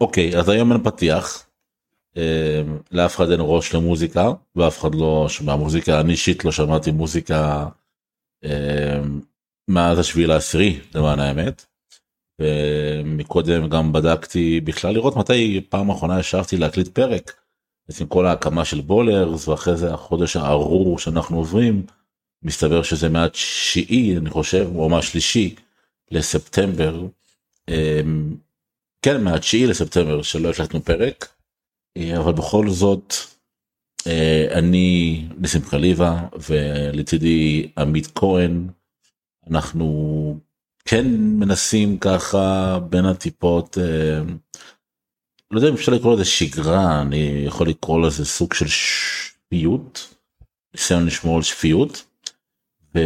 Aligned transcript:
אוקיי 0.00 0.38
אז 0.38 0.48
היום 0.48 0.72
אין 0.72 0.82
פתיח. 0.82 1.46
אה, 2.16 2.62
לאף 2.92 3.16
אחד 3.16 3.30
אין 3.30 3.40
ראש 3.42 3.74
למוזיקה 3.74 4.32
ואף 4.56 4.80
אחד 4.80 4.94
לא 4.94 5.26
שומע 5.28 5.56
מוזיקה 5.56 6.00
אני 6.00 6.12
אישית 6.12 6.44
לא 6.44 6.52
שמעתי 6.52 6.90
מוזיקה 6.90 7.66
אה, 8.44 9.00
מאז 9.68 9.98
השביעי 9.98 10.26
לעשירי 10.26 10.80
למען 10.94 11.18
האמת. 11.18 11.64
ומקודם 12.40 13.68
גם 13.68 13.92
בדקתי 13.92 14.60
בכלל 14.60 14.94
לראות 14.94 15.16
מתי 15.16 15.60
פעם 15.68 15.90
אחרונה 15.90 16.20
ישבתי 16.20 16.56
להקליט 16.56 16.88
פרק. 16.88 17.32
עם 18.00 18.06
כל 18.06 18.26
ההקמה 18.26 18.64
של 18.64 18.80
בולרס 18.80 19.48
ואחרי 19.48 19.76
זה 19.76 19.94
החודש 19.94 20.36
הארור 20.36 20.98
שאנחנו 20.98 21.36
עוברים 21.36 21.86
מסתבר 22.42 22.82
שזה 22.82 23.08
מהתשיעי 23.08 24.16
אני 24.16 24.30
חושב 24.30 24.68
או 24.74 24.88
מהשלישי 24.88 25.54
לספטמבר. 26.10 27.06
כן 29.06 29.24
מהתשיעי 29.24 29.66
לספטמבר 29.66 30.22
שלא 30.22 30.50
הקלטנו 30.50 30.82
פרק 30.82 31.28
אה, 31.96 32.18
אבל 32.18 32.32
בכל 32.32 32.70
זאת 32.70 33.14
אה, 34.06 34.48
אני 34.58 35.24
ניסים 35.38 35.64
חליבה 35.64 36.28
ולצידי 36.48 37.68
עמית 37.78 38.06
כהן 38.14 38.68
אנחנו 39.50 40.38
כן 40.84 41.06
מנסים 41.18 41.98
ככה 41.98 42.78
בין 42.90 43.04
הטיפות 43.04 43.78
אה, 43.78 44.20
לא 45.50 45.58
יודע 45.58 45.68
אם 45.68 45.74
אפשר 45.74 45.92
לקרוא 45.92 46.14
לזה 46.14 46.24
שגרה 46.24 47.02
אני 47.02 47.42
יכול 47.46 47.68
לקרוא 47.68 48.06
לזה 48.06 48.24
סוג 48.24 48.54
של 48.54 48.66
שפיות 48.68 50.14
ניסיון 50.74 51.06
לשמור 51.06 51.36
על 51.36 51.42
שפיות. 51.42 52.06
ו... 52.94 52.98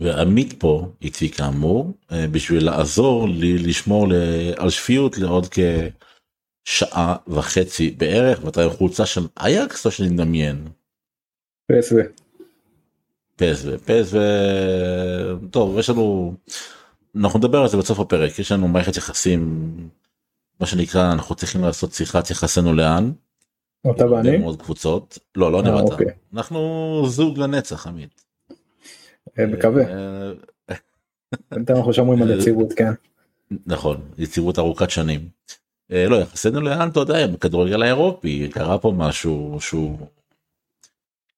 ועמית 0.00 0.54
פה 0.58 0.88
איתי 1.02 1.30
כאמור 1.30 1.92
אה, 2.12 2.26
בשביל 2.26 2.64
לעזור 2.64 3.28
לי 3.28 3.58
לשמור 3.58 4.06
על 4.56 4.70
שפיות 4.70 5.18
לעוד 5.18 5.46
כשעה 6.64 7.16
וחצי 7.28 7.90
בערך 7.90 8.44
ואתה 8.44 8.64
עם 8.64 8.70
חולצה 8.70 9.06
של 9.06 9.26
אייקס 9.40 9.86
או 9.86 9.90
שאני 9.90 10.08
מדמיין. 10.08 10.68
פסו. 11.72 11.96
פסו 13.36 13.70
פסו 13.84 14.18
טוב 15.50 15.78
יש 15.78 15.90
לנו 15.90 16.34
אנחנו 17.16 17.38
נדבר 17.38 17.58
על 17.58 17.68
זה 17.68 17.76
בסוף 17.76 18.00
הפרק 18.00 18.38
יש 18.38 18.52
לנו 18.52 18.68
מערכת 18.68 18.96
יחסים 18.96 19.72
מה 20.60 20.66
שנקרא 20.66 21.12
אנחנו 21.12 21.34
צריכים 21.34 21.62
לעשות 21.64 21.92
שיחת 21.92 22.30
יחסנו 22.30 22.74
לאן. 22.74 23.12
אתה 23.90 24.10
ואני? 24.10 24.38
מאוד 24.38 24.62
קבוצות 24.62 25.18
לא 25.36 25.52
לא 25.52 25.62
נראית 25.62 25.90
אוקיי. 25.90 26.06
אנחנו 26.34 27.02
זוג 27.08 27.38
לנצח 27.38 27.86
עמית. 27.86 28.27
אה, 29.38 29.46
מקווה. 29.46 29.84
אה, 29.84 30.32
בינתיים 31.50 31.78
אנחנו 31.78 31.92
שומרים 31.92 32.22
על 32.22 32.38
יציבות 32.38 32.72
כן. 32.72 32.92
נכון 33.66 34.00
יציבות 34.18 34.58
ארוכת 34.58 34.90
שנים. 34.90 35.28
לא 35.90 36.16
יחסנו 36.16 36.60
לאן 36.60 36.88
אתה 36.88 37.00
יודע 37.00 37.26
בכדורגל 37.26 37.82
האירופי 37.82 38.48
קרה 38.52 38.78
פה 38.78 38.92
משהו 38.96 39.56
שהוא. 39.60 39.98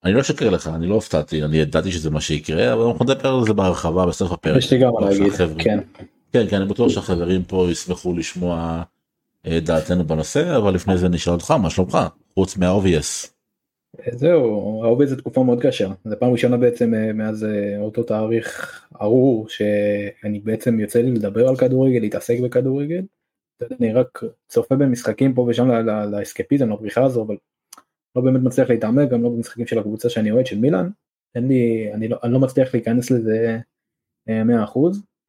אני 0.03 0.13
לא 0.13 0.21
אשקר 0.21 0.49
לך 0.49 0.67
אני 0.67 0.87
לא 0.87 0.95
הופתעתי 0.95 1.43
אני 1.43 1.57
ידעתי 1.57 1.91
שזה 1.91 2.09
מה 2.09 2.21
שיקרה 2.21 2.73
אבל 2.73 2.83
אנחנו 2.83 3.05
נדבר 3.05 3.29
על 3.29 3.45
זה 3.45 3.53
בהרחבה 3.53 4.05
בסוף 4.05 4.31
הפרק. 4.31 4.57
יש 4.57 4.73
לי 4.73 4.79
גם 4.79 4.91
מה 4.93 5.09
להגיד. 5.09 5.33
כן. 5.57 5.79
כן 6.33 6.47
כן 6.49 6.57
אני 6.61 6.65
בטוח 6.65 6.89
שהחברים 6.89 7.43
פה 7.43 7.67
ישמחו 7.71 8.13
לשמוע 8.13 8.83
אה, 9.47 9.59
דעתנו 9.59 10.03
בנושא 10.03 10.57
אבל 10.57 10.73
לפני 10.73 10.97
זה 10.97 11.09
נשאל 11.09 11.33
אותך 11.33 11.51
מה 11.51 11.69
שלומך 11.69 11.97
חוץ 12.33 12.57
מה 12.57 12.72
obvious. 12.72 13.33
זהו 14.11 14.83
ה 14.83 14.86
obvious 14.86 15.09
זה 15.09 15.17
תקופה 15.17 15.43
מאוד 15.43 15.61
קשה 15.61 15.91
זה 16.05 16.15
פעם 16.15 16.31
ראשונה 16.31 16.57
בעצם 16.57 16.93
אה, 16.93 17.13
מאז 17.13 17.43
אה, 17.43 17.79
אותו 17.79 18.03
תאריך 18.03 18.81
ארור 19.01 19.49
שאני 19.49 20.39
בעצם 20.39 20.79
יוצא 20.79 21.01
לי 21.01 21.11
לדבר 21.11 21.47
על 21.47 21.55
כדורגל 21.55 21.99
להתעסק 21.99 22.39
בכדורגל. 22.43 23.01
אני 23.79 23.93
רק 23.93 24.23
צופה 24.47 24.75
במשחקים 24.75 25.33
פה 25.33 25.41
ושם 25.41 25.67
לאסקפיזם 26.11 26.69
לבריחה 26.69 27.03
הזו 27.03 27.23
אבל 27.23 27.37
לא 28.15 28.21
באמת 28.21 28.41
מצליח 28.41 28.69
להתעמק 28.69 29.09
גם 29.09 29.23
לא 29.23 29.29
במשחקים 29.29 29.67
של 29.67 29.79
הקבוצה 29.79 30.09
שאני 30.09 30.31
אוהד 30.31 30.45
של 30.45 30.59
מילאן. 30.59 30.89
אין 31.35 31.47
לי 31.47 31.93
אני 31.93 32.07
לא, 32.07 32.17
אני 32.23 32.33
לא 32.33 32.39
מצליח 32.39 32.73
להיכנס 32.73 33.11
לזה 33.11 33.59
100% 34.29 34.31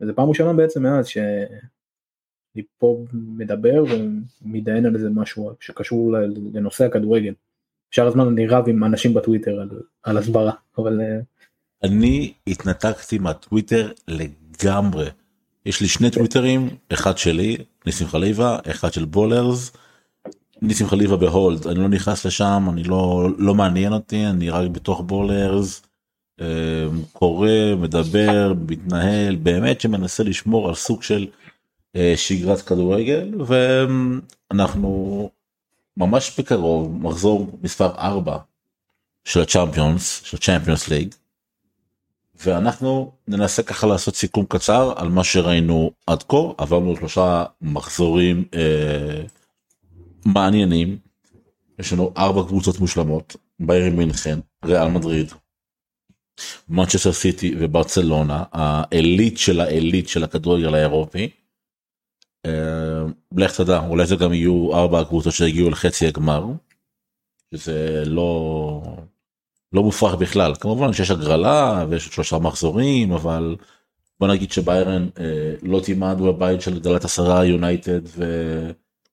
וזה 0.00 0.12
פעם 0.12 0.28
ראשונה 0.28 0.52
בעצם 0.52 0.82
מאז 0.82 1.06
ש... 1.06 1.18
אני 2.56 2.64
פה 2.78 3.04
מדבר 3.12 3.84
ומתדיין 4.42 4.86
על 4.86 4.94
איזה 4.94 5.10
משהו 5.10 5.50
שקשור 5.60 6.12
לנושא 6.52 6.84
הכדורגל. 6.84 7.34
אפשר 7.92 8.06
הזמן 8.06 8.28
אני 8.28 8.46
רב 8.46 8.68
עם 8.68 8.84
אנשים 8.84 9.14
בטוויטר 9.14 9.60
על, 9.60 9.68
על 10.02 10.18
הסברה 10.18 10.52
אבל 10.78 11.00
אה, 11.00 11.20
אני 11.82 12.32
התנתקתי 12.46 13.18
מהטוויטר 13.18 13.92
לגמרי. 14.08 15.06
יש 15.66 15.80
לי 15.80 15.88
שני 15.88 16.10
טוויטרים 16.10 16.68
אחד 16.92 17.18
שלי 17.18 17.56
ניסים 17.86 18.06
חליבה 18.06 18.58
אחד 18.70 18.92
של 18.92 19.04
בולרס. 19.04 19.72
ניסים 20.62 20.86
חליבה 20.86 21.16
ב 21.16 21.26
hold 21.26 21.66
אני 21.66 21.78
לא 21.78 21.88
נכנס 21.88 22.26
לשם 22.26 22.66
אני 22.72 22.84
לא 22.84 23.28
לא 23.38 23.54
מעניין 23.54 23.92
אותי 23.92 24.26
אני 24.26 24.50
רק 24.50 24.70
בתוך 24.70 25.00
בולרס. 25.00 25.82
אה, 26.40 26.86
קורא 27.12 27.48
מדבר 27.78 28.54
מתנהל 28.68 29.36
באמת 29.36 29.80
שמנסה 29.80 30.22
לשמור 30.22 30.68
על 30.68 30.74
סוג 30.74 31.02
של 31.02 31.26
אה, 31.96 32.12
שגרת 32.16 32.60
כדורגל 32.60 33.34
ואנחנו 34.50 35.30
ממש 35.96 36.40
בקרוב 36.40 37.02
מחזור 37.02 37.58
מספר 37.62 37.94
4 37.98 38.38
של 39.24 39.40
הצ'אמפיונס 39.40 40.22
של 40.24 40.38
צ'אמפיונס 40.38 40.88
ליג. 40.88 41.14
ואנחנו 42.44 43.12
ננסה 43.28 43.62
ככה 43.62 43.86
לעשות 43.86 44.16
סיכום 44.16 44.44
קצר 44.48 44.92
על 44.96 45.08
מה 45.08 45.24
שראינו 45.24 45.90
עד 46.06 46.22
כה 46.22 46.36
עברנו 46.58 46.96
שלושה 46.96 47.44
מחזורים 47.62 48.44
אה, 48.54 49.22
מעניינים. 50.24 50.98
יש 51.78 51.92
לנו 51.92 52.12
ארבע 52.16 52.42
קבוצות 52.48 52.78
מושלמות 52.78 53.36
בעיר 53.60 53.92
מינכן 53.92 54.38
ריאל 54.64 54.88
מדריד 54.88 55.32
מנצ'סטר 56.68 57.12
סיטי 57.12 57.54
וברצלונה 57.58 58.44
העילית 58.52 59.38
של 59.38 59.60
העילית 59.60 60.08
של 60.08 60.24
הכדורגל 60.24 60.74
האירופי. 60.74 61.30
אה, 62.46 63.02
לך 63.36 63.60
תדע 63.60 63.86
אולי 63.86 64.06
זה 64.06 64.16
גם 64.16 64.32
יהיו 64.32 64.74
ארבע 64.74 65.00
הקבוצות 65.00 65.32
שהגיעו 65.32 65.70
לחצי 65.70 66.06
הגמר. 66.06 66.44
שזה 67.54 68.02
לא 68.06 68.82
לא 69.72 69.82
מופרך 69.82 70.14
בכלל 70.14 70.54
כמובן 70.54 70.92
שיש 70.92 71.10
הגרלה 71.10 71.84
ויש 71.88 72.06
שלושה 72.06 72.38
מחזורים 72.38 73.12
אבל 73.12 73.56
בוא 74.20 74.28
נגיד 74.28 74.52
שביירן 74.52 75.08
אה, 75.18 75.54
לא 75.62 75.80
תימד 75.80 76.16
בבית 76.20 76.60
של 76.60 76.78
גדלת 76.78 77.04
עשרה 77.04 77.44
יונייטד 77.44 78.00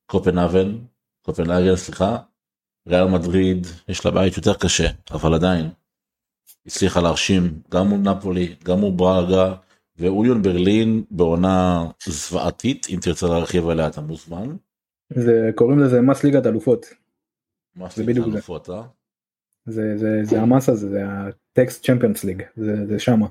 וקופנהבן 0.06 0.78
קופנהגן 1.22 1.75
סליחה 1.75 2.17
ריאל 2.88 3.06
מדריד 3.06 3.67
יש 3.88 4.06
לה 4.06 4.11
בית 4.11 4.38
יותר 4.38 4.53
קשה 4.53 4.88
אבל 5.11 5.34
עדיין 5.34 5.69
הצליחה 6.66 7.01
להרשים 7.01 7.61
גם 7.72 7.88
מול 7.88 8.00
נפולי 8.00 8.56
גם 8.63 8.79
מול 8.79 8.91
ברגה 8.96 9.53
ואוליון 9.99 10.41
ברלין 10.41 11.03
בעונה 11.11 11.85
זוועתית 12.05 12.87
אם 12.89 12.99
תרצה 13.01 13.27
להרחיב 13.27 13.69
עליה 13.69 13.87
אתה 13.87 14.01
מוזמן. 14.01 14.55
זה 15.13 15.49
קוראים 15.55 15.79
לזה 15.79 16.01
מס 16.01 16.23
ליגת 16.23 16.45
אלופות. 16.45 16.85
מס 17.75 17.97
ליגת 17.97 18.23
אלופות 18.23 18.69
אה? 18.69 18.83
זה 19.65 19.97
זה 19.97 20.19
זה 20.23 20.41
המס 20.41 20.69
הזה 20.69 20.89
זה 20.89 21.03
הטקסט 21.07 21.85
צ'מפיונס 21.85 22.23
ליג 22.23 22.43
זה 22.55 22.75
זה 22.87 22.99
שמה. 22.99 23.27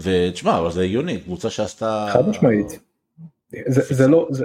ותשמע 0.00 0.58
אבל 0.58 0.72
זה 0.72 0.82
הגיוני 0.82 1.20
קבוצה 1.20 1.50
שעשתה 1.50 2.06
חד 2.12 2.28
משמעית. 2.28 2.78
זה, 3.68 3.94
זה 3.94 4.08
לא 4.08 4.28
זה, 4.30 4.44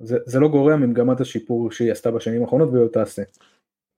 זה, 0.00 0.18
זה 0.26 0.40
לא 0.40 0.48
גורע 0.48 0.76
ממגמת 0.76 1.20
השיפור 1.20 1.72
שהיא 1.72 1.92
עשתה 1.92 2.10
בשנים 2.10 2.42
האחרונות 2.42 2.68
והיא 2.72 2.88
תעשה. 2.92 3.22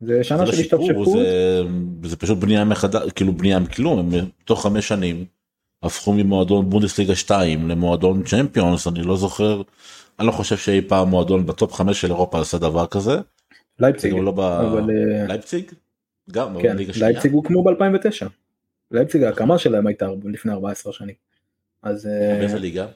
זה 0.00 0.24
שנה 0.24 0.44
לא 0.44 0.52
של 0.52 0.60
השתפשפות. 0.60 1.08
זה, 1.12 1.62
זה 2.02 2.16
פשוט 2.16 2.38
בנייה 2.38 2.64
מחדש 2.64 3.12
כאילו 3.12 3.32
בנייה 3.32 3.58
מכלום 3.58 4.10
תוך 4.44 4.62
חמש 4.62 4.88
שנים 4.88 5.24
הפכו 5.82 6.12
ממועדון 6.12 6.70
בונדסליגה 6.70 7.14
2 7.14 7.68
למועדון 7.68 8.22
צ'מפיונס 8.22 8.86
אני 8.86 9.02
לא 9.02 9.16
זוכר 9.16 9.62
אני 10.18 10.26
לא 10.26 10.32
חושב 10.32 10.56
שאי 10.56 10.82
פעם 10.82 11.08
מועדון 11.08 11.46
ב 11.46 11.53
top 11.53 11.72
5 11.72 12.00
של 12.00 12.08
אירופה 12.08 12.40
עשה 12.40 12.58
דבר 12.58 12.86
כזה. 12.86 13.12
לייפציג. 13.78 14.14
לא 14.14 14.30
ב... 14.30 14.40
אבל... 14.40 14.90
אה, 14.90 15.26
לייפציג? 15.26 15.72
גם 16.30 16.56
כן, 16.62 16.76
לייפציג 17.00 17.32
הוקמו 17.32 17.64
ב-2009. 17.64 18.26
לייפציג 18.90 19.22
ההקמה 19.22 19.58
שלהם 19.58 19.86
הייתה 19.86 20.08
לפני 20.24 20.52
14 20.52 20.92
שנים. 20.92 21.14
אז... 21.82 22.06
אה, 22.06 22.38
באיזה 22.38 22.58
ליגה? 22.58 22.86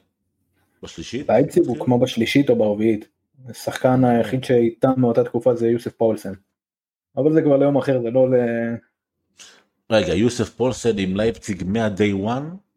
בשלישית? 0.83 1.29
לייפציג 1.29 1.67
הוקמו 1.67 1.99
בשלישית 1.99 2.51
או 2.51 2.57
ברביעית. 2.57 3.09
השחקן 3.49 4.05
היחיד 4.05 4.45
שאיתם 4.45 4.93
מאותה 4.97 5.25
תקופה 5.25 5.55
זה 5.55 5.69
יוסף 5.69 5.93
פאולסן. 5.93 6.33
אבל 7.17 7.33
זה 7.33 7.43
כבר 7.43 7.57
ליום 7.57 7.77
אחר 7.77 8.03
זה 8.03 8.11
לא 8.11 8.31
ל... 8.31 8.35
רגע 9.91 10.15
יוסף 10.15 10.49
פולסן 10.49 10.99
עם 10.99 11.17
לייפציג 11.17 11.65
מה-day 11.67 12.27
one? 12.27 12.70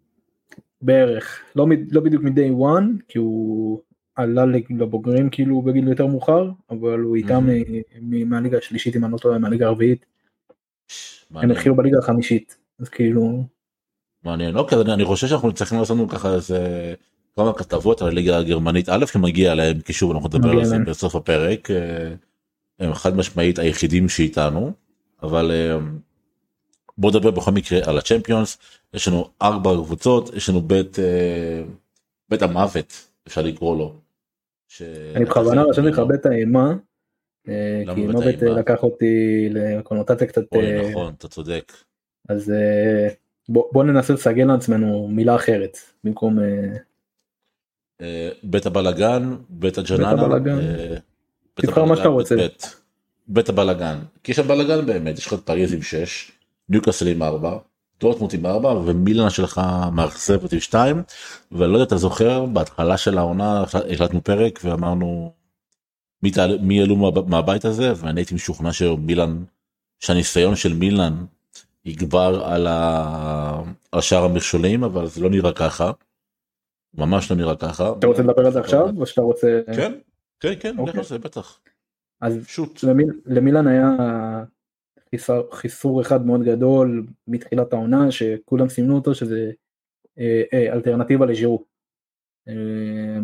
בערך 0.83 1.39
לא, 1.55 1.67
לא 1.91 2.01
בדיוק 2.01 2.23
מ-day 2.23 2.51
one 2.59 3.03
כי 3.07 3.17
הוא 3.17 3.81
עלה 4.15 4.45
לבוגרים 4.69 5.29
כאילו 5.29 5.61
בגיל 5.61 5.87
יותר 5.87 6.05
מאוחר 6.05 6.51
אבל 6.69 6.99
הוא 6.99 7.15
איתם 7.15 7.47
mm-hmm. 7.49 8.25
מהליגה 8.25 8.57
השלישית 8.57 8.95
אם 8.95 9.05
אני 9.05 9.13
לא 9.13 9.17
טועה 9.17 9.39
מהליגה 9.39 9.67
הרביעית. 9.67 10.05
הם 11.35 11.51
התחילו 11.51 11.75
בליגה 11.75 11.97
החמישית 11.99 12.57
אז 12.79 12.89
כאילו. 12.89 13.43
מעניין 14.23 14.57
אוקיי 14.57 14.77
אני 14.93 15.05
חושב 15.05 15.27
שאנחנו 15.27 15.53
צריכים 15.53 15.79
לעשות 15.79 15.97
לנו 15.97 16.09
ככה 16.09 16.33
איזה 16.33 16.93
כמה 17.35 17.53
כתבות 17.53 18.01
על 18.01 18.07
הליגה 18.07 18.37
הגרמנית 18.37 18.89
א' 18.89 19.05
כי 19.05 19.17
מגיע 19.17 19.55
להם 19.55 19.79
קישור 19.79 20.13
אנחנו 20.13 20.29
נדבר 20.29 20.49
על 20.49 20.65
זה. 20.65 20.77
בסוף 20.79 21.15
הפרק 21.15 21.71
אה, 21.71 22.13
הם 22.79 22.93
חד 22.93 23.17
משמעית 23.17 23.59
היחידים 23.59 24.09
שאיתנו 24.09 24.71
אבל 25.23 25.51
אה, 25.51 25.77
בוא 26.97 27.09
נדבר 27.11 27.31
בכל 27.31 27.51
מקרה 27.51 27.79
על 27.85 27.97
הצ'מפיונס 27.97 28.57
יש 28.93 29.07
לנו 29.07 29.29
ארבע 29.41 29.71
קבוצות 29.73 30.33
יש 30.33 30.49
לנו 30.49 30.61
בית 30.61 30.99
אה, 30.99 31.63
בית 32.29 32.41
המוות 32.41 33.09
אפשר 33.27 33.41
לקרוא 33.41 33.77
לו. 33.77 33.93
ש- 34.67 34.81
אני 35.15 35.25
בכוונה 35.25 35.63
רשמתי 35.63 35.87
לך 35.87 35.99
בית 35.99 36.25
האימה. 36.25 36.73
אה, 37.47 37.83
כי 37.95 38.07
מוות 38.07 38.43
אה? 38.43 38.49
לקח 38.49 38.83
אותי 38.83 39.47
לקונוטציה 39.49 40.27
קצת 40.27 40.41
אוי, 40.51 40.91
נכון 40.91 41.13
אתה 41.17 41.27
צודק. 41.27 41.73
אז 42.29 42.53
בוא 43.49 43.63
בוא 43.71 43.83
ננסה 43.83 44.13
לסגל 44.13 44.45
לעצמנו 44.45 45.07
מילה 45.07 45.35
אחרת 45.35 45.77
במקום 46.03 46.39
בית 48.43 48.65
הבלאגן 48.65 49.35
בית 49.49 49.77
הג'ננה. 49.77 50.13
תבחר 51.53 51.85
מה 51.85 51.95
שאתה 51.95 52.07
רוצה. 52.07 52.35
בית 53.27 53.49
הבלאגן 53.49 53.99
כי 54.23 54.31
יש 54.31 54.37
שם 54.37 54.47
בלאגן 54.47 54.85
באמת 54.85 55.17
יש 55.17 55.27
לך 55.27 55.33
את 55.33 55.39
פריז 55.39 55.73
עם 55.73 55.81
6 55.81 56.31
ניוקאסל 56.69 57.07
עם 57.07 57.23
4 57.23 57.57
דורטמוט 57.99 58.33
עם 58.33 58.45
4 58.45 58.69
ומילנה 58.69 59.29
שלך 59.29 59.61
מאכזבת 59.91 60.53
עם 60.53 60.59
2 60.59 61.03
ולא 61.51 61.73
יודע 61.73 61.83
אתה 61.83 61.97
זוכר 61.97 62.45
בהתחלה 62.45 62.97
של 62.97 63.17
העונה 63.17 63.63
החלטנו 63.91 64.23
פרק 64.23 64.59
ואמרנו 64.63 65.33
מי, 66.23 66.31
תעל, 66.31 66.57
מי 66.61 66.79
יעלו 66.79 66.95
מה, 66.95 67.21
מהבית 67.27 67.65
הזה 67.65 67.93
ואני 67.95 68.19
הייתי 68.19 68.35
משוכנע 68.35 68.73
שמילן 68.73 69.43
שהניסיון 69.99 70.55
של 70.55 70.73
מילן 70.73 71.25
יגבר 71.85 72.43
על, 72.45 72.67
ה, 72.67 73.61
על 73.91 74.01
שאר 74.01 74.23
המכשולים 74.23 74.83
אבל 74.83 75.07
זה 75.07 75.21
לא 75.21 75.29
נראה 75.29 75.53
ככה. 75.53 75.91
ממש 76.97 77.31
לא 77.31 77.37
נראה 77.37 77.55
ככה. 77.55 77.93
אתה 77.99 78.07
רוצה 78.07 78.21
לדבר 78.21 78.45
על 78.45 78.51
זה 78.51 78.59
עכשיו 78.59 78.89
או 78.97 79.05
שאתה 79.05 79.21
רוצה 79.21 79.59
כן 79.75 79.93
כן 80.39 80.53
כן 80.59 80.77
אוקיי. 80.77 80.99
על 80.99 81.05
זה, 81.05 81.19
בטח. 81.19 81.59
אז 82.21 82.39
שוט. 82.47 82.83
למיל, 82.83 83.09
למילן 83.25 83.67
היה 83.67 83.89
חיסר, 85.13 85.43
חיסור 85.51 86.01
אחד 86.01 86.25
מאוד 86.25 86.43
גדול 86.43 87.05
מתחילת 87.27 87.73
העונה 87.73 88.11
שכולם 88.11 88.69
סימנו 88.69 88.95
אותו 88.95 89.15
שזה 89.15 89.51
אה, 90.19 90.41
אה, 90.53 90.73
אלטרנטיבה 90.73 91.25
לז'ירו. 91.25 91.63
אה, 92.47 93.19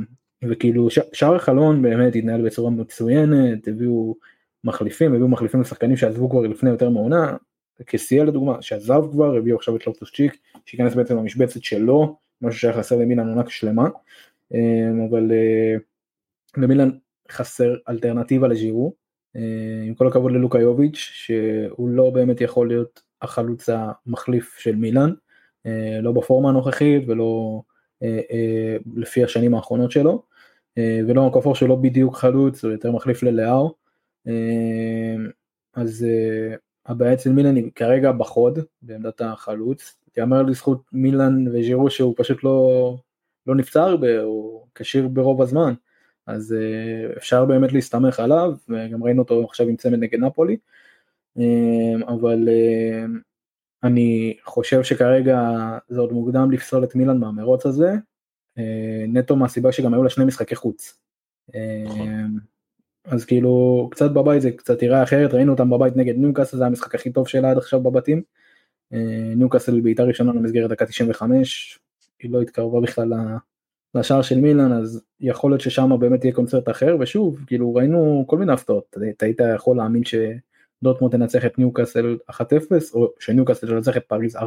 וכאילו 0.50 0.90
ש, 0.90 1.00
שער 1.14 1.36
החלון 1.36 1.82
באמת 1.82 2.16
התנהל 2.16 2.46
בצורה 2.46 2.72
מצוינת 2.72 3.68
הביאו 3.68 4.16
מחליפים 4.64 5.14
הביאו 5.14 5.28
מחליפים 5.28 5.62
לשחקנים 5.62 5.98
שעזבו 5.98 6.30
כבר 6.30 6.42
לפני 6.42 6.70
יותר 6.70 6.90
מעונה. 6.90 7.38
קסיאל 7.86 8.28
לדוגמה 8.28 8.62
שעזב 8.62 9.02
כבר 9.12 9.36
הביאו 9.36 9.58
עכשיו 9.58 9.76
את 9.76 9.88
לופטוס 9.88 10.12
צ'יק 10.16 10.38
שייכנס 10.66 10.96
בעצם 10.96 11.18
למשבצת 11.18 11.64
שלו 11.64 12.18
משהו 12.42 12.60
שהיה 12.60 12.74
חסר 12.74 12.96
למילן 12.98 13.30
עונה 13.30 13.50
שלמה. 13.50 13.90
אה, 14.54 15.06
אבל 15.10 15.32
אה, 15.32 15.76
למילן 16.58 16.90
חסר 17.32 17.76
אלטרנטיבה 17.90 18.48
לז'ירו. 18.48 18.94
אה, 19.36 19.84
עם 19.88 19.94
כל 19.94 20.08
הכבוד 20.08 20.32
ללוקה 20.32 20.60
יוביץ' 20.60 20.98
שהוא 20.98 21.90
לא 21.90 22.10
באמת 22.10 22.42
יכול 22.42 22.68
להיות 22.68 23.02
החלוץ 23.22 23.70
המחליף 23.70 24.58
של 24.60 24.76
מילאן, 24.76 25.14
אה, 25.66 26.00
לא 26.02 26.12
בפורמה 26.12 26.50
הנוכחית 26.50 27.04
ולא 27.08 27.62
אה, 28.04 28.78
לפי 28.96 29.24
השנים 29.24 29.56
האחרונות 29.56 29.92
שלו, 29.92 30.24
ולא 31.08 31.28
הקופור 31.28 31.56
שלו 31.56 31.82
בדיוק 31.82 32.16
חלוץ, 32.16 32.64
הוא 32.64 32.72
יותר 32.72 32.92
מחליף 32.92 33.24
ללאו. 33.24 33.74
אז 35.74 36.06
הבעיה 36.86 37.14
אצל 37.14 37.30
מילאן 37.30 37.56
היא 37.56 37.72
כרגע 37.76 38.12
בחוד 38.12 38.60
בעמדת 38.82 39.22
החלוץ, 39.22 39.98
יאמר 40.18 40.44
לזכות 40.44 40.82
מילאן 40.94 41.48
וז'ירו 41.48 41.90
שהוא 41.90 42.14
פשוט 42.18 42.44
לא, 42.44 42.98
לא 43.48 43.56
נפצע 43.56 43.84
הרבה, 43.84 44.22
הוא 44.22 44.66
כשיר 44.76 45.08
ברוב 45.08 45.42
הזמן. 45.42 45.74
אז 46.30 46.56
uh, 46.56 47.18
אפשר 47.18 47.46
באמת 47.46 47.74
להסתמך 47.74 48.20
עליו, 48.20 48.54
וגם 48.70 49.04
ראינו 49.04 49.22
אותו 49.22 49.44
עכשיו 49.44 49.68
עם 49.68 49.76
צמד 49.76 50.00
נגד 50.00 50.20
נפולי, 50.20 50.58
uh, 51.38 51.42
אבל 52.08 52.48
uh, 52.48 53.10
אני 53.84 54.38
חושב 54.46 54.84
שכרגע 54.84 55.40
זה 55.90 56.00
עוד 56.00 56.12
מוקדם 56.12 56.52
לפסול 56.52 56.84
את 56.84 56.96
מילאן 56.96 57.18
מהמרוץ 57.18 57.66
הזה, 57.66 57.94
נטו 59.08 59.36
מהסיבה 59.36 59.72
שגם 59.72 59.94
היו 59.94 60.04
לה 60.04 60.10
שני 60.10 60.26
משחקי 60.26 60.56
חוץ. 60.56 61.00
נכון. 61.86 62.40
אז 63.06 63.26
כאילו 63.26 63.88
קצת 63.92 64.12
בבית 64.12 64.42
זה 64.42 64.52
קצת 64.52 64.84
יראה 64.84 65.04
אחרת, 65.04 65.34
ראינו 65.34 65.52
אותם 65.52 65.70
בבית 65.70 65.96
נגד 65.96 66.16
ניוקאסל, 66.18 66.58
זה 66.58 66.66
המשחק 66.66 66.96
הכי 66.96 67.12
טוב 67.12 67.28
שלה 67.28 67.52
עד 67.52 67.58
עכשיו 67.58 67.82
בבתים. 67.82 68.22
ניוקאסל 69.36 69.82
בעיטה 69.82 70.04
ראשונה 70.04 70.34
למסגרת 70.34 70.70
דקה 70.70 70.86
95, 70.86 71.80
היא 72.20 72.32
לא 72.32 72.42
התקרבה 72.42 72.82
בכלל 72.82 73.14
לשער 73.96 74.22
של 74.22 74.38
מילאן 74.38 74.72
אז 74.72 75.04
יכול 75.20 75.52
להיות 75.52 75.62
ששם 75.62 76.00
באמת 76.00 76.24
יהיה 76.24 76.34
קונצרט 76.34 76.70
אחר 76.70 76.98
ושוב 77.00 77.40
כאילו 77.48 77.74
ראינו 77.74 78.26
כל 78.28 78.38
מיני 78.38 78.54
הפתעות 78.54 78.98
אתה 79.18 79.26
היית 79.26 79.40
יכול 79.56 79.78
להאמין 79.78 80.02
שדוטמונד 80.06 81.14
תנצח 81.14 81.46
את 81.46 81.60
ניוקאסל 81.60 82.18
1-0 82.32 82.34
או 82.94 83.12
שניוקאסל 83.20 83.68
תנצח 83.68 83.98
את 83.98 84.04
פריז 84.08 84.36
4-1 84.36 84.40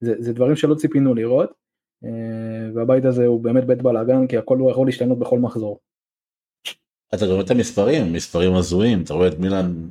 זה, 0.00 0.14
זה 0.18 0.32
דברים 0.32 0.56
שלא 0.56 0.74
ציפינו 0.74 1.14
לראות 1.14 1.50
אה, 2.04 2.10
והבית 2.74 3.04
הזה 3.04 3.26
הוא 3.26 3.40
באמת 3.40 3.66
בית 3.66 3.82
בלאגן 3.82 4.26
כי 4.26 4.36
הכל 4.36 4.58
הוא 4.58 4.70
יכול 4.70 4.86
להשתנות 4.86 5.18
בכל 5.18 5.38
מחזור. 5.38 5.80
אתה 7.14 7.26
רואה 7.26 7.40
את 7.40 7.50
המספרים 7.50 8.12
מספרים 8.12 8.54
הזויים 8.54 9.02
אתה 9.02 9.14
רואה 9.14 9.28
את 9.28 9.38
מילאן 9.38 9.88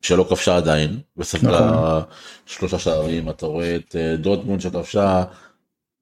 שלא 0.00 0.24
כבשה 0.28 0.56
עדיין 0.56 0.90
וספגה 1.16 1.70
נכון. 1.70 2.02
שלושה 2.46 2.78
שערים 2.78 3.30
אתה 3.30 3.46
רואה 3.46 3.76
את 3.76 3.96
אה, 3.96 4.16
דורטמונד 4.16 4.60
שכבשה 4.60 5.24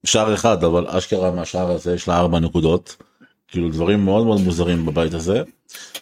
שער 0.05 0.33
אחד 0.33 0.63
אבל 0.63 0.87
אשכרה 0.87 1.31
מהשער 1.31 1.71
הזה 1.71 1.93
יש 1.93 2.07
לה 2.07 2.17
ארבע 2.19 2.39
נקודות 2.39 2.95
כאילו 3.47 3.69
דברים 3.69 4.05
מאוד 4.05 4.25
מאוד 4.25 4.41
מוזרים 4.41 4.85
בבית 4.85 5.13
הזה 5.13 5.43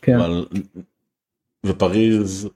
כן. 0.01 0.19
אבל 0.19 0.45
ופריז 1.65 2.49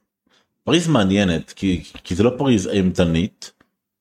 פריז 0.64 0.88
מעניינת 0.88 1.52
כי 1.52 1.84
כי 2.04 2.16
זה 2.16 2.24
לא 2.24 2.32
פריז 2.38 2.68
אימתנית 2.68 3.52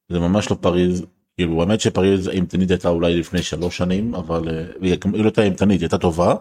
זה 0.08 0.18
ממש 0.18 0.50
לא 0.50 0.56
פריז 0.60 1.02
כאילו 1.38 1.60
האמת 1.60 1.80
שפריז 1.80 2.26
האימתנית 2.26 2.70
הייתה 2.70 2.88
אולי 2.88 3.20
לפני 3.20 3.42
שלוש 3.42 3.76
שנים 3.76 4.14
אבל 4.14 4.48
אה, 4.48 4.64
היא 4.80 4.96
היא 5.04 5.12
לא 5.12 5.24
הייתה 5.24 5.42
אימתנית 5.42 5.80
היא 5.80 5.84
הייתה 5.84 5.98
טובה. 5.98 6.34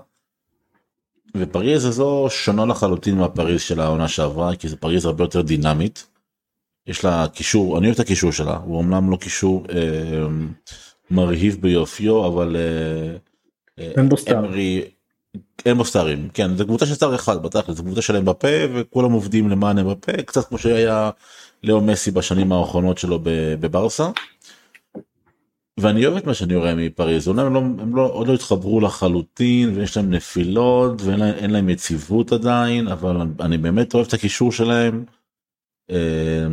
ופריז 1.38 1.86
הזו 1.86 2.28
שונה 2.30 2.66
לחלוטין 2.66 3.18
מהפריז 3.18 3.62
של 3.62 3.80
העונה 3.80 4.08
שעברה 4.08 4.56
כי 4.56 4.68
זה 4.68 4.78
פריז 4.78 5.06
הרבה 5.06 5.24
יותר 5.24 5.42
דינמית. 5.42 6.08
יש 6.88 7.06
לה 7.06 7.28
קישור 7.34 7.78
אני 7.78 7.86
אוהב 7.86 7.96
את 7.96 8.00
הקישור 8.00 8.32
שלה 8.32 8.58
הוא 8.58 8.82
אמנם 8.82 9.12
לא 9.12 9.18
קישור 9.18 9.66
אה, 9.70 10.28
מרהיב 11.12 11.58
ביופיו 11.62 12.28
אבל 12.28 12.56
אה, 12.56 13.18
אה, 13.80 13.92
אין 13.98 14.10
בו 14.10 14.18
סטאר. 14.18 14.40
אמרי 14.40 14.84
אין 15.66 15.78
בו 15.78 15.86
סטארים 15.86 16.30
כן 16.34 16.58
זה 16.58 16.64
קבוצה 16.64 16.86
של 16.86 16.94
סטאר 16.94 17.16
אחד 17.16 17.44
בתכל'ס 17.44 17.78
זה 17.78 17.84
קבוצה 17.84 18.02
שלהם 18.02 18.26
בפה 18.26 18.48
וכולם 18.74 19.12
עובדים 19.12 19.50
למען 19.50 19.78
הם 19.78 19.90
בפה 19.90 20.12
קצת 20.12 20.48
כמו 20.48 20.58
שהיה 20.58 21.10
לאו 21.64 21.82
מסי 21.82 22.12
בשנים 22.12 22.52
האחרונות 22.52 22.98
שלו 22.98 23.20
בברסה. 23.60 24.10
ואני 25.80 26.06
אוהב 26.06 26.18
את 26.18 26.26
מה 26.26 26.34
שאני 26.34 26.56
רואה 26.56 26.76
מפריז 26.76 27.28
אומנם 27.28 27.46
הם, 27.46 27.54
לא, 27.54 27.60
הם 27.60 27.96
לא, 27.96 28.12
עוד 28.14 28.28
לא 28.28 28.34
התחברו 28.34 28.80
לחלוטין 28.80 29.76
ויש 29.76 29.98
להם 29.98 30.14
נפילות 30.14 31.02
ואין 31.02 31.20
להם, 31.20 31.52
להם 31.52 31.70
יציבות 31.70 32.32
עדיין 32.32 32.88
אבל 32.88 33.22
אני, 33.40 33.58
באמת 33.58 33.94
אוהב 33.94 34.08
את 34.08 34.14
הקישור 34.14 34.52
שלהם. 34.52 35.06
אה, 35.92 36.46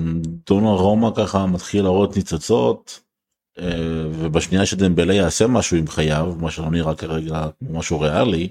דונה 0.47 0.71
רומא 0.71 1.11
ככה 1.17 1.47
מתחיל 1.47 1.83
להראות 1.83 2.17
ניצוצות 2.17 3.04
ובשנייה 4.13 4.67
שדמבלה 4.67 5.15
יעשה 5.15 5.47
משהו 5.47 5.77
עם 5.77 5.87
חייו 5.87 6.35
מה 6.41 6.51
שלא 6.51 6.71
נראה 6.71 6.95
כרגע 6.95 7.47
משהו 7.63 8.01
ריאלי 8.01 8.49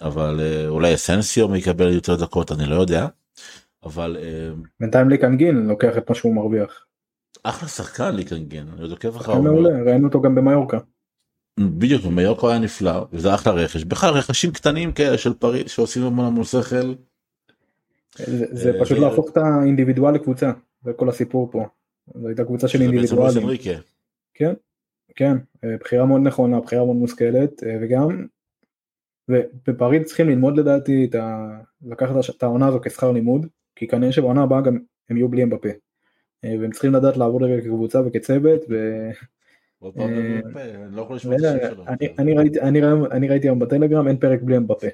אבל 0.00 0.40
אה, 0.40 0.68
אולי 0.68 0.94
אסנסיו 0.94 1.56
יקבל 1.56 1.92
יותר 1.92 2.16
דקות 2.16 2.52
אני 2.52 2.66
לא 2.66 2.74
יודע 2.74 3.06
אבל 3.84 4.16
אה, 4.20 4.50
בינתיים 4.80 5.08
ליקנגין 5.08 5.56
לוקח 5.56 5.98
את 5.98 6.08
מה 6.08 6.14
שהוא 6.14 6.34
מרוויח. 6.34 6.86
אחלה 7.42 7.68
שחקן 7.68 8.16
ליקנגן 8.16 8.66
אני 8.72 8.82
עוד 8.82 8.90
עוקב 8.90 9.16
אחריו. 9.16 9.42
מעולה 9.42 9.82
ראינו 9.82 10.06
אותו 10.06 10.20
גם 10.20 10.34
במיורקה. 10.34 10.78
בדיוק 11.60 12.04
ומיוקו 12.04 12.50
היה 12.50 12.58
נפלא 12.58 13.06
וזה 13.12 13.34
אחלה 13.34 13.52
רכש 13.52 13.84
בכלל 13.84 14.14
רכשים 14.14 14.52
קטנים 14.52 14.92
כאלה 14.92 15.18
של 15.18 15.34
פריז 15.34 15.70
שעושים 15.70 16.02
המון 16.02 16.26
המון 16.26 16.44
שכל. 16.44 16.94
זה, 18.16 18.46
זה 18.50 18.74
אה, 18.74 18.80
פשוט 18.80 18.98
להפוך 18.98 19.30
את 19.30 19.36
האינדיבידואל 19.36 20.14
לקבוצה 20.14 20.52
זה 20.84 20.92
כל 20.92 21.08
הסיפור 21.08 21.48
פה. 21.52 21.66
זו 22.14 22.28
הייתה 22.28 22.44
קבוצה 22.44 22.68
של 22.68 22.82
אינדיבידואלים. 22.82 23.48
כן, 24.36 24.52
כן, 25.14 25.36
אה, 25.64 25.76
בחירה 25.80 26.06
מאוד 26.06 26.20
נכונה, 26.20 26.60
בחירה 26.60 26.84
מאוד 26.84 26.96
מושכלת, 26.96 27.64
אה, 27.64 27.76
וגם, 27.80 28.26
ובפריז 29.28 30.02
צריכים 30.06 30.28
ללמוד 30.28 30.58
לדעתי 30.58 31.06
את 31.10 31.14
ה... 31.14 31.58
לקחת 31.82 32.14
את 32.36 32.42
העונה 32.42 32.68
הזו 32.68 32.80
כשכר 32.80 33.12
לימוד, 33.12 33.46
כי 33.76 33.86
כנראה 33.86 34.12
שבעונה 34.12 34.42
הבאה 34.42 34.60
גם 34.60 34.78
הם 35.10 35.16
יהיו 35.16 35.28
בלי 35.28 35.42
אמבפה. 35.42 35.68
אה, 36.44 36.54
והם 36.60 36.70
צריכים 36.70 36.92
לדעת 36.92 37.16
לעבוד 37.16 37.42
רגע 37.42 37.60
כקבוצה 37.60 38.00
וכצוות, 38.06 38.60
ו... 38.70 39.08
אני 42.18 43.28
ראיתי, 43.28 43.48
היום 43.48 43.58
בטלגרם 43.58 44.08
אין 44.08 44.16
פרק 44.16 44.42
בלי 44.42 44.56
אמבפה. 44.56 44.86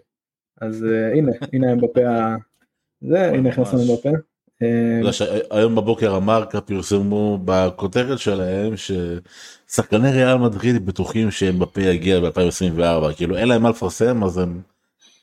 אז 0.61 0.87
הנה, 1.13 1.33
הנה 1.53 1.73
אמבפה. 1.73 2.01
זה, 3.01 3.31
הנה. 3.31 3.49
הכנסנו 3.49 3.79
אמבפה. 3.79 4.32
היום 5.51 5.75
בבוקר 5.75 6.15
המרקה 6.15 6.61
פרסמו 6.61 7.39
בכותרת 7.45 8.19
שלהם 8.19 8.75
ששחקני 8.77 10.11
ריאל 10.11 10.37
מדריד 10.37 10.87
בטוחים 10.87 11.31
שהם 11.31 11.59
בפה 11.59 11.81
יגיע 11.81 12.21
ב-2024 12.21 13.13
כאילו 13.17 13.37
אין 13.37 13.49
להם 13.49 13.63
מה 13.63 13.71
לפרסם 13.71 14.25
אז 14.25 14.39
הם 14.39 14.61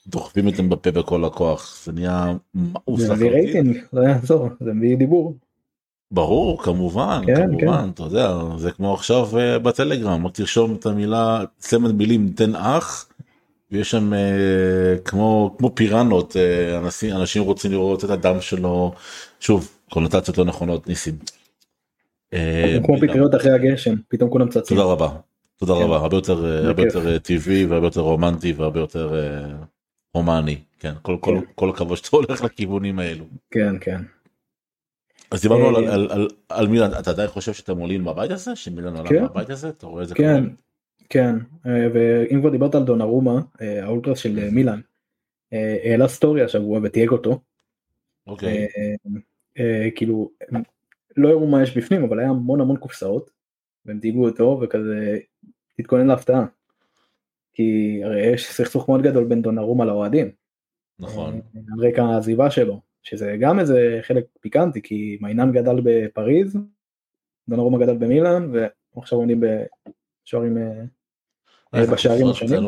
דוחפים 0.07 0.47
את 0.47 0.59
בפה 0.69 0.91
בכל 0.91 1.25
הכוח 1.25 1.83
זה 1.85 1.91
נהיה 1.91 2.33
מאוס 2.55 3.01
זה 3.01 3.13
מביא 3.13 3.31
רייטינג 3.31 3.77
לא 3.93 4.01
יעזור 4.01 4.49
זה 4.59 4.73
מביא 4.73 4.97
דיבור. 4.97 5.35
ברור 6.11 6.63
כמובן 6.63 7.21
כן, 7.25 7.35
כמובן 7.35 7.83
כן. 7.83 7.89
אתה 7.89 8.03
יודע 8.03 8.39
זה 8.57 8.71
כמו 8.71 8.93
עכשיו 8.93 9.29
uh, 9.31 9.59
בטלגרם 9.59 10.25
רק 10.25 10.33
תרשום 10.33 10.75
את 10.75 10.85
המילה 10.85 11.43
צמד 11.57 11.91
מילים 11.91 12.31
תן 12.35 12.55
אח 12.55 13.08
ויש 13.71 13.91
שם 13.91 14.13
uh, 14.13 15.01
כמו 15.05 15.55
כמו 15.57 15.75
פיראנות 15.75 16.35
אנשים 16.77 17.15
אנשים 17.15 17.43
רוצים 17.43 17.71
לראות 17.71 18.05
את 18.05 18.09
הדם 18.09 18.41
שלו 18.41 18.93
שוב 19.39 19.71
קונוטציות 19.89 20.37
לא 20.37 20.45
נכונות 20.45 20.87
ניסים. 20.87 21.15
כמו 22.85 22.97
פטריות 23.01 23.35
אחרי 23.35 23.51
הגשם 23.51 23.95
פתאום 24.07 24.29
כולם 24.29 24.49
צצים. 24.49 24.77
תודה 24.77 24.83
רבה 24.83 25.09
תודה 25.57 25.73
רבה 25.73 25.97
הרבה 25.97 26.17
יותר 26.17 26.65
הרבה 26.67 26.83
יותר 26.83 27.17
טבעי 27.17 27.65
והרבה 27.65 27.87
יותר 27.87 28.01
רומנטי 28.01 28.53
והרבה 28.53 28.79
יותר 28.79 29.13
הומני 30.11 30.57
כן 30.79 30.93
כל 31.01 31.17
כל 31.21 31.39
כן. 31.39 31.51
כל 31.55 31.69
הכבוד 31.69 31.97
שאתה 31.97 32.17
הולך 32.17 32.43
לכיוונים 32.43 32.99
האלו. 32.99 33.25
כן 33.51 33.75
כן. 33.81 34.01
אז 35.31 35.41
דיברנו 35.41 35.67
על, 35.67 35.75
על, 35.75 36.07
על, 36.11 36.27
על 36.49 36.67
מילן, 36.67 36.91
אתה 36.99 37.11
עדיין 37.11 37.27
חושב 37.29 37.53
שאתם 37.53 37.77
עולים 37.77 38.03
בבית 38.03 38.31
הזה? 38.31 38.55
שמילן 38.55 38.95
עולה 38.95 39.09
כן. 39.09 39.25
בבית 39.25 39.49
הזה? 39.49 39.69
אתה 39.69 39.87
רואה 39.87 40.03
את 40.03 40.07
זה 40.07 40.15
כן? 40.15 40.43
כן, 41.09 41.35
ואם 41.65 42.39
כבר 42.39 42.49
דיברת 42.49 42.75
על 42.75 42.83
דונרומה, 42.83 43.41
האולטרס 43.59 44.19
של 44.19 44.49
מילן, 44.51 44.79
העלה 45.51 46.07
סטורי 46.07 46.43
השבוע 46.43 46.79
ותייג 46.83 47.09
אותו. 47.09 47.39
אוקיי. 48.27 48.67
כאילו, 49.95 50.31
לא 51.17 51.29
הראו 51.29 51.47
מה 51.47 51.63
יש 51.63 51.77
בפנים, 51.77 52.03
אבל 52.03 52.19
היה 52.19 52.29
המון 52.29 52.61
המון 52.61 52.77
קופסאות, 52.77 53.29
והם 53.85 53.99
תייגו 53.99 54.25
אותו, 54.25 54.59
וכזה, 54.61 55.19
תתכונן 55.77 56.07
להפתעה. 56.07 56.45
כי 57.53 58.01
הרי 58.03 58.25
יש 58.25 58.51
סכסוך 58.51 58.89
מאוד 58.89 59.01
גדול 59.01 59.23
בין 59.23 59.41
דונרומה 59.41 59.85
לאוהדים. 59.85 60.31
נכון. 60.99 61.41
על 61.55 61.87
רקע 61.87 62.03
העזיבה 62.03 62.51
שלו. 62.51 62.79
שזה 63.03 63.37
גם 63.39 63.59
איזה 63.59 63.99
חלק 64.01 64.25
פיקנטי 64.39 64.81
כי 64.81 65.17
מיינן 65.21 65.51
גדל 65.51 65.75
בפריז, 65.83 66.57
דונרומה 67.49 67.77
גדל 67.77 67.97
במילאן 67.97 68.51
ועכשיו 68.95 69.17
עומדים 69.17 69.41
בשוערים 69.41 70.57
אה, 70.57 70.63
אה, 70.63 70.83
בשערים 71.75 72.27
השונים. 72.27 72.63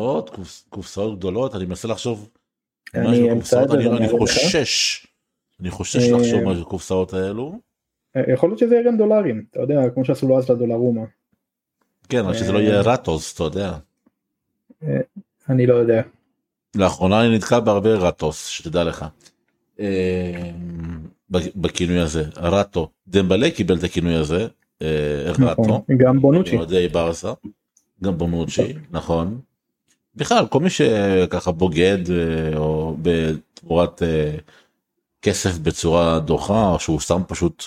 קופסאות 0.68 1.18
גדולות 1.18 1.54
אני 1.54 1.64
מנסה 1.64 1.88
לחשוב. 1.88 2.28
אני 2.94 3.32
אמצא 3.32 3.62
את 3.62 3.68
זה 3.68 3.76
אני 3.76 4.08
חושש 4.08 5.06
אני 5.60 5.70
חושש 5.70 6.10
אה, 6.10 6.18
לחשוב 6.18 6.44
מה 6.44 6.54
זה 6.54 6.64
קופסאות 6.64 7.14
האלו. 7.14 7.58
יכול 8.32 8.48
להיות 8.48 8.58
שזה 8.58 8.76
ירם 8.76 8.96
דולרים 8.96 9.44
אתה 9.50 9.60
יודע 9.60 9.90
כמו 9.94 10.04
שעשו 10.04 10.28
לו 10.28 10.38
אז 10.38 10.50
לדולרומה. 10.50 11.02
כן 12.08 12.18
אבל 12.18 12.34
שזה 12.34 12.52
לא 12.52 12.58
יהיה 12.58 12.80
רטוס 12.80 13.34
אתה 13.34 13.42
יודע. 13.42 13.72
אני 15.48 15.66
לא 15.66 15.74
יודע. 15.74 16.02
לאחרונה 16.76 17.26
אני 17.26 17.36
נתקע 17.36 17.60
בהרבה 17.60 17.94
רטוס 17.94 18.46
שתדע 18.46 18.84
לך. 18.84 19.06
אה, 19.80 20.50
בכינוי 21.56 21.98
הזה 21.98 22.24
רטו 22.36 22.90
דמבלה 23.08 23.50
קיבל 23.50 23.78
את 23.78 23.84
הכינוי 23.84 24.14
הזה 24.14 24.46
אה, 24.82 25.32
רטו 25.32 25.62
נכון, 25.62 25.80
גם 25.96 26.20
בונוצ'י 26.20 26.88
ברסה 26.92 27.32
גם 28.02 28.18
בונוצ'י 28.18 28.74
נכון 28.90 29.40
בכלל 30.14 30.46
כל 30.46 30.60
מי 30.60 30.70
שככה 30.70 31.52
בוגד 31.52 32.10
אה, 32.10 32.56
או 32.56 32.96
בתמורת 33.02 34.02
כסף 35.22 35.58
בצורה 35.58 36.18
דוחה 36.18 36.68
או 36.68 36.78
שהוא 36.78 37.00
סתם 37.00 37.22
פשוט 37.28 37.64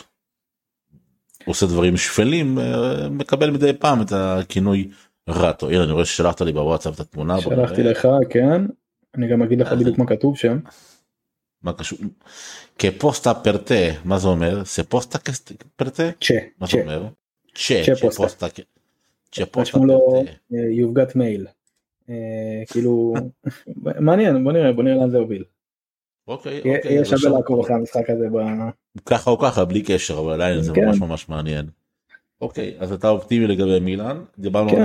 עושה 1.45 1.65
דברים 1.65 1.97
שפלים 1.97 2.57
מקבל 3.11 3.51
מדי 3.51 3.73
פעם 3.73 4.01
את 4.01 4.11
הכינוי 4.11 4.89
רטו 5.29 5.69
הנה 5.69 5.83
אני 5.83 5.91
רואה 5.91 6.05
ששלחת 6.05 6.41
לי 6.41 6.53
בוואטסאפ 6.53 6.95
את 6.95 6.99
התמונה 6.99 7.41
שלחתי 7.41 7.83
לך 7.83 8.07
כן 8.29 8.61
אני 9.17 9.27
גם 9.27 9.41
אגיד 9.41 9.61
לך 9.61 9.71
בדיוק 9.71 9.97
מה 9.97 10.07
כתוב 10.07 10.37
שם. 10.37 10.59
מה 11.61 11.73
קשור? 11.73 11.99
כפוסטה 12.79 13.33
פרטה, 13.33 13.85
מה 14.05 14.19
זה 14.19 14.27
אומר? 14.27 14.63
זה 14.65 14.83
פוסטה 14.83 15.19
פרטה? 15.75 16.03
צ'ה. 16.21 16.33
מה 16.59 16.67
זה 16.67 16.81
אומר? 16.81 17.07
צ'ה. 17.55 17.81
צ'ה 17.85 18.09
פוסטה 18.15 18.47
פרטה. 19.51 19.77
You've 20.51 20.95
got 20.97 21.15
mail. 21.15 21.49
כאילו, 22.71 23.13
מעניין, 24.05 24.43
בוא 24.43 24.51
נראה, 24.51 24.73
בוא 24.73 24.83
נראה 24.83 24.95
לאן 24.95 25.09
זה 25.09 25.17
הוביל. 25.17 25.43
אוקיי, 26.27 26.57
אוקיי. 26.57 26.93
יהיה 26.93 27.05
שווה 27.05 27.37
לעקוב 27.37 27.59
אחרי 27.59 27.75
המשחק 27.75 28.09
הזה. 28.09 28.27
ככה 29.05 29.31
או 29.31 29.39
ככה, 29.39 29.65
בלי 29.65 29.83
קשר, 29.83 30.19
אבל 30.19 30.33
עדיין 30.33 30.61
זה 30.61 30.73
כן. 30.75 30.85
ממש 30.85 30.99
ממש 30.99 31.29
מעניין. 31.29 31.65
אוקיי, 32.41 32.75
אז 32.79 32.91
אתה 32.91 33.09
אופטימי 33.09 33.47
לגבי 33.47 33.79
מילאן, 33.79 34.23
דיברנו 34.39 34.69
על 34.69 34.75
כן, 34.75 34.83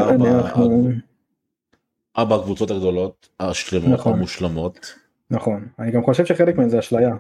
ארבע 2.19 2.37
הקבוצות 2.37 2.71
הגדולות, 2.71 3.29
השלמות, 3.41 3.89
נכון. 3.89 4.13
המושלמות. 4.13 4.95
נכון, 5.31 5.69
אני 5.79 5.91
גם 5.91 6.03
חושב 6.03 6.27
שחלק 6.27 6.59
מזה 6.59 6.79
אשליה. 6.79 7.17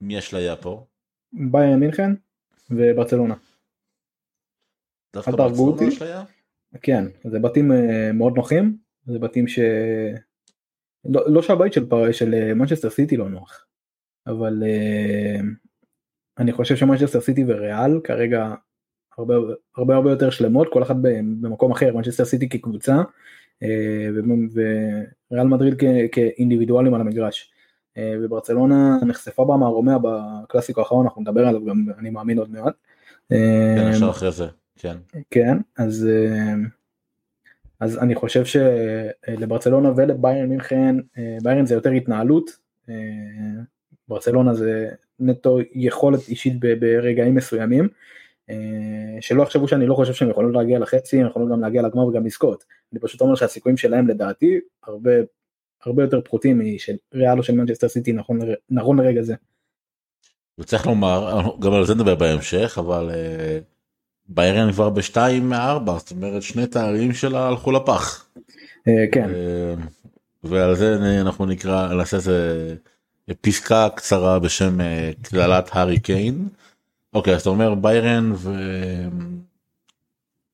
מי 0.00 0.18
אשליה 0.18 0.56
פה? 0.56 0.84
ביירן 1.32 1.80
מינכן 1.80 2.12
וברצלונה. 2.70 3.34
דווקא 5.14 5.30
ברצלונה 5.30 5.88
אשליה? 5.88 6.24
כן, 6.82 7.04
זה 7.24 7.38
בתים 7.38 7.72
אה, 7.72 8.12
מאוד 8.12 8.36
נוחים, 8.36 8.76
זה 9.06 9.18
בתים 9.18 9.48
ש... 9.48 9.58
לא, 11.04 11.30
לא 11.30 11.42
שהבית 11.42 11.72
של, 11.72 11.88
פר... 11.88 12.12
של 12.12 12.54
מנצ'סטר 12.54 12.90
סיטי 12.90 13.16
לא 13.16 13.28
נוח, 13.28 13.66
אבל 14.26 14.62
uh, 14.62 15.42
אני 16.38 16.52
חושב 16.52 16.76
שמנצ'סטר 16.76 17.20
סיטי 17.20 17.44
וריאל 17.46 18.00
כרגע 18.04 18.54
הרבה 19.18 19.34
הרבה 19.76 19.94
הרבה 19.94 20.10
יותר 20.10 20.30
שלמות, 20.30 20.68
כל 20.72 20.82
אחת 20.82 20.96
במקום 21.40 21.72
אחר, 21.72 21.96
מנצ'סטר 21.96 22.24
סיטי 22.24 22.48
כקבוצה 22.48 23.02
אה, 23.62 24.08
וריאל 25.30 25.46
מדריד 25.46 25.74
כאינדיבידואלים 26.12 26.94
על 26.94 27.00
המגרש. 27.00 27.52
אה, 27.96 28.14
וברצלונה 28.22 28.98
נחשפה 29.06 29.44
במערומיה 29.44 29.98
בקלאסיקו 29.98 30.80
האחרון, 30.80 31.06
אנחנו 31.06 31.22
נדבר 31.22 31.46
עליו 31.46 31.64
גם 31.64 31.84
אני 31.98 32.10
מאמין 32.10 32.38
עוד 32.38 32.50
מעט. 32.50 32.74
כן, 33.28 33.90
אפשר 33.90 34.10
אחרי 34.10 34.32
זה, 34.32 34.46
כן. 34.78 34.96
כן, 35.30 35.56
אז, 35.76 36.08
אה, 36.10 36.54
אז 37.80 37.98
אני 37.98 38.14
חושב 38.14 38.44
שלברצלונה 38.44 39.92
ולביירן 39.96 40.48
מינכן, 40.48 40.96
ביירן 41.42 41.66
זה 41.66 41.74
יותר 41.74 41.90
התנהלות, 41.90 42.50
ברצלונה 44.08 44.54
זה 44.54 44.88
נטו 45.20 45.58
יכולת 45.74 46.28
אישית 46.28 46.60
ברגעים 46.60 47.34
מסוימים. 47.34 47.88
אה, 48.50 49.20
שלא 49.20 49.42
יחשבו 49.42 49.68
שאני 49.68 49.86
לא 49.86 49.94
חושב 49.94 50.12
שהם 50.12 50.30
יכולים 50.30 50.52
להגיע 50.52 50.78
לחצי, 50.78 51.20
הם 51.20 51.26
יכולים 51.26 51.48
גם 51.48 51.60
להגיע 51.60 51.82
לגמר 51.82 52.06
וגם 52.06 52.26
לזכות. 52.26 52.64
אני 52.92 53.00
פשוט 53.00 53.20
אומר 53.20 53.34
שהסיכויים 53.34 53.76
שלהם 53.76 54.08
לדעתי 54.08 54.60
הרבה 54.86 55.12
הרבה 55.84 56.02
יותר 56.02 56.20
פחותים 56.20 56.60
משל 56.60 56.92
ריאל 57.14 57.38
או 57.38 57.42
של 57.42 57.54
מנצ'סטר 57.54 57.88
סיטי 57.88 58.12
נכון, 58.12 58.38
נכון 58.70 59.00
לרגע 59.00 59.22
זה. 59.22 59.34
וצריך 60.58 60.86
לומר, 60.86 61.42
גם 61.60 61.72
על 61.72 61.86
זה 61.86 61.94
נדבר 61.94 62.14
בהמשך, 62.14 62.78
אבל 62.80 63.10
uh, 63.10 63.64
ביירן 64.28 64.72
כבר 64.72 64.90
בשתיים 64.90 65.48
מארבע, 65.48 65.98
זאת 65.98 66.10
אומרת 66.10 66.42
שני 66.42 66.66
תארים 66.66 67.14
שלה 67.14 67.48
הלכו 67.48 67.72
לפח. 67.72 68.26
Uh, 68.36 68.90
כן. 69.12 69.30
Uh, 69.30 69.80
ועל 70.44 70.74
זה 70.74 71.20
אנחנו 71.20 71.46
נקרא, 71.46 71.94
נעשה 71.94 72.16
איזה 72.16 72.74
פסקה 73.40 73.88
קצרה 73.94 74.38
בשם 74.38 74.78
קללת 75.22 75.68
הארי 75.72 76.00
קיין. 76.00 76.48
אוקיי 77.14 77.34
אז 77.34 77.40
אתה 77.40 77.50
אומר 77.50 77.74
ביירן 77.74 78.32
ו... 78.34 78.52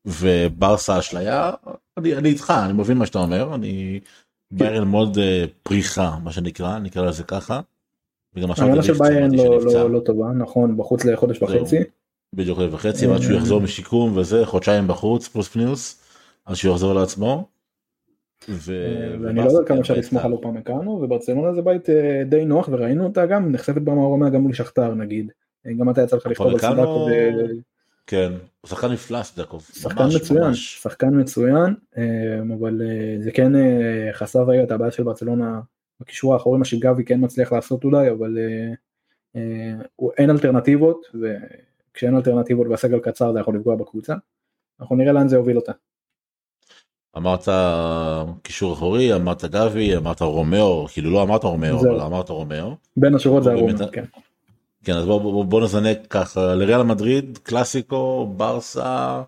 וברסה 0.06 0.98
אשליה 0.98 1.50
אני, 1.96 2.14
אני 2.14 2.28
איתך 2.28 2.52
אני 2.64 2.72
מבין 2.72 2.98
מה 2.98 3.06
שאתה 3.06 3.18
אומר 3.18 3.54
אני 3.54 4.00
ביירן 4.50 4.88
מאוד 4.88 5.18
פריחה 5.62 6.16
מה 6.24 6.32
שנקרא 6.32 6.78
נקרא 6.78 7.06
לזה 7.06 7.22
ככה. 7.22 7.60
עכשיו 8.36 8.82
של 8.82 8.92
ביירן 8.92 9.34
לא, 9.34 9.64
לא, 9.64 9.90
לא 9.90 10.00
טובה 10.00 10.26
נכון 10.28 10.76
בחוץ 10.76 11.04
לחודש 11.04 11.42
וחצי. 11.42 11.78
בדיוק 12.34 12.58
חודש 12.58 12.72
וחצי 12.72 13.06
עד 13.06 13.20
שהוא 13.22 13.36
יחזור 13.36 13.60
משיקום 13.60 14.16
וזה 14.16 14.46
חודשיים 14.46 14.88
בחוץ 14.88 15.28
פלוס 15.28 15.48
פלוס 15.48 16.02
אז 16.46 16.56
שהוא 16.56 16.72
יחזור 16.72 16.94
לעצמו. 16.94 17.48
ואני 18.48 19.38
לא 19.38 19.50
יודע 19.50 19.66
כמה 19.66 19.80
אפשר 19.80 19.94
לסמוך 19.94 20.24
על 20.24 20.32
אופמקאנו 20.32 20.90
וברצלונה 20.90 21.54
זה 21.54 21.62
בית 21.62 21.90
אה, 21.90 22.22
די 22.28 22.44
נוח 22.44 22.68
וראינו 22.72 23.04
אותה 23.04 23.26
גם 23.26 23.52
נחשפת 23.52 23.82
במערומיה 23.82 24.30
גם 24.30 24.40
מול 24.40 24.52
שכתר 24.52 24.94
נגיד 24.94 25.30
גם 25.78 25.90
אתה 25.90 26.02
יצא 26.02 26.16
לך 26.16 26.26
לכתוב 26.26 26.46
על 26.46 26.58
סדקו. 26.58 27.08
כן, 28.06 28.32
הוא 28.60 28.68
שחקן 28.68 28.92
נפלא 28.92 29.22
סדקוב. 29.22 29.68
שחקן 29.72 30.04
מצוין, 30.16 30.54
שחקן 30.54 31.20
מצוין, 31.20 31.74
אבל 32.56 32.82
אה, 32.84 33.16
זה 33.22 33.30
כן 33.32 33.56
אה, 33.56 34.08
חשף 34.12 34.40
רגע 34.46 34.62
את 34.62 34.70
הבעיה 34.70 34.90
של 34.90 35.02
ברצלונה 35.02 35.60
בקישור 36.00 36.32
האחורי, 36.34 36.58
מה 36.58 36.64
שגבי 36.64 37.04
כן 37.04 37.24
מצליח 37.24 37.52
לעשות 37.52 37.84
אולי, 37.84 38.10
אבל 38.10 38.38
אה, 39.36 39.74
אין 40.18 40.30
אלטרנטיבות, 40.30 41.06
וכשאין 41.94 42.16
אלטרנטיבות 42.16 42.66
והסגל 42.70 42.98
קצר 42.98 43.32
זה 43.32 43.40
יכול 43.40 43.56
לפגוע 43.56 43.76
בקבוצה. 43.76 44.14
אנחנו 44.80 44.96
נראה 44.96 45.12
לאן 45.12 45.28
זה 45.28 45.36
יוביל 45.36 45.56
אותה. 45.56 45.72
אמרת 47.16 47.48
קישור 48.42 48.72
אחורי, 48.72 49.14
אמרת 49.14 49.44
גבי, 49.44 49.96
אמרת 49.96 50.22
רומאו, 50.22 50.86
כאילו 50.92 51.10
לא 51.10 51.22
אמרת 51.22 51.44
רומאו, 51.44 51.80
אבל 51.80 52.00
אמרת 52.00 52.28
רומאו. 52.28 52.76
בין 52.96 53.14
השורות 53.14 53.44
זה 53.44 53.52
הרומאו, 53.52 53.92
כן. 53.92 54.04
כן 54.84 54.92
אז 54.92 55.04
בוא, 55.04 55.20
בוא, 55.20 55.44
בוא 55.44 55.60
נזנק 55.60 55.98
ככה 56.10 56.54
לריאל 56.54 56.82
מדריד 56.82 57.38
קלאסיקו 57.42 58.32
ברסה 58.36 59.22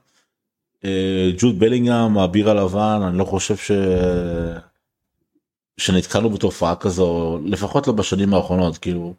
אה, 0.85 1.31
ג'וד 1.39 1.59
בלינגהם 1.59 2.19
האביר 2.19 2.51
הלבן 2.51 3.01
אני 3.09 3.19
לא 3.19 3.25
חושב 3.25 3.57
ש... 3.57 3.71
שנתקלנו 5.77 6.31
בתופעה 6.31 6.77
כזו 6.77 7.39
לפחות 7.45 7.87
לא 7.87 7.93
בשנים 7.93 8.35
האחרונות 8.35 8.79
כאילו 8.79 9.15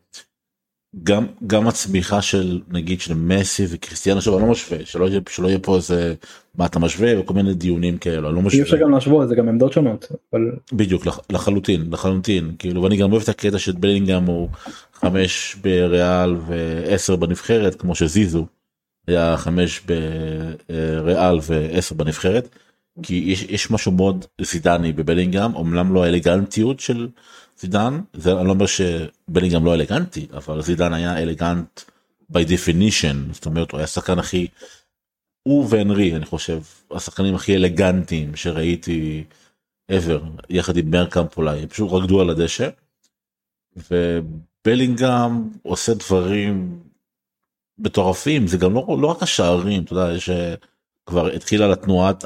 גם 1.03 1.25
גם 1.47 1.67
הצמיחה 1.67 2.21
של 2.21 2.61
נגיד 2.69 3.01
של 3.01 3.13
מסי 3.13 3.65
וקריסטיאנו 3.69 4.17
עכשיו 4.17 4.37
אני 4.37 4.45
לא 4.45 4.51
משווה 4.51 4.77
שלא 4.85 5.07
שלא 5.29 5.47
יהיה 5.47 5.59
פה 5.59 5.75
איזה 5.75 6.13
מה 6.55 6.65
אתה 6.65 6.79
משווה 6.79 7.19
וכל 7.19 7.33
מיני 7.33 7.53
דיונים 7.53 7.97
כאלו 7.97 8.31
לא 8.31 8.39
אי 8.39 8.45
משווה. 8.45 8.63
אפשר 8.63 8.77
גם 8.77 8.91
להשוות 8.91 9.29
זה 9.29 9.35
גם 9.35 9.47
עמדות 9.49 9.73
שונות 9.73 10.05
אבל 10.33 10.41
בדיוק 10.73 11.05
לח- 11.05 11.19
לחלוטין 11.29 11.87
לחלוטין 11.91 12.51
כאילו 12.59 12.83
ואני 12.83 12.97
גם 12.97 13.11
אוהב 13.11 13.23
את 13.23 13.29
הקטע 13.29 13.59
של 13.59 13.71
בלינגהם 13.71 14.25
הוא 14.25 14.49
חמש 14.93 15.55
בריאל 15.61 16.35
ועשר 16.47 17.15
בנבחרת 17.15 17.75
כמו 17.75 17.95
שזיזו 17.95 18.45
היה 19.07 19.37
חמש 19.37 19.81
בריאל 20.69 21.39
ועשר 21.43 21.95
בנבחרת 21.95 22.49
כי 23.03 23.23
יש, 23.27 23.43
יש 23.43 23.71
משהו 23.71 23.91
מאוד 23.91 24.25
זידני 24.41 24.91
בבלינגהם 24.93 25.55
אמנם 25.55 25.93
לא 25.93 26.03
האלגנטיות 26.03 26.79
של 26.79 27.07
זידן 27.59 28.01
זה 28.13 28.31
אני 28.39 28.47
לא 28.47 28.51
אומר 28.51 28.65
שבלינגהם 28.65 29.65
לא 29.65 29.73
אלגנטי 29.73 30.27
אבל 30.33 30.61
זידן 30.61 30.93
היה 30.93 31.21
אלגנט 31.21 31.81
by 32.33 32.35
definition 32.35 33.33
זאת 33.33 33.45
אומרת 33.45 33.71
הוא 33.71 33.77
היה 33.77 33.83
השחקן 33.83 34.19
הכי 34.19 34.47
הוא 35.43 35.67
והנרי 35.69 36.15
אני 36.15 36.25
חושב 36.25 36.61
השחקנים 36.91 37.35
הכי 37.35 37.55
אלגנטיים 37.55 38.35
שראיתי 38.35 39.23
ever 39.91 40.41
יחד 40.49 40.77
עם 40.77 40.91
מרקאמפ 40.91 41.37
אולי 41.37 41.59
הם 41.59 41.67
פשוט 41.67 41.91
רקדו 41.91 42.21
על 42.21 42.29
הדשא. 42.29 42.69
ובלינגהם 43.91 45.49
עושה 45.63 45.93
דברים 45.93 46.79
מטורפים 47.77 48.47
זה 48.47 48.57
גם 48.57 48.73
לא, 48.73 48.97
לא 49.01 49.07
רק 49.07 49.23
השערים 49.23 49.83
אתה 49.83 49.93
יודע 49.93 50.13
יש 50.15 50.29
אה, 50.29 50.55
התחילה 51.35 51.67
לתנועת 51.67 52.23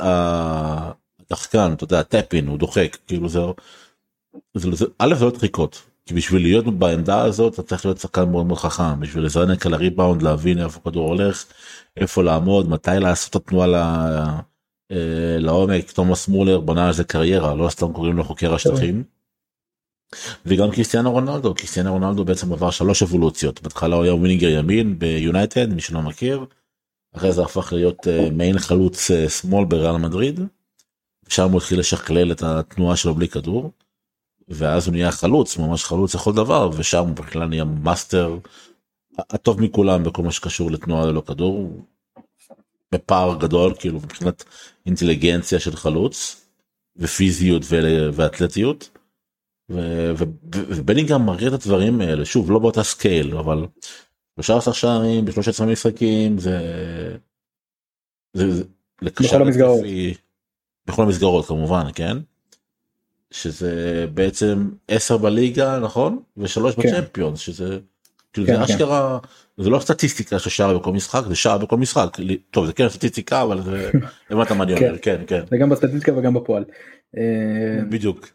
השחקן 1.32 1.74
אתה 1.74 1.84
יודע 1.84 2.04
tap-in 2.03 2.48
הוא 2.48 2.58
דוחק 2.58 2.98
כאילו 3.08 3.30
זה 3.30 3.40
א' 5.00 5.16
זה 5.16 5.26
לא 5.26 5.32
דחיקות 5.32 5.82
כי 6.06 6.14
בשביל 6.14 6.42
להיות 6.42 6.80
בעמדה 6.80 7.22
הזאת 7.22 7.54
אתה 7.54 7.64
צריך 7.64 7.86
להיות 7.86 7.98
שחקן 7.98 8.30
מאוד 8.30 8.46
מאוד 8.46 8.60
חכם 8.60 9.00
בשביל 9.00 9.26
לזנק 9.25 9.65
על 9.66 9.74
הריבאונד 9.74 10.22
להבין 10.22 10.60
איפה 10.60 10.80
הכדור 10.80 11.08
הולך 11.08 11.46
איפה 11.98 12.24
לעמוד 12.24 12.70
מתי 12.70 12.92
לעשות 13.00 13.30
את 13.30 13.36
התנועה 13.36 13.68
ל... 13.68 13.76
אה, 14.92 15.38
לעומק 15.40 15.92
תומאס 15.92 16.28
מולר 16.28 16.60
בנה 16.60 16.88
על 16.88 16.94
זה 16.94 17.04
קריירה 17.04 17.56
לא 17.56 17.70
סתם 17.70 17.94
קוראים 17.94 18.18
לו 18.18 18.24
חוקר 18.24 18.54
השטחים. 18.54 19.04
וגם 20.46 20.72
קריסטיאנו 20.72 21.12
רונלדו 21.12 21.56
קריסטיאנו 21.56 21.92
רונלדו 21.92 22.26
בעצם 22.26 22.54
עבר 22.54 22.72
שלוש 22.72 23.04
אבולוציות 23.04 23.62
בהתחלה 23.62 23.96
הוא 23.96 24.04
היה 24.04 24.14
winger 24.13 24.50
ימין 24.50 25.00
ביונייטד 25.00 25.74
מי 25.74 25.82
שלא 25.82 26.02
מכיר. 26.02 26.46
אחרי 27.16 27.32
זה 27.32 27.42
הפך 27.42 27.74
להיות 27.74 28.08
אה, 28.08 28.30
מעין 28.32 28.60
חלוץ 28.60 29.12
אה, 29.12 29.30
שמאל 29.30 29.66
בריאל 29.66 29.98
מדריד. 29.98 30.40
שם 31.28 31.52
הוא 31.52 31.58
התחיל 31.58 31.80
לשכלל 31.80 32.32
את 32.32 32.44
התנועה 32.44 32.96
שלו 32.96 33.16
בלי 33.16 33.28
כדור. 33.28 33.72
ואז 34.53 34.88
הוא 34.88 34.91
נהיה 34.93 35.12
חלוץ 35.12 35.58
ממש 35.58 35.84
חלוץ 35.84 36.15
לכל 36.15 36.34
דבר 36.34 36.70
ושם 36.77 37.00
הוא 37.08 37.15
בכלל 37.15 37.46
נהיה 37.46 37.63
מאסטר 37.63 38.38
הטוב 39.17 39.62
מכולם 39.62 40.03
בכל 40.03 40.24
מה 40.24 40.31
שקשור 40.31 40.72
לתנועה 40.72 41.05
ללא 41.05 41.22
כדור. 41.27 41.86
בפער 42.91 43.38
גדול 43.39 43.74
כאילו 43.79 43.98
מבחינת 44.00 44.43
אינטליגנציה 44.86 45.60
של 45.60 45.75
חלוץ 45.75 46.46
ופיזיות 46.98 47.62
ואתלטיות. 48.13 48.98
ובלינגהם 50.50 51.25
מראה 51.25 51.48
את 51.48 51.53
הדברים 51.53 52.01
האלה 52.01 52.25
שוב 52.25 52.51
לא 52.51 52.60
באותה 52.60 52.84
scale 52.84 53.38
אבל 53.38 53.65
13 54.41 54.74
שערים 54.74 55.25
ב-13 55.25 55.65
משחקים 55.65 56.38
זה. 56.38 56.60
זה, 58.34 58.51
זה 58.55 58.63
בכל 59.01 59.41
המסגרות. 59.41 59.79
התקפי- 59.79 60.17
בכל 60.88 61.03
המסגרות 61.03 61.46
כמובן 61.46 61.84
כן. 61.96 62.17
שזה 63.32 64.06
בעצם 64.14 64.70
10 64.88 65.18
בליגה 65.18 65.80
נכון 65.80 66.20
ושלוש 66.38 66.76
כן. 66.76 66.82
בצ'מפיונס 66.82 67.40
שזה. 67.40 67.80
כאילו 68.34 68.48
כן, 68.48 68.54
זה 68.54 68.67
כן. 68.67 68.74
אשכרה 68.74 69.20
זה 69.58 69.70
לא 69.70 69.80
סטטיסטיקה 69.80 70.39
של 70.39 70.50
שער 70.50 70.78
בכל 70.78 70.91
משחק 70.91 71.22
זה 71.28 71.36
שער 71.36 71.58
בכל 71.58 71.78
משחק 71.78 72.17
טוב 72.52 72.65
זה 72.65 72.74
כן 72.74 72.89
סטטיסטיקה 72.89 73.41
אבל 73.41 73.62
זה 73.62 73.91
הבנת 74.30 74.52
מה 74.52 74.63
אני 74.63 74.74
אומר 74.74 74.98
כן 74.98 75.22
כן 75.28 75.44
זה 75.50 75.58
גם 75.58 75.70
בסטטיסטיקה 75.70 76.17
וגם 76.17 76.34
בפועל. 76.34 76.65
אה, 77.17 77.84
בדיוק 77.89 78.28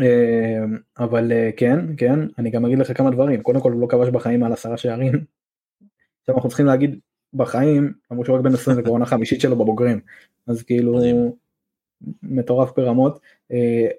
אה, 0.00 0.64
אבל 0.98 1.32
אה, 1.32 1.50
כן 1.56 1.78
כן 1.96 2.18
אני 2.38 2.50
גם 2.50 2.64
אגיד 2.64 2.78
לך 2.78 2.96
כמה 2.96 3.10
דברים 3.10 3.42
קודם 3.42 3.60
כל 3.60 3.72
הוא 3.72 3.80
לא 3.80 3.86
כבש 3.86 4.08
בחיים 4.08 4.40
מעל 4.40 4.52
עשרה 4.52 4.76
שערים. 4.76 5.24
עכשיו 6.20 6.34
אנחנו 6.34 6.48
צריכים 6.48 6.66
להגיד 6.66 6.98
בחיים 7.34 7.92
למרות 8.10 8.26
שהוא 8.26 8.36
רק 8.36 8.42
בן 8.42 8.54
20 8.54 8.74
זה 8.74 8.82
כבר 8.82 8.92
עונה 8.92 9.06
חמישית 9.06 9.40
שלו 9.40 9.56
בבוגרים 9.56 10.00
אז 10.46 10.62
כאילו. 10.62 11.00
מטורף 12.22 12.70
ברמות 12.76 13.20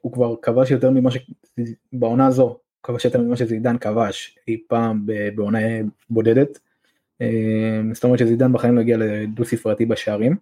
הוא 0.02 0.12
כבר 0.14 0.36
כבש 0.42 0.72
יותר 0.72 0.92
ממה 0.92 1.10
שבעונה 1.12 2.28
הזו 2.28 2.44
הוא 2.44 2.56
כבש 2.84 3.06
יותר 3.06 3.22
ממה 3.22 3.38
שזידן 3.38 3.78
כבש 3.78 4.38
אי 4.48 4.58
פעם 4.68 5.06
בעונה 5.36 5.60
בודדת. 6.10 6.60
אה, 7.22 7.82
זאת 7.94 8.04
אומרת 8.04 8.20
שזידן 8.20 8.54
בחיים 8.54 8.76
לא 8.76 8.82
הגיע 8.82 8.98
לדו 8.98 9.46
ספרתי 9.46 9.86
בשערים. 9.86 10.36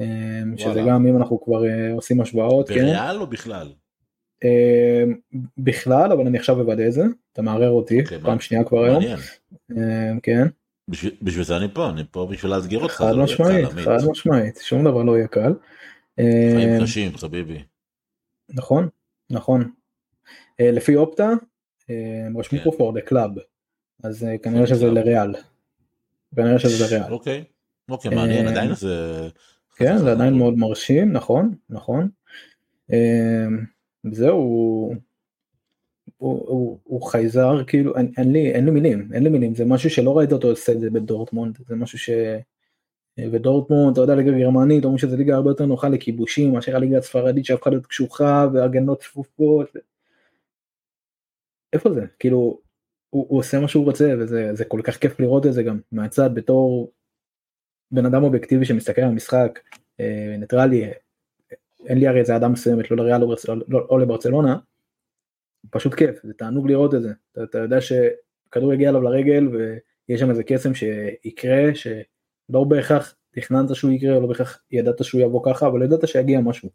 אה, 0.00 0.40
שזה. 0.56 0.82
גם 0.88 1.06
אם 1.06 1.16
אנחנו 1.16 1.40
כבר 1.44 1.64
אה, 1.66 1.92
עושים 1.92 2.20
השוואות 2.20 2.68
כן. 2.68 2.74
בריאל 2.74 3.20
או 3.20 3.26
בכלל 3.26 3.72
אה, 4.44 5.04
בכלל 5.58 6.12
אבל 6.12 6.26
אני 6.26 6.38
עכשיו 6.38 6.60
אוודא 6.60 6.86
את 6.86 6.92
זה 6.92 7.04
אתה 7.32 7.42
מערער 7.42 7.70
אותי 7.70 8.00
אוקיי, 8.00 8.18
פעם 8.20 8.34
מה- 8.34 8.40
שנייה 8.40 8.64
כבר 8.64 8.84
היום. 8.84 9.02
אה, 9.78 10.12
כן 10.22 10.46
בשביל 11.22 11.44
זה 11.44 11.56
אני 11.56 11.66
פה 11.72 11.90
אני 11.90 12.02
פה 12.10 12.28
בשביל 12.30 12.52
לאתגר 12.52 12.78
אותך 12.78 12.94
חד 12.94 13.12
לא 13.14 13.24
משמעית. 13.24 13.68
חד 13.68 13.98
משמעית 14.10 14.56
שום 14.62 14.84
דבר 14.84 15.02
לא 15.02 15.16
יהיה 15.16 15.26
קל. 15.26 15.52
אה, 16.18 16.52
חיים 16.56 16.82
קשים 16.82 17.16
חביבי 17.16 17.62
נכון 18.52 18.88
נכון 19.30 19.70
אה, 20.60 20.70
לפי 20.70 20.96
אופטה 20.96 21.30
אה, 21.90 22.26
הם 22.26 22.38
רשמו 22.38 22.58
כן. 22.58 22.64
פה 22.64 22.70
for 22.70 22.96
the 22.98 23.08
club 23.10 23.40
אז 24.02 24.24
אה, 24.24 24.38
כנראה 24.38 24.66
שזה 24.66 24.88
club. 24.88 24.90
לריאל. 24.90 25.34
כנראה 26.36 26.58
שזה 26.58 26.84
לריאל. 26.84 27.12
אוקיי 27.12 27.44
אוקיי 27.88 28.14
מעניין 28.14 28.46
אה, 28.46 28.52
עדיין 28.52 28.74
זה 28.74 29.28
כן 29.76 29.98
זה 29.98 30.12
עדיין 30.12 30.34
מאוד 30.34 30.54
מרשים 30.58 31.12
נכון 31.12 31.54
נכון. 31.70 32.08
אה, 32.92 33.46
זהו 34.12 34.36
הוא, 34.36 34.94
הוא, 36.16 36.48
הוא, 36.48 36.78
הוא 36.84 37.02
חייזר 37.02 37.64
כאילו 37.66 37.96
אין, 37.96 38.12
אין 38.18 38.32
לי 38.32 38.52
אין 38.52 38.64
לי 38.64 38.70
מילים 38.70 39.08
אין 39.14 39.22
לי 39.22 39.28
מילים 39.28 39.54
זה 39.54 39.64
משהו 39.64 39.90
שלא 39.90 40.18
ראית 40.18 40.32
אותו 40.32 40.48
עושה 40.48 40.72
את 40.72 40.80
זה 40.80 40.90
בדורטמונד 40.90 41.58
זה 41.66 41.76
משהו 41.76 41.98
ש... 41.98 42.10
ודורטמונד 43.20 43.92
אתה 43.92 44.00
יודע 44.00 44.14
ליגה 44.14 44.38
גרמנית 44.38 44.84
אומרים 44.84 44.98
שזה 44.98 45.16
ליגה 45.16 45.34
הרבה 45.34 45.50
יותר 45.50 45.66
נוחה 45.66 45.88
לכיבושים 45.88 46.52
מאשר 46.52 46.76
הליגה 46.76 46.98
הספרדית 46.98 47.44
שהפכה 47.44 47.70
להיות 47.70 47.86
קשוחה 47.86 48.46
והגנות 48.52 49.00
צפופות. 49.00 49.68
איפה 51.72 51.92
זה 51.92 52.06
כאילו 52.18 52.60
הוא, 53.10 53.26
הוא 53.28 53.38
עושה 53.38 53.60
מה 53.60 53.68
שהוא 53.68 53.84
רוצה 53.84 54.14
וזה 54.18 54.54
זה 54.54 54.64
כל 54.64 54.80
כך 54.84 54.96
כיף 54.96 55.20
לראות 55.20 55.46
את 55.46 55.52
זה 55.52 55.62
גם 55.62 55.80
מהצד 55.92 56.30
בתור 56.34 56.92
בן 57.90 58.06
אדם 58.06 58.22
אובייקטיבי 58.22 58.64
שמסתכל 58.64 59.02
על 59.02 59.08
המשחק 59.08 59.58
אה, 60.00 60.36
ניטרלי 60.38 60.90
אין 61.86 61.98
לי 61.98 62.06
הרי 62.06 62.20
איזה 62.20 62.36
אדם 62.36 62.52
מסוימת 62.52 62.90
לא 62.90 62.96
לריאל 62.96 63.22
או. 63.22 63.34
לא, 63.68 64.00
לברצלונה. 64.00 64.58
פשוט 65.70 65.94
כיף 65.94 66.20
זה 66.22 66.34
תענוג 66.34 66.70
לראות 66.70 66.94
את 66.94 67.02
זה 67.02 67.12
אתה, 67.32 67.42
אתה 67.42 67.58
יודע 67.58 67.78
שכדור 67.80 68.74
יגיע 68.74 68.90
אליו 68.90 69.02
לרגל 69.02 69.48
ויש 69.48 70.20
שם 70.20 70.30
איזה 70.30 70.42
קסם 70.44 70.74
שיקרה 70.74 71.74
שלא 72.48 72.64
בהכרח 72.64 73.14
תכננת 73.34 73.74
שהוא 73.74 73.90
יקרה 73.90 74.20
לא 74.20 74.26
בהכרח 74.26 74.58
ידעת 74.70 75.04
שהוא 75.04 75.20
יבוא 75.20 75.40
ככה 75.44 75.66
אבל 75.66 75.82
ידעת 75.82 76.08
שיגיע 76.08 76.40
משהו. 76.40 76.68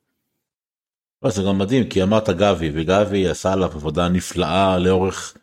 לא, 1.24 1.30
זה 1.30 1.44
גם 1.44 1.58
מדהים 1.58 1.90
כי 1.90 2.04
אמרת 2.04 2.30
גבי 2.30 2.72
וגבי 2.74 3.28
עשה 3.28 3.54
עליו 3.54 3.72
עבודה 3.74 4.10
נפלאה 4.10 4.78
לאורך 4.80 5.38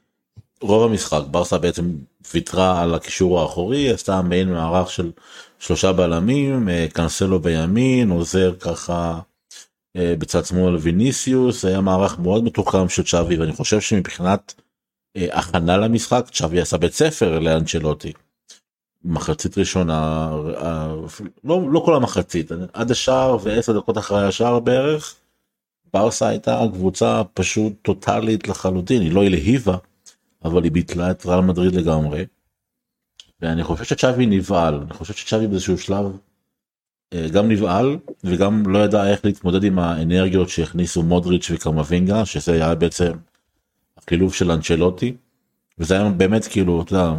רוב 0.61 0.91
המשחק 0.91 1.23
ברסה 1.31 1.59
בעצם 1.59 1.97
ויתרה 2.35 2.83
על 2.83 2.95
הקישור 2.95 3.41
האחורי 3.41 3.91
עשתה 3.91 4.23
מעין 4.23 4.53
מערך 4.53 4.91
של 4.91 5.13
שלושה 5.59 5.93
בלמים 5.93 6.69
אה, 6.69 6.87
קנסלו 6.93 7.41
בימין 7.41 8.11
עוזר 8.11 8.55
ככה 8.61 9.21
אה, 9.97 10.15
בצד 10.19 10.45
שמאל 10.45 10.77
ויניסיוס 10.77 11.65
היה 11.65 11.81
מערך 11.81 12.19
מאוד 12.19 12.45
מתוחכם 12.45 12.89
של 12.89 13.03
צ'אבי 13.03 13.37
ואני 13.39 13.53
חושב 13.53 13.81
שמבחינת 13.81 14.55
אה, 15.17 15.27
הכנה 15.33 15.77
למשחק 15.77 16.25
צ'אבי 16.33 16.61
עשה 16.61 16.77
בית 16.77 16.93
ספר 16.93 17.39
לאנצ'לוטי. 17.39 18.13
מחצית 19.05 19.59
ראשונה 19.59 20.31
לא 21.45 21.73
לא 21.73 21.83
כל 21.85 21.97
המחצית 21.97 22.51
עד 22.73 22.90
השער 22.90 23.37
ועשר 23.43 23.79
דקות 23.79 23.99
אחרי 23.99 24.27
השער 24.27 24.61
בערך. 24.61 25.14
ברסה 25.93 26.29
הייתה 26.29 26.61
קבוצה 26.73 27.23
פשוט 27.35 27.73
טוטאלית 27.83 28.49
לחלוטין 28.49 29.03
היא 29.03 29.12
לא 29.12 29.25
הלהיבה 29.25 29.77
אבל 30.45 30.64
היא 30.64 30.73
ביטלה 30.73 31.11
את 31.11 31.27
ריאל 31.27 31.40
מדריד 31.40 31.75
לגמרי. 31.75 32.25
ואני 33.43 33.64
חושב 33.64 33.85
שצ'אבי 33.85 34.27
נבהל 34.27 34.75
אני 34.75 34.93
חושב 34.93 35.14
שצ'אבי 35.14 35.47
באיזשהו 35.47 35.79
שלב 35.79 36.19
אה, 37.14 37.29
גם 37.29 37.49
נבהל 37.49 37.99
וגם 38.25 38.62
לא 38.67 38.79
ידע 38.79 39.11
איך 39.11 39.25
להתמודד 39.25 39.64
עם 39.64 39.79
האנרגיות 39.79 40.49
שהכניסו 40.49 41.03
מודריץ' 41.03 41.51
וקרמבינגה 41.51 42.25
שזה 42.25 42.53
היה 42.53 42.75
בעצם 42.75 43.12
החילוף 43.99 44.35
של 44.35 44.51
אנצ'לוטי. 44.51 45.17
וזה 45.79 45.95
היה 45.95 46.09
באמת 46.09 46.45
כאילו 46.45 46.83
אתה 46.83 46.95
יודע 46.95 47.12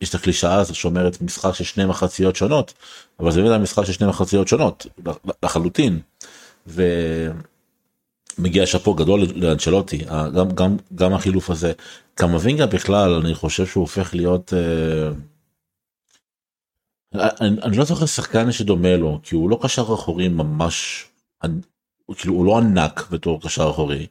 יש 0.00 0.10
את 0.10 0.14
הקלישאה 0.14 0.54
הזאת 0.54 0.74
שאומרת 0.74 1.22
משחק 1.22 1.54
של 1.54 1.64
שני 1.64 1.84
מחציות 1.84 2.36
שונות 2.36 2.74
אבל 3.20 3.32
זה 3.32 3.42
באמת 3.42 3.60
משחק 3.60 3.84
של 3.84 3.92
שני 3.92 4.06
מחציות 4.06 4.48
שונות 4.48 4.86
לחלוטין. 5.42 6.00
ומגיע 6.66 8.66
שאפו 8.66 8.94
גדול 8.94 9.20
לאנצ'לוטי 9.34 10.04
גם 10.34 10.48
גם 10.54 10.76
גם 10.94 11.14
החילוף 11.14 11.50
הזה 11.50 11.72
קמבינגה 12.14 12.66
בכלל 12.66 13.12
אני 13.12 13.34
חושב 13.34 13.66
שהוא 13.66 13.82
הופך 13.82 14.14
להיות. 14.14 14.52
אה, 14.54 15.08
אני, 17.40 17.62
אני 17.62 17.76
לא 17.76 17.84
זוכר 17.84 18.06
שחקן 18.06 18.52
שדומה 18.52 18.96
לו 18.96 19.20
כי 19.22 19.34
הוא 19.34 19.50
לא 19.50 19.58
קשר 19.62 19.82
אחורי 19.82 20.28
ממש 20.28 21.06
כאילו 22.16 22.34
הוא 22.34 22.46
לא 22.46 22.58
ענק 22.58 23.06
בתור 23.10 23.42
קשר 23.42 23.70
אחורי. 23.70 24.06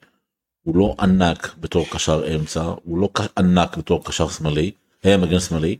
הוא 0.64 0.76
לא 0.76 0.96
ענק 1.00 1.56
בתור 1.60 1.86
קשר 1.92 2.36
אמצע 2.36 2.64
הוא 2.84 3.00
לא 3.00 3.10
ענק 3.38 3.78
בתור 3.78 4.06
קשר 4.06 4.30
שמאלי 4.30 4.72
היה 5.06 5.18
מגן 5.18 5.40
שמאלי 5.40 5.78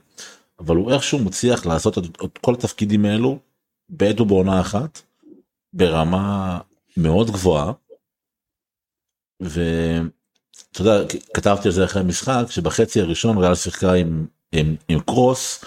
אבל 0.60 0.76
הוא 0.76 0.92
איכשהו 0.92 1.20
מצליח 1.20 1.66
לעשות 1.66 1.98
את, 1.98 2.04
את 2.04 2.38
כל 2.38 2.54
התפקידים 2.54 3.06
האלו 3.06 3.40
בעת 3.90 4.22
ובעונה 4.22 4.62
אחת 4.62 5.02
ברמה 5.74 6.60
מאוד 6.98 7.32
גבוהה. 7.32 7.72
ואתה 9.40 10.82
יודע 10.82 11.16
כתבתי 11.34 11.68
על 11.68 11.74
זה 11.74 11.86
אחרי 11.86 12.02
המשחק 12.02 12.44
שבחצי 12.50 13.02
הראשון 13.02 13.38
ריאל 13.38 13.56
שיחקה 13.56 13.94
עם, 13.94 14.26
עם, 14.52 14.76
עם 14.88 15.00
קרוס 15.00 15.66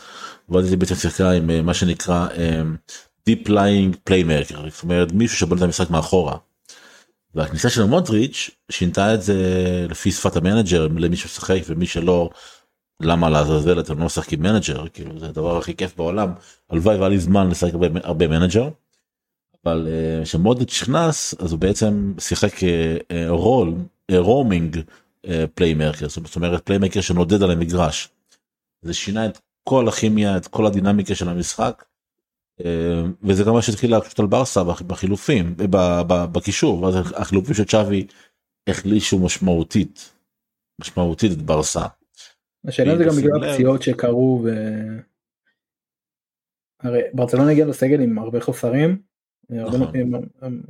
ואז 0.48 0.70
היא 0.70 0.78
בעצם 0.78 0.94
שיחקה 0.94 1.30
עם 1.30 1.50
אה, 1.50 1.62
מה 1.62 1.74
שנקרא 1.74 2.28
deep 3.26 3.48
lying 3.48 3.96
playmaker 4.04 4.70
זאת 4.70 4.82
אומרת 4.82 5.12
מישהו 5.12 5.36
שבונה 5.38 5.58
את 5.58 5.64
המשחק 5.64 5.90
מאחורה. 5.90 6.36
והכניסה 7.34 7.70
של 7.70 7.84
מודריץ' 7.84 8.50
שינתה 8.70 9.14
את 9.14 9.22
זה 9.22 9.36
לפי 9.90 10.12
שפת 10.12 10.36
המנג'ר 10.36 10.88
למי 10.96 11.16
ששחק 11.16 11.60
ומי 11.66 11.86
שלא 11.86 12.30
למה 13.00 13.30
לעזאזל 13.30 13.80
אתם 13.80 13.98
לא 13.98 14.06
משחקים 14.06 14.42
מנג'ר 14.42 14.88
כאילו 14.88 15.18
זה 15.18 15.26
הדבר 15.26 15.58
הכי 15.58 15.76
כיף 15.76 15.96
בעולם 15.96 16.32
הלוואי 16.70 16.96
והיה 16.96 17.08
לי 17.08 17.18
זמן 17.18 17.50
לשחק 17.50 17.72
הרבה, 17.72 17.86
הרבה 18.02 18.28
מנג'ר. 18.28 18.68
אבל 19.64 19.88
כשמודריץ' 20.22 20.78
uh, 20.78 20.82
נכנס 20.82 21.34
אז 21.38 21.52
הוא 21.52 21.60
בעצם 21.60 22.14
שיחק 22.18 22.52
role 23.28 23.74
roaming 24.12 24.80
playmaker 25.54 26.08
זאת 26.08 26.36
אומרת 26.36 26.66
playmaker 26.66 27.00
שנודד 27.00 27.42
על 27.42 27.50
המגרש. 27.50 28.08
זה 28.82 28.94
שינה 28.94 29.26
את 29.26 29.38
כל 29.68 29.88
הכימיה 29.88 30.36
את 30.36 30.46
כל 30.46 30.66
הדינמיקה 30.66 31.14
של 31.14 31.28
המשחק 31.28 31.84
אה, 32.64 33.02
וזה 33.22 33.44
גם 33.44 33.52
מה 33.52 33.62
שהתחיל 33.62 33.90
להקשות 33.90 34.20
על 34.20 34.26
ברסה 34.26 34.64
בחילופים 34.64 35.54
בקישור 36.32 36.88
החילופים 37.16 37.54
של 37.54 37.64
צ'אבי 37.64 38.06
החלישו 38.68 39.18
משמעותית 39.18 40.12
משמעותית 40.80 41.32
את 41.32 41.42
ברסה. 41.42 41.86
השאלה 42.64 42.96
זה 42.96 43.04
גם 43.04 43.10
בגלל 43.10 43.44
הפציעות 43.44 43.82
שקרו 43.82 44.40
ו... 44.44 44.50
הרי 46.80 47.02
ברצלונה 47.12 47.50
הגיעה 47.50 47.68
לסגל 47.68 48.00
עם 48.00 48.18
הרבה 48.18 48.40
חוסרים. 48.40 49.02
נכון. 49.50 49.82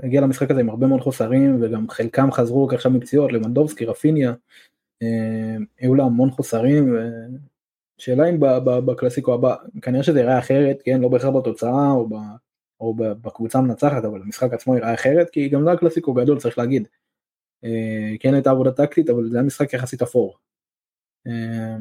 הגיע 0.02 0.20
למשחק 0.20 0.50
הזה 0.50 0.60
עם 0.60 0.70
הרבה 0.70 0.86
מאוד 0.86 1.00
חוסרים 1.00 1.62
וגם 1.62 1.88
חלקם 1.88 2.32
חזרו 2.32 2.70
עכשיו 2.72 2.92
מפציעות 2.92 3.32
לבנדובסקי 3.32 3.84
רפיניה. 3.84 4.34
אה, 5.02 5.56
היו 5.78 5.94
לה 5.94 6.04
המון 6.04 6.30
חוסרים 6.30 6.96
שאלה 7.98 8.28
אם 8.28 8.36
בקלאסיקו 8.86 9.34
הבא, 9.34 9.56
כנראה 9.82 10.02
שזה 10.02 10.20
יראה 10.20 10.38
אחרת, 10.38 10.82
כן, 10.84 11.00
לא 11.00 11.08
בהכרח 11.08 11.34
בתוצאה 11.34 11.90
או, 11.90 12.08
ב, 12.08 12.14
או 12.80 12.94
בקבוצה 12.96 13.58
המנצחת, 13.58 14.04
אבל 14.04 14.22
המשחק 14.22 14.52
עצמו 14.52 14.76
יראה 14.76 14.94
אחרת, 14.94 15.30
כי 15.30 15.48
גם 15.48 15.64
זה 15.64 15.72
הקלאסיקו 15.72 16.14
גדול, 16.14 16.40
צריך 16.40 16.58
להגיד. 16.58 16.88
אה, 17.64 18.14
כן 18.20 18.34
הייתה 18.34 18.50
עבודה 18.50 18.72
טקטית, 18.72 19.10
אבל 19.10 19.30
זה 19.30 19.36
היה 19.36 19.46
משחק 19.46 19.72
יחסית 19.72 20.02
אפור. 20.02 20.38
אה, 21.28 21.76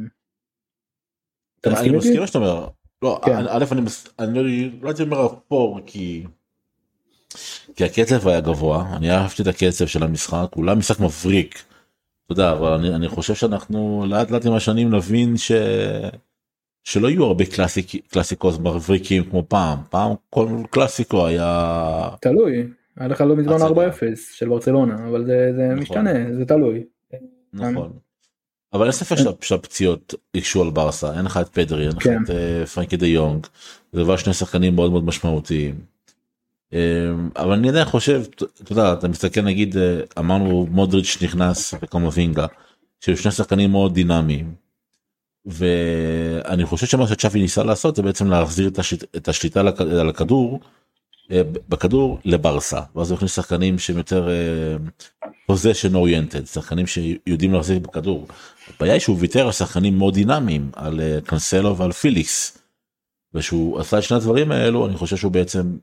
אני 1.66 1.90
מסכים 1.90 2.20
מה 2.20 2.28
שאתה 2.28 2.40
אומר. 2.40 2.68
לא, 3.02 3.20
כן. 3.26 3.36
א' 3.50 3.66
אני 3.72 3.82
אני 4.20 4.70
לא 4.82 4.88
הייתי 4.90 5.04
אומר 5.04 5.26
אפור 5.26 5.80
כי 5.86 6.26
כי 7.76 7.84
הקצב 7.84 8.28
היה 8.28 8.42
גבוה 8.42 8.94
אני 8.98 9.12
אהבתי 9.12 9.42
את 9.42 9.48
הקצב 9.48 9.88
של 9.88 10.04
המשחק 10.04 10.48
אולי 10.56 10.76
משחק 10.76 11.00
מבריק. 11.00 11.64
אתה 12.26 12.34
יודע, 12.34 12.52
אבל 12.52 12.74
אני, 12.74 12.96
אני 12.96 13.08
חושב 13.08 13.36
שאנחנו 13.36 14.06
לאט 14.10 14.32
לאט 14.32 14.46
עם 14.46 14.54
השנים 14.54 14.96
נבין 14.96 15.38
ש... 15.38 15.52
שלא 16.84 17.08
יהיו 17.08 17.24
הרבה 17.24 17.46
קלאסיק, 17.46 18.08
קלאסיקות 18.08 18.60
מבריקים 18.60 19.24
כמו 19.24 19.44
פעם 19.48 19.80
פעם 19.90 20.12
כל 20.30 20.48
קלאסיקו 20.70 21.28
היה 21.28 22.10
תלוי 22.22 22.68
היה 22.98 23.08
לך 23.08 23.22
לא 23.22 23.36
מזמן 23.36 23.56
4-0 23.56 23.60
של 24.34 24.50
ברצלונה 24.50 25.08
אבל 25.10 25.26
זה, 25.26 25.52
זה 25.56 25.68
נכון. 25.68 25.80
משתנה 25.80 26.34
זה 26.34 26.46
תלוי. 26.46 26.84
נכון. 27.54 27.94
אבל 28.74 28.84
אין 28.84 28.92
ספק 28.92 29.16
שהפציעות 29.42 30.14
הקשו 30.36 30.62
על 30.62 30.70
ברסה 30.70 31.18
אין 31.18 31.26
לך 31.26 31.38
את 31.38 31.50
פדרי 31.50 31.88
אין 31.88 31.96
לך 31.96 32.04
כן. 32.04 32.24
את 32.24 32.30
אה, 32.30 32.66
פרנקי 32.66 32.98
דה 32.98 33.08
יונג 33.08 33.48
זה 33.94 34.04
כבר 34.04 34.18
שני 34.18 34.34
שחקנים 34.34 34.76
מאוד 34.76 34.92
מאוד 34.92 35.04
משמעותיים. 35.04 35.82
אמ, 36.74 37.30
אבל 37.36 37.52
אני 37.52 37.70
עדיין 37.70 37.86
חושב 37.86 38.24
אתה 38.36 38.72
יודע 38.72 38.94
אתה 38.94 39.08
מסתכל 39.08 39.42
נגיד 39.42 39.78
אה, 39.78 40.00
אמרנו 40.20 40.68
מודריץ' 40.72 41.18
נכנס 41.22 41.74
וקומבינגה 41.82 42.46
שהיו 43.00 43.18
שני 43.18 43.32
שחקנים 43.32 43.72
מאוד 43.72 43.94
דינמיים. 43.94 44.54
ואני 45.46 46.66
חושב 46.66 46.88
שמה 46.88 47.08
שצ'אפי 47.08 47.40
ניסה 47.40 47.64
לעשות 47.64 47.96
זה 47.96 48.02
בעצם 48.02 48.28
להחזיר 48.28 48.72
את 49.16 49.28
השליטה 49.28 49.60
על 49.80 50.10
הכדור 50.10 50.60
בכדור 51.70 52.20
לברסה 52.26 52.80
ואז 52.96 53.12
הוא 53.12 53.18
הכניס 53.18 53.36
שחקנים 53.36 53.80
שהם 53.80 53.98
יותר 53.98 54.30
פוזיישן 55.46 55.94
uh, 55.94 55.98
אוריינטד 55.98 56.46
שחקנים 56.46 56.88
שיודעים 56.88 57.54
להחזיר 57.54 57.80
בכדור. 57.80 58.28
הבעיה 58.76 58.94
היא 58.94 59.00
שהוא 59.00 59.18
ויתר 59.20 59.46
על 59.46 59.52
שחקנים 59.52 59.98
מאוד 59.98 60.13
דינמיים 60.13 60.72
על 60.76 61.00
uh, 61.00 61.28
קנסלו 61.28 61.78
ועל 61.78 61.92
פיליקס. 61.92 62.58
ושהוא 63.34 63.80
עשה 63.80 63.98
את 63.98 64.04
שני 64.04 64.18
הדברים 64.18 64.52
האלו 64.52 64.88
אני 64.88 64.98
חושב 64.98 65.18
שהוא 65.18 65.32
בעצם 65.32 65.78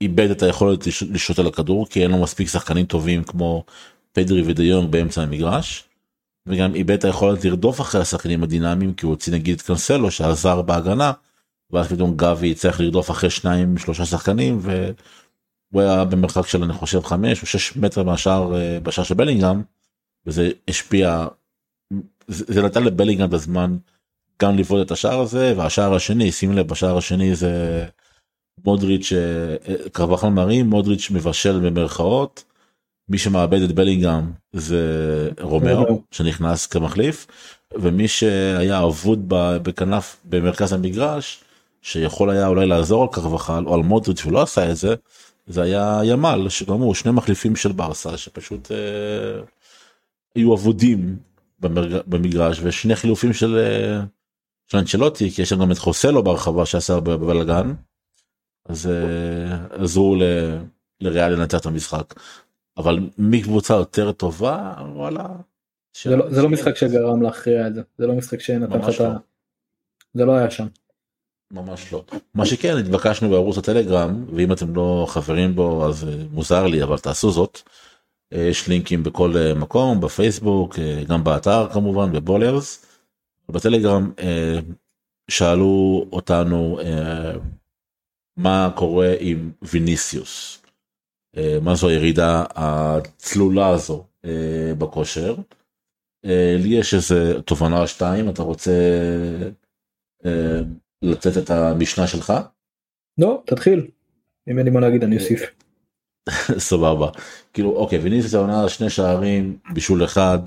איבד 0.00 0.30
את 0.30 0.42
היכולת 0.42 0.86
לשלוט 0.86 1.38
על 1.38 1.46
הכדור 1.46 1.88
כי 1.88 2.02
אין 2.02 2.10
לו 2.10 2.22
מספיק 2.22 2.48
שחקנים 2.48 2.86
טובים 2.86 3.24
כמו 3.24 3.64
פדרי 4.12 4.42
ודיונג 4.46 4.90
באמצע 4.90 5.22
המגרש. 5.22 5.84
וגם 6.46 6.74
איבד 6.74 6.90
את 6.90 7.04
היכולת 7.04 7.44
לרדוף 7.44 7.80
אחרי 7.80 8.00
השחקנים 8.00 8.42
הדינמיים 8.42 8.94
כי 8.94 9.06
הוא 9.06 9.10
הוציא 9.10 9.32
נגיד 9.32 9.56
את 9.56 9.62
קנסלו 9.62 10.10
שעזר 10.10 10.62
בהגנה. 10.62 11.12
ואז 11.72 11.88
פתאום 11.88 12.16
גבי 12.16 12.54
צריך 12.54 12.80
לרדוף 12.80 13.10
אחרי 13.10 13.30
שניים 13.30 13.78
שלושה 13.78 14.04
שחקנים 14.04 14.58
והוא 14.62 15.82
היה 15.82 16.04
במרחק 16.04 16.46
של 16.46 16.62
אני 16.62 16.72
חושב 16.72 17.00
חמש 17.00 17.42
או 17.42 17.46
שש 17.46 17.76
מטר 17.76 18.02
מהשאר 18.02 18.54
אה, 18.54 18.80
בשער 18.80 19.04
של 19.04 19.14
בלינגהם. 19.14 19.62
וזה 20.26 20.50
השפיע 20.68 21.26
זה, 22.28 22.44
זה 22.48 22.62
נתן 22.62 22.84
לבלינגהם 22.84 23.30
בזמן 23.30 23.76
גם 24.42 24.56
לבעוט 24.56 24.86
את 24.86 24.90
השער 24.90 25.20
הזה 25.20 25.54
והשער 25.56 25.94
השני 25.94 26.32
שים 26.32 26.52
לב 26.52 26.68
בשער 26.68 26.98
השני 26.98 27.34
זה 27.34 27.84
מודריץ' 28.64 29.12
אה, 29.12 29.18
אה, 29.68 29.88
קרבחל 29.90 30.28
מרים 30.28 30.66
מודריץ' 30.66 31.10
מבשל 31.10 31.60
במרכאות 31.60 32.44
מי 33.08 33.18
שמאבד 33.18 33.62
את 33.62 33.72
בלינגהם 33.72 34.32
זה 34.52 35.30
רומרו 35.40 36.02
שנכנס 36.10 36.66
כמחליף 36.66 37.26
ומי 37.74 38.08
שהיה 38.08 38.84
אבוד 38.84 39.24
בכנף 39.62 40.16
במרכז 40.24 40.72
המגרש 40.72 41.44
שיכול 41.82 42.30
היה 42.30 42.46
אולי 42.46 42.66
לעזור 42.66 43.02
על 43.02 43.08
קרבחל 43.12 43.64
או 43.66 43.74
על 43.74 43.80
מודריץ' 43.80 44.26
ולא 44.26 44.42
עשה 44.42 44.70
את 44.70 44.76
זה 44.76 44.94
זה 45.46 45.62
היה 45.62 46.00
ימל 46.04 46.48
שגם 46.48 46.80
הוא 46.80 46.94
שני 46.94 47.12
מחליפים 47.12 47.56
של 47.56 47.72
ברסה 47.72 48.16
שפשוט 48.16 48.72
אה, 48.72 49.42
היו 50.34 50.54
אבודים 50.54 51.16
במרג... 51.60 52.00
במגרש 52.06 52.60
ושני 52.62 52.96
חילופים 52.96 53.32
של, 53.32 53.58
אה, 53.58 54.04
של 54.66 54.78
אנצ'לוטי 54.78 55.30
כי 55.30 55.42
יש 55.42 55.52
לנו 55.52 55.64
גם 55.64 55.72
את 55.72 55.78
חוסלו 55.78 56.22
ברחבה 56.22 56.66
שעשה 56.66 57.00
בבלאגן. 57.00 57.72
אז 58.64 58.86
אה, 58.86 59.82
עזרו 59.82 60.16
לריאל 61.00 61.32
לנצח 61.32 61.60
את 61.60 61.66
המשחק. 61.66 62.14
אבל 62.76 62.98
מקבוצה 63.18 63.74
יותר 63.74 64.12
טובה 64.12 64.74
וואלה. 64.94 65.26
זה 66.04 66.16
לא, 66.16 66.30
זה 66.30 66.42
לא 66.42 66.48
משחק 66.48 66.76
שגרם 66.76 67.22
להכריע 67.22 67.66
את 67.66 67.74
זה 67.74 67.82
זה 67.98 68.06
לא 68.06 68.14
משחק 68.14 68.40
שנתן 68.40 68.78
לך 68.78 68.94
את 68.94 69.00
ה... 69.00 69.08
לא. 69.08 69.14
זה 70.14 70.24
לא 70.24 70.32
היה 70.36 70.50
שם. 70.50 70.66
ממש 71.50 71.92
לא. 71.92 72.04
מה 72.34 72.46
שכן 72.46 72.76
התבקשנו 72.76 73.30
בערוץ 73.30 73.58
הטלגרם 73.58 74.24
ואם 74.34 74.52
אתם 74.52 74.74
לא 74.74 75.06
חברים 75.08 75.54
בו 75.54 75.88
אז 75.88 76.08
אה, 76.08 76.14
מוזר 76.30 76.66
לי 76.66 76.82
אבל 76.82 76.98
תעשו 76.98 77.30
זאת. 77.30 77.60
אה, 78.32 78.38
יש 78.38 78.68
לינקים 78.68 79.02
בכל 79.02 79.34
מקום 79.56 80.00
בפייסבוק 80.00 80.78
גם 81.08 81.24
באתר 81.24 81.68
כמובן 81.72 82.12
בבולרס. 82.12 82.86
בטלגרם 83.48 84.12
שאלו 85.30 86.06
אותנו 86.12 86.78
מה 88.36 88.70
קורה 88.76 89.14
עם 89.20 89.52
ויניסיוס. 89.62 90.62
אה, 91.36 91.58
מה 91.62 91.74
זו 91.74 91.88
הירידה 91.88 92.44
הצלולה 92.54 93.68
הזו 93.68 94.04
אה, 94.24 94.72
בכושר. 94.78 95.36
אה, 96.24 96.56
לי 96.58 96.68
יש 96.68 96.94
איזה 96.94 97.42
תובנה 97.42 97.86
שתיים 97.86 98.28
אתה 98.28 98.42
רוצה 98.42 98.72
לתת 101.02 101.38
את 101.38 101.50
המשנה 101.50 102.06
שלך? 102.06 102.32
לא 103.18 103.42
תתחיל. 103.46 103.86
אם 104.48 104.58
אין 104.58 104.66
לי 104.66 104.72
מה 104.72 104.80
להגיד 104.80 105.04
אני 105.04 105.16
אוסיף. 105.16 105.42
סבבה 106.70 107.10
כאילו 107.52 107.76
אוקיי 107.76 107.98
ויניסיוס 107.98 108.34
העונה 108.34 108.68
שני 108.68 108.90
שערים 108.90 109.58
בישול 109.74 110.04
אחד 110.04 110.38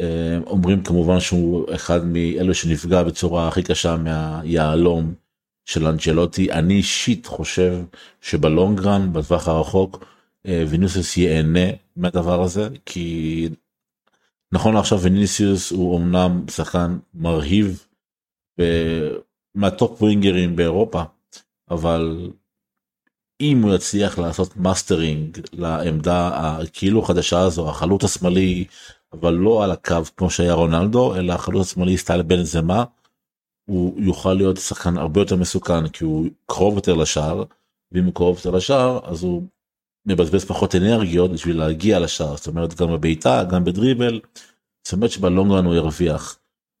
אה, 0.00 0.38
אומרים 0.46 0.82
כמובן 0.82 1.20
שהוא 1.20 1.74
אחד 1.74 2.00
מאלו 2.04 2.54
שנפגע 2.54 3.02
בצורה 3.02 3.48
הכי 3.48 3.62
קשה 3.62 3.96
מהיהלום 3.96 5.14
של 5.64 5.86
אנצ'לוטי 5.86 6.52
אני 6.52 6.74
אישית 6.74 7.26
חושב 7.26 7.78
שב 8.20 8.48
long 8.48 8.84
run 8.84 9.12
בטווח 9.12 9.48
הרחוק 9.48 10.04
אה, 10.46 10.64
ויניסיוס 10.68 11.16
ייהנה 11.16 11.70
מהדבר 11.96 12.42
הזה 12.42 12.68
כי 12.86 13.48
נכון 14.52 14.74
לעכשיו 14.74 15.00
ויניסיוס 15.00 15.70
הוא 15.70 15.98
אמנם 15.98 16.44
שחקן 16.50 16.98
מרהיב 17.14 17.86
מה 19.56 19.74
top 19.74 20.02
ווינגרים 20.02 20.56
באירופה 20.56 21.02
אבל 21.70 22.30
אם 23.40 23.62
הוא 23.62 23.74
יצליח 23.74 24.18
לעשות 24.18 24.56
מאסטרינג 24.56 25.38
לעמדה 25.52 26.30
הכאילו 26.34 27.02
חדשה 27.02 27.40
הזו 27.40 27.70
החלוץ 27.70 28.04
השמאלי 28.04 28.64
אבל 29.12 29.34
לא 29.34 29.64
על 29.64 29.70
הקו 29.70 30.02
כמו 30.16 30.30
שהיה 30.30 30.54
רונלדו 30.54 31.16
אלא 31.16 31.32
החלוץ 31.32 31.66
השמאלי 31.66 31.98
סטייל 31.98 32.22
בנזמה. 32.22 32.84
הוא 33.70 34.00
יוכל 34.00 34.34
להיות 34.34 34.56
שחקן 34.56 34.96
הרבה 34.96 35.20
יותר 35.20 35.36
מסוכן 35.36 35.88
כי 35.88 36.04
הוא 36.04 36.26
קרוב 36.46 36.74
יותר 36.74 36.94
לשער 36.94 37.44
ואם 37.92 38.04
הוא 38.04 38.14
קרוב 38.14 38.36
יותר 38.36 38.50
לשער 38.50 39.00
אז 39.10 39.22
הוא 39.22 39.42
מבזבז 40.06 40.44
פחות 40.44 40.74
אנרגיות 40.74 41.30
בשביל 41.32 41.58
להגיע 41.58 42.00
לשער 42.00 42.36
זאת 42.36 42.46
אומרת 42.46 42.74
גם 42.74 42.92
בבעיטה 42.92 43.44
גם 43.44 43.64
בדריבל. 43.64 44.20
זאת 44.84 44.92
אומרת 44.92 45.10
שבלונגרן 45.10 45.64
הוא 45.64 45.74
ירוויח. 45.74 46.38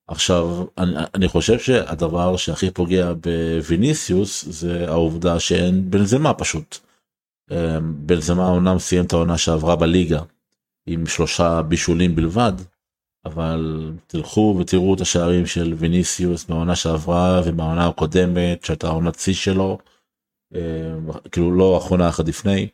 עכשיו 0.08 0.64
אני, 0.78 0.96
אני 1.14 1.28
חושב 1.28 1.58
שהדבר 1.58 2.36
שהכי 2.36 2.70
פוגע 2.70 3.12
בוויניסיוס 3.12 4.44
זה 4.44 4.88
העובדה 4.88 5.40
שאין 5.40 5.90
בנזמה 5.90 6.34
פשוט. 6.34 6.78
אמ, 7.50 8.06
בנזמה 8.06 8.48
אומנם 8.48 8.78
סיים 8.78 9.04
את 9.04 9.12
העונה 9.12 9.38
שעברה 9.38 9.76
בליגה 9.76 10.22
עם 10.86 11.06
שלושה 11.06 11.62
בישולים 11.62 12.16
בלבד 12.16 12.52
אבל 13.24 13.92
תלכו 14.06 14.56
ותראו 14.60 14.94
את 14.94 15.00
השערים 15.00 15.46
של 15.46 15.74
ויניסיוס 15.76 16.44
בעונה 16.44 16.76
שעברה 16.76 17.40
ובעונה 17.44 17.88
הקודמת 17.88 18.64
שהייתה 18.64 18.88
עונת 18.88 19.18
שיא 19.18 19.34
שלו 19.34 19.78
אמ, 20.54 21.10
כאילו 21.32 21.54
לא 21.56 21.74
האחרונה 21.74 22.08
אחת 22.08 22.28
לפני. 22.28 22.68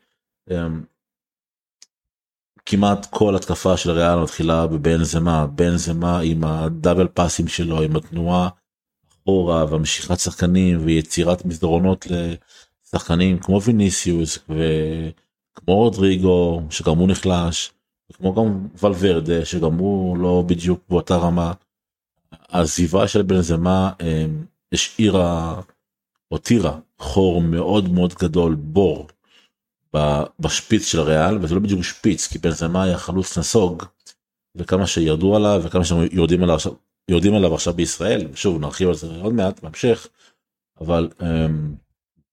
כמעט 2.66 3.07
כל 3.11 3.37
התקפה 3.37 3.77
של 3.77 3.90
ריאל 3.90 4.18
מתחילה 4.18 4.66
בבנזמה 4.66 5.46
בנזמה 5.46 6.20
עם 6.20 6.44
הדאבל 6.44 7.09
פאסים 7.09 7.48
שלו 7.48 7.83
עם 7.83 7.96
התנועה 7.96 8.48
אחורה 9.22 9.64
והמשיכת 9.64 10.18
שחקנים 10.18 10.85
ויצירת 10.85 11.44
מסדרונות 11.44 12.07
לשחקנים 12.87 13.38
כמו 13.38 13.62
ויניסיוס 13.62 14.38
וכמו 14.38 15.75
רודריגו 15.75 16.62
שגם 16.70 16.98
הוא 16.98 17.09
נחלש 17.09 17.72
כמו 18.12 18.35
גם 18.35 18.68
ולוורדה 18.83 19.44
שגם 19.44 19.79
הוא 19.79 20.18
לא 20.18 20.44
בדיוק 20.46 20.81
באותה 20.88 21.16
רמה. 21.16 21.53
העזיבה 22.33 23.09
של 23.09 23.22
בנזמה 23.22 23.92
אה, 24.01 24.27
השאירה 24.72 25.61
הותירה 26.29 26.79
חור 26.98 27.42
מאוד 27.42 27.88
מאוד 27.88 28.14
גדול 28.14 28.55
בור 28.55 29.09
בשפיץ 30.40 30.87
של 30.87 31.00
ריאל 31.00 31.38
וזה 31.42 31.55
לא 31.55 31.61
בדיוק 31.61 31.83
שפיץ 31.83 32.26
כי 32.26 32.38
בנזמה 32.38 32.85
היה 32.85 32.98
חלוץ 32.98 33.38
נסוג 33.38 33.83
וכמה 34.55 34.87
שירדו 34.87 35.37
עליו 35.37 35.61
וכמה 35.64 35.85
שיורדים 35.85 36.42
עליו 36.42 36.55
עכשיו 36.55 36.72
יורדים 37.09 37.35
עליו 37.35 37.55
עכשיו 37.55 37.74
בישראל 37.74 38.26
שוב 38.35 38.61
נרחיב 38.61 38.88
על 38.88 38.94
זה 38.94 39.07
עוד 39.22 39.33
מעט 39.33 39.62
בהמשך 39.62 40.09
אבל 40.81 41.09
um, 41.20 41.24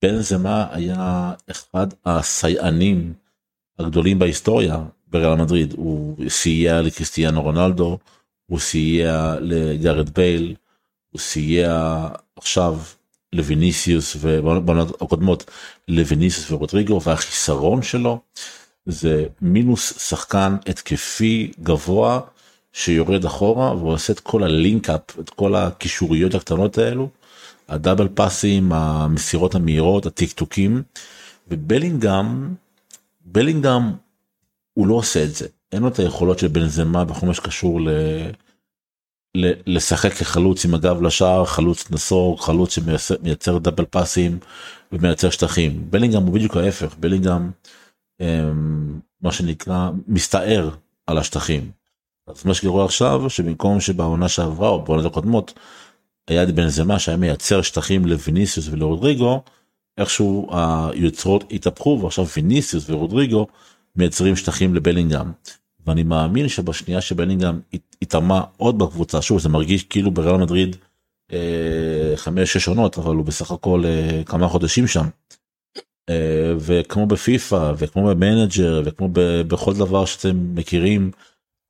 בנזמה 0.02 0.68
היה 0.72 1.34
אחד 1.52 1.88
הסייענים 2.06 3.14
הגדולים 3.80 4.20
בהיסטוריה 4.20 4.86
בריאל 5.08 5.36
מדריד. 5.36 5.74
הוא 5.74 6.30
סייע 6.30 6.82
לקריסטיאנו 6.82 7.42
רונלדו 7.42 7.98
הוא 8.46 8.60
סייע 8.60 9.36
לגארד 9.42 10.10
בייל 10.10 10.56
הוא 11.10 11.20
סייע 11.20 12.08
עכשיו 12.36 12.80
לויניסיוס 13.34 14.16
ובעונות 14.22 15.02
הקודמות 15.02 15.52
לויניסיוס 15.88 16.52
ורודריגו 16.52 17.02
והחיסרון 17.04 17.82
שלו 17.82 18.20
זה 18.86 19.26
מינוס 19.42 20.10
שחקן 20.10 20.56
התקפי 20.68 21.52
גבוה 21.64 22.20
שיורד 22.74 23.26
אחורה 23.26 23.76
ועושה 23.76 24.14
את 24.14 24.20
כל 24.20 24.44
ה 24.44 24.53
link-up 24.53 25.20
את 25.20 25.30
כל 25.30 25.56
הקישוריות 25.56 26.36
הקטנות 26.36 26.78
האלו 26.78 27.10
ה 27.70 27.75
double 27.75 28.08
פאסים 28.14 28.72
המסירות 28.72 29.56
המהירות 29.56 30.06
הטיקטוקים 30.06 30.84
ובלינגהם 31.48 32.56
בלינגהם 33.26 33.94
הוא 34.74 34.88
לא 34.88 34.94
עושה 34.94 35.24
את 35.24 35.36
זה. 35.36 35.48
אין 35.72 35.82
לו 35.82 35.88
את 35.88 36.00
היכולות 36.00 36.40
של 36.40 36.48
בנזמה 36.48 37.06
בכל 37.06 37.26
מה 37.26 37.34
שקשור 37.34 37.82
ל... 37.82 37.90
לשחק 39.66 40.14
כחלוץ 40.14 40.66
עם 40.66 40.74
הגב 40.74 41.02
לשער 41.02 41.46
חלוץ 41.46 41.92
נסוג 41.92 42.40
חלוץ 42.40 42.76
שמייצר 42.76 43.58
דאבל 43.58 43.86
פאסים 43.86 44.40
ומייצר 44.92 45.30
שטחים 45.30 45.86
בלינגהם 45.90 46.24
הוא 46.24 46.34
בדיוק 46.34 46.58
ההפך 46.58 46.96
בלינגהם 47.00 47.52
אמ, 48.22 49.00
מה 49.22 49.32
שנקרא 49.32 49.90
מסתער 50.08 50.70
על 51.08 51.18
השטחים. 51.18 51.72
אז 52.28 52.46
מה 52.46 52.54
שקורה 52.54 52.86
עכשיו 52.86 53.30
שבמקום 53.30 53.82
שבעונה 53.82 54.30
שעברה 54.30 54.70
או 54.70 54.84
בעונות 54.84 55.06
הקודמות 55.06 55.54
היה 56.28 56.46
בן 56.46 56.68
זמה 56.68 57.00
שהיה 57.00 57.18
מייצר 57.18 57.62
שטחים 57.62 58.06
לוויניסיוס 58.06 58.68
ולרודריגו 58.72 59.44
איכשהו 59.98 60.50
היוצרות 60.52 61.44
התהפכו 61.52 62.00
ועכשיו 62.04 62.26
ויניסיוס 62.36 62.90
ורודריגו 62.90 63.48
מייצרים 63.96 64.36
שטחים 64.36 64.76
לבלינגהם. 64.76 65.32
ואני 65.90 66.04
מאמין 66.04 66.48
שבשנייה 66.48 67.02
שבלינגהם 67.02 67.60
התאמה 68.02 68.44
עוד 68.58 68.78
בקבוצה 68.78 69.22
שוב 69.22 69.40
זה 69.40 69.50
מרגיש 69.50 69.84
כאילו 69.84 70.12
בריאל 70.12 70.38
מדריד 70.38 70.76
אה, 71.34 72.14
חמש 72.16 72.54
שש 72.54 72.68
עונות 72.68 72.98
אבל 72.98 73.16
הוא 73.16 73.26
בסך 73.26 73.52
הכל 73.52 73.84
אה, 73.86 74.24
כמה 74.26 74.48
חודשים 74.48 74.88
שם. 74.88 75.06
אה, 76.10 76.54
וכמו 76.60 77.06
בפיפא 77.06 77.74
וכמו 77.78 78.08
במנג'ר 78.08 78.82
וכמו 78.86 79.10
בכל 79.48 79.74
דבר 79.74 80.06
שאתם 80.06 80.56
מכירים 80.56 81.12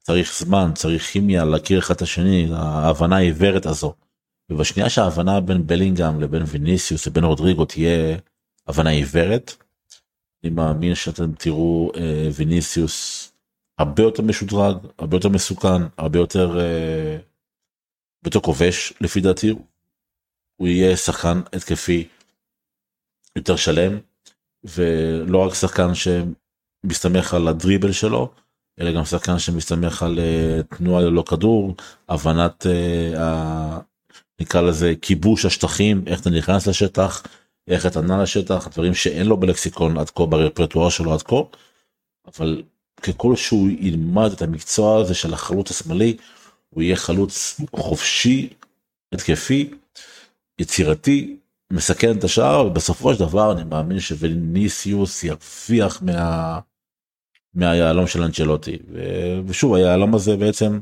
צריך 0.03 0.35
זמן 0.37 0.71
צריך 0.75 1.03
כימיה 1.03 1.45
להכיר 1.45 1.79
אחד 1.79 1.93
את 1.93 2.01
השני 2.01 2.47
ההבנה 2.53 3.17
העיוורת 3.17 3.65
הזו. 3.65 3.93
ובשנייה 4.51 4.89
שההבנה 4.89 5.39
בין 5.39 5.67
בלינגהם 5.67 6.21
לבין 6.21 6.43
ויניסיוס 6.47 7.07
לבין 7.07 7.23
רודריגו 7.23 7.65
תהיה 7.65 8.17
הבנה 8.67 8.89
עיוורת. 8.89 9.53
אני 10.43 10.51
מאמין 10.51 10.95
שאתם 10.95 11.31
תראו 11.31 11.91
ויניסיוס 12.35 13.18
הרבה 13.79 14.03
יותר 14.03 14.23
משודרג 14.23 14.77
הרבה 14.97 15.17
יותר 15.17 15.29
מסוכן 15.29 15.81
הרבה 15.97 16.19
יותר 16.19 16.59
אה, 16.59 17.17
יותר 18.25 18.39
כובש 18.39 18.93
לפי 19.01 19.21
דעתי. 19.21 19.55
הוא 20.55 20.67
יהיה 20.67 20.97
שחקן 20.97 21.41
התקפי 21.53 22.07
יותר 23.35 23.55
שלם 23.55 23.99
ולא 24.63 25.37
רק 25.47 25.53
שחקן 25.53 25.91
שמסתמך 25.93 27.33
על 27.33 27.47
הדריבל 27.47 27.91
שלו 27.91 28.33
אלא 28.79 28.91
גם 28.91 29.05
שחקן 29.05 29.39
שמסתמך 29.39 30.03
על 30.03 30.19
uh, 30.19 30.77
תנועה 30.77 31.03
ללא 31.03 31.23
כדור 31.29 31.75
הבנת 32.09 32.65
uh, 32.65 33.19
ה... 33.19 33.79
נקרא 34.41 34.61
לזה 34.61 34.93
כיבוש 35.01 35.45
השטחים 35.45 36.03
איך 36.07 36.21
אתה 36.21 36.29
נכנס 36.29 36.67
לשטח 36.67 37.23
איך 37.67 37.85
אתה 37.85 38.01
נע 38.01 38.23
לשטח 38.23 38.67
דברים 38.67 38.93
שאין 38.93 39.27
לו 39.27 39.37
בלקסיקון 39.37 39.97
עד 39.97 40.09
כה 40.09 40.25
ברפרטואר 40.25 40.89
שלו 40.89 41.13
עד 41.13 41.21
כה. 41.21 41.35
אבל 42.27 42.63
ככל 43.03 43.35
שהוא 43.35 43.69
ילמד 43.79 44.31
את 44.31 44.41
המקצוע 44.41 45.01
הזה 45.01 45.13
של 45.13 45.33
החלוץ 45.33 45.71
השמאלי 45.71 46.17
הוא 46.69 46.83
יהיה 46.83 46.95
חלוץ 46.95 47.61
חופשי 47.75 48.49
התקפי 49.13 49.69
יצירתי 50.59 51.37
מסכן 51.71 52.17
את 52.17 52.23
השער 52.23 52.65
ובסופו 52.65 53.13
של 53.13 53.19
דבר 53.19 53.51
אני 53.51 53.63
מאמין 53.63 53.99
שווניסיוס 53.99 55.23
ירוויח 55.23 56.01
מה... 56.01 56.59
מהיהלום 57.53 58.07
של 58.07 58.23
אנצ'לוטי. 58.23 58.77
ושוב 59.47 59.73
היהלום 59.73 60.15
הזה 60.15 60.37
בעצם 60.37 60.79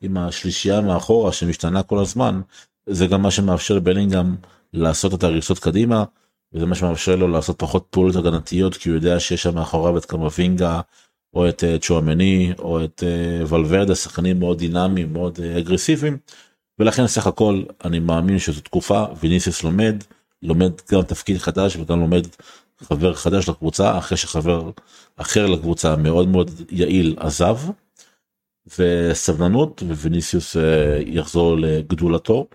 עם 0.00 0.16
השלישייה 0.16 0.80
מאחורה 0.80 1.32
שמשתנה 1.32 1.82
כל 1.82 1.98
הזמן 1.98 2.40
זה 2.86 3.06
גם 3.06 3.22
מה 3.22 3.30
שמאפשר 3.30 3.74
לבלינגהם 3.74 4.36
לעשות 4.72 5.14
את 5.14 5.22
הריסות 5.22 5.58
קדימה 5.58 6.04
וזה 6.52 6.66
מה 6.66 6.74
שמאפשר 6.74 7.16
לו 7.16 7.28
לעשות 7.28 7.58
פחות 7.58 7.86
פעולות 7.90 8.16
הגנתיות 8.16 8.76
כי 8.76 8.88
הוא 8.88 8.96
יודע 8.96 9.20
שיש 9.20 9.42
שם 9.42 9.54
מאחוריו 9.54 9.98
את 9.98 10.04
קמבינגה 10.04 10.80
או 11.34 11.48
את 11.48 11.64
אה, 11.64 11.78
צ'ואמני 11.78 12.52
או 12.58 12.84
את 12.84 13.02
אה, 13.06 13.44
ולוורדה 13.48 13.94
שחקנים 13.94 14.38
מאוד 14.38 14.58
דינמיים 14.58 15.12
מאוד 15.12 15.38
אה, 15.42 15.58
אגרסיביים 15.58 16.18
ולכן 16.78 17.06
סך 17.06 17.26
הכל 17.26 17.62
אני 17.84 17.98
מאמין 17.98 18.38
שזו 18.38 18.60
תקופה 18.60 19.04
ויניסיוס 19.20 19.64
לומד 19.64 19.94
לומד 20.42 20.72
גם 20.92 21.02
תפקיד 21.02 21.38
חדש 21.38 21.76
וגם 21.76 22.00
לומד 22.00 22.26
חבר 22.78 23.14
חדש 23.14 23.48
לקבוצה 23.48 23.98
אחרי 23.98 24.16
שחבר 24.16 24.70
אחר 25.16 25.46
לקבוצה 25.46 25.96
מאוד 25.96 26.28
מאוד 26.28 26.50
יעיל 26.70 27.16
עזב. 27.18 27.56
וסבלנות 28.78 29.82
וויניסיוס 29.82 30.56
יחזור 31.06 31.56
לגדולתו 31.56 32.46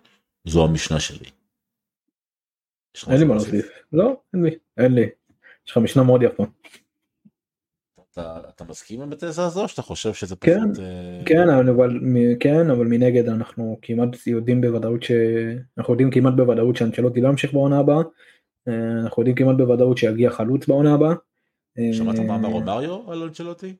זו 0.47 0.63
המשנה 0.63 0.99
שלי. 0.99 1.29
אין 3.07 3.19
לי 3.19 3.25
מה 3.25 3.35
להוסיף 3.35 3.69
לא 3.93 4.21
אין 4.33 4.43
לי 4.43 4.55
אין 4.77 4.93
לי 4.93 5.09
יש 5.65 5.71
לך 5.71 5.77
משנה 5.77 6.03
מאוד 6.03 6.23
יפה. 6.23 6.43
אתה, 8.19 8.39
אתה 8.49 8.63
מסכים 8.63 9.01
עם 9.01 9.11
התזה 9.11 9.45
הזו 9.45 9.67
שאתה 9.67 9.81
חושב 9.81 10.13
שזה 10.13 10.35
כן, 10.35 10.71
פשוט 10.73 10.83
אה, 10.83 11.21
כן 11.25 11.49
אבל 11.49 11.99
כן 12.39 12.69
אבל 12.69 12.87
מנגד 12.87 13.29
אנחנו 13.29 13.79
כמעט 13.81 14.09
יודעים 14.27 14.61
בוודאות 14.61 15.03
שאנחנו 15.03 15.93
יודעים 15.93 16.11
כמעט 16.11 16.33
בוודאות 16.33 16.75
שאנצ'לוטי 16.75 17.21
לא 17.21 17.29
ימשיך 17.29 17.53
בעונה 17.53 17.79
הבאה. 17.79 18.01
אה, 18.67 19.01
אנחנו 19.03 19.21
יודעים 19.21 19.35
כמעט 19.35 19.57
בוודאות 19.57 19.97
שיגיע 19.97 20.29
חלוץ 20.29 20.67
בעונה 20.67 20.93
הבאה. 20.93 21.13
אה, 21.79 21.93
שמעת 21.93 22.19
מה 22.19 22.35
אמר 22.35 22.49
רומריו 22.49 23.11
על 23.11 23.23
אנצ'לוטי? 23.23 23.75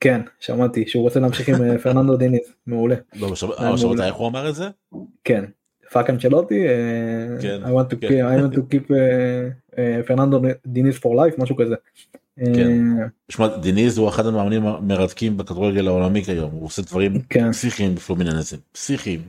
כן 0.00 0.20
שמעתי 0.40 0.88
שהוא 0.88 1.02
רוצה 1.02 1.20
להמשיך 1.20 1.48
עם 1.48 1.62
אה, 1.62 1.78
פרננדו 1.78 2.16
דיניס 2.16 2.52
מעולה. 2.66 2.96
לא, 3.16 3.28
אה, 3.30 3.36
שמעת. 3.76 4.00
איך 4.00 4.14
הוא 4.14 4.28
אמר 4.28 4.48
את 4.48 4.54
זה? 4.54 4.68
כן. 5.24 5.44
fuck 5.92 6.10
אנצ'לוטי. 6.10 6.64
כן, 7.40 7.60
כן. 7.60 7.64
I 7.64 7.68
want 7.68 8.54
to 8.54 8.60
keep 8.74 8.92
פרננדו 10.06 10.40
דיניס 10.66 10.96
for 10.96 11.08
life 11.08 11.42
משהו 11.42 11.56
כזה. 11.56 11.74
כן. 12.44 12.98
אה, 13.00 13.06
שמע, 13.28 13.56
דיניז 13.56 13.98
הוא 13.98 14.08
אחד 14.08 14.26
המאמנים 14.26 14.66
המרתקים 14.66 15.36
בכדורגל 15.36 15.88
העולמי 15.88 16.24
כיום, 16.24 16.50
הוא 16.52 16.64
עושה 16.66 16.82
דברים 16.82 17.22
כן. 17.30 17.52
פסיכיים 17.52 17.94
בפלומיננסה, 17.94 18.58
פסיכיים. 18.72 19.20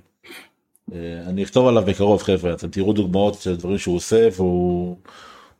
אה, 0.93 0.97
אני 1.27 1.43
אכתוב 1.43 1.67
עליו 1.67 1.83
בקרוב 1.83 2.23
חבר'ה, 2.23 2.53
אתם 2.53 2.69
תראו 2.69 2.93
דוגמאות 2.93 3.41
של 3.41 3.55
דברים 3.55 3.77
שהוא 3.77 3.95
עושה 3.95 4.27
והוא 4.35 4.97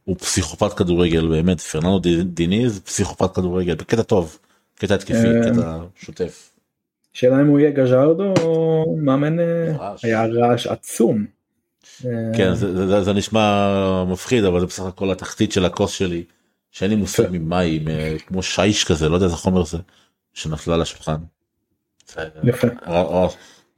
הוא 0.04 0.16
פסיכופת 0.18 0.74
כדורגל 0.74 1.28
באמת, 1.28 1.62
פרננדו 1.62 2.00
די- 2.00 2.24
דיניז 2.24 2.80
פסיכופת 2.80 3.36
כדורגל, 3.36 3.76
בקטע 3.76 4.02
טוב, 4.02 4.38
קטע 4.76 4.96
התקפי, 4.96 5.14
אה, 5.14 5.52
קטע 5.52 5.78
שוטף. 5.96 6.50
שאלה 7.14 7.42
אם 7.42 7.48
הוא 7.48 7.60
יהיה 7.60 7.72
גז'ארדו 7.72 8.34
או 8.42 8.96
מאמן. 9.02 9.38
היה 10.04 10.26
רעש 10.26 10.68
עצום. 10.68 11.26
כן, 12.38 12.54
זה, 12.54 12.76
זה, 12.76 12.88
זה, 12.88 13.04
זה 13.04 13.14
נשמע 13.14 14.04
מפחיד, 14.08 14.44
אבל 14.44 14.60
זה 14.60 14.66
בסך 14.66 14.84
הכל 14.84 15.12
התחתית 15.12 15.52
של 15.52 15.66
הכוס 15.66 15.92
שלי, 15.92 16.24
שאין 16.72 16.90
לי 16.92 16.96
מושג 16.98 17.24
ממה 17.32 17.60
היא, 17.60 17.82
מ- 17.82 18.18
כמו 18.28 18.44
שיש 18.44 18.84
כזה, 18.88 19.10
לא 19.10 19.14
יודע 19.16 19.26
איזה 19.26 19.36
חומר 19.36 19.64
זה, 19.66 19.78
שנפלה 20.34 20.74
על 20.76 20.82
השולחן. 20.82 21.18
זה- 22.08 22.30
יפה. 22.44 22.68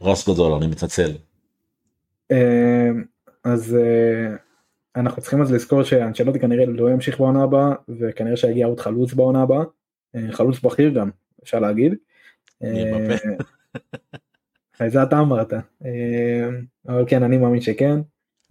רס 0.01 0.29
גדול, 0.29 0.51
אני 0.53 0.67
מתנצל. 0.67 1.11
אה, 2.31 2.89
אז 3.43 3.75
אה, 3.75 4.35
אנחנו 4.95 5.21
צריכים 5.21 5.41
אז 5.41 5.51
לזכור 5.51 5.83
שאנצ'לוטי 5.83 6.39
כנראה 6.39 6.65
לא 6.65 6.91
ימשיך 6.91 7.19
בעונה 7.19 7.43
הבאה 7.43 7.71
וכנראה 7.99 8.37
שיגיע 8.37 8.65
עוד 8.67 8.79
חלוץ 8.79 9.13
בעונה 9.13 9.41
הבאה. 9.41 9.63
אה, 10.15 10.31
חלוץ 10.31 10.59
בכיר 10.59 10.89
גם 10.89 11.09
אפשר 11.43 11.59
להגיד. 11.59 11.93
אה, 12.63 13.17
זה 14.87 15.03
אתה 15.03 15.19
אמרת. 15.19 15.53
אבל 16.87 17.03
כן 17.07 17.23
אני 17.23 17.37
מאמין 17.37 17.61
שכן. 17.61 17.99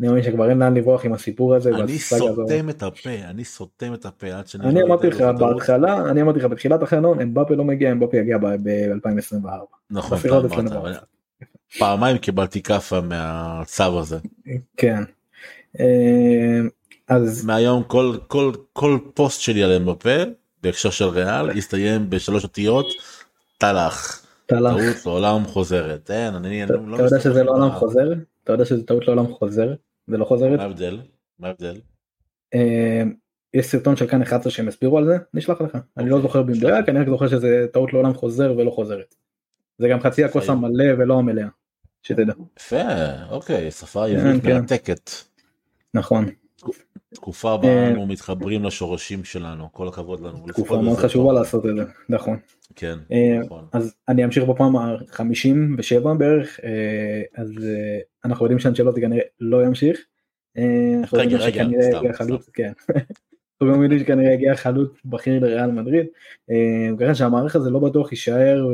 אני 0.01 0.09
מאמין 0.09 0.23
שכבר 0.23 0.51
אין 0.51 0.59
לאן 0.59 0.75
לברוח 0.75 1.05
עם 1.05 1.13
הסיפור 1.13 1.55
הזה. 1.55 1.71
אני. 1.71 1.99
סותם 1.99 2.71
את 2.71 2.83
הפה, 2.83 3.11
אני 3.11 3.45
סותם 3.45 3.95
את 3.95 4.07
הפה 4.07 4.27
עד 4.27 4.47
שאני... 4.47 4.69
אני 4.69 4.83
אמרתי 4.83 5.07
לך. 5.07 5.21
בהתחלה 5.21 6.11
אני 6.11 6.23
אמרתי 6.23 6.39
לך 6.39 6.45
בתחילת 6.45 6.83
החלון 6.83 7.21
אמבפה 7.21 7.55
לא 7.55 7.65
מגיע 7.65 7.93
אמבפה 7.93 8.17
יגיע 8.17 8.39
ב-2024. 8.39 9.47
נכון. 9.91 10.19
פעמיים 11.79 12.19
קיבלתי 12.19 12.63
כאפה 12.63 13.01
מהצו 13.01 13.99
הזה. 13.99 14.19
כן. 14.77 15.03
אה, 15.81 16.61
אז 17.09 17.45
מהיום 17.45 17.83
כל 17.83 18.17
כל 18.27 18.53
כל 18.73 18.99
פוסט 19.15 19.41
שלי 19.41 19.63
על 19.63 19.73
אמבפה 19.73 20.23
בהקשר 20.63 20.91
של 20.91 21.05
ריאל 21.05 21.57
יסתיים 21.57 22.11
בשלוש 22.11 22.45
אותיות 22.45 22.87
תלך. 23.59 24.27
טלח. 24.47 24.75
טעות 24.75 25.07
לעולם 25.07 25.45
חוזרת. 25.45 26.11
אין, 26.11 26.35
אני 26.35 26.67
לא 26.67 26.97
אתה 26.97 27.03
יודע 27.03 27.21
שזה 27.21 27.43
עולם 27.43 27.67
מסתכל 27.67 27.79
חוזר? 27.79 28.13
אתה 28.45 28.53
יודע 28.53 28.65
שזה 28.65 28.87
טעות 28.87 29.07
לעולם 29.07 29.27
חוזר? 29.27 29.75
זה 30.11 30.19
לא 30.19 30.25
חוזרת? 30.25 30.59
מה 30.59 30.63
ההבדל? 30.63 31.01
מה 31.39 31.47
ההבדל? 31.47 31.81
אה, 32.55 33.03
יש 33.55 33.67
סרטון 33.67 33.97
של 33.97 34.07
כאן 34.07 34.23
11 34.23 34.53
שהם 34.53 34.69
הסבירו 34.69 34.99
על 34.99 35.05
זה, 35.05 35.17
נשלח 35.35 35.61
לך. 35.61 35.79
אני 35.97 36.11
לא 36.11 36.17
אוקיי, 36.17 36.29
זוכר 36.29 36.43
במדויק, 36.43 36.89
אני 36.89 36.99
רק 36.99 37.09
זוכר 37.09 37.29
שזה 37.29 37.67
טעות 37.73 37.93
לעולם 37.93 38.15
חוזר 38.15 38.55
ולא 38.57 38.71
חוזרת. 38.71 39.15
זה 39.79 39.89
גם 39.89 40.01
חצי 40.01 40.25
הכוס 40.25 40.45
יפה. 40.45 40.53
המלא 40.53 40.85
ולא 40.99 41.19
המלאה. 41.19 41.49
שתדע. 42.03 42.33
יפה, 42.59 42.77
אוקיי, 43.31 43.71
שפה 43.71 44.05
כן, 44.09 44.17
עברית 44.17 44.43
כן. 44.43 44.57
מרתקת. 44.57 45.11
נכון. 45.95 46.27
תקופה 47.15 47.57
בה 47.57 47.69
אה, 47.69 47.91
אנו 47.91 48.07
מתחברים 48.07 48.65
לשורשים 48.65 49.25
שלנו, 49.25 49.73
כל 49.73 49.89
הכבוד 49.89 50.21
לנו. 50.21 50.47
תקופה 50.47 50.83
מאוד 50.83 50.99
חשובה. 50.99 51.33
לעשות 51.33 51.67
את 51.67 51.77
זה. 51.77 51.83
נכון. 52.09 52.39
כן, 52.77 52.99
אה, 53.13 53.39
נכון. 53.45 53.65
אז 53.73 53.95
אני 54.09 54.25
אמשיך 54.25 54.45
בפעם 54.45 54.77
ה-57 54.77 56.15
בערך, 56.19 56.61
אה, 56.65 57.23
אז 57.37 57.51
אנחנו 58.25 58.45
יודעים 58.45 58.59
שאנצ'לוטי 58.59 59.01
כנראה 59.01 59.23
לא 59.41 59.67
ימשיך. 59.67 60.01
רגע, 61.13 61.37
רגע, 61.39 61.65
סתם, 61.81 62.13
חלוץ, 62.13 62.49
כן. 62.49 62.73
אנחנו 63.63 63.75
גם 63.75 63.83
יודעים 63.83 64.01
שכנראה 64.01 64.33
יגיע 64.33 64.57
חלוץ 64.57 64.99
בכיר 65.05 65.41
לריאל 65.41 65.71
מדריד. 65.71 66.07
ככה 67.01 67.15
שהמערך 67.15 67.57
הזה 67.57 67.71
לא 67.71 67.79
בטוח 67.79 68.13
יישאר, 68.13 68.67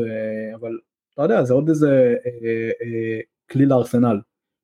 אבל 0.55 0.79
אתה 1.14 1.22
יודע, 1.22 1.44
זה 1.44 1.55
עוד 1.55 1.68
איזה 1.68 2.14
כלי 3.51 3.66
לארסנל 3.66 4.20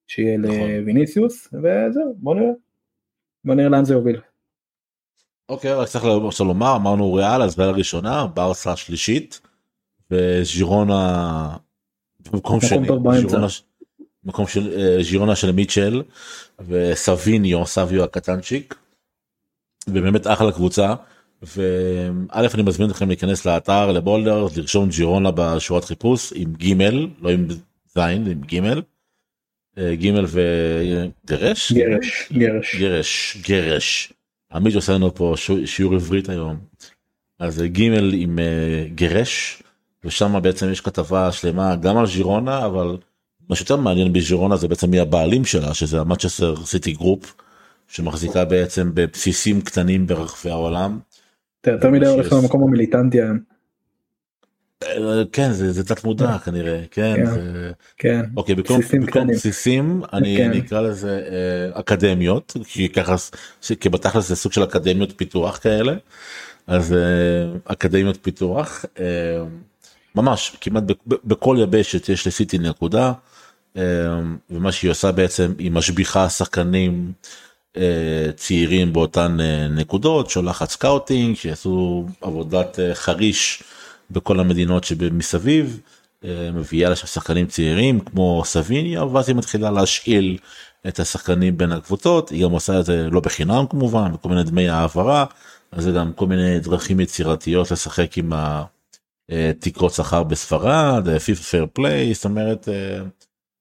שיהיה 0.07 0.39
נכון. 0.39 0.71
לוויניסיוס, 0.71 1.49
וזהו, 1.55 2.15
בוא 2.17 2.35
נראה. 2.35 2.53
בוא 3.45 3.55
נראה 3.55 3.69
לאן 3.69 3.85
זה 3.85 3.95
יוביל. 3.95 4.21
אוקיי, 5.49 5.75
רק 5.75 5.89
צריך 5.89 6.05
עכשיו 6.27 6.47
לומר, 6.47 6.77
אמרנו 6.77 7.15
ריאל, 7.15 7.43
אז 7.43 7.59
ריאל 7.59 7.71
הראשונה, 7.71 8.27
ברסה 8.27 8.73
השלישית, 8.73 9.41
וז'ירונה 10.11 11.57
במקום 12.21 12.39
מקום 12.39 12.61
שני. 12.61 12.89
מקום 14.25 14.47
של 14.47 14.73
אה, 14.77 15.03
ז'ירונה 15.03 15.37
של 15.37 15.53
מיטשל 15.53 16.03
וסביניו 16.69 17.67
סביו 17.67 18.05
הקטנצ'יק. 18.05 18.75
ובאמת 19.89 20.27
אחלה 20.27 20.53
קבוצה. 20.53 20.95
וא' 21.43 22.41
אני 22.55 22.63
מזמין 22.63 22.91
אתכם 22.91 23.09
להיכנס 23.09 23.47
לאתר 23.47 23.93
לבולדר 23.93 24.47
לרשום 24.57 24.89
ג'ירונה 24.89 25.31
בשורת 25.35 25.85
חיפוש 25.85 26.33
עם 26.37 26.55
גימל 26.55 27.09
לא 27.21 27.31
עם 27.31 27.49
זין 27.95 28.27
עם 28.27 28.41
גימל. 28.41 28.83
אה, 29.79 29.95
גימל 29.95 30.25
וגרש 30.29 31.73
גרש, 31.73 32.33
גרש. 32.33 32.77
גרש 32.81 33.37
גרש. 33.49 34.13
עמית 34.53 34.75
עושה 34.75 34.93
לנו 34.93 35.15
פה 35.15 35.35
שיעור 35.65 35.95
עברית 35.95 36.29
היום. 36.29 36.57
אז 37.39 37.55
זה 37.55 37.69
גימל 37.69 38.13
עם 38.15 38.39
אה, 38.39 38.87
גרש 38.95 39.63
ושם 40.05 40.43
בעצם 40.43 40.71
יש 40.71 40.81
כתבה 40.81 41.33
שלמה 41.33 41.77
גם 41.77 41.99
על 41.99 42.07
ז'ירונה 42.07 42.67
אבל 42.67 42.97
מה 43.49 43.57
שיותר 43.57 43.77
מעניין 43.77 44.13
בז'ירונה 44.13 44.57
זה 44.57 44.69
בעצם 44.69 44.91
מי 44.91 45.01
הבעלים 45.01 45.45
שלה 45.45 45.75
שזה 45.75 46.01
המנצ'סטר 46.01 46.57
סיטי 46.65 46.93
גרופ 46.93 47.35
שמחזיקה 47.89 48.45
בעצם 48.45 48.91
בבסיסים 48.95 49.61
קטנים 49.61 50.07
ברחבי 50.07 50.51
העולם. 50.51 50.99
אתה 51.61 51.71
יותר 51.71 51.91
מדי 51.91 52.07
הולך 52.07 52.33
למקום 52.33 52.63
המיליטנטי 52.63 53.23
היום. 53.23 53.52
אה, 54.83 55.23
כן 55.33 55.53
זה 55.53 55.73
זה 55.73 55.85
תת 55.85 56.05
מודע 56.05 56.39
כנראה 56.39 56.81
כן 56.91 57.17
כן. 57.17 57.27
זה... 57.27 57.73
כן. 57.99 58.21
אוקיי 58.37 58.55
במקום 58.55 58.81
בסיסים 58.81 59.01
במקום. 59.01 59.27
בסיסים 59.27 60.03
אני 60.13 60.37
כן. 60.37 60.51
אני 60.51 60.59
אקרא 60.59 60.81
לזה 60.81 61.23
אה, 61.31 61.81
אקדמיות 61.81 62.57
כי 62.65 62.89
ככה 62.89 63.15
כי 63.81 63.89
בתכלס 63.89 64.29
זה 64.29 64.37
סוג 64.37 64.53
של 64.53 64.65
אקדמיות 64.65 65.13
פיתוח 65.17 65.59
כאלה 65.63 65.95
אז 66.67 66.93
אה, 66.93 66.99
אקדמיות 67.65 68.19
פיתוח 68.23 68.85
אה, 69.01 69.05
ממש 70.15 70.57
כמעט 70.61 70.83
ב- 70.83 70.93
ב- 71.15 71.21
בכל 71.25 71.57
יבשת 71.61 72.09
יש 72.09 72.27
לסיטי 72.27 72.59
נקודה 72.59 73.13
אה, 73.77 73.83
ומה 74.51 74.73
שהיא 74.73 74.91
עושה 74.91 75.13
בעצם 75.13 75.53
היא 75.59 75.71
משביחה 75.71 76.29
שחקנים 76.29 77.13
אה, 77.77 78.33
צעירים 78.37 78.93
באותן 78.93 79.41
אה, 79.41 79.69
נקודות 79.69 80.31
שולחת 80.31 80.71
scouting 80.71 81.37
שיעשו 81.37 82.07
עבודת 82.21 82.79
אה, 82.79 82.95
חריש 82.95 83.63
בכל 84.13 84.41
המדינות 84.41 84.85
שמסביב 84.85 85.81
אה, 86.25 86.51
מביאה 86.53 86.91
לשם 86.91 87.07
שחקנים 87.07 87.47
צעירים 87.47 88.01
כמו 88.01 88.43
סביניו 88.45 89.05
ואז 89.05 89.29
היא 89.29 89.37
מתחילה 89.37 89.71
להשאיל 89.71 90.39
את 90.89 91.01
השחקנים 91.01 91.59
בין 91.59 91.73
הקבוצות. 91.73 92.31
היא 92.31 92.45
גם 92.45 92.51
עושה 92.51 92.81
את 92.81 92.85
זה 92.85 93.09
לא 93.11 93.21
בחינם 93.21 93.65
כמובן 93.71 94.13
בכל 94.13 94.29
מיני 94.29 94.45
דמי 94.45 94.69
העברה. 94.69 95.25
אז 95.73 95.85
זה 95.85 95.91
גם 95.91 96.13
כל 96.13 96.27
מיני 96.27 96.61
דרכים 96.61 97.01
יצירתיות 97.01 97.71
לשחק 97.71 98.19
עם 98.19 98.33
התקרות 99.29 99.93
שכר 99.93 100.23
בספרד 100.23 101.19
פיפא 101.19 101.43
פייר 101.43 101.67
פליי 101.73 102.15
זאת 102.15 102.25
אומרת 102.25 102.69
אה, 102.69 102.99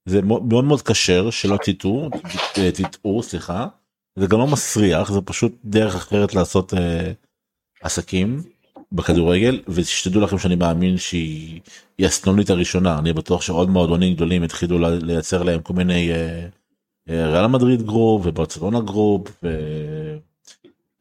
זה 0.06 0.22
מאוד 0.22 0.64
מאוד 0.64 0.82
כשר 0.82 1.30
שלא 1.30 1.58
תטעו 1.66 2.10
אה, 2.58 2.72
תטעו 2.72 3.24
סליחה. 3.24 3.68
זה 4.16 4.28
גם 4.28 4.40
לא 4.40 4.48
מסריח 4.48 5.12
זה 5.12 5.22
פשוט 5.22 5.56
דרך 5.66 5.96
אחרת 5.96 6.36
לעשות 6.36 6.74
עסקים 7.82 8.42
בכדורגל 8.92 9.62
ושתדעו 9.68 10.22
לכם 10.22 10.38
שאני 10.38 10.56
מאמין 10.56 10.98
שהיא 10.98 11.60
היא 11.98 12.08
הסנונית 12.08 12.50
הראשונה. 12.50 13.00
אני 13.00 13.14
בטוח 13.14 13.42
שעוד 13.42 13.70
מועדונים 13.70 14.14
גדולים 14.14 14.44
התחילו 14.44 14.80
לייצר 15.02 15.44
להם 15.44 15.62
כל 15.62 15.74
מיני 15.74 16.12
אה, 16.12 16.48
אה, 17.10 17.28
ריאל 17.32 17.48
מדריד 17.48 17.82
group 17.82 18.22
וברצלונה 18.26 18.80
group 18.80 19.44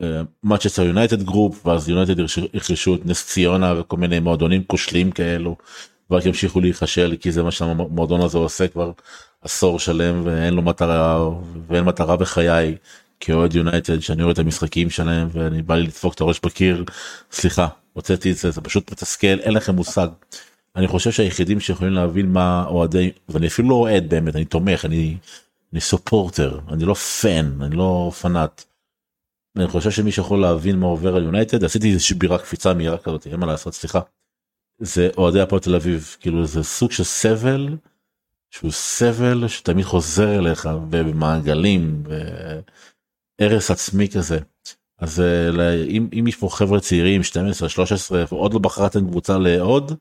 ומנצ'סטר 0.00 0.82
יונייטד 0.82 1.22
group 1.22 1.66
ואז 1.66 1.88
יונייטד 1.88 2.18
ירכשו 2.55 2.95
את 2.95 3.07
נס 3.07 3.26
ציונה 3.26 3.74
וכל 3.80 3.97
מיני 3.97 4.20
מועדונים 4.20 4.64
כושלים 4.64 5.11
כאלו 5.11 5.57
ורק 6.11 6.26
ימשיכו 6.26 6.61
להיכשל 6.61 7.16
כי 7.20 7.32
זה 7.32 7.43
מה 7.43 7.51
שהמועדון 7.51 8.20
הזה 8.20 8.38
עושה 8.38 8.68
כבר 8.68 8.93
עשור 9.43 9.78
שלם 9.78 10.20
ואין 10.24 10.55
לו 10.55 10.62
מטרה 10.62 11.28
ואין 11.66 11.84
מטרה 11.84 12.16
בחיי 12.16 12.76
כאוהד 13.20 13.55
יונייטד 13.55 14.01
שאני 14.01 14.22
רואה 14.22 14.32
את 14.32 14.38
המשחקים 14.38 14.91
שלהם 14.91 15.28
ואני 15.32 15.62
בא 15.62 15.74
לי 15.74 15.82
לדפוק 15.82 16.14
את 16.14 16.20
הראש 16.20 16.41
בקיר. 16.45 16.84
סליחה 17.32 17.68
הוצאתי 17.93 18.32
את 18.32 18.36
זה 18.36 18.51
זה 18.51 18.61
פשוט 18.61 18.93
מתסכל 18.93 19.26
אין 19.41 19.55
לכם 19.55 19.74
מושג. 19.74 20.09
אני 20.76 20.88
חושב 20.88 21.11
שהיחידים 21.11 21.61
שיכולים 21.61 21.93
להבין 21.93 22.32
מה 22.32 22.64
אוהדי 22.66 23.11
ואני 23.28 23.47
אפילו 23.47 23.68
לא 23.68 23.74
אוהד 23.74 24.11
באמת 24.11 24.36
אני 24.36 24.45
תומך 24.45 24.84
אני 24.84 25.16
אני 25.72 25.80
סופורטר 25.80 26.61
אני 26.68 26.84
לא 26.84 26.95
פן 26.95 27.62
אני 27.62 27.76
לא 27.76 28.12
פנאט. 28.20 28.64
אני 29.57 29.68
חושב 29.68 29.91
שמי 29.91 30.12
שיכול 30.12 30.41
להבין 30.41 30.78
מה 30.78 30.86
עובר 30.86 31.16
על 31.16 31.24
יונייטד 31.24 31.64
עשיתי 31.64 31.88
איזה 31.88 32.01
שבירה 32.01 32.38
קפיצה 32.38 32.74
מהירה 32.74 32.99
כזאת 32.99 33.26
אין 33.26 33.41
מה 33.41 33.47
לעשות 33.47 33.74
סליחה. 33.74 34.01
זה 34.78 35.09
אוהדי 35.16 35.41
הפועל 35.41 35.61
תל 35.61 35.74
אביב 35.74 36.16
כאילו 36.20 36.47
זה 36.47 36.62
סוג 36.62 36.93
של 36.93 37.05
סבל 37.05 37.76
שהוא 38.51 38.70
סבל 38.70 39.49
שתמיד 39.49 39.84
חוזר 39.84 40.38
אליך 40.38 40.68
במעגלים 40.91 42.03
והרס 43.41 43.70
עצמי 43.70 44.09
כזה. 44.09 44.38
אז 45.01 45.20
אה, 45.20 45.84
אם, 45.88 46.09
אם 46.18 46.26
יש 46.26 46.36
פה 46.36 46.48
חבר'ה 46.51 46.80
צעירים 46.80 47.22
12 47.22 47.68
13 47.68 48.24
עוד 48.30 48.53
לא 48.53 48.59
בחרתם 48.59 49.09
קבוצה 49.09 49.38
לעוד 49.38 49.92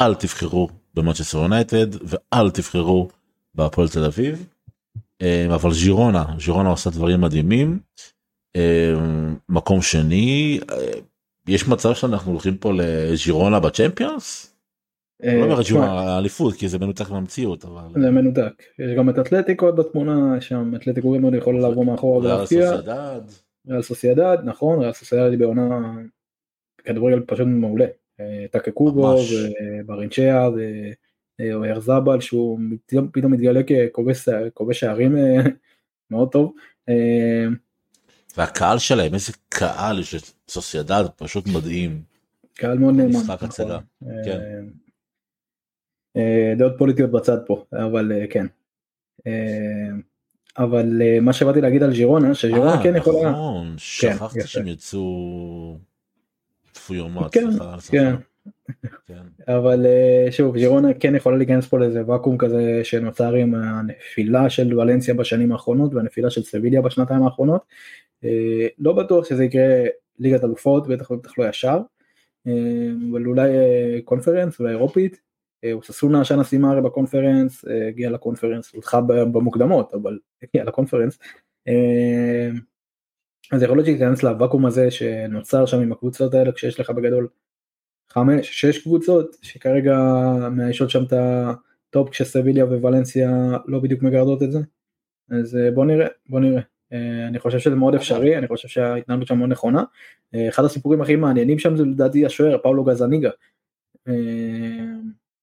אל 0.00 0.14
תבחרו 0.14 0.68
במנצ'סטר 0.94 1.38
יונייטד 1.38 1.86
ואל 2.02 2.50
תבחרו 2.50 3.08
בהפועל 3.54 3.88
תל 3.88 4.04
אביב. 4.04 4.46
אה, 5.22 5.46
אבל 5.54 5.72
ז'ירונה 5.72 6.24
ז'ירונה 6.38 6.68
עושה 6.68 6.90
דברים 6.90 7.20
מדהימים. 7.20 7.78
אה, 8.56 8.94
מקום 9.48 9.82
שני 9.82 10.60
יש 11.48 11.68
מצב 11.68 11.94
שאנחנו 11.94 12.32
הולכים 12.32 12.56
פה 12.56 12.72
לז'ירונה 12.76 13.60
בצ'מפיונס? 13.60 14.54
לא 15.22 15.44
אומר 15.44 15.62
ג'ירונה 15.62 16.18
אליפות 16.18 16.54
כי 16.54 16.68
זה 16.68 16.78
מנותק 16.78 17.10
מהמציאות 17.10 17.64
אבל 17.64 18.02
זה 18.02 18.10
מנותק 18.10 18.62
יש 18.78 18.96
גם 18.98 19.10
את 19.10 19.18
אתלטיקו 19.18 19.72
בתמונה 19.72 20.40
שם 20.40 20.72
אתלטיקו 20.76 21.14
גם 21.14 21.34
יכול 21.34 21.64
לבוא 21.64 21.84
מאחורה 21.84 22.18
ולהפתיע. 22.18 22.72
ריאל 23.66 23.82
סוסיידד 23.82 24.36
נכון 24.44 24.80
ריאל 24.80 24.92
סוסיידד 24.92 25.30
היא 25.30 25.38
בעונה 25.38 25.96
כדורגל 26.84 27.20
פשוט 27.26 27.46
מעולה. 27.46 27.86
טקה 28.50 28.70
קובו 28.70 29.16
וברינצ'יה 29.84 30.48
ואוהר 31.40 31.80
זבל 31.80 32.20
שהוא 32.20 32.58
פתאום 33.12 33.32
מתגלה 33.32 33.60
ככובש 33.62 34.80
שערים 34.80 35.16
מאוד 36.10 36.32
טוב. 36.32 36.54
והקהל 38.36 38.78
שלהם 38.78 39.14
איזה 39.14 39.32
קהל 39.48 39.98
יש 39.98 40.32
סוסיידד 40.48 41.04
פשוט 41.16 41.44
מדהים. 41.56 42.02
קהל 42.54 42.78
מאוד 42.78 42.94
נאמן. 42.94 43.10
משחק 43.10 43.42
הצגה. 43.42 43.78
כן. 44.24 44.64
דעות 46.58 46.72
פוליטיות 46.78 47.10
בצד 47.10 47.38
פה 47.46 47.64
אבל 47.72 48.12
כן. 48.30 48.46
אבל 50.58 51.02
מה 51.20 51.32
שבאתי 51.32 51.60
להגיד 51.60 51.82
על 51.82 51.94
ז'ירונה 51.94 52.34
שז'ירונה 52.34 52.82
כן 52.82 52.96
יכולה. 52.96 53.30
נכון, 53.30 53.74
שכחתי 53.76 54.40
שהם 54.46 54.66
יצאו 54.66 55.76
תפויומט. 56.72 57.36
כן, 57.90 58.14
כן. 59.06 59.22
אבל 59.48 59.86
שוב 60.30 60.58
ז'ירונה 60.58 60.94
כן 60.94 61.14
יכולה 61.14 61.36
להיכנס 61.36 61.66
פה 61.66 61.78
לאיזה 61.78 62.02
ואקום 62.06 62.38
כזה 62.38 62.80
שנוצר 62.82 63.34
עם 63.34 63.54
הנפילה 63.54 64.50
של 64.50 64.78
ולנסיה 64.78 65.14
בשנים 65.14 65.52
האחרונות 65.52 65.94
והנפילה 65.94 66.30
של 66.30 66.42
סביליה 66.42 66.82
בשנתיים 66.82 67.22
האחרונות. 67.22 67.62
לא 68.78 68.92
בטוח 68.92 69.28
שזה 69.28 69.44
יקרה 69.44 69.84
ליגת 70.18 70.44
אלופות 70.44 70.88
בטח 70.88 71.10
ובטח 71.10 71.38
לא 71.38 71.48
ישר. 71.48 71.78
אבל 73.10 73.26
אולי 73.26 73.50
קונפרנס 74.04 74.60
ואירופית 74.60 75.20
אוססונה 75.72 76.20
השנה 76.20 76.44
סיימה 76.44 76.70
הרי 76.70 76.80
בקונפרנס, 76.80 77.64
הגיע 77.88 78.10
לקונפרנס, 78.10 78.74
הודחה 78.74 79.00
במוקדמות, 79.00 79.94
אבל 79.94 80.18
הגיע 80.42 80.64
לקונפרנס. 80.64 81.18
אז 83.52 83.62
יכול 83.62 83.76
להיות 83.76 83.86
שייכנס 83.86 84.22
לוואקום 84.22 84.66
הזה 84.66 84.90
שנוצר 84.90 85.66
שם 85.66 85.80
עם 85.80 85.92
הקבוצות 85.92 86.34
האלה, 86.34 86.52
כשיש 86.52 86.80
לך 86.80 86.90
בגדול 86.90 87.28
חמש, 88.10 88.60
שש 88.60 88.82
קבוצות, 88.82 89.36
שכרגע 89.42 89.98
מאיישות 90.50 90.90
שם 90.90 91.04
את 91.04 91.12
ה 91.12 91.36
top 91.36 92.10
כשסביליה 92.10 92.64
וולנסיה 92.64 93.56
לא 93.66 93.78
בדיוק 93.78 94.02
מגרדות 94.02 94.42
את 94.42 94.52
זה. 94.52 94.58
אז 95.30 95.58
בוא 95.74 95.84
נראה, 95.84 96.06
בוא 96.28 96.40
נראה. 96.40 96.62
אני 97.28 97.38
חושב 97.38 97.58
שזה 97.58 97.74
מאוד 97.74 97.94
אפשרי, 97.94 98.38
אני 98.38 98.48
חושב 98.48 98.68
שההתנהלות 98.68 99.26
שם 99.26 99.38
מאוד 99.38 99.50
נכונה. 99.50 99.84
אחד 100.48 100.64
הסיפורים 100.64 101.00
הכי 101.00 101.16
מעניינים 101.16 101.58
שם 101.58 101.76
זה 101.76 101.84
לדעתי 101.84 102.26
השוער, 102.26 102.58
פאולו 102.58 102.84
גזניגה. 102.84 103.30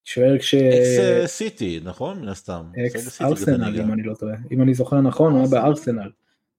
שוער 0.06 0.40
כש... 0.40 0.56
אקס 0.56 1.26
סיטי 1.26 1.80
נכון 1.84 2.22
מן 2.22 2.28
הסתם. 2.28 2.64
אקס 2.88 3.22
ארסנל 3.22 3.82
אם 3.82 3.94
אני 3.94 4.04
לא 4.04 4.14
טועה 4.14 4.36
אם 4.52 4.62
אני 4.62 4.74
זוכר 4.74 5.02
נכון 5.02 5.32
הוא 5.32 5.40
היה 5.40 5.50
בארסנל. 5.50 6.12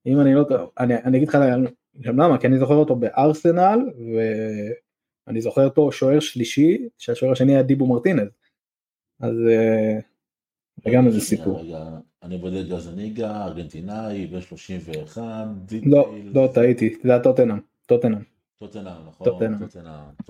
אם 0.05 0.19
אני 0.19 0.33
לא 0.33 0.43
טועה 0.43 0.65
אני 0.77 1.17
אגיד 1.17 1.27
לך 1.27 1.37
למה 2.03 2.37
כי 2.37 2.47
אני 2.47 2.59
זוכר 2.59 2.73
אותו 2.73 2.95
בארסנל 2.95 3.79
ואני 5.27 5.41
זוכר 5.41 5.65
אותו 5.65 5.91
שוער 5.91 6.19
שלישי 6.19 6.87
שהשוער 6.97 7.31
השני 7.31 7.53
היה 7.53 7.63
דיבו 7.63 7.87
מרטינז. 7.87 8.27
אז 9.19 9.33
זה 10.83 10.91
גם 10.93 11.07
איזה 11.07 11.21
סיפור. 11.21 11.63
אני 12.23 12.37
בודק 12.37 12.69
גזניגה 12.69 13.45
ארגנטינאי 13.45 14.27
בן 14.27 14.41
31. 14.41 15.23
לא 15.85 16.15
לא 16.23 16.49
טעיתי 16.53 16.95
זה 17.03 17.11
היה 17.11 17.21
טוטנאם. 17.87 18.36
טוטנאם. 18.59 19.01
נכון, 19.07 19.27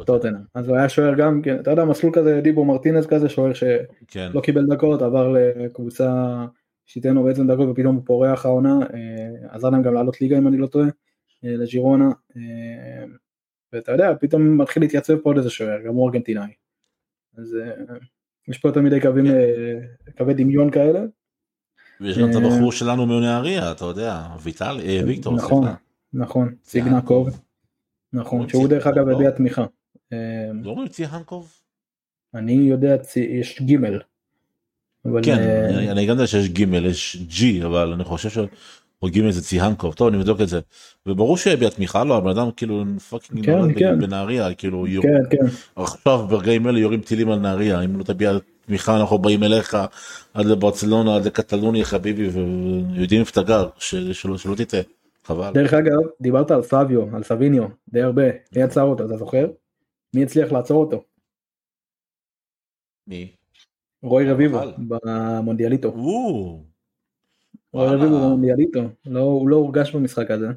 טוטנאם, 0.06 0.42
אז 0.54 0.68
הוא 0.68 0.78
היה 0.78 0.90
שוער 0.90 1.16
גם 1.16 1.42
כן, 1.42 1.60
אתה 1.60 1.72
יודע 1.72 1.86
מסלול 1.86 2.14
כזה 2.14 2.42
דיבו 2.42 2.66
מרטינז 2.66 3.08
כזה 3.08 3.30
שוער 3.30 3.54
שלא 3.54 3.78
כן. 4.08 4.42
קיבל 4.44 4.66
דקות 4.66 5.02
עבר 5.02 5.34
לקבוצה 5.56 6.36
שתיתן 6.86 7.16
לו 7.16 7.24
בעצם 7.24 7.48
דקות 7.52 7.70
ופתאום 7.70 7.96
הוא 7.96 8.04
פורח 8.06 8.46
העונה, 8.46 8.80
עזר 9.50 9.70
להם 9.70 9.82
גם 9.82 9.94
לעלות 9.94 10.22
ליגה 10.22 10.38
אם 10.38 10.48
אני 10.48 10.58
לא 10.58 10.68
טועה, 10.68 10.88
לג'ירונה, 11.44 12.10
ואתה 13.74 13.92
יודע 13.92 14.14
פתאום 14.20 14.62
מתחיל 14.62 14.84
להתייצב 14.84 15.18
פה 15.18 15.30
עוד 15.30 15.38
איזה 15.38 15.50
שוער, 15.50 15.82
גם 15.86 15.94
הוא 15.94 16.08
ארגנטינאי, 16.08 16.52
אז 17.38 17.58
יש 18.48 18.58
פה 18.58 18.70
יותר 18.70 18.82
מדי 18.82 19.02
קווים, 19.02 19.26
כן. 19.26 20.12
קווי 20.18 20.34
דמיון 20.34 20.72
כאלה. 20.72 21.00
ויש 22.02 22.18
גם 22.18 22.30
את 22.32 22.36
הבחור 22.36 22.72
שלנו 22.72 23.06
מנהריה 23.06 23.72
אתה 23.72 23.86
יודע, 23.86 24.28
ויטל, 24.44 24.78
ויקטור, 25.06 25.36
נכון, 25.36 25.68
נכון, 26.14 26.56
סיגנקוב. 26.66 27.47
נכון, 28.18 28.50
שהוא 28.50 28.68
דרך 28.68 28.88
אגב 28.88 29.10
הביע 29.10 29.32
תמיכה. 29.32 29.66
לא 30.54 30.70
אומרים 30.70 30.88
ציהנקוב? 30.88 31.52
אני 32.36 32.54
יודע, 32.54 32.96
יש 33.16 33.62
גימל. 33.62 34.00
כן, 35.24 35.40
אני 35.90 36.06
גם 36.06 36.14
יודע 36.14 36.28
שיש 36.28 36.50
גימל, 36.50 36.86
יש 36.86 37.18
G, 37.28 37.66
אבל 37.66 37.94
אני 37.94 38.04
חושב 38.04 38.30
שהוגים 38.30 39.28
איזה 39.28 39.42
ציהנקוב, 39.42 39.94
טוב 39.94 40.08
אני 40.08 40.18
אבדוק 40.18 40.42
את 40.42 40.48
זה. 40.48 40.60
וברור 41.06 41.38
שהביע 41.38 41.70
תמיכה, 41.70 42.04
לא, 42.04 42.18
הבן 42.18 42.30
אדם 42.30 42.52
כאילו 42.52 42.84
fucking 43.10 43.46
כן, 43.80 44.00
בנהריה, 44.00 44.54
כאילו 44.54 44.86
כן, 45.02 45.38
עכשיו 45.76 46.28
ברגעים 46.30 46.68
אלה 46.68 46.80
יורים 46.80 47.02
טילים 47.02 47.32
על 47.32 47.40
נהריה, 47.40 47.82
אם 47.82 48.00
לא 48.00 48.04
תביע 48.04 48.38
תמיכה 48.66 49.00
אנחנו 49.00 49.18
באים 49.18 49.44
אליך 49.44 49.78
עד 50.34 50.46
לברצלונה, 50.46 51.16
עד 51.16 51.26
לקטלוניה 51.26 51.86
חביבי, 51.86 52.28
ויודעים 52.28 53.22
איפה 53.22 53.32
אתה 53.32 53.44
גר, 53.44 53.70
שלא 54.14 54.56
תטעה. 54.58 54.82
חבל. 55.28 55.54
דרך 55.54 55.74
אגב, 55.74 56.00
דיברת 56.22 56.52
על 56.52 56.64
סביו, 56.64 57.16
על 57.16 57.24
סביניו, 57.24 57.64
די 57.90 58.02
הרבה, 58.02 58.24
מי 58.56 58.64
עצר 58.64 58.84
אותו, 58.84 59.06
אתה 59.06 59.18
זוכר? 59.18 59.48
מי 60.16 60.24
הצליח 60.24 60.52
לעצור 60.52 60.84
אותו? 60.84 61.04
מי? 63.08 63.32
רוי 64.04 64.32
רביבו, 64.32 64.60
במונדיאליטו. 64.78 65.92
רוי 67.74 67.88
רביבו 67.88 68.16
במונדיאליטו, 68.16 68.80
הוא 69.06 69.50
לא 69.50 69.56
הורגש 69.56 69.96
במשחק 69.96 70.32
הזה. 70.32 70.48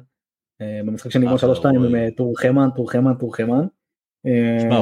במשחק 0.61 1.11
שנגמר 1.11 1.35
3-2 1.35 1.67
עם 1.75 2.09
טורחמן, 2.09 2.69
טורחמן, 2.75 3.13
טורחמן. 3.13 3.65
שמע, 4.61 4.77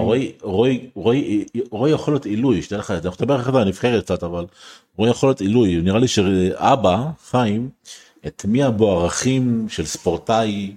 רוי 1.72 1.92
יכול 1.92 2.14
להיות 2.14 2.26
עילוי, 2.26 2.62
שתדע 2.62 2.78
לך, 2.78 2.92
אנחנו 2.92 3.26
נדבר 3.26 3.36
אחרי 3.36 3.52
זה 3.52 3.58
על 3.58 3.64
הנבחרת 3.64 4.04
קצת, 4.04 4.24
אבל 4.24 4.46
רוי 4.98 5.10
יכול 5.10 5.30
להיות 5.30 5.42
עילוי, 5.42 5.82
נראה 5.82 6.00
לי 6.00 6.08
שאבא, 6.08 7.10
חיים, 7.18 7.70
הטמיע 8.24 8.70
בו 8.70 8.92
ערכים 8.92 9.66
של 9.70 9.86
ספורטאי 9.86 10.76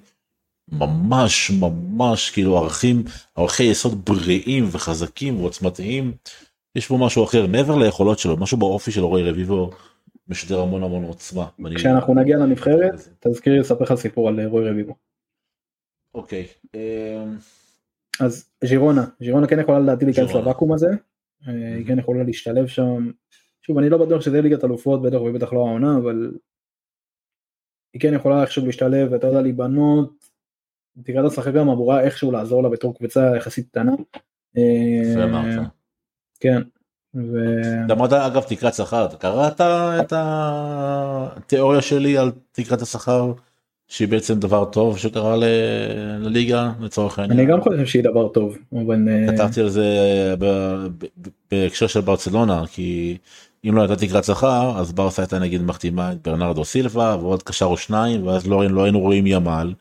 ממש 0.73 1.51
ממש 1.61 2.31
כאילו 2.31 2.59
ערכים 2.59 3.05
ערכי 3.35 3.63
יסוד 3.63 4.05
בריאים 4.05 4.65
וחזקים 4.73 5.41
ועוצמתיים. 5.41 6.13
יש 6.77 6.89
בו 6.89 6.99
משהו 6.99 7.25
אחר 7.25 7.47
מעבר 7.47 7.79
ליכולות 7.79 8.19
שלו 8.19 8.37
משהו 8.37 8.59
באופי 8.59 8.91
של 8.91 9.01
רועי 9.01 9.31
רביבו 9.31 9.71
משדר 10.29 10.61
המון 10.61 10.83
המון 10.83 11.05
עוצמה. 11.05 11.49
כשאנחנו 11.75 12.15
נגיע 12.15 12.37
לנבחרת 12.37 13.09
תזכירי 13.21 13.59
לספר 13.59 13.85
לך 13.85 13.95
סיפור 13.95 14.29
על 14.29 14.47
רועי 14.47 14.69
רביבו. 14.69 14.95
אוקיי. 16.15 16.47
אז 18.21 18.51
ז'ירונה 18.65 19.05
ז'ירונה 19.21 19.47
כן 19.47 19.61
יכולה 19.61 19.81
לדעתי 19.81 20.05
להיכנס 20.05 20.31
לוואקום 20.35 20.73
הזה. 20.73 20.89
היא 21.47 21.87
כן 21.87 21.99
יכולה 21.99 22.23
להשתלב 22.23 22.67
שם. 22.67 23.11
שוב 23.63 23.79
אני 23.79 23.89
לא 23.89 23.99
בטוח 23.99 24.21
שזה 24.21 24.41
ליגת 24.41 24.65
אלופות 24.65 25.03
בטח 25.03 25.21
ובטח 25.21 25.53
לא 25.53 25.59
העונה 25.59 25.97
אבל 25.97 26.33
היא 27.95 28.01
כן 28.01 28.15
יכולה 28.15 28.43
איכשהו 28.43 28.67
להשתלב 28.67 29.09
ואתה 29.13 29.27
יודע 29.27 29.41
להיבנות, 29.41 30.33
תקרא 31.05 31.27
את 31.27 31.33
השחק 31.33 31.53
גם 31.53 31.69
אמורה 31.69 32.01
איכשהו 32.01 32.33
לעזור 32.33 32.63
לה 32.63 32.69
בתור 32.69 32.95
קבוצה 32.95 33.37
יחסית 33.37 33.69
קטנה. 33.69 33.93
אה, 34.59 35.65
כן. 36.41 36.63
אמרת 37.91 38.13
אגב 38.13 38.43
תקרת 38.43 38.75
שכר, 38.75 39.05
אתה 39.05 39.17
קראת 39.17 39.61
את 40.01 40.13
התיאוריה 40.17 41.83
שלי 41.83 42.19
על 42.19 42.33
תקרת 42.53 42.83
השכר 42.83 43.33
שהיא 43.89 44.09
בעצם 44.09 44.41
דבר 44.41 44.65
טוב 44.65 44.99
שקרה 44.99 45.37
לליגה 46.21 46.73
לצורך 46.81 47.19
העניין. 47.19 47.41
אני 47.41 47.49
גם 47.49 47.61
חושב 47.61 47.87
שהיא 47.87 48.05
דבר 48.05 48.29
טוב 48.29 48.59
אבל 48.73 49.09
כתבתי 49.29 49.61
על 49.61 49.69
זה 49.69 49.85
בהקשר 51.51 51.87
של 51.87 52.01
ברצלונה 52.01 52.63
כי 52.73 53.17
אם 53.69 53.77
לא 53.77 53.81
הייתה 53.81 53.97
תקרת 53.97 54.25
שכר 54.25 54.79
אז 54.79 54.93
ברסה 54.93 55.23
הייתה 55.23 55.39
נגיד 55.39 55.63
מחתימה 55.63 56.13
את 56.13 56.23
ברנרדו 56.23 56.65
סילבה 56.65 57.17
ועוד 57.21 57.43
קשר 57.43 57.67
או 57.67 57.77
שניים 57.77 58.27
ואז 58.27 58.47
לא, 58.47 58.65
לא 58.71 58.85
היינו 58.85 59.01
רואים 59.01 59.27
ימל 59.27 59.75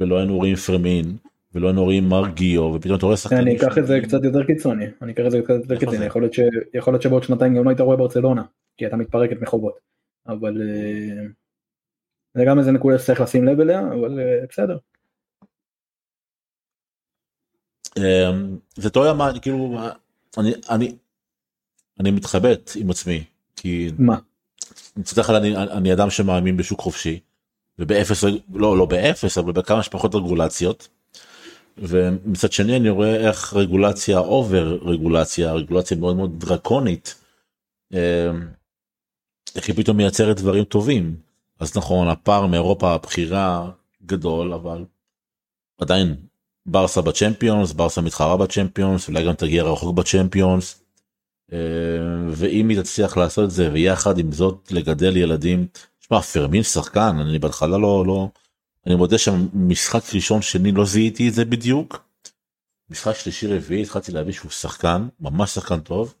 ולא 0.00 0.18
היינו 0.18 0.36
רואים 0.36 0.56
פרמין 0.56 1.16
ולא 1.54 1.66
היינו 1.66 1.84
רואים 1.84 2.08
מרגיו 2.08 2.62
ופתאום 2.62 2.96
אתה 2.96 3.06
רואה 3.06 3.16
שחקנים. 3.16 3.42
אני 3.42 3.56
אקח 3.56 3.78
את 3.78 3.86
זה 3.86 4.00
קצת 4.02 4.24
יותר 4.24 4.44
קיצוני 4.44 4.86
אני 5.02 5.12
אקח 5.12 5.22
את 5.26 5.30
זה 5.30 5.42
קצת 5.42 5.54
יותר 5.54 5.78
קיצוני 5.78 6.06
יכול 6.74 6.92
להיות 6.92 7.02
שבעוד 7.02 7.22
שנתיים 7.22 7.54
גם 7.54 7.64
לא 7.64 7.70
היית 7.70 7.80
רואה 7.80 7.96
ברצלונה 7.96 8.42
כי 8.76 8.84
הייתה 8.84 8.96
מתפרקת 8.96 9.40
מחובות 9.40 9.78
אבל 10.26 10.62
זה 12.34 12.44
גם 12.46 12.58
איזה 12.58 12.72
נקודה 12.72 12.98
שצריך 12.98 13.20
לשים 13.20 13.44
לב 13.44 13.60
אליה 13.60 13.80
אבל 13.80 14.20
בסדר. 14.50 14.78
אמ, 17.98 18.58
זה 18.74 18.90
מה 19.16 19.30
כאילו 19.42 19.78
אני 20.38 20.52
אני 20.70 20.96
אני 22.00 22.10
מתחבט 22.10 22.72
עם 22.76 22.90
עצמי 22.90 23.24
כי 23.56 23.90
מה 23.98 24.18
מצד 24.96 25.18
אחד 25.18 25.34
אני, 25.34 25.56
אני 25.56 25.92
אדם 25.92 26.10
שמאמין 26.10 26.56
בשוק 26.56 26.80
חופשי 26.80 27.20
ובאפס 27.78 28.24
לא 28.54 28.78
לא 28.78 28.86
באפס 28.86 29.38
אבל 29.38 29.52
בכמה 29.52 29.82
שפחות 29.82 30.14
רגולציות. 30.14 30.88
ומצד 31.78 32.52
שני 32.52 32.76
אני 32.76 32.90
רואה 32.90 33.16
איך 33.16 33.54
רגולציה 33.54 34.18
over 34.18 34.78
רגולציה 34.82 35.52
רגולציה 35.52 35.96
מאוד 35.96 36.16
מאוד 36.16 36.40
דרקונית. 36.40 37.14
אמ, 37.92 37.98
איך 39.56 39.68
היא 39.68 39.76
פתאום 39.76 39.96
מייצרת 39.96 40.36
דברים 40.36 40.64
טובים 40.64 41.16
אז 41.60 41.76
נכון 41.76 42.08
הפער 42.08 42.46
מאירופה 42.46 42.94
הבחירה 42.94 43.70
גדול 44.06 44.52
אבל 44.52 44.84
עדיין 45.78 46.16
ברסה 46.66 47.02
בצ'מפיונס 47.02 47.72
ברסה 47.72 48.00
מתחרה 48.00 48.36
בצ'מפיונס 48.36 49.08
אולי 49.08 49.26
גם 49.26 49.34
תגיע 49.34 49.62
רחוק 49.62 49.96
בצ'מפיונס. 49.96 50.83
אה, 51.52 51.58
ואם 52.30 52.68
היא 52.68 52.80
תצליח 52.80 53.16
לעשות 53.16 53.44
את 53.44 53.50
זה 53.50 53.72
ויחד 53.72 54.18
עם 54.18 54.32
זאת 54.32 54.72
לגדל 54.72 55.16
ילדים. 55.16 55.66
שמע 56.00 56.20
פרמין 56.20 56.62
שחקן 56.62 57.16
אני 57.20 57.38
בהתחלה 57.38 57.78
לא 57.78 58.06
לא 58.06 58.28
אני 58.86 58.94
מודה 58.94 59.18
שמשחק 59.18 60.14
ראשון 60.14 60.42
שני 60.42 60.72
לא 60.72 60.84
זיהיתי 60.84 61.28
את 61.28 61.34
זה 61.34 61.44
בדיוק. 61.44 62.04
משחק 62.90 63.14
שלישי 63.14 63.46
רביעי 63.46 63.82
התחלתי 63.82 64.12
להבין 64.12 64.32
שהוא 64.32 64.50
שחקן 64.50 65.08
ממש 65.20 65.50
שחקן 65.50 65.80
טוב. 65.80 66.14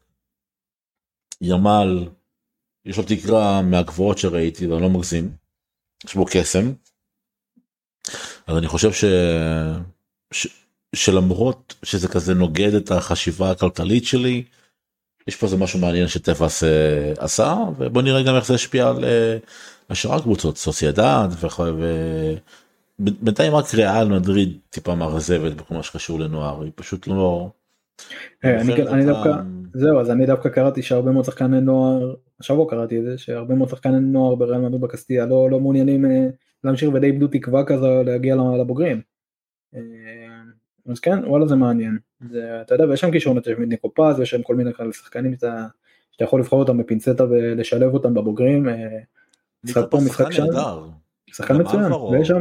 ימל 1.40 2.08
יש 2.84 2.96
לו 2.96 3.02
תקרה 3.02 3.62
מהגבוהות 3.62 4.18
שראיתי 4.18 4.66
ואני 4.66 4.82
לא 4.82 4.90
מגזים. 4.90 5.36
יש 6.04 6.14
בו 6.14 6.24
קסם. 6.30 6.72
אז 8.46 8.56
אני 8.56 8.68
חושב 8.68 8.92
ש... 8.92 9.04
ש... 10.32 10.46
שלמרות 10.94 11.74
שזה 11.82 12.08
כזה 12.08 12.34
נוגד 12.34 12.74
את 12.74 12.90
החשיבה 12.90 13.50
הכלכלית 13.50 14.04
שלי 14.04 14.44
יש 15.26 15.36
פה 15.36 15.46
איזה 15.46 15.56
משהו 15.56 15.78
מעניין 15.78 16.08
שטפס 16.08 16.64
אה, 16.64 17.12
עשה 17.18 17.56
ובוא 17.78 18.02
נראה 18.02 18.22
גם 18.22 18.36
איך 18.36 18.46
זה 18.46 18.54
השפיע 18.54 18.88
על 18.88 19.04
אה, 19.04 19.36
השאר 19.90 20.14
הקבוצות 20.14 20.56
סוסיידד 20.56 21.28
ובינתיים 22.98 23.54
רק 23.54 23.74
ריאל 23.74 24.08
מדריד 24.08 24.58
טיפה 24.70 24.94
מאכזבת 24.94 25.52
בכל 25.52 25.74
מה 25.74 25.82
שקשור 25.82 26.20
לנוער 26.20 26.62
היא 26.62 26.72
פשוט 26.74 27.06
לא. 27.06 27.50
אה, 28.44 28.60
אני 28.60 29.06
דווקא 29.06 29.30
זהו 29.74 30.00
אז 30.00 30.10
אני 30.10 30.26
דווקא 30.26 30.48
קראתי 30.48 30.82
שהרבה 30.82 31.10
מאוד 31.10 31.24
שחקני 31.24 31.60
נוער 31.60 32.14
השבוע 32.40 32.70
קראתי 32.70 32.98
את 32.98 33.04
זה 33.04 33.18
שהרבה 33.18 33.54
מאוד 33.54 33.68
שחקני 33.68 34.00
נוער 34.00 34.34
בריאל 34.34 34.60
מדריד 34.60 34.80
בקסטיה 34.80 35.26
לא 35.26 35.50
לא 35.50 35.60
מעוניינים 35.60 36.04
להמשיך 36.64 36.90
ודי 36.94 37.06
איבדו 37.06 37.26
תקווה 37.28 37.64
כזו 37.64 38.02
להגיע 38.02 38.36
לבוגרים. 38.60 39.00
אז 40.86 41.00
כן 41.00 41.18
וואלה 41.26 41.46
זה 41.46 41.56
מעניין 41.56 41.98
זה 42.30 42.60
אתה 42.60 42.74
יודע 42.74 42.84
ויש 42.84 43.00
שם 43.00 43.10
קישורת 43.10 43.46
יש 43.46 43.56
ניקו 43.58 43.94
פז 43.94 44.18
ויש 44.18 44.30
שם 44.30 44.42
כל 44.42 44.56
מיני 44.56 44.72
כאלה 44.72 44.92
שחקנים 44.92 45.34
שאתה, 45.34 45.66
שאתה 46.12 46.24
יכול 46.24 46.40
לבחור 46.40 46.60
אותם 46.60 46.78
בפינצטה 46.78 47.24
ולשלב 47.24 47.94
אותם 47.94 48.14
בבוגרים. 48.14 48.66
משחק 49.64 49.82
פה 49.90 49.98
משחק 50.06 50.30
שם. 50.30 50.44
שחקן 51.26 51.60
מצוין 51.60 51.92
ויש 51.92 52.28
שם 52.28 52.40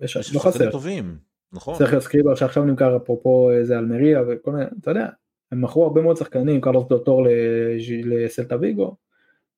יש 0.00 0.34
לא 0.34 0.40
חסר. 0.40 0.70
טובים. 0.70 1.16
נכון. 1.52 1.78
צריך 1.78 1.94
להזכיר 1.94 2.34
שעכשיו 2.34 2.64
נמכר 2.64 2.96
אפרופו 2.96 3.50
איזה 3.52 3.78
אלמריה 3.78 4.22
וכל 4.28 4.50
מיני 4.50 4.64
אתה 4.80 4.90
יודע 4.90 5.08
הם 5.52 5.60
מכרו 5.60 5.84
הרבה 5.84 6.02
מאוד 6.02 6.16
שחקנים 6.16 6.60
קרלוס 6.60 6.88
דוטור 6.88 7.26
לסלטה 8.04 8.56
ויגו. 8.60 8.96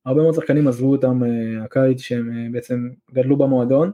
הרבה 0.06 0.22
מאוד 0.22 0.34
שחקנים 0.34 0.68
עזבו 0.68 0.92
אותם 0.92 1.22
הקיץ 1.64 2.00
שהם 2.00 2.52
בעצם 2.52 2.88
גדלו 3.12 3.36
במועדון 3.36 3.90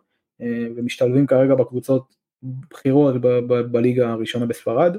ומשתלבים 0.76 1.26
כרגע 1.26 1.54
בקבוצות 1.54 2.14
בחירות 2.70 3.14
בליגה 3.70 4.10
הראשונה 4.10 4.46
בספרד. 4.46 4.96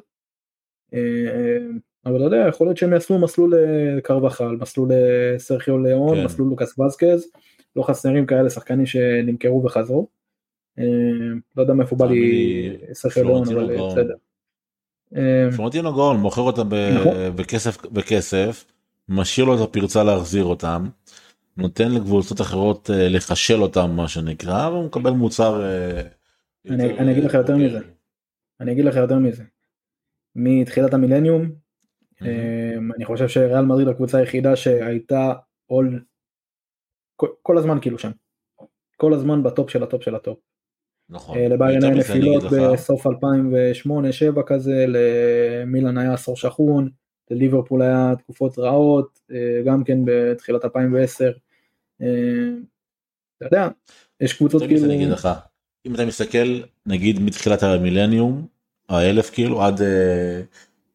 אבל 2.06 2.16
אתה 2.16 2.24
יודע 2.24 2.46
יכול 2.50 2.68
להיות 2.68 2.78
שהם 2.78 2.94
יעשו 2.94 3.20
מסלול 3.20 3.54
לקרבחל 3.98 4.56
מסלול 4.56 4.90
לסרחיו 4.92 5.78
ליאון 5.78 6.18
כן. 6.18 6.26
מסלול 6.26 6.50
לוקאס 6.50 6.80
וזקז 6.80 7.28
לא 7.76 7.84
חסרים 7.84 8.26
כאלה 8.26 8.50
שחקנים 8.50 8.86
שנמכרו 8.86 9.64
וחזרו. 9.64 10.08
לא 10.78 11.62
יודע 11.62 11.74
מאיפה 11.74 11.96
בא 11.96 12.06
לי 12.06 12.78
סרחיו 12.94 13.24
ליאון 13.24 13.48
אבל 13.48 13.78
בסדר. 13.78 14.16
פלורנטינו 15.56 15.94
גאון 15.94 16.18
מוכר 16.18 16.42
אותם 16.42 16.70
נכון. 16.96 17.14
בכסף 17.36 17.86
בכסף 17.86 18.66
משאיר 19.10 19.46
לו 19.46 19.56
את 19.56 19.60
הפרצה 19.60 20.04
להחזיר 20.04 20.44
אותם. 20.44 20.88
נותן 21.58 21.92
לקבוצות 21.92 22.42
אחרות 22.42 22.90
לחשל 22.94 23.62
אותם 23.62 23.90
מה 23.96 24.08
שנקרא 24.08 24.70
והוא 24.70 24.86
מקבל 24.86 25.12
מוצר. 25.12 25.64
אני, 26.70 27.00
אני 27.00 27.12
אגיד 27.12 27.24
לך 27.24 27.34
יותר 27.34 27.58
מזה. 27.58 27.80
אני 28.60 28.72
אגיד 28.72 28.86
לך 28.86 28.96
יותר 28.96 29.20
מזה. 29.20 29.44
מתחילת 30.36 30.94
המילניום 30.94 31.46
mm-hmm. 31.46 32.26
אני 32.96 33.06
חושב 33.06 33.28
שריאל 33.28 33.66
מדריד 33.66 33.88
הקבוצה 33.88 34.18
היחידה 34.18 34.56
שהייתה 34.56 35.34
all, 35.72 36.00
כל, 37.16 37.28
כל 37.42 37.58
הזמן 37.58 37.78
כאילו 37.82 38.00
שם. 38.00 38.12
כל 38.98 39.14
הזמן 39.14 39.44
ב 39.44 39.50
top 39.50 39.70
של 39.70 39.84
ה 39.84 39.89
top 39.89 40.04
של 40.04 40.16
ה 40.16 40.20
top. 40.20 40.40
נכון. 41.10 41.38
לביירן 41.38 41.84
היה 41.84 41.96
נפילות 41.96 42.44
בסוף 42.44 43.08
2008-2007 43.08 43.10
כזה, 44.46 44.86
למילן 44.88 45.98
היה 45.98 46.14
עשור 46.14 46.38
שחון, 46.38 46.90
לליברפול 47.32 47.82
היה 47.82 48.14
תקופות 48.18 48.60
רעות, 48.60 49.20
גם 49.66 49.84
כן 49.84 49.98
בתחילת 50.06 50.66
2010. 50.66 51.32
אתה 51.98 52.06
יודע, 53.42 53.68
יש 54.22 54.34
קבוצות 54.34 54.62
כאילו... 54.62 54.92
אם 55.86 55.96
אתה 55.96 56.06
מסתכל 56.06 56.62
נגיד 56.86 57.20
מתחילת 57.20 57.64
המילניום 57.64 58.48
האלף 58.90 59.30
כאילו 59.30 59.64
עד 59.64 59.82
אה, 59.82 60.42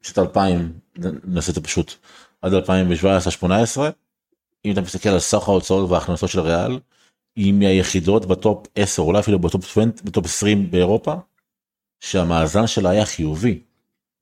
שנת 0.03 0.19
2000 0.19 0.73
נעשה 1.25 1.51
את 1.51 1.55
זה 1.55 1.61
פשוט. 1.61 1.95
עד 2.43 2.53
2017-18 2.55 3.47
אם 4.65 4.73
אתה 4.73 4.81
מסתכל 4.81 5.09
על 5.09 5.19
סך 5.19 5.49
ההוצאות 5.49 5.91
וההכנסות 5.91 6.31
של 6.31 6.41
ריאל 6.41 6.79
היא 7.37 7.53
מהיחידות 7.53 8.27
ב 8.27 8.37
top 8.37 8.67
10 8.75 9.03
אולי 9.03 9.19
אפילו 9.19 9.39
ב 9.39 9.45
top 9.45 9.65
20 9.65 9.93
ב 10.05 10.10
top 10.10 10.25
20 10.25 10.71
באירופה 10.71 11.15
שהמאזן 12.01 12.67
שלה 12.67 12.91
היה 12.91 13.07
חיובי. 13.07 13.61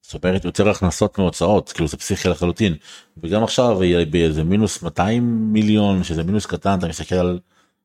זאת 0.03 0.25
אומרת 0.25 0.45
יותר 0.45 0.69
הכנסות 0.69 1.19
מהוצאות 1.19 1.73
כאילו 1.73 1.89
זה 1.89 1.97
פסיכי 1.97 2.29
לחלוטין. 2.29 2.75
וגם 3.17 3.45
עכשיו 3.45 3.83
היא 3.83 4.07
באיזה 4.07 4.45
מינוס 4.45 4.83
200 4.83 5.53
מיליון 5.53 6.05
שזה 6.05 6.23
מינוס 6.23 6.47
קטן 6.47 6.79
אתה 6.79 6.89
מסתכל 6.89 7.15
על 7.15 7.41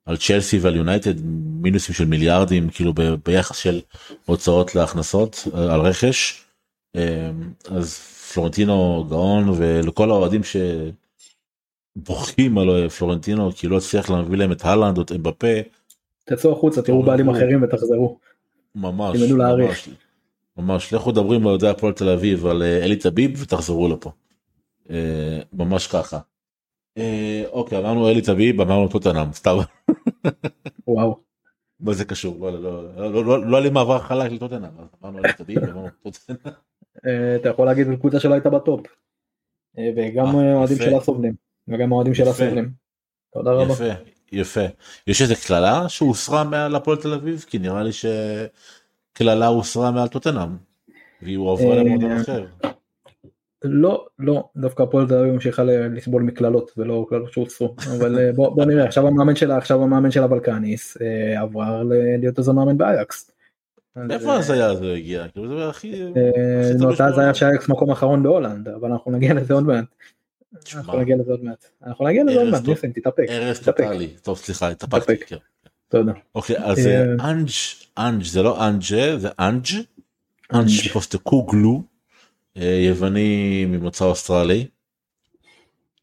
על 0.08 0.18
צ'לסי 0.18 0.60
ועל 0.60 0.76
יונייטד 0.76 1.14
מינוסים 1.62 1.96
של 1.96 2.06
מיליארדים 2.06 2.70
כאילו 2.70 2.94
ביחס 3.26 3.58
של 3.58 3.82
הוצאות 4.26 4.76
להכנסות 4.76 5.48
אה, 5.56 5.74
על 5.74 5.82
רכש. 5.82 6.44
אה, 6.96 7.32
אז 7.70 8.00
פלורנטינו 8.34 9.06
גאון 9.10 9.50
ולכל 9.58 10.10
האוהדים 10.10 10.42
שבוכים 11.98 12.58
על 12.58 12.90
פלורנטינו 12.90 13.52
כי 13.52 13.68
לא 13.68 13.78
הצליח 13.78 14.10
להביא 14.10 14.38
להם 14.38 14.52
את 14.52 14.66
הלנד 14.66 14.98
או 14.98 15.04
את 15.04 15.12
אמבפה. 15.12 15.48
תצאו 16.26 16.52
החוצה 16.52 16.82
תראו 16.82 17.04
בעלים 17.04 17.30
אחרים 17.30 17.64
ותחזרו. 17.64 18.18
ממש 18.76 19.22
ממש 19.22 19.90
ממש 20.58 20.94
לכו 20.94 21.12
דברים 21.12 21.44
לאוהדי 21.44 21.68
הפועל 21.68 21.94
תל 21.94 22.10
אביב 22.10 22.46
על 22.46 22.64
אה, 22.64 22.84
אלי 22.84 22.96
טביב 22.96 23.42
ותחזרו 23.42 23.88
לפה. 23.88 24.12
ממש 25.54 25.88
ככה. 25.88 26.20
אוקיי 27.52 27.78
אמרנו 27.78 28.10
אלי 28.10 28.22
טביב 28.22 28.62
אמרנו 28.62 28.88
טוטנאם 28.88 29.34
סתם. 29.34 29.58
וואו. 30.88 31.18
מה 31.80 31.94
זה 31.94 32.06
קשור? 32.06 32.52
לא, 32.52 32.62
לא, 32.62 33.12
לא, 33.12 33.26
לא, 33.26 33.46
לא 33.46 33.58
היה 33.58 33.64
לי 33.64 33.70
מעבר 33.70 34.00
חלק 34.00 34.32
לטוטנאם, 34.32 34.70
אמרנו 35.04 35.18
על 35.18 35.32
צדיק, 35.32 35.58
אמרנו 35.58 35.88
טוטנאם. 36.04 36.38
אתה 37.36 37.50
יכול 37.50 37.66
להגיד 37.66 37.88
קבוצה 38.00 38.20
שלא 38.20 38.34
הייתה 38.34 38.50
בטופ. 38.50 38.82
וגם 39.98 40.36
אוהדים 40.36 40.78
שלה 40.78 41.00
סובלים. 41.02 41.34
וגם 41.68 41.92
אוהדים 41.92 42.14
שלה 42.14 42.34
סובלים. 42.34 42.72
תודה 43.34 43.52
רבה. 43.52 43.74
יפה, 43.74 43.84
יפה. 44.32 44.66
יש 45.08 45.22
איזה 45.22 45.36
קללה 45.48 45.90
שהוסרה 45.90 46.44
מעל 46.44 46.76
הפועל 46.76 46.98
תל 46.98 47.14
אביב? 47.14 47.46
כי 47.50 47.60
נראה 47.60 47.84
לי 47.84 47.92
שקללה 47.94 49.48
הוסרה 49.48 49.92
מעל 49.92 50.08
טוטנאם. 50.08 50.50
והיא 51.22 51.38
הועברה 51.38 51.76
למועדון 51.76 52.12
אחר. 52.12 52.46
לא, 53.64 54.06
לא, 54.20 54.50
דווקא 54.58 54.84
הפועל 54.84 55.08
תל 55.08 55.14
אביב 55.14 55.34
ממשיכה 55.34 55.64
לסבול 55.64 56.24
מקללות 56.24 56.72
ולא 56.78 57.06
קללות 57.10 57.32
שהוסרו, 57.32 57.76
אבל 57.98 58.20
אה, 58.20 58.32
בוא, 58.34 58.56
בוא 58.56 58.66
נראה, 58.66 58.86
עכשיו 58.86 59.08
המאמן 59.08 59.36
שלה, 59.36 59.58
עכשיו 59.58 59.84
המאמן 59.84 60.12
של 60.12 60.24
הבלקניס 60.24 60.98
אה, 61.02 61.42
עבר 61.42 61.84
להיות 62.20 62.40
איזה 62.40 62.54
מאמן 62.54 62.78
באייקס. 62.78 63.32
איפה 64.10 64.34
ההזיה 64.34 64.66
הזו 64.66 64.86
הגיע? 64.86 65.28
כאילו 65.28 65.58
זה 65.58 65.70
הכי... 65.70 66.04
אותה 66.84 67.06
הזיה 67.06 67.34
שאייקס 67.34 67.70
מקום 67.70 67.92
אחרון 67.92 68.24
בהולנד, 68.24 68.68
אבל 68.68 68.92
אנחנו 68.92 69.12
נגיע 69.12 69.34
לזה 69.34 69.54
עוד 69.54 69.64
מעט. 69.64 69.86
אנחנו 70.76 71.00
נגיע 71.00 71.16
לזה 71.16 71.32
עוד 71.32 71.44
מעט. 71.44 71.66
אנחנו 71.86 72.08
נגיע 72.08 72.24
לזה 72.24 72.40
עוד 72.40 72.50
מעט, 72.50 72.68
ניסן, 72.68 72.92
תתאפק. 72.92 73.26
ארז 73.30 73.60
טוטאלי, 73.60 74.08
טוב 74.08 74.38
סליחה, 74.38 74.70
התאפקתי. 74.70 75.18
כן. 75.18 75.36
תודה. 75.88 76.12
אוקיי, 76.36 76.58
אז 76.58 76.88
אנג', 77.20 77.50
אנג' 77.98 78.24
זה 78.24 78.42
לא 78.42 78.68
אנג'ה, 78.68 79.18
זה 79.18 79.30
אנג', 79.40 79.66
אנג' 80.54 80.90
פוסטקוגלו. 80.94 81.97
אה, 82.58 82.80
יווני 82.88 83.66
ממוצא 83.66 84.06
אוסטרלי. 84.06 84.68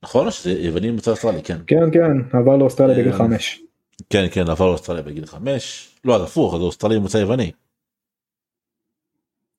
נכון? 0.03 0.29
יווני 0.61 0.91
ממוצא 0.91 1.11
אוסטרלי 1.11 1.43
כן. 1.43 1.59
כן 1.67 1.91
כן 1.93 2.37
עבר 2.39 2.57
לאוסטרליה 2.57 2.97
בגיל 2.99 3.13
אה, 3.13 3.19
חמש. 3.19 3.63
כן 4.11 4.25
כן 4.33 4.49
עבר 4.51 4.67
לאוסטרליה 4.67 5.03
בגיל 5.03 5.27
חמש. 5.27 5.95
לא 6.05 6.17
אז 6.17 6.23
הפוך 6.23 6.55
אז 6.55 6.61
אוסטרלי 6.61 6.99
ממוצא 6.99 7.19
יווני. 7.19 7.53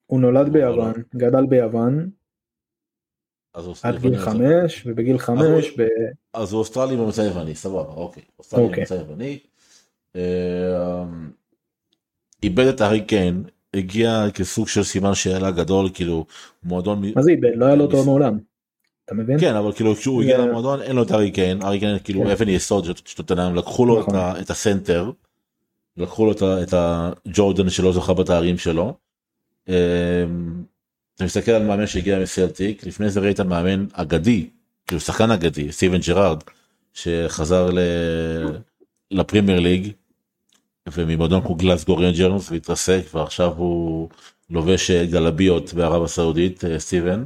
הוא 0.06 0.20
נולד 0.20 0.52
ביוון 0.52 0.92
גדל 1.16 1.46
ביוון. 1.46 2.10
עד 3.82 3.96
גיל 4.00 4.18
חמש 4.18 4.86
ובגיל 4.86 5.18
חמש. 5.18 5.74
אז 6.34 6.52
הוא 6.52 6.58
אוסטרלי 6.58 6.96
ממוצא 6.96 7.20
יווני 7.20 7.54
סבבה 7.54 7.92
אוקיי. 7.92 8.22
אוסטרלי 8.38 8.64
אוקיי. 8.64 8.78
ממוצא 8.78 8.94
יווני. 8.94 9.38
אה, 10.16 11.04
איבד 12.42 12.66
את 12.66 12.80
הארי 12.80 13.04
קיין 13.04 13.44
הגיע 13.76 14.26
כסוג 14.34 14.68
של 14.68 14.82
סימן 14.82 15.14
שאלה 15.14 15.50
גדול 15.50 15.88
כאילו 15.94 16.26
מועדון 16.64 17.02
מה 17.16 17.22
זה 17.22 17.30
איבד 17.30 17.50
לא 17.54 17.66
היה 17.66 17.74
לו 17.74 17.84
אותו 17.84 18.04
מעולם. 18.04 18.38
אתה 19.04 19.14
מבין? 19.14 19.40
כן 19.40 19.54
אבל 19.54 19.72
כאילו 19.72 19.96
כשהוא 19.96 20.22
הגיע 20.22 20.38
למועדון 20.38 20.82
אין 20.82 20.96
לו 20.96 21.02
את 21.02 21.10
הארי 21.10 21.30
קיין 21.30 21.62
הארי 21.62 21.80
קיין 21.80 21.98
כאילו 22.04 22.24
כן. 22.24 22.30
אבן 22.30 22.48
יסוד 22.48 22.84
של 22.84 23.16
טוטנאם 23.16 23.54
לקחו 23.54 23.86
לו 23.86 24.00
נכון. 24.00 24.14
את 24.40 24.50
הסנטר. 24.50 25.10
לקחו 25.96 26.26
לו 26.26 26.32
את 26.62 26.74
הג'ורדן 26.76 27.70
שלא 27.70 27.92
זוכה 27.92 28.14
בתארים 28.14 28.58
שלו. 28.58 28.94
אמ, 29.68 29.74
אתה 31.14 31.24
מסתכל 31.24 31.52
על 31.52 31.66
מאמן 31.66 31.86
שהגיע 31.86 32.18
מסלטיק 32.18 32.86
לפני 32.86 33.10
זה 33.10 33.20
ראית 33.20 33.40
מאמן 33.40 33.86
אגדי 33.92 34.48
כאילו 34.86 35.00
שחקן 35.00 35.30
אגדי 35.30 35.72
סטיבן 35.72 35.98
ג'רארד 35.98 36.42
שחזר 36.92 37.70
לפרימייר 39.10 39.60
ליג 39.60 39.92
וממועדון 40.92 41.42
כמו 41.42 41.54
גלסגו 41.54 41.96
רנג'רס 41.96 42.50
והתרסק 42.50 43.02
ועכשיו 43.14 43.52
הוא 43.56 44.08
לובש 44.50 44.90
אה, 44.90 45.06
גלביות 45.06 45.74
בערב 45.74 46.02
הסעודית 46.02 46.64
אה, 46.64 46.78
סטיבן. 46.78 47.24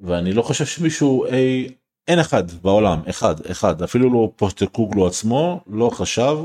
ואני 0.00 0.32
לא 0.32 0.42
חושב 0.42 0.66
שמישהו 0.66 1.26
אי 1.26 1.68
אין 2.08 2.18
אחד 2.18 2.50
בעולם 2.62 3.00
אחד 3.10 3.46
אחד 3.46 3.82
אפילו 3.82 4.12
לא 4.12 4.32
פוסטקוגלו 4.36 5.06
עצמו 5.06 5.60
לא 5.66 5.90
חשב 5.90 6.36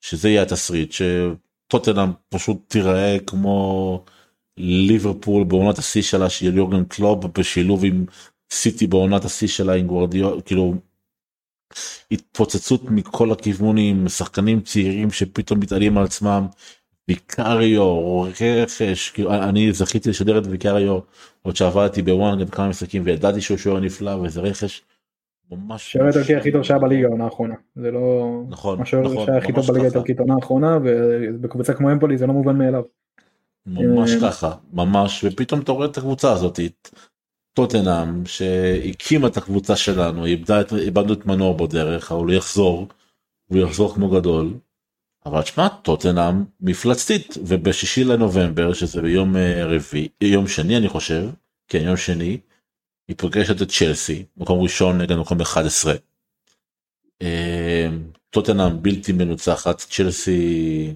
שזה 0.00 0.28
יהיה 0.28 0.42
התסריט 0.42 0.92
שטוטנאם 0.92 2.12
פשוט 2.28 2.58
תיראה 2.68 3.16
כמו 3.26 4.04
ליברפול 4.56 5.44
בעונת 5.44 5.78
השיא 5.78 6.02
שלה 6.02 6.30
של 6.30 6.56
יורגן 6.56 6.84
קלוב 6.84 7.26
בשילוב 7.38 7.84
עם 7.84 8.04
סיטי 8.52 8.86
בעונת 8.86 9.24
השיא 9.24 9.48
שלה 9.48 9.74
עם 9.74 9.86
גוורדיו 9.86 10.44
כאילו 10.44 10.74
התפוצצות 12.10 12.82
מכל 12.90 13.32
הכיוונים 13.32 14.08
שחקנים 14.08 14.60
צעירים 14.60 15.10
שפתאום 15.10 15.60
מתעלים 15.60 15.98
על 15.98 16.04
עצמם. 16.04 16.46
ויקריו 17.08 18.22
רכש 18.22 19.10
כאילו 19.10 19.34
אני 19.34 19.72
זכיתי 19.72 20.10
לשדר 20.10 20.38
את 20.38 20.46
ויקריו 20.46 20.98
עוד 21.42 21.56
שעבדתי 21.56 22.02
בוואן 22.02 22.44
בכמה 22.44 22.68
משחקים 22.68 23.02
וידעתי 23.04 23.40
שהוא 23.40 23.56
שוער 23.56 23.80
נפלא 23.80 24.10
וזה 24.10 24.40
רכש. 24.40 24.82
ממש 25.50 25.92
שוער 25.92 26.08
איטלקי 26.08 26.36
הכי 26.36 26.52
טוב 26.52 26.62
שהיה 26.62 26.80
בליגה 26.80 27.06
העונה 27.06 27.24
האחרונה 27.24 27.54
זה 27.76 27.90
לא 27.90 28.32
נכון 28.48 28.80
השוער 28.80 29.02
נכון, 29.02 29.26
שהיה 29.26 29.38
הכי 29.38 29.52
טוב 29.52 29.66
בליגה 29.66 29.84
האיטלקית 29.84 30.18
העונה 30.18 30.34
האחרונה 30.34 30.78
ובקבוצה 30.84 31.74
כמו 31.74 31.92
אמפולי 31.92 32.18
זה 32.18 32.26
לא 32.26 32.32
מובן 32.32 32.58
מאליו. 32.58 32.82
ממש 33.66 34.14
אה, 34.14 34.20
ככה 34.20 34.54
ממש 34.72 35.24
ופתאום 35.24 35.60
אתה 35.60 35.72
רואה 35.72 35.86
את 35.86 35.98
הקבוצה 35.98 36.32
הזאת 36.32 36.60
טוטנאם 37.54 38.26
שהקימה 38.26 39.26
את 39.26 39.36
הקבוצה 39.36 39.76
שלנו 39.76 40.26
איבדה 40.26 40.60
את 40.60 40.72
איבדנו 40.72 41.12
את 41.12 41.26
מנור 41.26 41.56
בדרך 41.56 42.12
אבל 42.12 42.20
הוא 42.20 42.32
יחזור 42.32 42.88
הוא 43.50 43.58
יחזור 43.58 43.94
כמו 43.94 44.08
גדול. 44.10 44.54
אבל 45.26 45.42
תשמע 45.42 45.68
טוטנאם 45.68 46.44
מפלצתית 46.60 47.34
ובשישי 47.46 48.04
לנובמבר 48.04 48.72
שזה 48.72 49.02
ביום 49.02 49.36
אה, 49.36 49.64
רביעי 49.64 50.08
יום 50.22 50.48
שני 50.48 50.76
אני 50.76 50.88
חושב 50.88 51.28
כן 51.68 51.78
יום 51.82 51.96
שני 51.96 52.38
היא 53.08 53.16
פוגשת 53.16 53.62
את 53.62 53.68
צ'לסי 53.68 54.24
מקום 54.36 54.62
ראשון 54.62 55.00
נגד 55.00 55.16
מקום 55.16 55.40
11. 55.40 55.94
אה, 57.22 57.88
טוטנאם 58.30 58.82
בלתי 58.82 59.12
מנוצחת 59.12 59.78
צ'לסי 59.78 60.94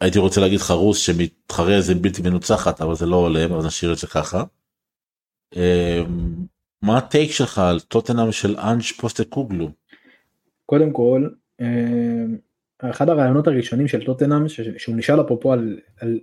הייתי 0.00 0.18
רוצה 0.18 0.40
להגיד 0.40 0.58
חרוס 0.60 0.98
שמתחרה 0.98 1.80
זה 1.80 1.94
בלתי 1.94 2.22
מנוצחת 2.22 2.80
אבל 2.80 2.94
זה 2.94 3.06
לא 3.06 3.16
הולם 3.16 3.52
אז 3.52 3.66
נשאיר 3.66 3.92
את 3.92 3.98
זה 3.98 4.06
ככה. 4.06 4.44
אמ, 5.54 6.46
מה 6.82 6.98
הטייק 6.98 7.30
שלך 7.30 7.58
על 7.58 7.80
טוטנאם 7.80 8.32
של 8.32 8.56
אנג' 8.56 8.82
פוסטה 9.00 9.24
קוגלו? 9.24 9.70
קודם 10.66 10.92
כל 10.92 11.28
אמ, 11.60 12.36
אחד 12.78 13.08
הרעיונות 13.08 13.46
הראשונים 13.46 13.88
של 13.88 14.04
טוטנאם 14.04 14.48
שהוא 14.48 14.96
נשאל 14.96 15.20
אפרופו 15.20 15.52
על, 15.52 15.80
על 16.00 16.20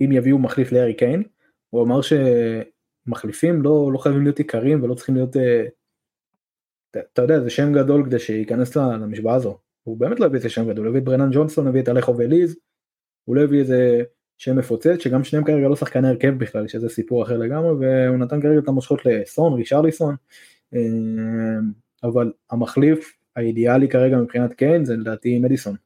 אם 0.00 0.12
יביאו 0.12 0.38
מחליף 0.38 0.72
לארי 0.72 0.94
קיין 0.94 1.22
הוא 1.70 1.82
אמר 1.82 2.00
שמחליפים 2.02 3.62
לא, 3.62 3.90
לא 3.92 3.98
חייבים 3.98 4.22
להיות 4.22 4.38
עיקרים 4.38 4.82
ולא 4.82 4.94
צריכים 4.94 5.14
להיות 5.14 5.36
אה, 5.36 5.66
אתה, 7.12 7.22
יודע 7.22 7.40
זה 7.40 7.50
שם 7.50 7.72
גדול 7.72 8.04
כדי 8.06 8.18
שייכנס 8.18 8.76
למשוואה 8.76 9.34
הזו 9.34 9.58
הוא 9.82 9.96
באמת 9.96 10.20
לא 10.20 10.26
הביא 10.26 10.38
איזה 10.38 10.48
שם 10.48 10.68
גדול 10.68 10.86
הוא 10.86 10.90
הביא 10.90 11.00
את 11.00 11.04
ברנן 11.04 11.30
ג'ונסון 11.32 11.66
הביא 11.66 11.82
את 11.82 11.88
אלכו 11.88 12.16
וליז 12.16 12.56
הוא 13.24 13.36
לא 13.36 13.40
הביא 13.40 13.60
איזה 13.60 14.02
שם 14.42 14.56
מפוצץ 14.56 14.98
שגם 14.98 15.24
שניהם 15.24 15.44
כרגע 15.44 15.68
לא 15.68 15.76
שחקני 15.76 16.08
הרכב 16.08 16.28
בכלל 16.38 16.68
שזה 16.68 16.88
סיפור 16.88 17.22
אחר 17.22 17.36
לגמרי 17.36 17.70
והוא 17.70 18.16
נתן 18.18 18.40
כרגע 18.40 18.58
את 18.58 18.68
המושכות 18.68 19.06
לסון 19.06 19.52
רישרליסון 19.52 20.14
אה, 20.74 20.80
אבל 22.04 22.32
המחליף 22.50 23.18
האידיאלי 23.36 23.88
כרגע 23.88 24.16
מבחינת 24.16 24.52
קיין 24.52 24.84
זה 24.84 24.96
לדעתי 24.96 25.38
מדיסון. 25.38 25.76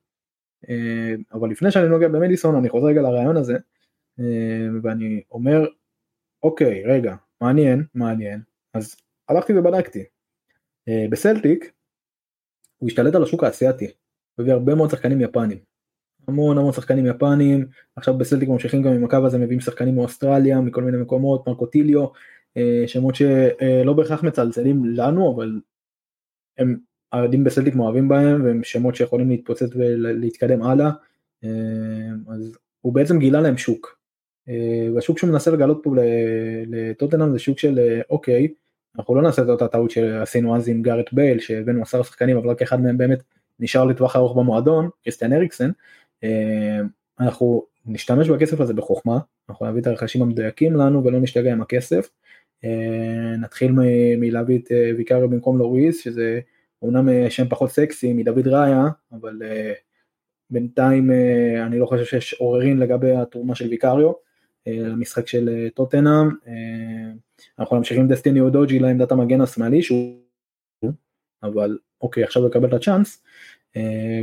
אה, 0.69 1.15
אבל 1.33 1.51
לפני 1.51 1.71
שאני 1.71 1.89
נוגע 1.89 2.09
במדיסון 2.09 2.55
אני 2.55 2.69
חוזר 2.69 2.87
רגע 2.87 3.03
לרעיון 3.03 3.37
הזה 3.37 3.57
אה, 4.21 4.67
ואני 4.83 5.23
אומר 5.31 5.67
אוקיי 6.43 6.83
רגע 6.85 7.15
מעניין 7.41 7.85
מעניין. 7.95 8.41
אז 8.75 8.97
הלכתי 9.29 9.53
ובדקתי. 9.59 10.05
בסלטיק 11.11 11.73
הוא 12.79 12.89
השתלט 12.89 13.15
על 13.15 13.23
השוק 13.23 13.45
האסייתי 13.45 13.85
הוא 13.85 14.43
הביא 14.43 14.53
הרבה 14.53 14.75
מאוד 14.75 14.91
שחקנים 14.91 15.21
יפנים 15.21 15.59
המון 16.29 16.59
המון 16.59 16.73
שחקנים 16.73 17.07
יפנים, 17.07 17.67
עכשיו 17.97 18.19
בסלטיק 18.19 18.49
ממשיכים 18.49 18.83
גם 18.83 18.93
עם 18.93 19.05
הקו 19.05 19.27
הזה, 19.27 19.39
מביאים 19.39 19.61
שחקנים 19.61 19.95
מאוסטרליה, 19.95 20.61
מכל 20.61 20.83
מיני 20.83 20.99
מקומות, 20.99 21.49
מרקוטיליו, 21.49 22.07
אה, 22.57 22.85
שמות 22.87 23.15
שלא 23.15 23.93
בהכרח 23.93 24.23
מצלצלים 24.23 24.85
לנו, 24.85 25.35
אבל 25.35 25.61
הם 26.59 26.77
האוהדים 27.13 27.45
בסלטיק 27.45 27.75
מאוהבים 27.75 28.09
בהם, 28.09 28.45
והם 28.45 28.65
שמות 28.65 28.97
שיכולים 28.97 29.31
להתפוצץ 29.31 29.71
ולהתקדם 29.75 30.63
הלאה, 30.63 30.91
אה, 31.45 31.51
אז 32.29 32.59
הוא 32.81 32.93
בעצם 32.93 33.19
גילה 33.19 33.41
להם 33.41 33.57
שוק. 33.57 33.99
אה, 34.49 34.89
והשוק 34.95 35.19
שהוא 35.19 35.31
מנסה 35.31 35.51
לגלות 35.51 35.81
פה 35.83 35.95
לטוטנאם 36.67 37.33
זה 37.33 37.39
שוק 37.39 37.59
של 37.59 38.01
אוקיי, 38.11 38.49
אנחנו 38.99 39.15
לא 39.15 39.23
נעשה 39.23 39.43
את 39.43 39.49
אותה 39.49 39.69
טעות 39.69 39.91
שעשינו 39.91 40.57
אז 40.57 40.69
עם 40.69 40.83
גארט 40.83 41.13
בייל, 41.13 41.41
שהבאנו 41.41 41.83
עשרה 41.83 42.05
שחקנים, 42.05 42.37
אבל 42.37 42.51
רק 42.51 42.63
אחד 42.63 42.81
מהם 42.81 42.99
באמת 42.99 43.23
נשאר 43.61 43.85
לטווח 43.85 44.17
ארוך 44.17 44.37
במועדון, 44.37 44.89
קריסטיאן 45.05 45.33
אריקסן, 45.33 45.67
אה, 45.67 45.73
אנחנו 47.21 47.67
נשתמש 47.87 48.29
בכסף 48.29 48.61
הזה 48.61 48.75
בחוכמה, 48.75 49.19
אנחנו 49.49 49.67
נביא 49.67 49.81
את 49.81 49.87
הרכשים 49.87 50.23
המדויקים 50.23 50.77
לנו 50.77 51.05
ולא 51.05 51.21
נשתגע 51.21 51.53
עם 51.53 51.63
הכסף. 51.63 52.11
אה, 52.65 53.37
נתחיל 53.39 53.73
מלהביא 54.19 54.59
את 54.59 54.73
אה, 54.73 54.91
ויקריו 54.97 55.29
במקום 55.29 55.59
לואיס, 55.59 56.01
שזה 56.01 56.41
אומנם 56.83 57.31
שם 57.31 57.49
פחות 57.49 57.71
סקסי 57.71 58.13
מדוד 58.13 58.49
ראיה, 58.49 58.85
אבל 59.13 59.43
בינתיים 60.51 61.11
אני 61.67 61.79
לא 61.79 61.87
חושב 61.87 62.05
שיש 62.05 62.35
עוררין 62.35 62.79
לגבי 62.79 63.17
התרומה 63.17 63.55
של 63.55 63.69
ויקריו 63.69 64.13
למשחק 64.67 65.27
של 65.27 65.69
טוטנאם. 65.75 66.29
אנחנו 67.59 67.77
ממשיכים 67.77 68.03
עם 68.03 68.09
דסטיני 68.09 68.41
אודוג'י 68.41 68.79
לעמדת 68.79 69.13
המגן 69.13 69.41
השמאלי 69.41 69.83
שהוא 69.83 70.27
אבל 71.43 71.79
אוקיי 72.01 72.25
עכשיו 72.25 72.47
יקבל 72.47 72.69
את 72.69 72.73
הצ'אנס 72.73 73.23
אה, 73.23 73.23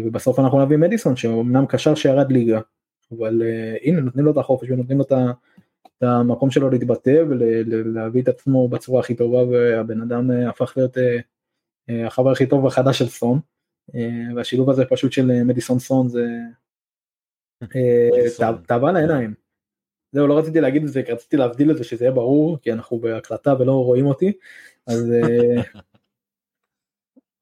ובסוף 0.05 0.39
אנחנו 0.39 0.65
נביא 0.65 0.77
מדיסון 0.77 1.15
שאומנם 1.15 1.65
קשר 1.65 1.95
שירד 1.95 2.31
ליגה 2.31 2.59
אבל 3.17 3.41
uh, 3.41 3.87
הנה 3.87 4.01
נותנים 4.01 4.25
לו 4.25 4.31
את 4.31 4.37
החופש 4.37 4.69
ונותנים 4.69 4.97
לו 4.97 5.03
את 5.03 5.11
המקום 6.01 6.51
שלו 6.51 6.69
להתבטא 6.69 7.23
ולהביא 7.29 8.21
את 8.21 8.27
עצמו 8.27 8.67
בצורה 8.67 8.99
הכי 8.99 9.15
טובה 9.15 9.43
והבן 9.43 10.01
אדם 10.01 10.31
uh, 10.31 10.49
הפך 10.49 10.73
להיות 10.77 10.97
החבר 11.89 12.31
הכי 12.31 12.45
טוב 12.45 12.67
החדש 12.67 12.99
של 12.99 13.07
סון 13.07 13.39
והשילוב 14.35 14.69
הזה 14.69 14.85
פשוט 14.85 15.11
של 15.11 15.43
מדיסון 15.43 15.79
סון 15.79 16.09
זה 16.09 16.27
תאווה 18.67 18.91
לעיניים. 18.91 19.33
זהו 20.11 20.27
לא 20.27 20.37
רציתי 20.37 20.61
להגיד 20.61 20.83
את 20.83 20.89
זה 20.89 21.03
כי 21.03 21.11
רציתי 21.11 21.37
להבדיל 21.37 21.71
את 21.71 21.77
זה 21.77 21.83
שזה 21.83 22.05
יהיה 22.05 22.13
ברור 22.13 22.57
כי 22.61 22.73
אנחנו 22.73 22.99
בהקלטה 22.99 23.53
ולא 23.59 23.71
רואים 23.71 24.05
אותי 24.05 24.33
אז 24.87 25.13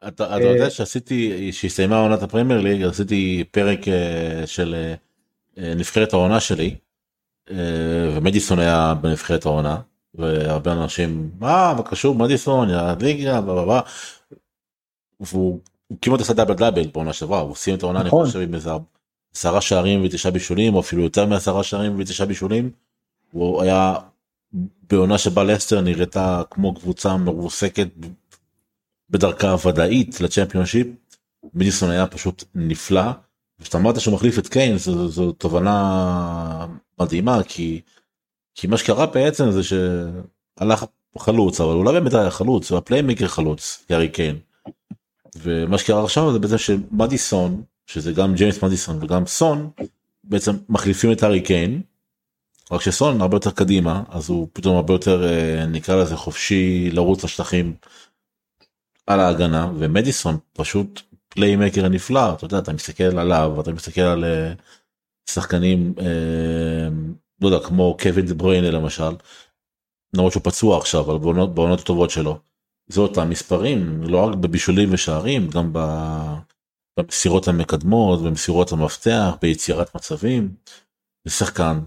אתה 0.08 0.38
יודע 0.42 0.70
שעשיתי 0.70 1.52
שהסתיימה 1.52 2.00
עונת 2.00 2.24
הפרמייר 2.24 2.62
ליג 2.62 2.84
עשיתי 2.84 3.44
פרק 3.52 3.80
של 4.46 4.94
נבחרת 5.58 6.14
העונה 6.14 6.40
שלי 6.40 6.76
ומדיסון 8.16 8.60
היה 8.60 8.94
בנבחרת 9.02 9.46
העונה 9.46 9.78
והרבה 10.16 10.74
אנשים 10.74 11.32
מה 11.40 11.74
מה 11.78 11.84
קשור 11.84 12.16
מדיסון 12.16 12.70
ליגה 13.02 13.42
והוא 15.20 15.60
כמעט 16.02 16.22
עשה 16.22 16.34
דאבל 16.34 16.54
דאבל 16.54 16.88
בעונה 16.88 17.14
שעברה 17.14 17.40
הוא 17.40 17.56
סיים 17.56 17.78
את 17.78 17.84
העונה 17.84 18.00
אני 18.00 18.08
נכון. 18.08 18.26
חושב 18.26 18.40
עם 18.40 18.54
איזה 18.54 18.70
עשרה 19.36 19.62
שערים 19.62 20.06
ותשעה 20.06 20.32
בישולים 20.32 20.76
או 20.76 20.80
אפילו 20.80 21.04
יותר 21.04 21.26
מעשרה 21.26 21.64
שערים 21.64 21.96
ותשעה 22.00 22.28
בישולים. 22.28 22.72
הוא 23.32 23.62
היה 23.62 23.96
בעונה 24.90 25.18
שבה 25.18 25.44
לסטר 25.44 25.82
נראתה 25.82 26.42
כמו 26.52 26.74
קבוצה 26.76 27.18
מרוסקת 27.18 27.88
בדרכה 29.12 29.52
הוודאית 29.52 30.22
לצ'מפיונשיפ. 30.22 30.88
מדיסון 31.54 31.90
היה 31.90 32.08
פשוט 32.08 32.44
נפלא. 32.56 33.12
כשאתה 33.62 33.78
אמרת 33.78 34.02
שהוא 34.02 34.14
מחליף 34.14 34.40
את 34.40 34.48
קיין 34.48 34.78
זו, 34.78 35.08
זו 35.08 35.32
תובנה 35.32 36.68
מדהימה 37.00 37.44
כי 37.44 37.82
כי 38.56 38.68
מה 38.68 38.78
שקרה 38.78 39.06
בעצם 39.06 39.52
זה 39.52 39.62
שהלך 39.64 40.86
חלוץ 41.18 41.62
אבל 41.62 41.74
הוא 41.74 41.86
לא 41.86 41.92
באמת 41.92 42.14
היה 42.14 42.32
חלוץ 42.32 42.72
הוא 42.72 42.78
ה 42.78 42.83
playmaker 42.83 43.28
חלוץ 43.28 43.86
הארי 43.90 44.10
קיין. 44.10 44.38
ומה 45.36 45.78
שקרה 45.78 46.04
עכשיו 46.04 46.34
זה 46.34 46.40
בעצם 46.40 46.58
שמדיסון 46.58 47.64
שזה 47.86 48.12
גם 48.12 48.36
ג'יימס 48.36 48.64
מדיסון 48.64 49.04
וגם 49.04 49.26
סון 49.26 49.70
בעצם 50.24 50.52
מחליפים 50.70 51.12
את 51.12 51.24
הארי 51.24 51.42
קיין. 51.42 51.82
רק 52.72 52.82
שסון 52.82 53.22
הרבה 53.22 53.36
יותר 53.36 53.52
קדימה 53.52 54.04
אז 54.10 54.30
הוא 54.30 54.48
פתאום 54.54 54.76
הרבה 54.76 54.94
יותר 54.94 55.24
אה, 55.24 55.66
נקרא 55.66 55.96
לזה 55.96 56.16
חופשי 56.16 56.90
לרוץ 56.92 57.24
לשטחים 57.24 57.74
על 59.14 59.20
ההגנה 59.20 59.72
ומדיסון 59.78 60.38
פשוט 60.54 61.02
playmaker 61.30 61.90
נפלא 61.90 62.34
אתה 62.34 62.46
יודע 62.46 62.60
אתה 62.60 62.74
מסתכל 62.74 63.20
עליו 63.20 63.62
אתה 63.62 63.72
מסתכל 63.72 64.02
על 64.02 64.26
אה, 64.26 64.54
שחקנים 65.30 65.94
אה, 66.00 66.88
לא 67.42 67.48
יודע 67.48 67.68
כמו 67.68 67.98
קווין 68.02 68.26
דה 68.26 68.34
בריינה 68.34 68.72
למשל. 68.72 69.12
למרות 70.16 70.32
שהוא 70.32 70.44
פצוע 70.44 70.78
עכשיו 70.78 71.02
אבל 71.02 71.18
בעונות, 71.18 71.56
בעונות 71.56 71.80
הטובות 71.80 72.10
שלו. 72.10 72.40
זה 72.88 73.02
אותם 73.02 73.30
מספרים 73.30 74.04
לא 74.04 74.28
רק 74.28 74.36
בבישולים 74.36 74.90
ושערים 74.92 75.50
גם 75.50 75.74
במסירות 77.00 77.48
המקדמות 77.48 78.22
במסירות 78.22 78.72
המפתח 78.72 79.36
ביצירת 79.42 79.96
מצבים. 79.96 80.56
זה 81.28 81.34
שחקן 81.34 81.80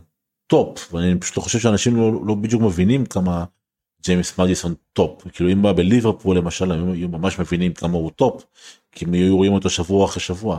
טופ 0.47 0.95
ואני 0.95 1.21
פשוט 1.21 1.39
חושב 1.39 1.59
שאנשים 1.59 1.97
לא, 1.97 2.27
לא 2.27 2.35
בדיוק 2.35 2.63
מבינים 2.63 3.07
כמה 3.07 3.45
ג'יימס 4.05 4.39
מדיסון 4.39 4.75
טופ 4.93 5.29
כאילו 5.33 5.51
אם 5.51 5.63
בא 5.63 5.73
בליברפול 5.73 6.39
למשל 6.39 6.73
הם 6.73 6.91
היו 6.91 7.09
ממש 7.09 7.39
מבינים 7.39 7.73
כמה 7.73 7.97
הוא 7.97 8.11
טופ 8.11 8.45
כי 8.93 9.05
הם 9.05 9.13
היו 9.13 9.37
רואים 9.37 9.53
אותו 9.53 9.71
שבוע 9.71 10.05
אחרי 10.05 10.21
שבוע. 10.21 10.59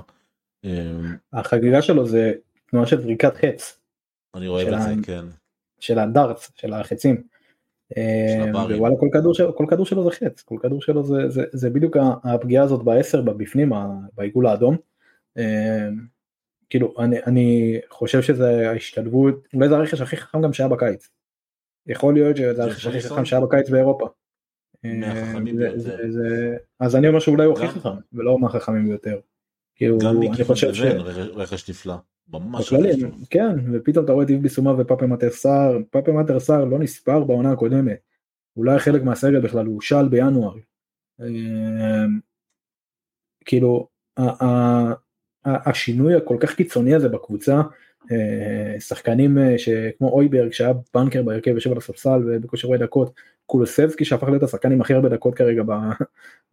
אמ, 0.64 1.16
החגיגה 1.34 1.82
שלו 1.82 2.06
זה 2.06 2.34
תנועה 2.70 2.88
של 2.88 3.02
זריקת 3.02 3.36
חץ. 3.36 3.80
אני 4.36 4.48
רואה 4.48 4.64
את 4.64 4.82
זה 4.82 4.94
כן. 5.04 5.26
של 5.80 6.00
ה 6.00 6.08
darts 6.08 6.52
של 6.56 6.74
החצים. 6.74 7.24
אמ, 7.98 8.56
ווואלה 8.56 8.96
כל 9.00 9.08
כדור 9.14 9.34
שלו 9.34 9.56
כל 9.56 9.66
כדור 9.70 9.86
שלו 9.86 10.04
זה 10.04 10.12
חץ 10.12 10.42
כל 10.42 10.58
כדור 10.62 10.82
שלו 10.82 11.04
זה 11.04 11.30
זה 11.30 11.44
זה 11.52 11.70
בדיוק 11.70 11.98
הפגיעה 12.24 12.64
הזאת 12.64 12.84
בעשר 12.84 13.22
בבפנים 13.22 13.72
בעיגול 14.14 14.48
האדום. 14.48 14.78
אמ, 15.38 15.44
כאילו 16.70 16.94
אני 17.00 17.18
אני 17.28 17.80
חושב 17.90 18.22
שזה 18.22 18.70
ההשתלבות 18.70 19.48
אולי 19.54 19.70
זה 19.70 19.76
הרכש 19.76 20.02
הכי 20.02 20.18
חכם 20.18 20.42
גם 20.42 20.54
שהיה 20.54 20.70
בקיץ. 20.70 21.10
יכול 21.88 22.14
להיות 22.14 22.38
שזה 22.38 22.66
הכי 22.66 23.02
חכם 23.02 23.26
שהיה 23.26 23.42
בקיץ 23.42 23.70
באירופה. 23.70 24.08
אמ, 24.86 25.04
אז 26.80 26.96
אני 26.96 27.08
אומר 27.08 27.20
שאולי 27.20 27.46
הוא 27.46 27.58
הכי 27.58 27.68
חכם 27.68 27.90
ולא 28.14 28.40
מהחכמים 28.40 28.88
ביותר. 28.88 29.20
כאילו 29.76 29.98
אני 30.10 30.44
חושב 30.44 30.74
ש... 30.74 30.82
רכש 31.34 31.70
נפלא. 31.70 31.96
ממש 32.30 32.74
כן 33.30 33.56
ופתאום 33.74 34.06
אתה 34.06 34.14
רואה 34.14 34.26
את 34.26 34.30
איב 34.30 34.42
ביסומה 34.42 34.82
ופאפה 34.82 35.08
מטר 35.08 35.30
סער 35.30 35.78
פאפה 35.92 36.12
מטר 36.12 36.40
סער 36.40 36.66
לא 36.66 36.80
נספר 36.80 37.24
בעונה 37.24 37.52
הקודמת. 37.52 37.98
אולי 38.58 38.80
חלק 38.80 39.04
מהסגל 39.04 39.40
בכלל 39.40 39.66
הוא 39.66 39.76
הושל 39.76 40.08
בינואר. 40.10 40.54
כאילו 43.46 43.88
השינוי 45.46 46.16
הכל 46.16 46.38
כך 46.40 46.56
קיצוני 46.56 46.96
הזה 46.96 47.10
בקבוצה 47.10 47.56
אה, 47.56 47.64
שחקנים 48.80 49.38
אה, 49.38 49.58
שכמו 49.58 50.10
אויברג 50.10 50.52
שהיה 50.52 50.74
בנקר 50.94 51.24
בהרכב 51.24 51.52
יושב 51.52 51.72
על 51.72 51.78
הספסל 51.78 52.24
ובקושי 52.26 52.68
רואה 52.68 52.78
דקות 52.78 53.14
קולוסבסקי 53.46 54.06
שהפך 54.06 54.28
להיות 54.28 54.44
השחקן 54.44 54.72
עם 54.72 54.82
הכי 54.82 54.94
הרבה 54.94 55.10
דקות 55.10 55.36
כרגע 55.36 55.64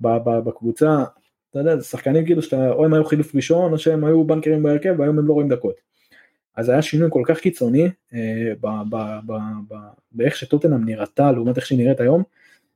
בקבוצה 0.00 1.04
אתה 1.50 1.60
יודע 1.60 1.76
זה 1.76 1.84
שחקנים 1.84 2.24
כאילו 2.24 2.42
שאתה 2.42 2.70
או 2.70 2.84
הם 2.84 2.94
היו 2.94 3.04
חילוף 3.04 3.34
ראשון 3.34 3.72
או 3.72 3.78
שהם 3.78 4.04
היו 4.04 4.24
בנקרים 4.24 4.62
בהרכב 4.62 4.94
והיום 4.98 5.18
הם 5.18 5.26
לא 5.26 5.32
רואים 5.32 5.48
דקות. 5.48 5.74
אז 6.56 6.68
היה 6.68 6.82
שינוי 6.82 7.08
כל 7.12 7.22
כך 7.26 7.38
קיצוני 7.38 7.88
אה, 8.14 8.52
באיך 10.12 10.36
שטוטנאם 10.36 10.84
נראתה 10.84 11.32
לעומת 11.32 11.56
איך 11.56 11.66
שהיא 11.66 11.78
נראית 11.78 12.00
היום. 12.00 12.22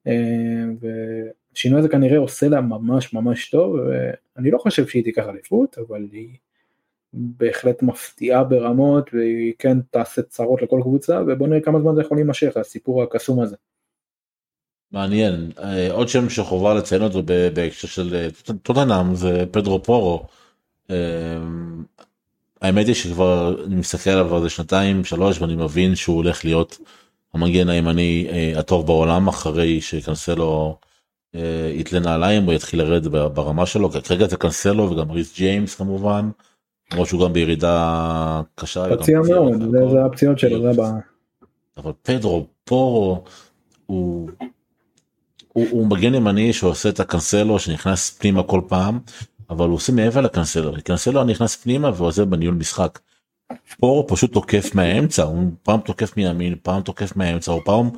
אה, 0.06 0.64
והשינוי 0.80 1.78
הזה 1.78 1.88
כנראה 1.88 2.18
עושה 2.18 2.48
לה 2.48 2.60
ממש 2.60 3.14
ממש 3.14 3.50
טוב 3.50 3.76
ואני 3.76 4.50
לא 4.50 4.58
חושב 4.58 4.86
שהיא 4.86 5.04
תיקח 5.04 5.26
אליפות 5.28 5.78
אבל 5.78 6.06
היא 6.12 6.28
בהחלט 7.16 7.82
מפתיעה 7.82 8.44
ברמות 8.44 9.10
והיא 9.12 9.52
כן 9.58 9.78
תעשה 9.90 10.22
צרות 10.22 10.62
לכל 10.62 10.80
קבוצה 10.82 11.20
ובוא 11.26 11.48
נראה 11.48 11.60
כמה 11.60 11.80
זמן 11.80 11.94
זה 11.94 12.00
יכול 12.00 12.16
להימשך 12.16 12.56
הסיפור 12.56 13.02
הקסום 13.02 13.40
הזה. 13.40 13.56
מעניין 14.92 15.50
אה, 15.58 15.92
עוד 15.92 16.08
שם 16.08 16.30
שחובה 16.30 16.74
לציין 16.74 17.02
אותו 17.02 17.22
בהקשר 17.54 17.88
של 17.88 18.14
אה, 18.14 18.54
טוטנאם 18.62 19.14
זה 19.14 19.44
פדרו 19.50 19.82
פורו. 19.82 20.26
אה, 20.90 20.96
האמת 22.62 22.86
היא 22.86 22.94
שכבר 22.94 23.64
אני 23.66 23.74
מסתכל 23.74 24.10
עליו 24.10 24.36
איזה 24.36 24.50
שנתיים 24.50 25.04
שלוש 25.04 25.40
ואני 25.40 25.56
מבין 25.56 25.94
שהוא 25.94 26.16
הולך 26.16 26.44
להיות 26.44 26.78
המגן 27.34 27.68
הימני 27.68 28.28
הטוב 28.56 28.86
בעולם 28.86 29.28
אחרי 29.28 29.80
שקנסלו 29.80 30.78
יתלה 31.74 32.00
נעליים 32.00 32.44
הוא 32.44 32.52
יתחיל 32.52 32.82
לרדת 32.82 33.06
ברמה 33.10 33.66
שלו 33.66 33.90
כרגע 33.90 34.28
זה 34.28 34.36
קנסלו 34.36 34.90
וגם 34.90 35.10
ריס 35.10 35.36
ג'יימס 35.36 35.74
כמובן. 35.74 36.30
למרות 36.92 37.08
שהוא 37.08 37.26
גם 37.26 37.32
בירידה 37.32 38.42
קשה. 38.54 38.96
פציע 38.96 39.20
מאוד 39.28 39.62
זה 39.90 40.04
הפציעות 40.04 40.38
שלו 40.38 40.62
זה 40.62 40.70
הבעיה. 40.70 41.00
אבל 41.76 41.92
פדרו 42.02 42.46
פורו 42.64 43.24
הוא 43.86 44.30
הוא, 45.56 45.66
הוא 45.70 45.86
מגן 45.86 46.14
ימני 46.14 46.52
שעושה 46.52 46.88
את 46.88 47.00
הקנסלו 47.00 47.58
שנכנס 47.58 48.10
פנימה 48.10 48.42
כל 48.42 48.60
פעם 48.68 48.98
אבל 49.50 49.66
הוא 49.66 49.74
עושה 49.74 49.92
מעבר 49.92 50.20
לקנסלו 50.20 50.72
קנסלו 50.84 51.24
נכנס 51.24 51.56
פנימה 51.56 51.90
ועוזר 51.94 52.24
בניהול 52.24 52.54
משחק. 52.54 52.98
הוא 53.80 54.04
פשוט 54.08 54.32
תוקף 54.32 54.74
מהאמצע 54.74 55.22
הוא 55.22 55.50
פעם 55.62 55.80
תוקף 55.80 56.16
מימין 56.16 56.54
פעם 56.62 56.82
תוקף 56.82 57.16
מהאמצע 57.16 57.52
או 57.52 57.64
פעם 57.64 57.90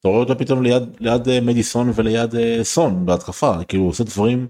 אתה 0.00 0.08
רואה 0.08 0.20
אותו 0.20 0.38
פתאום 0.38 0.62
ליד 0.62 0.82
ליד 1.00 1.28
אה, 1.28 1.40
מדיסון 1.40 1.90
וליד 1.94 2.34
אה, 2.34 2.58
סון 2.62 3.06
בהתקפה 3.06 3.64
כאילו 3.68 3.82
הוא 3.82 3.90
עושה 3.90 4.04
דברים 4.04 4.46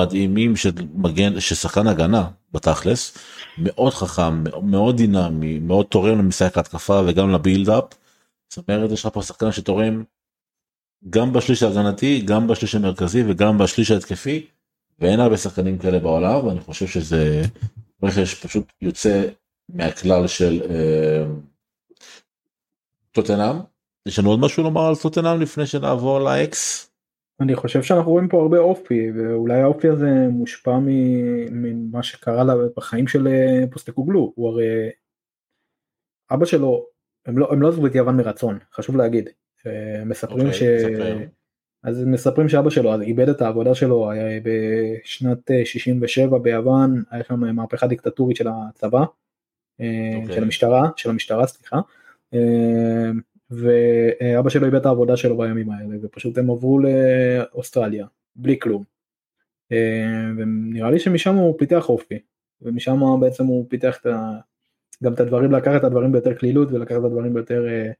מדהימים 0.00 0.56
של 0.56 0.70
מגן 0.94 1.40
ששחקן 1.40 1.86
הגנה 1.86 2.28
בתכלס 2.52 3.18
מאוד 3.58 3.92
חכם 3.92 4.44
מאוד 4.62 4.96
דינמי 4.96 5.58
מאוד 5.58 5.86
תורם 5.86 6.18
למשחק 6.18 6.56
ההתקפה 6.56 7.02
וגם 7.06 7.30
לבילדאפ. 7.30 7.84
זאת 8.48 8.68
אומרת 8.68 8.90
יש 8.90 9.06
לך 9.06 9.12
פה 9.12 9.22
שחקן 9.22 9.52
שתורם 9.52 10.04
גם 11.10 11.32
בשליש 11.32 11.62
ההגנתי 11.62 12.20
גם 12.20 12.46
בשליש 12.46 12.74
המרכזי 12.74 13.22
וגם 13.28 13.58
בשליש 13.58 13.90
ההתקפי 13.90 14.46
ואין 14.98 15.20
הרבה 15.20 15.36
שחקנים 15.36 15.78
כאלה 15.78 15.98
בעולם 15.98 16.46
ואני 16.46 16.60
חושב 16.60 16.86
שזה 16.86 17.42
רכש 18.02 18.34
פשוט 18.34 18.72
יוצא 18.80 19.22
מהכלל 19.68 20.26
של 20.26 20.62
אה, 20.70 21.24
טוטנאם. 23.12 23.56
יש 24.06 24.18
לנו 24.18 24.30
עוד 24.30 24.40
משהו 24.40 24.62
לומר 24.62 24.86
על 24.86 24.96
טוטנאם 24.96 25.40
לפני 25.40 25.66
שנעבור 25.66 26.18
לאקס? 26.18 26.89
אני 27.40 27.56
חושב 27.56 27.82
שאנחנו 27.82 28.12
רואים 28.12 28.28
פה 28.28 28.40
הרבה 28.40 28.58
אופי 28.58 29.10
ואולי 29.14 29.60
האופי 29.60 29.88
הזה 29.88 30.28
מושפע 30.30 30.78
ממה 31.50 32.02
שקרה 32.02 32.44
לה 32.44 32.54
בחיים 32.76 33.08
של 33.08 33.28
אה, 33.28 33.64
פוסטקוגלו 33.70 34.32
הוא 34.36 34.48
הרי 34.48 34.90
אבא 36.30 36.44
שלו 36.44 36.86
הם 37.26 37.38
לא 37.38 37.52
הם 37.52 37.62
לא 37.62 37.68
עזבו 37.68 37.86
את 37.86 37.94
יוון 37.94 38.16
מרצון 38.16 38.58
חשוב 38.74 38.96
להגיד 38.96 39.28
מספרים 40.06 40.46
okay, 40.46 40.54
אוקיי, 40.54 41.24
ש... 41.24 41.30
אז 41.82 42.04
מספרים 42.04 42.48
שאבא 42.48 42.70
שלו 42.70 42.94
אז 42.94 43.00
איבד 43.00 43.28
את 43.28 43.42
העבודה 43.42 43.74
שלו 43.74 44.10
בשנת 44.42 45.50
67 45.64 46.36
אה, 46.36 46.42
ביוון 46.42 47.02
היה 47.10 47.24
שם 47.24 47.40
מהפכה 47.56 47.86
דיקטטורית 47.86 48.36
של 48.36 48.48
הצבא 48.48 48.98
okay. 48.98 49.04
אה, 49.80 50.16
אוקיי. 50.22 50.34
של 50.34 50.42
המשטרה 50.42 50.90
של 50.96 51.10
המשטרה 51.10 51.46
סליחה 51.46 51.80
אה, 52.34 53.10
ואבא 53.50 54.50
שלו 54.50 54.66
איבד 54.66 54.78
את 54.80 54.86
העבודה 54.86 55.16
שלו 55.16 55.38
בימים 55.38 55.70
האלה 55.70 55.96
ופשוט 56.02 56.38
הם 56.38 56.50
עברו 56.50 56.78
לאוסטרליה 56.78 58.06
בלי 58.36 58.58
כלום. 58.58 58.84
ונראה 60.36 60.90
לי 60.90 60.98
שמשם 60.98 61.34
הוא 61.34 61.58
פיתח 61.58 61.88
אופי 61.88 62.18
ומשם 62.62 63.00
בעצם 63.20 63.46
הוא 63.46 63.66
פיתח 63.68 63.98
את 64.00 64.06
גם 65.02 65.14
את 65.14 65.20
הדברים 65.20 65.52
לקחת 65.52 65.80
את 65.80 65.84
הדברים 65.84 66.12
ביותר 66.12 66.34
קלילות 66.34 66.72
ולקחת 66.72 66.98
את 66.98 67.04
הדברים 67.04 67.34
ביותר 67.34 67.68
אה, 67.68 67.90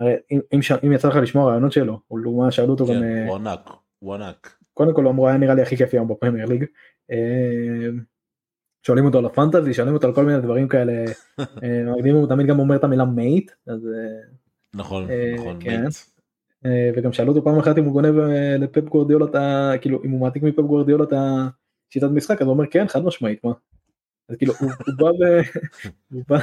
הרי 0.00 0.14
אם, 0.30 0.40
אם, 0.54 0.62
ש... 0.62 0.72
אם 0.72 0.92
יצא 0.92 1.08
לך 1.08 1.16
לשמוע 1.16 1.50
רעיונות 1.50 1.72
שלו 1.72 2.00
או 2.10 2.18
לעומת 2.18 2.52
שאלו 2.52 2.70
אותו 2.70 2.86
כן, 2.86 2.94
גם 2.94 3.26
הוא 3.28 3.36
ענק, 3.36 3.70
הוא 3.98 4.14
ענק. 4.14 4.56
קודם 4.74 4.94
כל 4.94 5.04
הוא 5.04 5.10
אמרו 5.10 5.28
היה 5.28 5.36
נראה 5.36 5.54
לי 5.54 5.62
הכי 5.62 5.76
כיף 5.76 5.94
היום 5.94 6.08
בפרמייר 6.08 6.46
ליג. 6.46 6.64
אה, 7.10 7.88
שואלים 8.86 9.04
אותו 9.04 9.18
על 9.18 9.26
הפנטזי 9.26 9.74
שואלים 9.74 9.94
אותו 9.94 10.06
על 10.06 10.14
כל 10.14 10.24
מיני 10.24 10.40
דברים 10.40 10.68
כאלה 10.68 10.92
אה, 11.38 11.84
מקדימים, 11.96 12.16
הוא 12.16 12.28
תמיד 12.28 12.46
גם 12.46 12.58
אומר 12.58 12.76
את 12.76 12.84
המילה 12.84 13.04
מייט 13.04 13.50
אז 13.66 13.86
אה, 13.86 14.34
נכון, 14.78 15.10
אה, 15.10 15.34
נכון, 15.38 15.56
כן. 15.60 15.84
אה, 16.66 16.90
וגם 16.96 17.12
שאלו 17.12 17.28
אותו 17.28 17.44
פעם 17.44 17.58
אחת 17.58 17.78
אם 17.78 17.84
הוא 17.84 17.92
גונב 17.92 18.18
אה, 18.18 18.56
לפפ 18.56 18.84
גורדיאלה 18.84 19.24
את 19.24 19.34
ה... 19.34 19.72
כאילו 19.80 20.04
אם 20.04 20.10
הוא 20.10 20.20
מעתיק 20.20 20.42
מפפ 20.42 20.60
גורדיאלה 20.60 21.04
את 21.04 21.12
השיטת 21.12 22.08
משחק 22.10 22.42
אז 22.42 22.46
הוא 22.46 22.54
אומר 22.54 22.64
כן 22.70 22.88
חד 22.88 23.04
משמעית 23.04 23.44
מה. 23.44 23.52
אז 24.28 24.36
כאילו 24.36 24.52
הוא, 24.60 24.70
הוא 24.86 24.94
בא 24.96 25.04
ו... 25.04 25.40
הוא 26.12 26.22
בא 26.28 26.38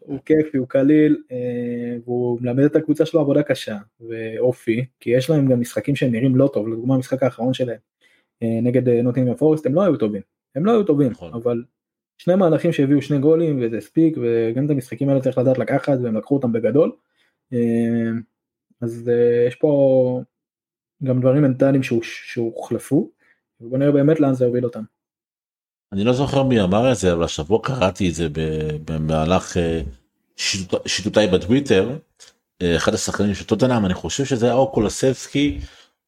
הוא 0.00 0.18
כיפי 0.24 0.58
הוא 0.58 0.68
קליל 0.68 1.22
והוא 2.04 2.38
מלמד 2.40 2.64
את 2.64 2.76
הקבוצה 2.76 3.06
שלו 3.06 3.20
עבודה 3.20 3.42
קשה 3.42 3.76
ואופי 4.00 4.84
כי 5.00 5.10
יש 5.10 5.30
להם 5.30 5.48
גם 5.48 5.60
משחקים 5.60 5.96
שהם 5.96 6.12
נראים 6.12 6.36
לא 6.36 6.50
טוב 6.52 6.68
לדוגמה 6.68 6.94
המשחק 6.94 7.22
האחרון 7.22 7.54
שלהם 7.54 7.78
נגד 8.42 8.88
נוטינגרם 8.88 9.34
פורסט 9.34 9.66
הם 9.66 9.74
לא 9.74 9.82
היו 9.82 9.96
טובים 9.96 10.22
הם 10.54 10.66
לא 10.66 10.70
היו 10.70 10.84
טובים 10.84 11.10
נכון. 11.10 11.32
אבל 11.34 11.62
שני 12.18 12.34
מהלכים 12.34 12.72
שהביאו 12.72 13.02
שני 13.02 13.18
גולים 13.18 13.60
וזה 13.62 13.78
הספיק 13.78 14.16
וגם 14.20 14.64
את 14.64 14.70
המשחקים 14.70 15.08
האלה 15.08 15.20
צריך 15.20 15.38
לדעת 15.38 15.58
לקחת 15.58 15.98
והם 16.02 16.16
לקחו 16.16 16.34
אותם 16.34 16.52
בגדול. 16.52 16.92
אה, 17.52 18.10
אז 18.80 19.08
אה, 19.08 19.46
יש 19.48 19.54
פה 19.54 20.22
גם 21.04 21.20
דברים 21.20 21.42
מנטליים 21.42 21.82
שהוחלפו 22.02 23.10
ובוא 23.60 23.78
נראה 23.78 23.92
באמת 23.92 24.20
לאן 24.20 24.34
זה 24.34 24.44
יוביל 24.44 24.64
אותם. 24.64 24.82
אני 25.92 26.04
לא 26.04 26.12
זוכר 26.12 26.42
מי 26.42 26.60
אמר 26.60 26.92
את 26.92 26.96
זה 26.96 27.12
אבל 27.12 27.24
השבוע 27.24 27.60
קראתי 27.62 28.08
את 28.08 28.14
זה 28.14 28.28
במהלך 28.84 29.56
אה, 29.56 29.80
שיטוט- 30.36 30.86
שיטוטיי 30.88 31.26
בטוויטר. 31.26 31.98
אחד 32.76 32.94
השחקנים 32.94 33.34
של 33.34 33.44
טוטנאם 33.44 33.86
אני 33.86 33.94
חושב 33.94 34.24
שזה 34.24 34.46
היה 34.46 34.54
או 34.54 34.72
קולסבסקי 34.72 35.58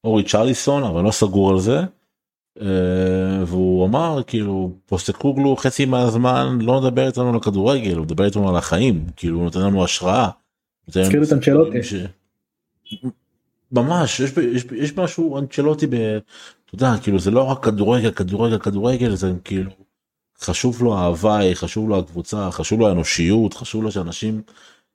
או 0.05 0.15
ריצ'רליסון 0.15 0.85
אבל 0.85 1.03
לא 1.03 1.11
סגור 1.11 1.51
על 1.51 1.59
זה. 1.59 1.79
והוא 3.47 3.87
אמר 3.87 4.23
כאילו 4.27 4.73
פוסטקוגלו 4.87 5.57
חצי 5.57 5.85
מהזמן 5.85 6.59
לא 6.61 6.81
מדבר 6.81 7.07
איתנו 7.07 7.29
על 7.29 7.37
הכדורגל 7.37 7.97
הוא 7.97 8.05
מדבר 8.05 8.25
איתנו 8.25 8.49
על 8.49 8.57
החיים 8.57 9.07
כאילו 9.17 9.37
הוא 9.37 9.45
נותן 9.45 9.61
לנו 9.61 9.85
השראה. 9.85 10.31
הזכיר 10.89 11.23
את 11.23 11.33
אנצ'לוטי. 11.33 11.83
ש- 11.83 11.95
ממש 13.73 14.21
יש, 14.21 14.31
יש, 14.53 14.65
יש 14.77 14.97
משהו 14.97 15.39
אנצ'לוטי 15.39 15.87
ב... 15.87 15.95
אתה 15.95 16.75
יודע 16.75 16.93
כאילו 17.03 17.19
זה 17.19 17.31
לא 17.31 17.43
רק 17.43 17.65
כדורגל 17.65 18.11
כדורגל 18.11 18.59
כדורגל 18.59 19.15
זה 19.15 19.33
כאילו 19.45 19.71
חשוב 20.41 20.83
לו 20.83 20.99
ההוואי 20.99 21.55
חשוב 21.55 21.89
לו 21.89 21.99
הקבוצה 21.99 22.51
חשוב 22.51 22.81
לו 22.81 22.89
האנושיות 22.89 23.55
חשוב 23.55 23.83
לו 23.83 23.93
שאנשים 23.93 24.43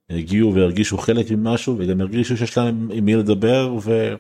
הגיעו 0.10 0.54
והרגישו 0.54 0.98
חלק 0.98 1.32
ממשהו 1.32 1.76
וגם 1.80 2.02
הרגישו 2.02 2.38
שיש 2.38 2.58
להם 2.58 2.90
עם 2.94 3.06
מי 3.06 3.16
לדבר 3.16 3.76
ו... 3.82 4.16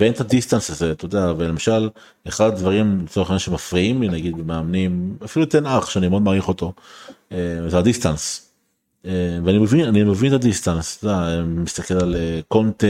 ואין 0.00 0.12
את 0.12 0.20
ה 0.20 0.26
distance 0.26 0.70
הזה 0.70 0.92
אתה 0.92 1.04
יודע 1.04 1.32
ולמשל 1.38 1.88
אחד 2.28 2.46
הדברים 2.46 3.00
לצורך 3.04 3.28
העניין 3.28 3.38
שמפריעים 3.38 4.02
לי 4.02 4.08
נגיד 4.08 4.36
במאמנים 4.36 5.16
אפילו 5.24 5.46
טן 5.46 5.66
האח 5.66 5.90
שאני 5.90 6.08
מאוד 6.08 6.22
מעריך 6.22 6.48
אותו 6.48 6.72
אה, 7.32 7.68
זה 7.68 7.78
ה 7.78 7.85
distance. 7.85 8.49
אה, 9.06 9.38
ואני 9.44 9.58
מבין 9.58 9.84
אני 9.88 10.02
מבין 10.02 10.34
את 10.34 10.40
ה 10.40 10.46
distance 10.46 10.98
אתה 10.98 11.42
מסתכל 11.46 11.94
על 11.94 12.16
אה, 12.16 12.40
קונטה 12.48 12.86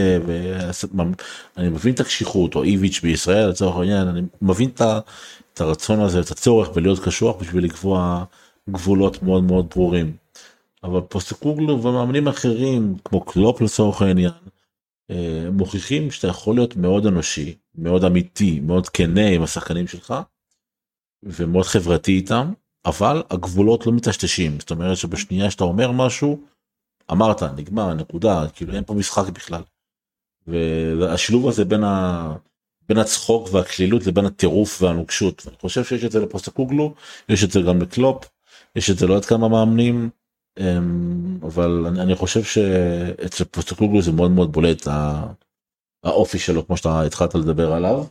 ואני 1.57 1.69
מבין 1.69 1.95
את 1.95 2.01
הקשיחות 2.01 2.55
או 2.55 2.63
איביץ' 2.63 3.01
בישראל 3.03 3.49
לצורך 3.49 3.77
העניין 3.77 4.09
אני 4.09 4.21
מבין 4.43 4.71
את 5.55 5.61
הרצון 5.61 6.01
הזה 6.01 6.21
את 6.21 6.31
הצורך 6.31 6.69
בלהיות 6.69 6.99
קשוח 7.05 7.37
בשביל 7.37 7.65
לקבוע 7.65 8.25
גבולות 8.71 9.23
מאוד 9.23 9.45
מאוד 9.45 9.67
ברורים. 9.75 10.17
אבל 10.85 11.01
פוסטקוגלו 11.01 11.83
ומאמנים 11.83 12.29
אחרים 12.29 12.97
כמו 13.05 13.25
קלופ 13.25 13.61
לצורך 13.61 14.03
העניין 14.03 14.33
אה, 15.11 15.49
מוכיחים 15.53 16.11
שאתה 16.11 16.29
יכול 16.29 16.55
להיות 16.55 16.77
מאוד 16.77 17.07
אנושי 17.07 17.55
מאוד 17.75 18.05
אמיתי 18.05 18.61
מאוד 18.61 18.89
כנה 18.89 19.27
עם 19.27 19.43
השחקנים 19.43 19.87
שלך 19.87 20.15
ומאוד 21.23 21.67
חברתי 21.67 22.13
איתם 22.13 22.53
אבל 22.85 23.23
הגבולות 23.31 23.87
לא 23.87 23.93
מטשטשים 23.93 24.61
זאת 24.61 24.71
אומרת 24.71 24.97
שבשנייה 24.97 25.51
שאתה 25.51 25.65
אומר 25.65 25.93
משהו 25.93 26.41
אמרת 27.13 27.43
נגמר 27.43 27.95
נקודה 27.95 28.45
כאילו 28.53 28.75
אין 28.75 28.85
פה 28.85 28.95
משחק 28.95 29.29
בכלל. 29.29 29.63
והשילוב 30.47 31.49
הזה 31.49 31.65
בין 31.65 31.85
ה... 31.85 32.37
בין 32.89 32.99
הצחוק 32.99 33.49
והקלילות 33.53 34.07
לבין 34.07 34.25
הטירוף 34.25 34.83
והנוקשות 34.83 35.47
ואני 35.47 35.57
חושב 35.61 35.85
שיש 35.85 36.05
את 36.05 36.13
זה 36.13 36.21
לפוסטקוגלו 36.21 36.95
יש 37.29 37.45
את 37.45 37.51
זה 37.51 37.61
גם 37.61 37.83
לקלופ 37.83 38.25
יש 38.77 38.91
את 38.91 38.99
זה 38.99 39.07
לא 39.07 39.15
עוד 39.15 39.25
כמה 39.25 39.49
מאמנים 39.49 40.11
אמ, 40.59 41.39
אבל 41.43 41.87
אני, 41.87 42.01
אני 42.01 42.15
חושב 42.15 42.43
שאצל 42.43 43.45
פוסטקוגלו 43.45 44.03
זה 44.03 44.13
מאוד 44.13 44.31
מאוד 44.31 44.53
בולט 44.53 44.89
האופי 46.05 46.39
שלו 46.39 46.67
כמו 46.67 46.77
שאתה 46.77 47.03
התחלת 47.03 47.35
לדבר 47.35 47.73
עליו. 47.73 48.05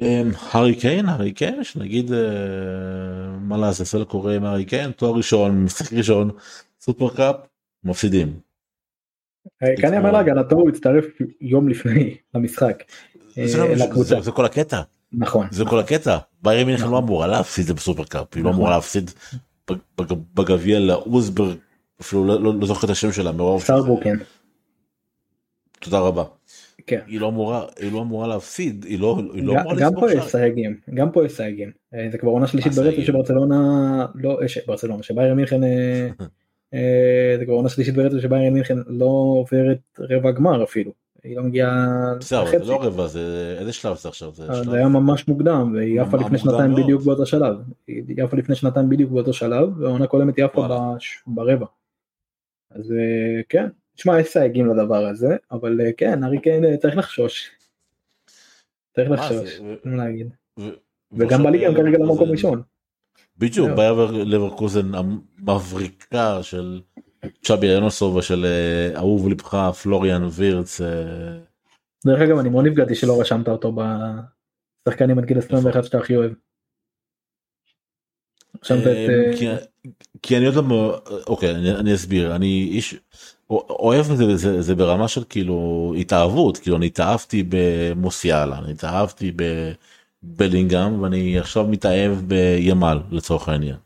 אמ, 0.00 0.30
הארי 0.52 0.74
קיין 0.74 1.06
הארי 1.08 1.32
קיין 1.32 1.64
שנגיד 1.64 2.12
אה, 2.12 2.18
מה 3.40 3.56
לעזאזל 3.56 4.04
קורה 4.04 4.34
עם 4.36 4.44
הארי 4.44 4.64
קיין 4.64 4.90
תואר 4.90 5.14
ראשון 5.16 5.64
משחק 5.64 5.92
ראשון 5.92 6.30
Super 6.80 7.14
Cup 7.16 7.36
מפסידים. 7.84 8.40
אה, 9.62 9.68
כאן 9.82 9.94
יאמר 9.94 10.10
להגנתו 10.12 10.56
הוא 10.56 10.68
הצטרף 10.68 11.04
יום 11.40 11.68
לפני. 11.68 12.16
אה, 13.38 13.46
זה, 13.46 13.58
לא. 13.58 14.02
זה, 14.22 14.30
כל 14.32 14.44
הקטע 14.44 14.80
נכון. 15.12 15.46
זה 15.50 15.64
כל 15.64 15.78
הקטע 15.78 16.18
ביירן 16.42 16.66
מינכן 16.66 16.82
נכון. 16.82 16.92
לא 16.94 16.98
אמורה 16.98 17.26
להפסיד 17.26 17.70
את 17.70 17.76
ב 17.76 17.81
Super 17.81 18.04
Cup 18.04 18.26
היא 18.34 18.44
לא 18.44 18.50
נכון. 18.50 18.60
אמורה 18.60 18.74
להפסיד 18.76 19.10
בג- 19.70 19.76
בג- 19.98 20.16
בגביע 20.34 20.78
לאוזברג 20.78 21.56
אפילו 22.00 22.26
לא, 22.26 22.42
לא, 22.42 22.54
לא 22.60 22.66
זוכר 22.66 22.84
את 22.86 22.90
השם 22.90 23.12
שלה 23.12 23.32
מרוב 23.32 23.62
סטארבורקן. 23.62 24.16
תודה 25.80 25.98
רבה. 25.98 26.24
כן. 26.86 27.00
היא 27.06 27.20
לא 27.20 27.28
אמורה 27.28 27.64
היא 27.78 27.92
לא 27.92 28.00
אמורה 28.02 28.26
להפסיד 28.28 28.84
היא 28.84 29.00
לא 29.00 29.20
היא 29.34 29.44
לא 29.44 29.54
גם- 29.54 29.60
אמורה 29.60 29.76
גם 29.80 29.92
פה 30.00 30.12
יש. 30.12 30.24
סייגים 30.24 30.76
גם 30.94 31.12
פה 31.12 31.24
יש 31.24 31.32
סייגים 31.32 31.70
אה, 31.94 32.08
זה 32.12 32.18
כבר 32.18 32.30
עונה 32.30 32.46
שלישית 32.46 32.72
מה 32.78 32.82
ברצף? 32.84 33.02
שברצלונה 33.02 33.56
לא 34.14 34.42
אה, 34.42 34.48
שברצלונה 34.48 35.02
שביירן 35.02 35.36
מינכן 35.36 35.64
אה, 35.64 36.08
אה, 36.74 37.34
זה 37.38 37.44
כבר 37.44 37.54
עונה 37.54 37.68
שלישית 37.68 37.94
ברצף 37.94 38.18
שביירן 38.20 38.54
מינכן 38.54 38.78
לא 38.86 39.06
עוברת 39.38 39.78
רבע 39.98 40.30
גמר 40.30 40.64
אפילו 40.64 40.92
היא 41.24 41.36
לא 41.36 41.42
מגיעה 41.42 41.86
בסדר 42.20 42.44
זה. 42.64 42.72
לא 42.72 42.84
רבע 42.84 43.06
זה 43.06 43.56
איזה 43.58 43.72
שלב 43.72 43.96
זה 43.96 44.08
עכשיו 44.08 44.32
זה 44.34 44.46
שלב 44.54 44.70
זה 44.70 44.76
היה 44.76 44.88
ממש 44.88 45.28
מוקדם 45.28 45.72
והיא 45.76 46.00
עפה 46.00 46.16
לפני 46.16 46.38
שנתיים. 46.38 46.74
בדיוק 46.74 47.02
באותו 47.02 47.26
שלב 47.26 47.56
היא 47.86 48.22
עפה 48.24 48.36
לפני 48.36 48.54
שנתיים 48.54 48.88
בדיוק 48.88 49.10
באותו 49.10 49.32
שלב 49.32 49.78
והעונה 49.80 50.06
קודמת 50.06 50.36
היא 50.36 50.44
עפה 50.44 50.66
ברבע. 51.26 51.66
אז 52.70 52.92
אה, 52.92 53.40
כן 53.48 53.68
תשמע 54.00 54.20
יש 54.20 54.28
סייגים 54.28 54.66
לדבר 54.66 55.06
הזה 55.06 55.36
אבל 55.50 55.80
אה, 55.80 55.92
כן 55.96 56.24
ארי 56.24 56.40
קיין 56.40 56.64
אה, 56.64 56.76
צריך 56.76 56.96
לחשוש. 56.96 57.50
צריך 58.96 59.10
לחשוש. 59.10 59.60
אין 59.60 59.96
מה 59.96 60.04
להגיד. 60.04 60.34
וגם 61.12 61.42
בליגה 61.42 61.66
הם 61.66 61.74
כרגע 61.74 61.98
למקום 61.98 62.30
ראשון. 62.30 62.62
בדיוק. 63.38 63.70
באייר 63.76 64.10
לברקוזן 64.10 64.94
המבריקה 64.94 66.42
של 66.42 66.80
צ'אבי 67.42 67.76
אנוסו 67.76 68.04
ושל 68.04 68.44
אה, 68.44 68.96
אהוב 68.96 69.28
לבך 69.28 69.70
פלוריאן 69.82 70.22
וירץ. 70.32 70.80
דרך 72.06 72.20
אגב 72.20 72.38
אני 72.38 72.48
מאוד 72.48 72.66
נפגעתי 72.66 72.94
שלא 72.94 73.20
רשמת 73.20 73.48
אותו 73.48 73.72
בשחקנים 74.86 75.18
עד 75.18 75.24
גיל 75.24 75.38
21 75.38 75.84
שאתה 75.84 75.98
הכי 75.98 76.16
אוהב. 76.16 76.32
רשמת 78.64 78.82
את 78.82 78.86
אה, 78.86 79.56
כי- 80.22 80.36
אני 80.36 80.46
עוד 80.46 80.54
לא 80.54 81.00
אוקיי 81.26 81.50
אני 81.80 81.94
אסביר 81.94 82.36
אני 82.36 82.68
איש 82.72 82.94
אוהב 83.50 84.10
את 84.10 84.16
זה, 84.16 84.36
זה 84.36 84.62
זה 84.62 84.74
ברמה 84.74 85.08
של 85.08 85.24
כאילו 85.28 85.92
התאהבות 85.98 86.58
כאילו 86.58 86.76
אני 86.76 86.86
התאהבתי 86.86 87.44
במוסיאלה 87.48 88.58
אני 88.58 88.72
התאהבתי 88.72 89.32
בבלינגהם 90.22 91.02
ואני 91.02 91.38
עכשיו 91.38 91.66
מתאהב 91.66 92.12
בימל 92.12 92.98
לצורך 93.10 93.48
העניין. 93.48 93.76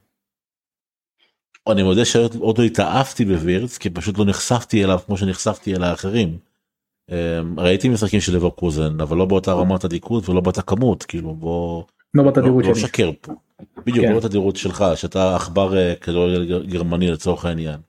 אני 1.70 1.82
מודה 1.82 2.04
שעוד 2.04 2.58
לא 2.58 2.62
התאהבתי 2.64 3.24
בווירץ 3.24 3.78
כי 3.78 3.90
פשוט 3.90 4.18
לא 4.18 4.24
נחשפתי 4.24 4.84
אליו 4.84 4.98
כמו 5.06 5.16
שנחשפתי 5.18 5.74
אל 5.76 5.82
האחרים. 5.84 6.38
אה, 7.10 7.40
ראיתי 7.56 7.88
משחקים 7.88 8.20
של 8.20 8.36
לברקוזן 8.36 9.00
אבל 9.00 9.16
לא 9.16 9.24
באותה 9.24 9.52
רמת 9.52 9.84
עדיקות 9.84 10.28
ולא 10.28 10.40
באותה 10.40 10.62
כמות 10.62 11.02
כאילו 11.02 11.34
בוא 11.34 11.82
לא 12.14 12.24
לא 12.24 12.30
בתדירות 12.30 12.64
לא 12.64 12.74
שלי. 12.74 12.82
שקר 12.82 13.10
פה. 13.20 13.32
בדיוק 13.86 14.06
כן. 14.06 14.12
לא 14.12 14.18
בתדירות 14.20 14.56
שלך 14.56 14.84
שאתה 14.94 15.36
עכבר 15.36 15.76
אה, 15.76 15.94
כדורגל 16.00 16.44
גר- 16.44 16.64
גרמני 16.64 17.10
לצורך 17.10 17.44
העניין. 17.44 17.80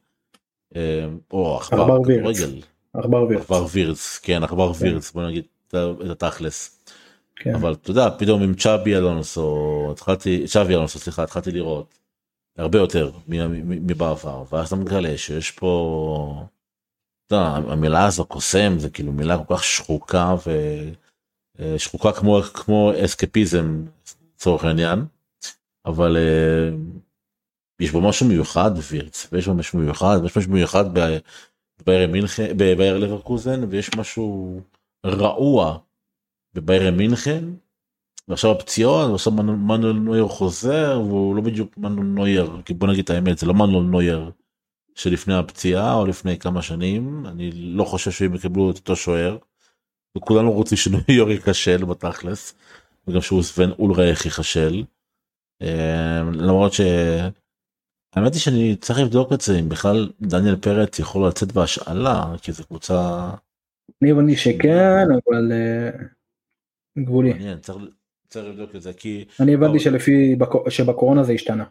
אה, 0.76 1.06
או 1.32 1.58
עכבר 1.58 2.02
וירץ. 2.06 2.38
כדורגל. 2.38 2.62
עכבר 2.94 3.24
וירץ. 3.24 3.42
עכבר 3.42 3.66
וירץ 3.72 4.20
כן 4.24 4.44
עכבר 4.44 4.74
כן. 4.74 4.86
וירץ 4.86 5.12
בוא 5.12 5.24
נגיד 5.24 5.44
את 5.68 6.24
התכלס. 6.24 6.86
כן. 7.36 7.56
אבל 7.56 7.74
אתה 7.74 7.92
יודע 7.92 8.10
פתאום 8.18 8.44
עם 8.44 8.54
צ'אבי 8.54 8.96
אלונסו 8.96 9.88
התחלתי 9.92 10.48
צ'אבי 10.48 10.74
אלונסו 10.76 11.00
סליחה 11.00 11.24
התחלתי 11.24 11.52
לראות 11.52 12.00
הרבה 12.58 12.80
יותר 12.80 13.12
מבעבר 13.28 14.44
ואז 14.52 14.68
אתה 14.68 14.76
מגלה 14.76 15.18
שיש 15.18 15.52
פה. 15.52 16.44
אתה 17.28 17.36
יודע, 17.36 17.72
המילה 17.72 18.06
הזו 18.06 18.26
קוסם 18.26 18.80
זה 18.80 18.90
כאילו 18.90 19.12
מילה 19.12 19.38
כל 19.44 19.56
כך 19.56 19.64
שחוקה 19.64 20.36
ושחוקה 21.60 22.12
כמו 22.12 22.42
כמו 22.54 22.92
אסקפיזם 23.06 23.86
לצורך 24.36 24.64
העניין 24.64 25.06
אבל 25.86 26.18
אה, 26.18 26.78
יש 27.80 27.92
בו 27.92 28.02
משהו 28.02 28.28
מיוחד 28.28 28.76
בווירץ 28.76 29.28
ויש 29.32 29.48
בו 29.48 29.54
משהו 29.54 29.80
מיוחד 29.80 30.18
ויש 30.22 30.38
משהו 30.38 30.52
מיוחד 30.52 30.86
בביירן 31.82 32.12
מינכן 32.12 32.58
בבייר 32.58 32.98
לברקוזן 32.98 33.64
ויש 33.70 33.96
משהו 33.96 34.62
רעוע 35.06 35.78
בביירן 36.54 36.98
מינכן. 36.98 37.44
ועכשיו 38.28 38.52
הפציעות 38.52 39.12
ועכשיו 39.12 39.34
מנואל 39.34 39.94
נויר 39.94 40.28
חוזר 40.28 41.02
והוא 41.08 41.36
לא 41.36 41.42
בדיוק 41.42 41.78
מנואל 41.78 42.08
נויר 42.08 42.62
כי 42.66 42.74
בוא 42.74 42.88
נגיד 42.88 43.04
את 43.04 43.10
האמת 43.10 43.38
זה 43.38 43.48
לא 43.48 43.54
מנואל 43.54 43.84
נויר 43.84 44.32
שלפני 44.96 45.34
הפציעה 45.34 45.94
או 45.94 46.06
לפני 46.06 46.40
כמה 46.40 46.62
שנים 46.62 47.26
אני 47.26 47.52
לא 47.52 47.84
חושב 47.84 48.12
שהם 48.12 48.36
יקבלו 48.36 48.72
את 48.72 48.76
אותו 48.76 48.96
שוער. 48.96 49.38
וכולנו 50.18 50.52
רוצים 50.52 50.78
שנויר 50.78 51.30
ייכשל 51.32 51.86
בתכלס. 51.86 52.56
וגם 53.08 53.22
שהוא 53.22 53.44
סוון 53.44 53.72
אולרייך 53.72 54.26
ייכשל. 54.26 54.84
אמ, 55.62 56.34
למרות 56.34 56.74
ש... 56.74 56.82
האמת 58.16 58.34
היא 58.34 58.42
שאני 58.42 58.76
צריך 58.76 59.00
לבדוק 59.00 59.34
את 59.34 59.42
זה 59.42 59.60
אם 59.60 59.70
בכלל 59.70 60.10
דניאל 60.22 60.56
פרץ 60.56 61.00
יכול 61.00 61.28
לצאת 61.28 61.52
בהשאלה 61.52 62.26
כי 62.42 62.52
זו 62.52 62.66
קבוצה. 62.66 63.30
אני 64.02 64.12
הבנתי 64.12 64.36
שכן 64.36 65.06
אבל 65.12 65.52
אה, 65.52 65.90
גבולי. 67.04 67.34
מעניין, 67.34 67.60
צריך, 67.60 67.78
צריך 68.28 68.46
לבדוק 68.46 68.76
את 68.76 68.82
זה 68.82 68.94
כי. 68.94 69.26
אני 69.40 69.54
הבנתי 69.54 69.80
שלפי 69.80 70.36
שבקורונה 70.70 71.24
זה 71.24 71.34
השתנה. 71.34 71.66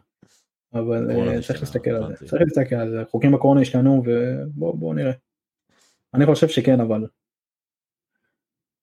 אבל 0.73 1.11
אה, 1.11 1.41
צריך 1.41 1.59
להסתכל 1.59 1.89
על 1.89 2.15
זה 2.15 2.27
צריך 2.27 2.41
להסתכל 2.41 2.75
על 2.75 2.91
זה 2.91 3.03
חוקים 3.11 3.31
בקורונה 3.31 3.61
השתנו 3.61 4.03
ובוא 4.55 4.95
נראה. 4.95 5.13
אני 6.13 6.25
חושב 6.25 6.47
שכן 6.47 6.79
אבל. 6.81 7.05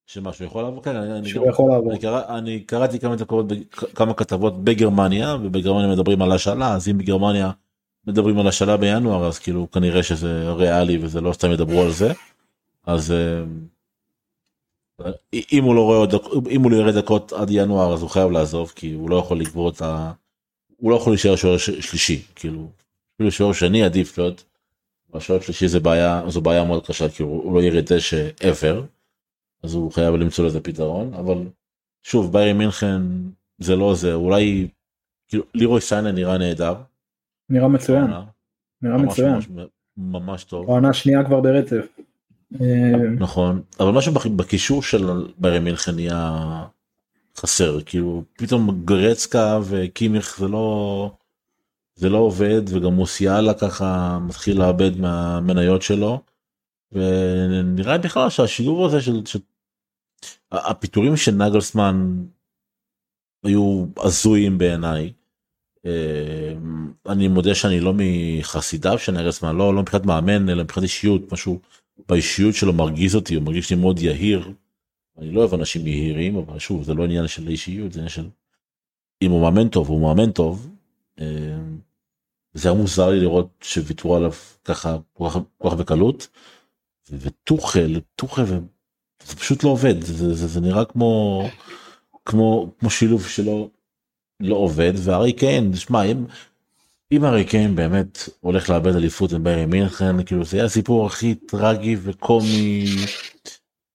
שמשהו 0.06 0.44
יכול 0.44 0.62
לעבור 0.62 0.82
כן 0.82 0.96
אני, 0.96 1.28
שהוא 1.28 1.48
יכול 1.48 1.70
לעבור. 1.70 1.90
אני, 1.90 2.00
קרא, 2.00 2.38
אני 2.38 2.60
קראתי 2.60 2.98
כמה 2.98 3.18
כתבות 3.18 3.46
כמה 3.94 4.14
כתבות 4.14 4.64
בגרמניה 4.64 5.36
ובגרמניה 5.42 5.88
מדברים 5.88 6.22
על 6.22 6.32
השאלה 6.32 6.74
אז 6.74 6.88
אם 6.88 6.98
בגרמניה 6.98 7.50
מדברים 8.06 8.38
על 8.38 8.46
השאלה 8.46 8.76
בינואר 8.76 9.26
אז 9.26 9.38
כאילו 9.38 9.70
כנראה 9.70 10.02
שזה 10.02 10.52
ריאלי 10.52 10.98
וזה 11.02 11.20
לא 11.20 11.32
סתם 11.32 11.52
ידברו 11.52 11.82
על 11.82 11.90
זה 11.90 12.12
אז 12.86 13.12
אה, 13.12 13.42
אם 15.52 15.64
הוא 15.64 15.74
לא 15.74 15.80
רואה 15.80 16.06
אם 16.50 16.62
הוא 16.62 16.70
לא 16.70 16.76
ירד 16.76 16.98
דקות 16.98 17.32
עד 17.32 17.50
ינואר 17.50 17.94
אז 17.94 18.02
הוא 18.02 18.10
חייב 18.10 18.30
לעזוב 18.30 18.72
כי 18.74 18.92
הוא 18.92 19.10
לא 19.10 19.16
יכול 19.16 19.40
לגבור 19.40 19.68
את 19.68 19.82
ה... 19.82 20.12
הוא 20.76 20.90
לא 20.90 20.96
יכול 20.96 21.12
להישאר 21.12 21.36
שוער 21.36 21.58
שלישי 21.58 22.22
כאילו 22.34 22.68
אפילו 23.14 23.30
שוער 23.30 23.52
שני 23.52 23.82
עדיף 23.82 24.18
להיות. 24.18 24.44
השוער 25.14 25.40
שלישי 25.40 25.68
זה 25.68 25.80
בעיה 25.80 26.22
זו 26.28 26.40
בעיה 26.40 26.64
מאוד 26.64 26.86
קשה 26.86 27.08
כי 27.08 27.22
הוא 27.22 27.54
לא 27.54 27.62
ירד 27.62 27.92
דשא 27.92 28.28
ever. 28.40 28.82
אז 29.62 29.74
הוא 29.74 29.92
חייב 29.92 30.14
למצוא 30.14 30.46
לזה 30.46 30.60
פתרון 30.60 31.14
אבל 31.14 31.38
שוב 32.02 32.32
ביירי 32.32 32.52
מינכן 32.52 33.02
זה 33.58 33.76
לא 33.76 33.94
זה 33.94 34.14
אולי 34.14 34.68
כאילו 35.28 35.44
לירוי 35.54 35.80
סיינה 35.80 36.12
נראה 36.12 36.38
נהדר. 36.38 36.74
נראה 37.50 37.68
מצוין. 37.68 38.06
נראה 38.82 38.96
ממש, 38.96 39.12
מצוין. 39.12 39.34
ממש, 39.34 39.46
ממש 39.96 40.44
טוב. 40.44 40.70
העונה 40.70 40.92
שנייה 40.92 41.24
כבר 41.24 41.40
ברצף. 41.40 41.86
אה, 42.60 42.96
נכון 43.18 43.62
אבל 43.80 43.90
משהו 43.90 44.12
בקישור 44.12 44.82
של 44.82 45.32
ביירי 45.38 45.58
מינכן 45.58 45.94
נהיה 45.94 46.64
חסר 47.36 47.80
כאילו 47.80 48.22
פתאום 48.38 48.84
גרצקה 48.84 49.58
וקימיך 49.64 50.36
זה 50.38 50.48
לא 50.48 51.10
זה 51.94 52.08
לא 52.08 52.18
עובד 52.18 52.62
וגם 52.68 52.92
מוסיאלה 52.92 53.54
ככה 53.54 54.18
מתחיל 54.22 54.58
לאבד 54.58 54.96
מהמניות 55.00 55.82
שלו. 55.82 56.20
ונראה 56.92 57.98
בכלל 57.98 58.30
שהשילוב 58.30 58.84
הזה 58.84 59.00
של, 59.00 59.26
של 59.26 59.38
הפיטורים 60.52 61.16
של 61.16 61.32
נגלסמן 61.32 62.24
היו 63.44 63.86
הזויים 63.98 64.58
בעיניי. 64.58 65.12
אה, 65.86 66.52
אני 67.08 67.28
מודה 67.28 67.54
שאני 67.54 67.80
לא 67.80 67.92
מחסידיו 67.96 68.98
של 68.98 69.12
נגלסמן 69.12 69.56
לא 69.56 69.74
לא 69.74 69.82
מבחינת 69.82 70.06
מאמן 70.06 70.48
אלא 70.48 70.62
מבחינת 70.62 70.84
אישיות 70.84 71.32
משהו 71.32 71.60
באישיות 72.08 72.54
שלו 72.54 72.72
מרגיז 72.72 73.14
אותי 73.14 73.34
הוא 73.34 73.42
מרגיש 73.42 73.70
לי 73.70 73.76
מאוד 73.76 73.98
יהיר. 73.98 74.52
אני 75.18 75.30
לא 75.30 75.40
אוהב 75.40 75.54
אנשים 75.54 75.86
יהירים 75.86 76.36
אבל 76.36 76.58
שוב 76.58 76.82
זה 76.84 76.94
לא 76.94 77.04
עניין 77.04 77.28
של 77.28 77.48
אישיות 77.48 77.92
זה 77.92 77.98
עניין 78.00 78.08
של 78.08 78.28
אם 79.22 79.30
הוא 79.30 79.42
מאמן 79.42 79.68
טוב 79.68 79.88
הוא 79.88 80.00
מאמן 80.00 80.32
טוב. 80.32 80.70
אה, 81.20 81.58
זה 82.54 82.68
היה 82.68 82.78
מוזר 82.78 83.10
לי 83.10 83.20
לראות 83.20 83.48
שוויתרו 83.60 84.16
עליו 84.16 84.32
ככה 84.64 84.96
כל 85.12 85.28
כך, 85.62 85.72
בקלות. 85.72 86.28
וטוחל 87.10 88.00
טוחל 88.16 88.44
זה 89.26 89.36
פשוט 89.36 89.64
לא 89.64 89.68
עובד 89.70 90.00
זה, 90.02 90.34
זה, 90.34 90.46
זה 90.46 90.60
נראה 90.60 90.84
כמו 90.84 91.42
כמו 92.24 92.72
כמו 92.78 92.90
שילוב 92.90 93.26
שלא 93.26 93.68
לא 94.40 94.56
עובד 94.56 94.92
והארי 94.96 95.32
קיין 95.32 95.74
שמע 95.74 96.02
אם 96.02 96.24
אם 97.12 97.24
הארי 97.24 97.44
קיין 97.44 97.76
באמת 97.76 98.18
הולך 98.40 98.70
לאבד 98.70 98.96
אליפות 98.96 99.32
עם 99.32 99.44
ביירי 99.44 99.66
מינכן 99.66 100.22
כאילו 100.22 100.44
זה 100.44 100.56
יהיה 100.56 100.66
הסיפור 100.66 101.06
הכי 101.06 101.34
טרגי 101.34 101.96
וקומי 102.02 102.84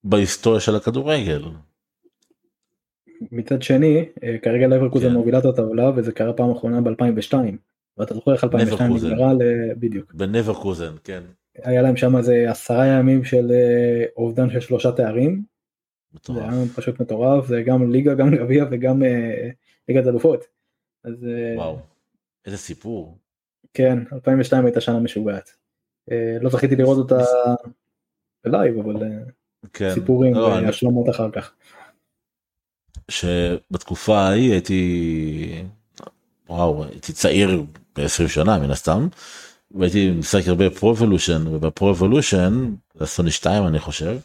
בהיסטוריה 0.04 0.60
של 0.60 0.76
הכדורגל. 0.76 1.44
מצד 3.32 3.62
שני 3.62 4.06
אה, 4.24 4.36
כרגע 4.42 4.68
לברקוזן 4.68 5.08
כן. 5.08 5.14
מובילה 5.14 5.40
את 5.40 5.46
הטבלה 5.46 5.92
וזה 5.96 6.12
קרה 6.12 6.34
פעם 6.34 6.52
אחרונה 6.52 6.82
ב-2002. 6.82 7.34
ואתה 7.98 8.14
זוכר 8.14 8.34
איך 8.34 8.44
2002 8.44 8.90
לברקוזן. 8.92 9.08
נגמרה 9.14 9.34
ל- 9.34 9.74
בדיוק. 9.80 10.14
בנברקוזן 10.14 10.94
כן. 11.04 11.22
היה 11.64 11.82
להם 11.82 11.98
שם 11.98 12.18
איזה 12.18 12.46
עשרה 12.52 12.86
ימים 12.88 13.24
של 13.24 13.52
אה, 13.52 14.06
אובדן 14.18 14.50
של 14.50 14.60
שלושה 14.60 14.92
תארים. 14.92 15.44
זה 16.12 16.20
מטורף. 16.34 16.44
היה 16.54 16.64
פשוט 16.76 17.02
מטורף 17.02 17.48
זה 17.48 17.62
גם 17.62 17.92
ליגה 17.92 18.14
גם 18.14 18.36
גביע 18.36 18.66
וגם 18.72 19.04
אה, 19.04 19.50
ליגת 19.90 20.08
אלופות. 20.08 20.44
אז 21.04 21.26
אה, 21.26 21.54
וואו. 21.58 21.80
איזה 22.46 22.58
סיפור. 22.58 23.18
כן 23.74 23.98
2002 24.14 24.66
הייתה 24.66 24.82
שנה 24.82 25.00
משוגעת. 25.00 25.50
אה, 26.12 26.38
לא 26.42 26.50
זכיתי 26.50 26.76
לראות 26.76 26.98
אותה 26.98 27.24
ב 28.46 28.52
live 28.52 28.78
אבל 28.80 29.04
אה, 29.04 29.10
כן. 29.74 29.94
סיפורים 29.94 30.34
לא, 30.34 30.58
אני- 30.58 30.66
והשלמות 30.66 31.10
אחר 31.10 31.32
כך. 31.32 31.54
שבתקופה 33.12 34.18
ההיא 34.18 34.52
הייתי 34.52 35.64
וואו 36.50 36.84
הייתי 36.84 37.14
צעיר 37.14 37.64
ב-20 37.96 38.28
שנה 38.28 38.60
מן 38.60 38.72
הסתם 38.72 39.08
והייתי 39.80 40.12
משחק 40.12 40.48
הרבה 40.48 40.70
Pro 40.70 40.89
Evolution 40.89 41.48
וב 41.48 41.66
Pro 41.66 41.94
Evolution 41.94 42.76
זה 42.94 43.06
סוני 43.06 43.32
2 43.32 43.68
אני 43.68 43.80
חושב 43.80 44.18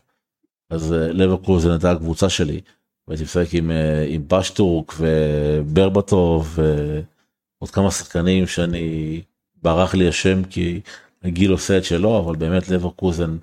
אז 0.71 0.93
אה, 0.93 1.13
לברקוזן 1.13 1.71
הייתה 1.71 1.91
הקבוצה 1.91 2.29
שלי 2.29 2.61
והייתי 3.09 3.25
משחק 3.25 3.47
עם 3.53 3.71
אה, 3.71 4.05
עם 4.09 4.25
פשטורק 4.29 4.95
וברבטוב 4.99 6.59
ועוד 6.59 7.71
כמה 7.71 7.91
שחקנים 7.91 8.47
שאני 8.47 9.21
ברח 9.63 9.95
לי 9.95 10.09
השם 10.09 10.45
כי 10.45 10.81
הגיל 11.25 11.51
עושה 11.51 11.79
את 11.79 11.85
שלו 11.85 12.19
אבל 12.19 12.37
באמת 12.37 12.69
לברקוזן 12.69 13.37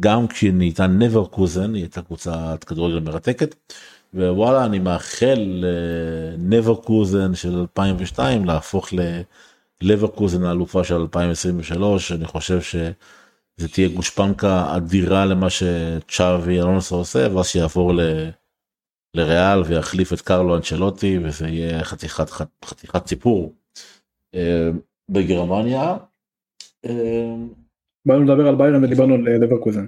גם 0.00 0.26
כשהיא 0.26 0.52
נהייתה 0.52 0.86
נברקוזן 0.86 1.74
היא 1.74 1.82
הייתה 1.82 2.02
קבוצת 2.02 2.64
כדורגל 2.66 3.00
מרתקת. 3.00 3.54
ווואלה 4.14 4.64
אני 4.64 4.78
מאחל 4.78 5.64
לנברקוזן 6.38 7.34
של 7.34 7.58
2002 7.58 8.44
להפוך 8.44 8.88
ללברקוזן 9.82 10.44
האלופה 10.44 10.84
של 10.84 10.94
2023 10.94 12.12
אני 12.12 12.24
חושב 12.24 12.60
שזה 12.60 13.68
תהיה 13.72 13.88
גושפנקה 13.88 14.76
אדירה 14.76 15.24
למה 15.26 15.46
שצ'אבי 15.50 16.60
אלונסו 16.60 16.96
עושה 16.96 17.28
ואז 17.34 17.46
שיעבור 17.46 17.94
ל... 17.94 18.00
לריאל 19.16 19.62
ויחליף 19.62 20.12
את 20.12 20.20
קרלו 20.20 20.56
אנצ'לוטי 20.56 21.18
וזה 21.24 21.48
יהיה 21.48 21.84
חתיכת 21.84 22.30
חתיכת 22.64 23.06
סיפור. 23.06 23.54
אה, 24.34 24.70
בגרמניה. 25.08 25.96
אה, 26.84 27.34
באנו 28.06 28.24
לדבר 28.24 28.48
על 28.48 28.54
ביירן 28.54 28.84
ודיברנו 28.84 29.14
על 29.14 29.28
אה, 29.28 29.38
לברקוזן. 29.38 29.86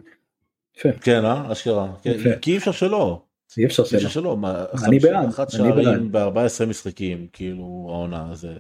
כן 1.01 1.25
אה 1.25 1.53
אשכרה 1.53 1.93
כן. 2.03 2.39
כי 2.43 2.53
אי 2.53 2.57
אפשר 2.57 2.73
שלא. 2.73 3.23
אי 3.59 3.67
אפשר 3.67 3.85
שלא. 3.85 4.37
אני 4.85 4.99
בעד, 4.99 5.31
51 5.31 5.55
אני 5.55 5.59
שערים 5.59 6.13
ב-14 6.13 6.67
משחקים 6.67 7.27
כאילו 7.33 7.87
העונה 7.89 8.35
זה. 8.35 8.59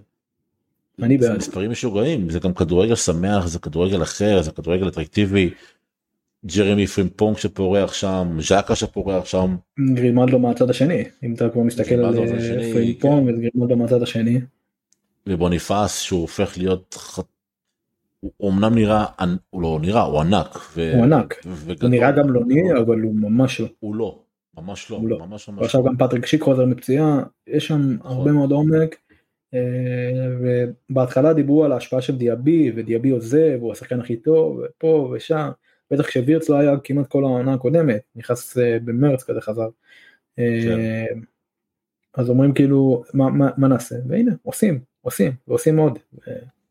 אני 1.02 1.18
זה 1.18 1.28
בעד. 1.28 1.38
מספרים 1.38 1.70
משוגעים 1.70 2.30
זה 2.30 2.38
גם 2.38 2.54
כדורגל 2.54 2.94
שמח 2.94 3.46
זה 3.46 3.58
כדורגל 3.58 4.02
אחר 4.02 4.42
זה 4.42 4.50
כדורגל 4.52 4.88
אטרקטיבי. 4.88 5.50
ג'רמי 6.56 6.86
פרימפונג 6.86 7.36
שפורח 7.36 7.92
שם 7.92 8.38
ז'קה 8.40 8.74
שפורח 8.74 9.24
שם 9.24 9.56
גרימלדו 9.94 10.38
מהצד 10.38 10.70
השני 10.70 11.04
אם 11.22 11.34
אתה 11.34 11.48
כבר 11.48 11.62
מסתכל 11.62 11.94
על 11.94 12.14
גרימלדו 12.14 12.32
מהצד 12.32 12.58
השני, 12.58 12.72
פרימפונג 12.72 13.28
וגרימלדו 13.28 13.76
מהצד 13.76 14.02
השני. 14.02 14.40
ובוניפייס 15.28 16.00
שהוא 16.00 16.20
הופך 16.20 16.58
להיות 16.58 16.96
הוא 18.36 18.52
אמנם 18.52 18.74
נראה 18.74 19.04
הוא 19.50 19.62
לא 19.62 19.78
נראה 19.82 20.02
הוא 20.02 20.20
ענק 20.20 20.58
ו- 20.74 20.92
הוא 20.94 21.04
ענק. 21.04 21.34
וגדול. 21.46 21.90
הוא 21.90 21.90
נראה 21.90 22.10
גמלוני 22.12 22.72
אבל 22.80 23.00
הוא 23.00 23.14
ממש 23.14 23.60
לא. 23.60 23.66
הוא 23.80 23.94
לא 23.94 24.18
ממש 24.56 24.90
לא 24.90 24.96
הוא 24.96 25.08
לא. 25.08 25.18
ממש 25.18 25.48
ממש 25.48 25.58
ועכשיו 25.62 25.80
לא. 25.82 25.86
גם 25.90 25.96
פטריק 25.96 26.26
שיק 26.26 26.42
חוזר 26.42 26.66
מפציעה 26.66 27.22
יש 27.46 27.66
שם 27.66 27.92
נכון. 27.92 28.16
הרבה 28.16 28.32
מאוד 28.32 28.52
עומק. 28.52 28.96
ובהתחלה 30.40 31.32
דיברו 31.32 31.64
על 31.64 31.72
ההשפעה 31.72 32.02
של 32.02 32.16
דיאבי 32.16 32.72
ודיאבי 32.76 33.10
עוזב 33.10 33.58
הוא 33.60 33.72
השחקן 33.72 34.00
הכי 34.00 34.16
טוב 34.16 34.60
ופה 34.64 35.10
ושם 35.12 35.50
בטח 35.90 36.06
כשווירץ 36.06 36.48
לא 36.48 36.56
היה 36.56 36.76
כמעט 36.84 37.06
כל 37.06 37.24
העונה 37.24 37.54
הקודמת 37.54 38.00
נכנס 38.16 38.58
אה, 38.58 38.78
במרץ 38.84 39.22
כזה 39.22 39.40
חזר. 39.40 39.68
אה, 40.38 40.60
כן. 40.64 41.20
אז 42.14 42.30
אומרים 42.30 42.54
כאילו 42.54 43.04
מה, 43.14 43.30
מה, 43.30 43.50
מה 43.56 43.68
נעשה 43.68 43.94
והנה 44.08 44.32
עושים 44.42 44.80
עושים 45.02 45.32
ועושים 45.48 45.78
עוד. 45.78 45.98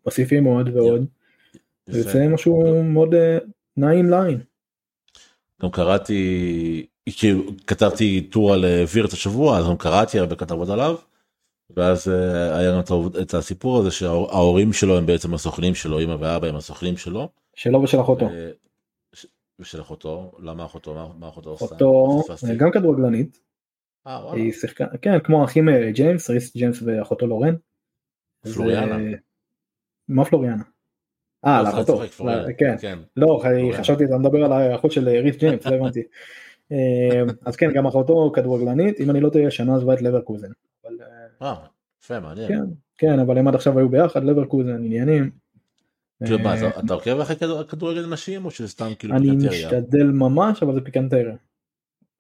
מוסיפים 0.06 0.44
עוד 0.44 0.70
ועוד. 0.76 1.06
זה 1.86 2.00
יוצא 2.00 2.28
משהו 2.28 2.84
מאוד 2.84 3.14
אה, 3.14 3.38
נעים 3.78 4.10
לעין. 4.10 4.40
גם 5.64 5.72
קראתי, 5.72 6.86
כתבתי 7.68 8.22
טור 8.22 8.54
על 8.54 8.66
וירט 8.94 9.14
השבוע, 9.14 9.58
אז 9.58 9.68
גם 9.68 9.78
קראתי 9.78 10.20
הרבה 10.20 10.36
כתבות 10.36 10.70
עליו. 10.70 10.96
ואז 11.76 12.08
אה, 12.08 12.58
היה 12.58 12.72
גם 12.72 12.80
את 13.22 13.34
הסיפור 13.34 13.80
הזה 13.80 13.92
שההורים 13.92 14.74
שלו 14.74 14.98
הם 14.98 15.06
בעצם 15.06 15.34
הסוכנים 15.34 15.76
שלו, 15.76 16.00
אמא 16.00 16.16
ואבא 16.20 16.48
הם 16.48 16.56
הסוכנים 16.56 16.98
שלו. 16.98 17.30
שלו 17.56 17.82
ושל 17.82 18.02
אחותו. 18.02 18.30
ושל 19.60 19.82
אחותו, 19.82 20.32
למה 20.40 20.66
אחותו? 20.66 21.14
מה 21.20 21.28
אחותו 21.28 21.50
עושה? 21.50 21.66
אחותו 21.66 22.24
גם 22.58 22.72
כדורגלנית. 22.72 23.40
אה, 24.08 24.34
היא 24.34 24.52
שיחקה, 24.52 24.86
כן, 25.02 25.20
כמו 25.20 25.42
האחים 25.42 25.70
ג'יימס, 25.94 26.30
ריס 26.30 26.58
ג'יימס 26.58 26.82
ואחותו 26.86 27.28
לורן. 27.28 27.56
פלוריאנה. 28.54 29.18
מה 30.08 30.26
פלוריאנה? 30.26 30.64
אה, 31.46 31.64
לא, 31.64 31.70
לאחותו, 31.70 32.02
כן. 32.58 32.76
כן. 32.82 33.00
לא, 33.16 33.42
חשבתי 33.74 34.06
אתה 34.06 34.18
מדבר 34.18 34.46
על 34.46 34.52
האחות 34.52 34.92
של 34.92 35.10
ריס 35.10 35.36
ג'יימס, 35.36 35.66
לא 35.66 35.76
הבנתי. 35.76 36.04
אה, 36.72 37.24
אז 37.46 37.56
כן, 37.56 37.74
גם 37.74 37.88
אחותו 37.88 38.32
כדורגלנית, 38.36 39.00
אם 39.00 39.10
אני 39.10 39.20
לא 39.20 39.30
טועה, 39.30 39.52
שנה 39.52 39.76
עזבה 39.76 39.94
את 39.94 40.02
לברקוזן. 40.02 40.52
אה, 41.42 41.56
יפה, 42.04 42.20
מעניין. 42.20 42.48
כן, 42.48 42.64
כן, 42.98 43.20
אבל 43.20 43.38
הם 43.38 43.48
עד 43.48 43.56
עכשיו 43.56 43.80
היו 43.80 43.90
ביחד, 43.90 44.24
לברקוזן, 44.24 44.84
עניינים. 44.84 45.30
כאילו 46.26 46.40
אה, 46.46 46.70
אתה 46.86 46.94
עוקב 46.94 47.20
אחרי 47.20 47.36
כדורגל 47.68 48.06
נשים 48.06 48.46
או 48.46 48.52
שזה 48.52 48.68
סתם 48.68 48.92
כאילו 49.00 49.14
פיקנטריה? 49.18 49.70
אני 49.70 49.78
משתדל 49.78 50.12
ממש, 50.12 50.64
אבל 50.64 50.74
זה 50.74 50.82
פיקנטריה. 50.82 51.36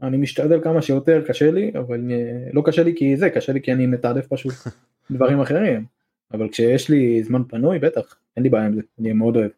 אני 0.01 0.18
משתדל 0.18 0.63
כמה 0.63 0.82
שיותר, 0.82 1.22
קשה 1.28 1.51
לי, 1.51 1.72
אבל 1.80 2.11
אה, 2.11 2.49
לא 2.53 2.61
קשה 2.65 2.84
לי 2.84 2.95
כי 2.95 3.18
זה, 3.18 3.30
קשה 3.30 3.53
לי 3.53 3.61
כי 3.61 3.74
אני 3.74 3.88
מתעדף 3.88 4.28
פשוט 4.28 4.53
דברים 5.11 5.41
אחרים. 5.41 5.86
אבל 6.34 6.49
כשיש 6.49 6.89
לי 6.89 7.24
זמן 7.24 7.43
פנוי, 7.43 7.80
בטח, 7.80 8.15
אין 8.36 8.43
לי 8.43 8.49
בעיה 8.49 8.65
עם 8.65 8.76
זה, 8.76 8.82
אני 8.99 9.13
מאוד 9.13 9.36
אוהב. 9.36 9.51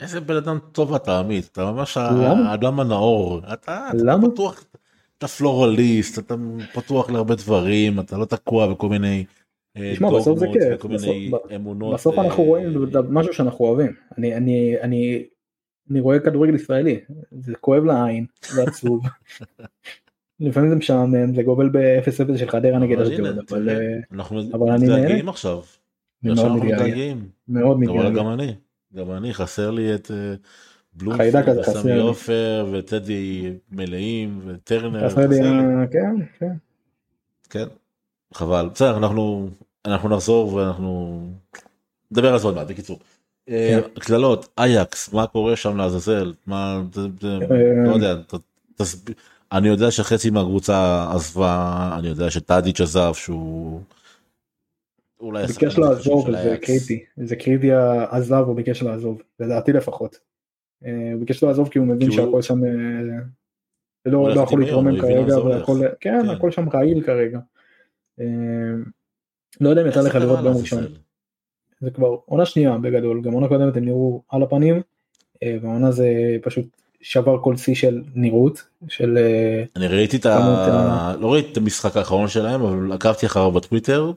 איזה 0.00 0.20
בן 0.20 0.36
אדם 0.36 0.58
טוב 0.72 0.94
אתה 0.94 1.18
עמית, 1.18 1.48
אתה 1.52 1.72
ממש 1.72 1.96
האדם 1.96 2.80
הנאור, 2.80 3.40
אתה 3.52 3.88
פתוח, 4.32 4.64
אתה 5.18 5.28
פלורליסט, 5.28 6.18
אתה 6.18 6.34
פתוח 6.74 7.10
להרבה 7.10 7.34
דברים, 7.34 8.00
אתה 8.00 8.18
לא 8.18 8.24
תקוע 8.24 8.74
בכל 8.74 8.88
מיני 8.88 9.24
אה, 9.76 9.92
תשמע 9.92 10.10
בסוף 10.10 10.38
זה 10.38 10.46
כיף, 10.52 10.84
בסוף 11.94 12.18
אנחנו 12.18 12.42
אה, 12.42 12.48
רואים 12.48 12.74
משהו 13.10 13.32
שאנחנו 13.32 13.64
אוהבים, 13.64 13.92
אני 14.82 16.00
רואה 16.00 16.18
כדורגל 16.18 16.54
ישראלי, 16.54 17.00
זה 17.40 17.54
כואב 17.60 17.84
לעין, 17.84 18.26
זה 18.48 18.62
עצוב, 18.62 19.02
לפעמים 20.40 20.70
זה 20.70 20.76
משעמם, 20.76 21.34
זה 21.34 21.42
גובל 21.42 21.68
ב-0-0 21.68 22.38
של 22.38 22.50
חדרה 22.50 22.78
נגד 22.78 23.00
אשדוד, 23.00 23.38
אבל 24.52 24.70
אני 24.70 24.86
נהנה. 24.86 25.30
עכשיו, 25.30 25.62
מאוד 26.22 26.56
מתגעגעים, 26.56 27.28
מאוד 27.48 27.80
מתגעגעים, 27.80 28.14
גם 28.14 28.28
אני, 28.28 28.54
גם 28.94 29.10
אני 29.10 29.34
חסר 29.34 29.70
לי 29.70 29.94
את 29.94 30.10
אה, 30.10 30.34
בלומפילד, 30.96 31.62
סמי 31.62 31.98
עופר 31.98 32.66
וטדי 32.72 33.52
מלאים 33.70 34.40
וטרנר, 34.46 35.10
כן, 35.10 36.16
כן, 36.38 36.52
כן, 37.50 37.66
חבל, 38.34 38.68
בסדר, 38.74 38.96
אנחנו 38.96 39.48
אנחנו 39.84 40.08
נחזור 40.08 40.54
ואנחנו 40.54 41.20
נדבר 42.10 42.32
על 42.32 42.38
זה 42.38 42.46
עוד 42.46 42.54
מעט 42.54 42.66
בקיצור. 42.66 42.98
אה, 43.48 43.80
כן. 43.94 44.00
קללות 44.00 44.48
אייקס 44.58 45.12
מה 45.12 45.26
קורה 45.26 45.56
שם 45.56 45.76
לעזאזל 45.76 46.32
מה 46.46 46.82
לא 47.86 47.94
יודע 47.94 48.14
אני 49.52 49.68
יודע 49.68 49.90
שחצי 49.90 50.30
מהקבוצה 50.30 51.06
עזבה 51.14 51.90
אני 51.98 52.08
יודע 52.08 52.30
שטאדיץ' 52.30 52.80
עזב 52.80 53.14
שהוא. 53.14 53.80
אולי 55.20 55.46
ביקש 55.46 55.78
לעזוב 55.78 56.30
זה 56.30 56.56
קריטי 56.62 57.04
זה 57.16 57.36
קריטי 57.36 57.72
עזב 58.10 58.44
הוא 58.46 58.56
ביקש 58.56 58.82
לעזוב 58.82 59.22
לדעתי 59.40 59.72
לפחות. 59.72 60.18
אה, 60.84 61.10
הוא 61.12 61.20
ביקש 61.20 61.42
לעזוב 61.42 61.68
כי 61.68 61.78
הוא 61.78 61.86
מבין 61.86 62.10
שהכל 62.10 62.42
שם 62.42 62.64
אה, 62.64 62.70
לא, 64.06 64.34
לא 64.34 64.40
יכול 64.40 64.60
להתרומם 64.60 65.00
כרגע 65.00 65.38
והכל 65.38 65.78
כן, 66.00 66.22
כן. 66.22 66.30
הכל 66.30 66.50
שם 66.50 66.68
רעיל 66.68 67.02
כרגע. 67.02 67.38
לא 69.60 69.68
יודע 69.68 69.82
אם 69.82 69.86
יצא 69.86 70.00
לך 70.00 70.14
לראות 70.14 70.40
ביום 70.40 70.56
ראשון. 70.56 70.84
זה 71.80 71.90
כבר 71.90 72.16
עונה 72.24 72.46
שנייה 72.46 72.78
בגדול, 72.78 73.20
גם 73.22 73.32
עונה 73.32 73.48
קודמת 73.48 73.76
הם 73.76 73.84
נראו 73.84 74.22
על 74.28 74.42
הפנים, 74.42 74.82
אה, 75.42 75.56
והעונה 75.62 75.92
זה 75.92 76.08
פשוט 76.42 76.66
שבר 77.00 77.42
כל 77.42 77.56
שיא 77.56 77.74
של 77.74 78.02
נראות, 78.14 78.62
של... 78.88 79.18
אה, 79.18 79.64
אני 79.76 79.86
ראיתי 79.86 80.16
את 80.16 80.26
ה... 80.26 81.14
לא 81.20 81.32
ראיתי 81.32 81.52
את 81.52 81.56
המשחק 81.56 81.96
האחרון 81.96 82.28
שלהם, 82.28 82.62
אבל 82.62 82.92
עקבתי 82.92 83.26
אחריו 83.26 83.50
בטוויטר, 83.50 84.12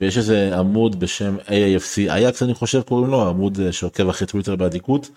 ויש 0.00 0.18
איזה 0.18 0.58
עמוד 0.58 1.00
בשם 1.00 1.36
AAFC 1.38 2.10
אייקס 2.10 2.42
אני 2.42 2.54
חושב 2.54 2.82
קוראים 2.82 3.10
לו, 3.10 3.28
עמוד 3.28 3.60
אה, 3.60 3.72
שעוקב 3.72 4.08
אחרי 4.08 4.26
טוויטר 4.26 4.56
באדיקות, 4.56 5.10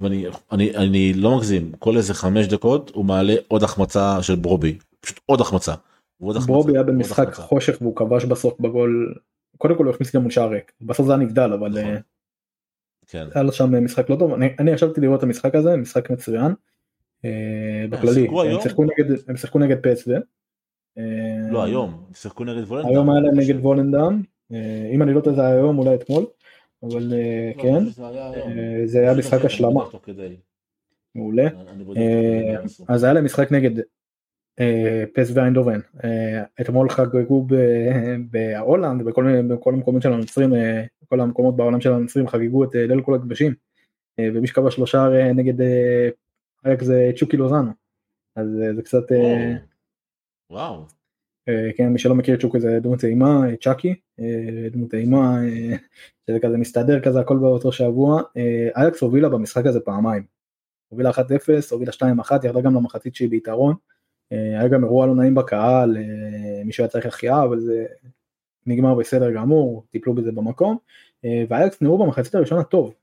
ואני 0.00 0.26
אני, 0.52 0.76
אני 0.76 1.12
לא 1.12 1.36
מגזים, 1.36 1.72
כל 1.78 1.96
איזה 1.96 2.14
חמש 2.14 2.46
דקות 2.46 2.90
הוא 2.94 3.04
מעלה 3.04 3.34
עוד 3.48 3.62
החמצה 3.62 4.22
של 4.22 4.34
ברובי, 4.34 4.78
פשוט 5.00 5.20
עוד 5.26 5.40
החמצה. 5.40 5.74
ברובי 6.20 6.72
היה 6.72 6.82
במשחק 6.82 7.34
חושך 7.34 7.78
והוא 7.80 7.96
כבש 7.96 8.24
בסוף 8.24 8.60
בגול 8.60 9.14
קודם 9.58 9.76
כל 9.76 9.84
הוא 9.84 9.94
הכניס 9.94 10.14
גם 10.14 10.30
שער 10.30 10.50
ריק 10.50 10.72
בסוף 10.80 11.06
זה 11.06 11.12
היה 11.12 11.22
נגדל 11.22 11.52
אבל 11.52 11.68
נכון. 11.68 11.84
אה, 11.84 11.98
כן. 13.06 13.28
היה 13.34 13.42
לו 13.42 13.52
שם 13.52 13.84
משחק 13.84 14.10
לא 14.10 14.16
טוב 14.16 14.32
אני, 14.32 14.48
אני 14.58 14.70
ישבתי 14.70 15.00
לראות 15.00 15.18
את 15.18 15.22
המשחק 15.22 15.54
הזה 15.54 15.76
משחק 15.76 16.10
מצוין. 16.10 16.54
אה, 17.24 17.86
בכללי 17.90 18.28
הם 18.28 18.60
שיחקו 18.62 18.84
נגד 18.84 19.16
הם 19.28 19.36
שיחקו 19.36 19.58
נגד 19.58 19.76
פסו. 19.82 20.10
אה, 20.98 21.04
לא 21.50 21.64
היום 21.64 22.04
שיחקו 22.14 22.44
נגד 22.44 22.62
וולנדם. 22.62 22.88
היום 22.88 23.10
היה 23.10 23.20
להם 23.20 23.40
נגד 23.40 23.56
וולנדם 23.60 24.22
אם 24.92 25.02
אני 25.02 25.14
לא 25.14 25.20
טועה 25.20 25.36
זה 25.36 25.46
היום 25.46 25.78
אולי 25.78 25.94
אתמול 25.94 26.26
אבל 26.82 27.02
לא, 27.02 27.62
כן 27.62 27.84
זה 28.84 29.00
היה 29.00 29.14
משחק 29.14 29.44
השלמה. 29.44 29.84
מעולה. 31.14 31.48
אז 32.88 33.04
היה 33.04 33.12
להם 33.12 33.24
משחק 33.24 33.52
נגד 33.52 33.80
אה, 34.60 35.04
פס 35.14 35.30
ואיינדובן 35.34 35.80
אה, 36.04 36.42
אתמול 36.60 36.90
חגגו 36.90 37.46
בהולנד 38.30 39.02
בכל 39.04 39.74
המקומות 39.74 40.02
של 40.02 40.12
הנוצרים 40.12 40.54
אה, 40.54 40.84
כל 41.08 41.20
המקומות 41.20 41.56
בעולם 41.56 41.80
של 41.80 41.92
הנוצרים 41.92 42.28
חגגו 42.28 42.64
את 42.64 42.74
ליל 42.74 43.02
כל 43.02 43.14
הקדושים 43.14 43.54
ומי 44.20 44.46
שקבע 44.46 44.70
שלושה 44.70 45.08
נגד 45.34 45.54
אייק 46.64 46.82
זה 46.82 47.10
צ'וקי 47.16 47.36
לוזאנו. 47.36 47.70
אז 48.36 48.48
זה 48.76 48.82
קצת 48.82 49.02
וואו 50.50 50.97
כן 51.76 51.88
מי 51.88 51.98
שלא 51.98 52.14
מכיר 52.14 52.34
את 52.34 52.40
צ'וקי 52.40 52.60
זה 52.60 52.78
דמות 52.82 53.00
טעימה 53.00 53.40
צ'אקי 53.60 53.94
דמות 54.72 54.90
טעימה 54.90 55.38
שזה 56.26 56.40
כזה 56.40 56.56
מסתדר 56.56 57.00
כזה 57.00 57.20
הכל 57.20 57.36
באותו 57.36 57.72
שבוע. 57.72 58.22
אייקס 58.76 59.00
הובילה 59.00 59.28
במשחק 59.28 59.66
הזה 59.66 59.80
פעמיים. 59.80 60.22
הובילה 60.88 61.10
1-0 61.10 61.14
הובילה 61.70 61.92
2-1 61.92 62.32
ירדה 62.44 62.60
גם 62.60 62.74
למחצית 62.74 63.14
שהיא 63.14 63.30
ביתרון. 63.30 63.74
אה, 64.32 64.60
היה 64.60 64.68
גם 64.68 64.84
אירוע 64.84 65.06
לא 65.06 65.14
נעים 65.14 65.34
בקהל, 65.34 65.96
אה, 65.96 66.64
מישהו 66.64 66.82
היה 66.84 66.88
צריך 66.88 67.06
החייאה, 67.06 67.44
אבל 67.44 67.60
זה 67.60 67.86
נגמר 68.66 68.94
בסדר 68.94 69.30
גמור, 69.30 69.84
טיפלו 69.90 70.14
בזה 70.14 70.32
במקום, 70.32 70.78
אה, 71.24 71.44
ואייקס 71.48 71.82
נראו 71.82 71.98
במחצית 71.98 72.34
הראשונה 72.34 72.64
טוב. 72.64 72.94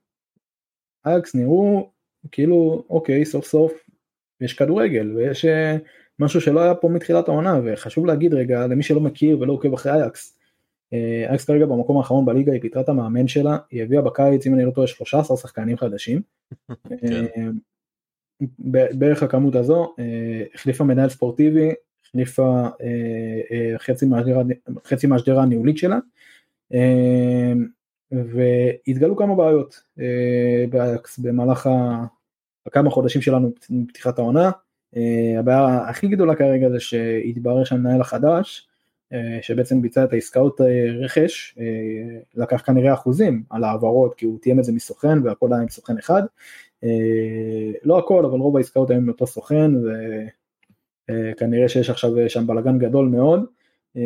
אייקס 1.06 1.36
נראו 1.36 1.89
כאילו, 2.32 2.84
אוקיי, 2.89 3.26
סוף 3.26 3.46
סוף 3.46 3.74
יש 4.41 4.54
כדורגל, 4.54 5.12
ויש 5.16 5.46
משהו 6.20 6.41
שלא 6.41 6.59
היה 6.59 6.76
פה 6.76 6.89
מתחילת 6.89 7.28
העונה, 7.28 7.59
וחשוב 7.66 8.05
להגיד 8.05 8.33
רגע, 8.33 8.67
למי 8.67 8.83
שלא 8.83 9.00
מכיר 9.00 9.39
ולא 9.39 9.54
עוקב 9.54 9.74
אחרי 9.74 9.92
אייקס, 9.92 10.37
אייקס 11.29 11.46
כרגע 11.46 11.66
במקום 11.66 11.97
האחרון 11.97 12.25
בליגה 12.25 12.51
היא 12.51 12.62
פיתרה 12.62 12.82
את 12.82 12.89
המאמן 12.89 13.28
שלה, 13.28 13.58
היא 13.71 13.83
הביאה 13.83 14.01
בקיץ, 14.01 14.47
אם 14.47 14.54
אני 14.54 14.66
לא 14.66 14.71
טועה, 14.71 14.87
13 14.87 15.37
שחקנים 15.37 15.78
חדשים. 15.78 16.21
כן. 17.01 17.51
בערך 18.70 19.24
הכמות 19.24 19.55
הזו, 19.55 19.96
אה, 20.00 20.43
החליפה 20.54 20.83
מנהל 20.83 21.09
ספורטיבי, 21.09 21.74
החליפה 22.05 22.67
אה, 22.82 23.42
אה, 23.51 23.79
חצי 24.83 25.08
מהשדרה 25.08 25.43
הניהולית 25.43 25.78
שלה, 25.78 26.00
והתגלו 28.12 29.16
כמה 29.16 29.36
בעיות 29.36 29.83
במהלך 31.17 31.70
הכמה 32.66 32.89
חודשים 32.89 33.21
שלנו 33.21 33.51
מפתיחת 33.70 34.20
העונה. 34.20 34.51
הבעיה 35.39 35.89
הכי 35.89 36.08
גדולה 36.08 36.36
כרגע 36.36 36.70
זה 36.70 36.80
שהתברר 36.80 37.63
שהמנהל 37.63 38.01
החדש, 38.01 38.67
שבעצם 39.42 39.82
ביצע 39.82 40.04
את 40.04 40.13
העסקאות 40.13 40.62
רכש, 41.00 41.58
לקח 42.36 42.62
כנראה 42.66 42.93
אחוזים 42.93 43.43
על 43.50 43.63
העברות 43.63 44.16
כי 44.16 44.26
הוא 44.26 44.39
תיאם 44.42 44.59
את 44.59 44.63
זה 44.63 44.72
מסוכן 44.72 45.24
והכל 45.24 45.54
היה 45.54 45.62
עם 45.62 45.70
סוכן 45.70 45.97
אחד, 45.97 46.24
אה, 46.86 47.72
לא 47.84 48.00
הכל, 48.00 48.26
אבל 48.26 48.39
רוב 48.39 48.58
העסקאות 48.58 48.89
היו 48.89 48.97
עם 48.97 49.09
אותו 49.09 49.28
סוכן, 49.28 49.72
וכנראה 51.12 51.70
שיש 51.70 51.89
עכשיו 51.89 52.12
שם 52.30 52.47
בלאגן 52.47 52.80
גדול 52.80 53.08
מאוד. 53.08 53.46
אה, 53.97 54.01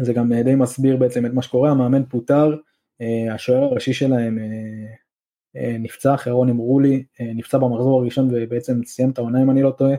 זה 0.00 0.12
גם 0.12 0.32
די 0.32 0.54
מסביר 0.54 0.96
בעצם 0.96 1.26
את 1.26 1.32
מה 1.32 1.42
שקורה, 1.42 1.70
המאמן 1.70 2.04
פוטר, 2.04 2.56
אה, 3.00 3.34
השוער 3.34 3.62
הראשי 3.62 3.92
שלהם 3.92 4.38
נפצע, 5.54 6.16
חירון 6.16 6.48
אמרו 6.48 6.80
לי, 6.80 7.04
נפצע 7.20 7.58
במחזור 7.58 8.00
הראשון 8.00 8.28
ובעצם 8.32 8.80
סיים 8.84 9.10
את 9.10 9.18
העונה 9.18 9.42
אם 9.42 9.50
אני 9.50 9.62
לא 9.62 9.70
טועה, 9.70 9.94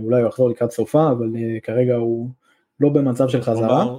אולי 0.00 0.20
הוא 0.20 0.28
יחזור 0.28 0.50
לקראת 0.50 0.70
סופה, 0.70 1.10
אבל 1.10 1.32
כרגע 1.62 1.94
הוא 1.94 2.30
לא 2.80 2.88
במצב 2.88 3.28
של 3.28 3.42
חזרה. 3.42 3.96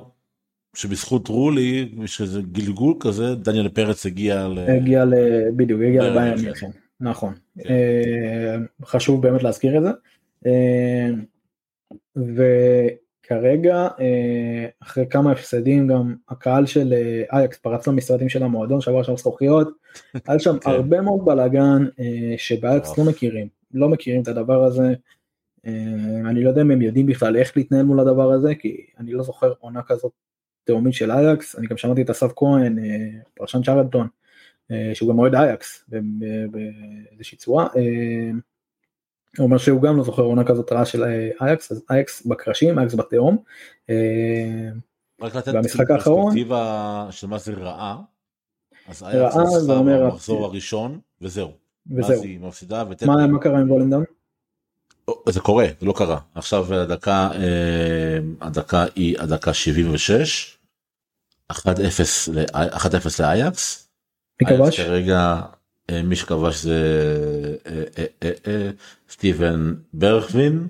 שבזכות 0.78 1.28
רולי 1.28 1.90
יש 2.04 2.22
איזה 2.22 2.42
גלגול 2.42 2.94
כזה 3.00 3.36
דניאל 3.36 3.70
פרץ 3.70 4.06
הגיע 4.06 4.48
ל... 4.48 4.60
הגיע 4.60 5.06
ל... 5.06 5.14
בדיוק, 5.56 5.82
הגיע 5.82 6.02
אה, 6.02 6.10
לבעיה 6.10 6.38
כן. 6.38 6.44
מינכן, 6.44 6.70
נכון. 7.00 7.34
כן. 7.60 7.70
אה, 7.70 8.56
חשוב 8.86 9.22
באמת 9.22 9.44
להזכיר 9.44 9.78
את 9.78 9.84
זה. 9.84 9.92
וכרגע, 13.28 13.88
אה, 14.00 14.68
אחרי 14.84 15.06
כמה 15.10 15.32
הפסדים, 15.32 15.88
גם 15.88 16.16
הקהל 16.30 16.66
של 16.66 16.94
אה, 16.94 17.24
אייקס 17.32 17.58
פרץ 17.58 17.88
למשרדים 17.88 18.30
של 18.30 18.44
המועדון, 18.44 18.82
שבר 18.82 19.04
שם 19.04 19.18
זכוכיות, 19.18 19.68
היה 20.28 20.40
שם 20.40 20.60
כן. 20.60 20.70
הרבה 20.70 21.02
מאוד 21.02 21.26
בלאגן 21.26 21.86
אה, 22.00 22.36
שבאייקס 22.38 22.98
לא 22.98 23.06
מכירים, 23.06 23.48
לא 23.74 23.90
מכירים 23.90 24.22
את 24.22 24.28
הדבר 24.28 24.64
הזה. 24.64 24.94
אני 26.26 26.44
לא 26.44 26.50
יודע 26.50 26.62
אם 26.62 26.72
הם 26.72 26.82
יודעים 26.82 27.06
בכלל 27.06 27.38
איך 27.38 27.58
להתנהל 27.58 27.86
מול 27.86 28.00
הדבר 28.00 28.32
הזה, 28.32 28.56
כי 28.56 28.86
אני 29.00 29.14
לא 29.14 29.24
זוכר 29.24 29.54
עונה 29.60 29.82
כזאת 29.84 30.12
תאומית 30.64 30.94
של 30.94 31.12
אייקס, 31.12 31.56
אני 31.56 31.68
גם 31.68 31.78
שמעתי 31.78 32.02
את 32.02 32.10
אסף 32.10 32.32
כהן, 32.36 32.78
פרשן 33.34 33.64
צ'רלטון, 33.64 34.08
שהוא 34.94 35.10
גם 35.10 35.20
אוהד 35.20 35.36
אייקס 35.36 35.90
באיזושהי 37.12 37.38
צורה, 37.38 37.68
הוא 39.38 39.46
אומר 39.46 39.58
שהוא 39.58 39.82
גם 39.82 39.98
לא 39.98 40.04
זוכר 40.04 40.22
עונה 40.22 40.44
כזאת 40.44 40.72
רעה 40.72 40.86
של 40.86 41.04
אה, 41.04 41.30
אייקס, 41.42 41.72
אז 41.72 41.84
אייקס 41.90 42.26
בקרשים, 42.26 42.80
אייקס 42.80 42.94
בתהום. 42.96 43.38
אה, 43.90 43.96
רק 45.22 45.36
לתת? 45.36 45.52
פרספקטיבה 45.54 47.08
של 47.12 47.28
מה 47.28 47.38
זה 47.38 47.54
רעה. 47.54 47.98
אז 48.88 49.04
אייקס 49.04 49.36
ניצחה 49.36 49.74
אומר- 49.74 50.06
במחזור 50.06 50.46
הראשון 50.46 51.00
וזהו. 51.22 51.48
אז 51.48 51.54
וזהו. 51.98 52.24
היא 52.24 52.40
מפסידה 52.40 52.84
מה 52.84 52.90
וטטרי. 52.92 53.28
מה 53.28 53.40
קרה 53.40 53.60
עם 53.60 53.72
וולנדאם? 53.72 54.02
או, 55.08 55.24
זה 55.30 55.40
קורה 55.40 55.66
זה 55.80 55.86
לא 55.86 55.94
קרה 55.98 56.20
עכשיו 56.36 56.74
הדקה 56.74 57.30
אה, 57.36 58.18
הדקה 58.42 58.86
היא 58.96 59.16
הדקה 59.20 59.54
76 59.54 60.58
1-0 61.52 61.56
ל- 62.34 62.46
1-0 62.74 63.20
לאייקס. 63.20 63.88
מי 64.42 64.48
אייקס 64.50 64.62
כבש? 64.64 64.80
כרגע 64.80 65.42
מי 65.92 66.16
שכבש 66.16 66.64
זה 66.64 66.80
אה, 67.66 67.84
אה, 67.98 68.06
אה, 68.24 68.32
אה, 68.48 68.70
סטיבן 69.10 69.74
ברכווין. 69.94 70.68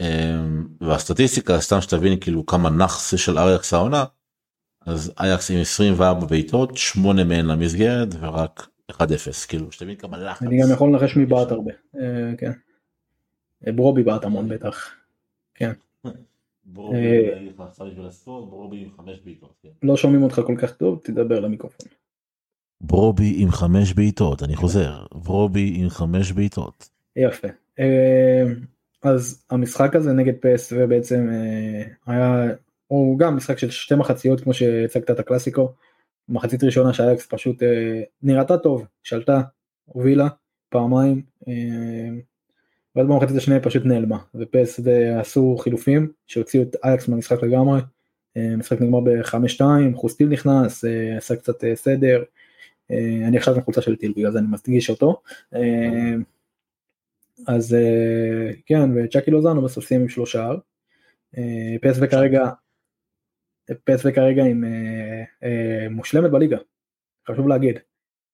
אה, 0.00 0.40
והסטטיסטיקה 0.80 1.60
סתם 1.60 1.80
שתבין 1.80 2.20
כאילו 2.20 2.46
כמה 2.46 2.70
נאחס 2.70 3.18
של 3.18 3.38
אייקס 3.38 3.74
העונה. 3.74 4.04
אז 4.86 5.12
אייקס 5.20 5.50
עם 5.50 5.60
24 5.60 6.26
בעיטות 6.26 6.76
8 6.76 7.24
מהן 7.24 7.46
למסגרת 7.46 8.08
ורק 8.20 8.68
1-0 8.92 8.94
כאילו 9.48 9.72
שתבין 9.72 9.96
כמה 9.96 10.18
לחץ. 10.18 10.42
אני 10.42 10.62
גם 10.62 10.68
יכול 10.72 10.88
לנחש 10.88 11.16
מי 11.16 11.26
בעט 11.26 11.50
הרבה. 11.50 11.72
אה, 11.96 12.36
כן. 12.38 12.52
אה, 13.66 13.72
ברובי 13.72 14.02
בעט 14.02 14.24
המון 14.24 14.48
בטח. 14.48 14.90
אה, 15.62 15.72
הספורט, 18.06 18.48
ברובי 18.48 18.76
עם 18.76 18.90
חמש 18.96 19.20
בעיטות. 19.24 19.54
כן. 19.62 19.68
לא 19.82 19.96
שומעים 19.96 20.22
אותך 20.22 20.40
כל 20.46 20.56
כך 20.58 20.72
טוב, 20.72 21.00
תדבר 21.04 21.40
למיקרופון. 21.40 21.88
ברובי 22.80 23.34
עם 23.36 23.50
חמש 23.50 23.92
בעיטות, 23.92 24.42
אני 24.42 24.56
חוזר, 24.56 25.06
ברובי 25.12 25.72
עם 25.76 25.88
חמש 25.88 26.32
בעיטות. 26.32 26.88
יפה. 27.16 27.48
אה, 27.78 28.44
אז 29.02 29.44
המשחק 29.50 29.96
הזה 29.96 30.12
נגד 30.12 30.32
פסו 30.40 30.76
בעצם 30.88 31.28
אה, 31.32 31.82
היה, 32.06 32.46
הוא 32.86 33.18
גם 33.18 33.36
משחק 33.36 33.58
של 33.58 33.70
שתי 33.70 33.94
מחציות 33.94 34.40
כמו 34.40 34.54
שהצגת 34.54 35.10
את 35.10 35.18
הקלאסיקו. 35.18 35.72
מחצית 36.28 36.64
ראשונה 36.64 36.92
שאייקס 36.92 37.26
פשוט 37.30 37.62
אה, 37.62 38.02
נראתה 38.22 38.58
טוב, 38.58 38.86
שלטה, 39.02 39.40
הובילה 39.84 40.28
פעמיים. 40.68 41.22
ואז 42.96 43.06
במחצית 43.06 43.36
השנייה 43.36 43.60
פשוט 43.60 43.84
נעלמה 43.84 44.18
ופס 44.34 44.80
עשו 45.20 45.56
חילופים 45.56 46.12
שהוציאו 46.26 46.62
את 46.62 46.76
אייקס 46.84 47.08
מהמשחק 47.08 47.42
לגמרי. 47.42 47.80
המשחק 48.36 48.80
נגמר 48.80 49.00
ב-5-2, 49.00 49.62
חוסטיל 49.94 50.28
נכנס, 50.28 50.84
עשה 51.16 51.36
קצת 51.36 51.64
סדר. 51.74 52.22
אה, 52.90 53.28
אני 53.28 53.36
עכשיו 53.36 53.54
עם 53.54 53.62
חולצה 53.62 53.82
של 53.82 53.96
טיל 53.96 54.12
בגלל 54.16 54.32
זה 54.32 54.38
אני 54.38 54.46
מדגיש 54.46 54.90
אותו. 54.90 55.22
אה, 55.54 56.14
אז 57.46 57.74
אה, 57.74 58.50
כן 58.66 58.90
וצ'קי 58.94 59.30
לוזנו 59.30 59.62
בסוף 59.62 59.84
סיים 59.84 60.00
עם 60.00 60.08
שלושה. 60.08 60.50
אה, 61.38 61.74
פסו 61.82 62.00
כרגע 62.10 62.50
פסו 63.84 64.08
כרגע 64.14 64.44
עם 64.44 64.64
מושלמת 65.90 66.30
בליגה. 66.30 66.58
חשוב 67.30 67.48
להגיד. 67.48 67.78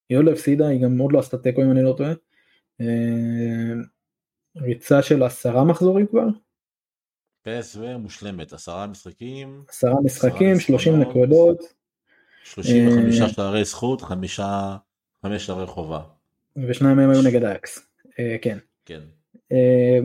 היא 0.09 0.19
עוד 0.19 0.25
לא 0.25 0.33
הפסידה 0.33 0.69
היא 0.69 0.83
גם 0.83 0.99
עוד 0.99 1.13
לא 1.13 1.19
עשתה 1.19 1.39
תיקו 1.39 1.63
אם 1.63 1.71
אני 1.71 1.83
לא 1.83 1.95
טועה. 1.97 2.13
ריצה 4.57 5.03
של 5.03 5.23
עשרה 5.23 5.65
מחזורים 5.65 6.07
כבר 6.07 6.27
פס 7.43 7.77
ומושלמת, 7.77 8.53
עשרה 8.53 8.87
משחקים, 8.87 9.65
עשרה 9.69 9.95
משחקים 10.05 10.57
עשרה 10.57 10.61
30 10.61 10.97
ניצחונות. 10.97 11.17
נקודות 11.17 11.80
35 12.45 13.21
אה, 13.21 13.29
שערי 13.29 13.65
זכות, 13.65 14.03
חמישה, 14.03 14.77
חמש 15.23 15.47
שערי 15.47 15.67
חובה. 15.67 16.01
ושניים 16.69 16.97
מהם 16.97 17.11
היו 17.11 17.23
נגד 17.23 17.45
אייקס. 17.45 17.79
אה, 18.19 18.37
כן. 18.43 18.59
כן. 18.85 19.01
אה, 19.53 19.99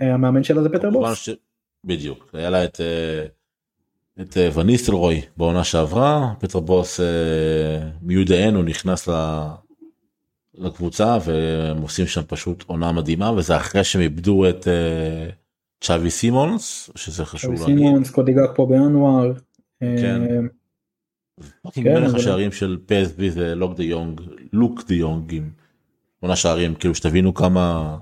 והמאמן 0.00 0.44
שלה 0.44 0.62
זה 0.62 0.68
פטר 0.68 0.90
בוס. 0.90 1.28
בדיוק, 1.84 2.30
היה 2.32 2.50
לה 2.50 2.64
את, 2.64 2.80
את 4.20 4.36
וניסטלרוי 4.54 5.20
בעונה 5.36 5.64
שעברה, 5.64 6.34
פטר 6.38 6.60
בוס 6.60 7.00
מיודענו 8.02 8.64
נכנס 8.64 9.08
ל- 9.08 9.46
לקבוצה 10.54 11.18
והם 11.24 11.82
עושים 11.82 12.06
שם 12.06 12.22
פשוט 12.28 12.64
עונה 12.66 12.92
מדהימה 12.92 13.32
וזה 13.32 13.56
אחרי 13.56 13.84
שהם 13.84 14.02
איבדו 14.02 14.48
את 14.48 14.68
צ'אבי 15.80 16.10
סימונס 16.10 16.90
שזה 16.94 17.24
חשוב 17.24 17.50
להגיד. 17.50 17.66
סימונס 17.66 18.10
קודי 18.10 18.50
גאקפו 18.54 18.66
בינואר. 18.66 19.32
כן. 19.80 20.22
fucking 21.62 21.86
כן, 21.88 22.02
מלך 22.02 22.14
השערים 22.14 22.52
של 22.52 22.78
PSV 22.86 23.30
זה 23.30 23.54
לוק 23.54 23.76
דה 23.76 23.82
יונג, 23.84 24.20
לוק 24.52 24.84
דה 24.88 24.94
יונג 24.94 25.34
עם 25.34 25.50
שמונה 26.20 26.36
שערים, 26.36 26.74
כאילו 26.74 26.94
שתבינו 26.94 27.34
כמה 27.34 27.96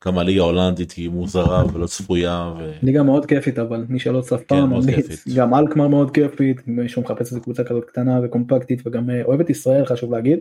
כמה 0.00 0.20
הליגה 0.20 0.40
ההולנדית 0.40 0.92
היא 0.92 1.08
מוזרה 1.08 1.64
ולא 1.74 1.86
צפויה. 1.86 2.54
ו... 2.58 2.72
ליגה 2.82 3.02
מאוד 3.02 3.26
כיפית 3.26 3.58
אבל 3.58 3.84
מי 3.88 3.98
שלא 3.98 4.20
צפה 4.20 4.42
פעם 4.46 4.82
כן. 4.82 4.94
כיפית. 4.96 5.34
גם 5.36 5.54
אלקמר 5.54 5.88
מאוד 5.88 6.10
כיפית 6.10 6.60
מי 6.66 6.88
שמחפש 6.88 7.20
איזה 7.20 7.40
קבוצה 7.40 7.64
כזאת 7.64 7.84
קטנה 7.84 8.20
וקומפקטית 8.24 8.82
וגם 8.86 9.10
אה, 9.10 9.24
אוהב 9.24 9.40
את 9.40 9.50
ישראל 9.50 9.86
חשוב 9.86 10.12
להגיד. 10.12 10.38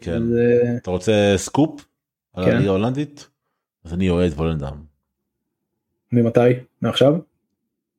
כן. 0.00 0.22
זה- 0.26 0.76
אתה 0.82 0.90
רוצה 0.90 1.34
סקופ 1.36 1.84
על 2.34 2.44
כן. 2.44 2.50
הליגה 2.50 2.68
ההולנדית? 2.70 3.28
אז 3.84 3.94
אני 3.94 4.10
אוהד 4.10 4.32
וולנדם. 4.32 4.76
ממתי? 6.12 6.40
מעכשיו? 6.82 7.14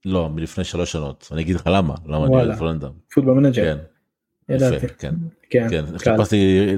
לא, 0.05 0.29
מלפני 0.29 0.63
שלוש 0.63 0.91
שנות. 0.91 1.29
אני 1.31 1.41
אגיד 1.41 1.55
לך 1.55 1.67
למה, 1.67 1.95
למה 2.05 2.17
אני 2.17 2.33
וואלה. 2.33 2.47
אוהד 2.47 2.57
וולנדם. 2.61 2.91
Football 3.13 3.33
Manager. 3.33 3.63
כן, 3.63 3.77
ידעתי. 4.53 4.87
כן. 4.87 5.15
כן. 5.49 5.67
כן. 5.69 5.85
חיפשתי, 5.97 6.75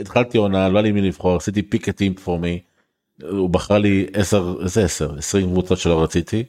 התחלתי 0.00 0.38
עונה, 0.38 0.68
לא 0.68 0.78
היה 0.78 0.82
לי 0.82 0.92
מי 0.92 1.02
לבחור, 1.02 1.36
עשיתי 1.36 1.62
פיקטים 1.62 2.14
פור 2.14 2.38
מי, 2.38 2.60
הוא 3.22 3.50
בחר 3.50 3.78
לי 3.78 4.06
10, 4.12 4.54
איזה 4.62 4.84
10, 4.84 5.18
20 5.18 5.50
קבוצות 5.50 5.78
שלא 5.78 6.02
רציתי. 6.02 6.44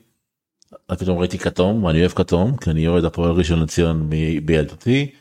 אז 0.88 0.98
פתאום 0.98 1.18
ראיתי 1.18 1.38
כתום, 1.38 1.84
ואני 1.84 2.00
אוהב 2.00 2.12
כתום, 2.12 2.58
כי 2.58 2.70
אני 2.70 2.88
אוהד 2.88 3.06
הפועל 3.06 3.32
ראשון 3.32 3.62
לציון 3.62 4.10
בילדותי. 4.46 5.12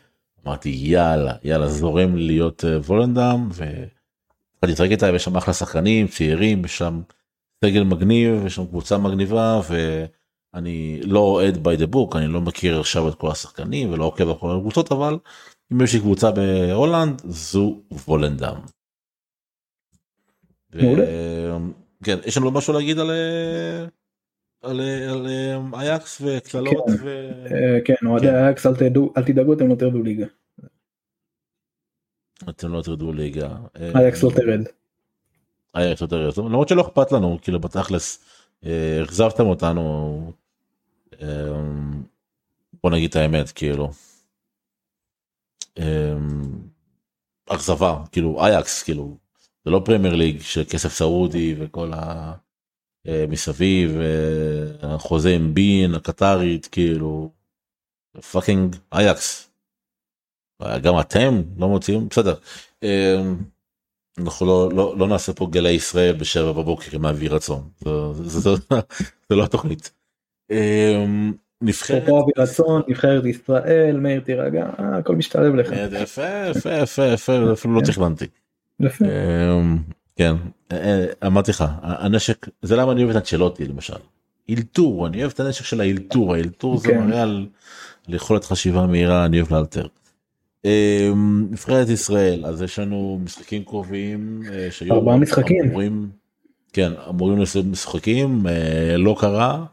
אמרתי 0.47 0.69
יאללה, 0.69 1.33
יאללה, 1.45 1.69
זורם 1.69 2.17
להיות 2.17 2.65
אה, 2.65 2.79
וולנדם, 2.79 3.49
והתחלתי 3.53 4.73
לשחק 4.73 4.91
איתה, 4.91 5.07
ויש 5.13 5.25
שם 5.25 5.37
אחלה 5.37 5.55
שחקנים, 5.55 6.07
צעירים, 6.07 6.65
יש 6.65 6.79
שם 6.79 7.01
סגל 7.65 7.83
מגניב, 7.83 8.47
יש 8.47 8.55
שם 8.55 8.67
קבוצה 8.67 8.99
מגניבה, 8.99 9.61
ואני 10.55 11.01
לא 11.03 11.19
אוהד 11.19 11.55
by 11.57 11.81
the 11.81 11.95
book, 11.95 12.19
אני 12.19 12.27
לא 12.27 12.41
מכיר 12.41 12.81
עכשיו 12.81 13.09
את 13.09 13.15
כל 13.15 13.31
השחקנים 13.31 13.93
ולא 13.93 14.05
עוקב 14.05 14.29
אחרי 14.29 14.57
הקבוצות, 14.57 14.93
אבל 14.93 15.19
אם 15.73 15.83
יש 15.83 15.95
לי 15.95 16.01
קבוצה 16.01 16.31
בהולנד 16.31 17.23
זו 17.25 17.81
וולנדם. 18.09 18.61
כן, 22.05 22.19
יש 22.25 22.37
לנו 22.37 22.51
משהו 22.51 22.73
להגיד 22.73 22.99
על 22.99 23.11
אה, 23.11 23.85
על 24.63 24.81
אה, 24.81 25.13
על 25.13 25.27
אה, 25.27 25.81
אייקס 25.81 26.23
וקללות 26.25 26.85
כן. 26.87 27.05
ו... 27.05 27.09
אה, 27.47 27.79
כן, 27.85 28.07
אוהדי 28.07 28.27
כן. 28.27 28.35
אייקס 28.35 28.67
אל 28.67 28.75
תדעו- 28.75 29.13
אל 29.17 29.25
תדאגו 29.25 29.53
אתם 29.53 29.69
לא 29.69 29.75
תרדו 29.75 30.03
ליגה. 30.03 30.27
אתם 32.49 32.73
לא 32.73 32.83
תרדו 32.83 33.13
ליגה. 33.13 33.57
אה, 33.77 33.91
אייקס 34.01 34.23
לא 34.23 34.31
תרד. 34.31 34.61
אייקס 35.75 36.03
לא 36.03 36.07
תרד. 36.07 36.33
למרות 36.39 36.69
שלא 36.69 36.83
אכפת 36.83 37.13
לנו 37.13 37.39
כאילו 37.43 37.61
בתכלס 37.61 38.25
אה, 38.65 39.01
אכזבתם 39.05 39.47
אותנו. 39.47 40.44
אה, 41.23 41.61
בוא 42.83 42.91
נגיד 42.91 43.11
את 43.11 43.17
האמת 43.17 43.51
כאילו. 43.51 43.91
אה, 45.79 46.17
אכזבה 47.49 48.03
כאילו 48.13 48.45
אייקס 48.45 48.83
כאילו 48.83 49.19
זה 49.65 49.71
לא 49.71 49.83
פרמייר 49.85 50.15
ליג 50.15 50.41
של 50.41 50.65
כסף 50.65 50.93
סעודי 50.93 51.55
וכל 51.59 51.93
ה... 51.93 52.33
אה, 53.09 53.25
מסביב 53.29 53.97
אה, 53.97 54.95
החוזה 54.95 55.31
עם 55.31 55.55
beIN 55.55 55.95
הקטרית 55.95 56.67
כאילו 56.67 57.31
fucking 58.33 58.77
אייקס. 58.93 59.51
גם 60.83 61.01
אתם 61.01 61.43
לא 61.59 61.69
מוציאים 61.69 62.09
בסדר. 62.09 62.35
אה, 62.83 63.23
אנחנו 64.19 64.47
לא, 64.47 64.71
לא, 64.77 64.99
לא 64.99 65.09
נעשה 65.09 65.33
פה 65.33 65.47
גלי 65.51 65.71
ישראל 65.71 66.17
בשבע 66.17 66.53
בבוקר 66.53 66.97
עם 66.97 67.07
אבי 67.07 67.29
רצון 67.29 67.71
זה, 67.79 67.91
זה, 68.13 68.41
זה, 68.41 68.51
זה 69.29 69.37
לא 69.37 69.45
התוכנית. 69.45 69.93
אה, 70.55 71.05
נבחרת 71.63 72.03
אבי 72.03 72.33
רצון, 72.39 72.83
נבחרת 72.89 73.25
ישראל, 73.25 73.97
מאיר 73.97 74.21
תירגע, 74.21 74.67
אה, 74.79 74.97
הכל 74.97 75.17
משתלב 75.17 75.55
לך. 75.55 75.73
יפה 75.91 76.49
יפה 76.51 76.73
יפה 76.73 77.05
יפה 77.07 77.53
אפילו 77.53 77.75
לא 77.75 77.81
כן. 77.81 77.87
תכננתי. 77.87 78.27
יפה. 78.81 79.05
אמ, 79.05 79.79
כן 80.17 80.35
אה, 80.73 81.05
אמרתי 81.27 81.51
לך 81.51 81.65
הנשק 81.83 82.47
זה 82.63 82.77
למה 82.77 82.93
אני 82.93 83.03
אוהב 83.03 83.11
את 83.11 83.17
אנצ'לוטי 83.17 83.65
למשל. 83.65 83.95
אילתור 84.49 85.07
אני 85.07 85.21
אוהב 85.21 85.33
את 85.35 85.41
הנשק 85.41 85.65
של 85.65 85.81
האילתור 85.81 86.35
האילתור 86.35 86.79
זה 86.79 86.89
כן. 86.89 87.07
מראה 87.07 87.23
על 87.23 87.47
יכולת 88.09 88.45
חשיבה 88.45 88.87
מהירה 88.87 89.25
אני 89.25 89.41
אוהב 89.41 89.53
לאלתר. 89.53 89.87
אמ, 90.65 91.47
נבחרת 91.51 91.89
ישראל 91.89 92.47
אז 92.47 92.63
יש 92.63 92.79
לנו 92.79 93.21
משחקים 93.25 93.65
קרובים 93.65 94.43
אה, 94.53 94.69
שהיו 94.71 94.95
ארבעה 94.95 95.17
משחקים. 95.17 95.65
אמורים, 95.65 96.09
כן 96.73 96.93
אמורים 97.09 97.39
לעשות 97.39 97.67
משחקים 97.67 98.47
אה, 98.47 98.97
לא 98.97 99.17
קרה. 99.19 99.65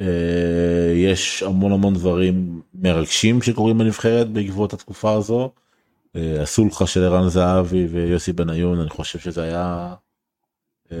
אה, 0.00 0.92
יש 0.94 1.42
המון 1.42 1.72
המון 1.72 1.94
דברים 1.94 2.62
מרגשים 2.74 3.42
שקורים 3.42 3.78
בנבחרת 3.78 4.28
בעקבות 4.30 4.72
התקופה 4.72 5.12
הזו. 5.12 5.52
אה, 6.16 6.42
הסולחה 6.42 6.86
של 6.86 7.04
ערן 7.04 7.28
זהבי 7.28 7.86
ויוסי 7.86 8.32
בניון 8.32 8.80
אני 8.80 8.90
חושב 8.90 9.18
שזה 9.18 9.42
היה 9.42 9.94
אה, 10.92 10.96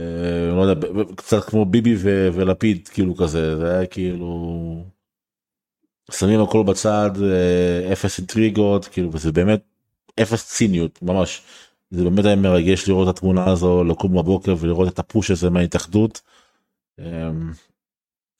לא 0.56 0.62
יודע 0.62 0.88
קצת 1.16 1.44
כמו 1.44 1.64
ביבי 1.64 1.94
ו- 1.98 2.28
ולפיד 2.32 2.88
כאילו 2.88 3.16
כזה 3.16 3.56
זה 3.56 3.70
היה 3.70 3.86
כאילו 3.86 4.84
שמים 6.10 6.40
הכל 6.40 6.62
בצד 6.62 7.10
אפס 7.92 8.18
אינטריגות 8.18 8.84
כאילו 8.84 9.12
וזה 9.12 9.32
באמת 9.32 9.60
אפס 10.22 10.48
ציניות 10.48 11.02
ממש 11.02 11.42
זה 11.90 12.04
באמת 12.04 12.24
היה 12.24 12.36
מרגש 12.36 12.88
לראות 12.88 13.08
את 13.08 13.16
התמונה 13.16 13.50
הזו 13.50 13.84
לקום 13.84 14.14
בבוקר 14.16 14.54
ולראות 14.58 14.88
את 14.88 14.98
הפוש 14.98 15.30
הזה 15.30 15.50
מההתאחדות. 15.50 16.20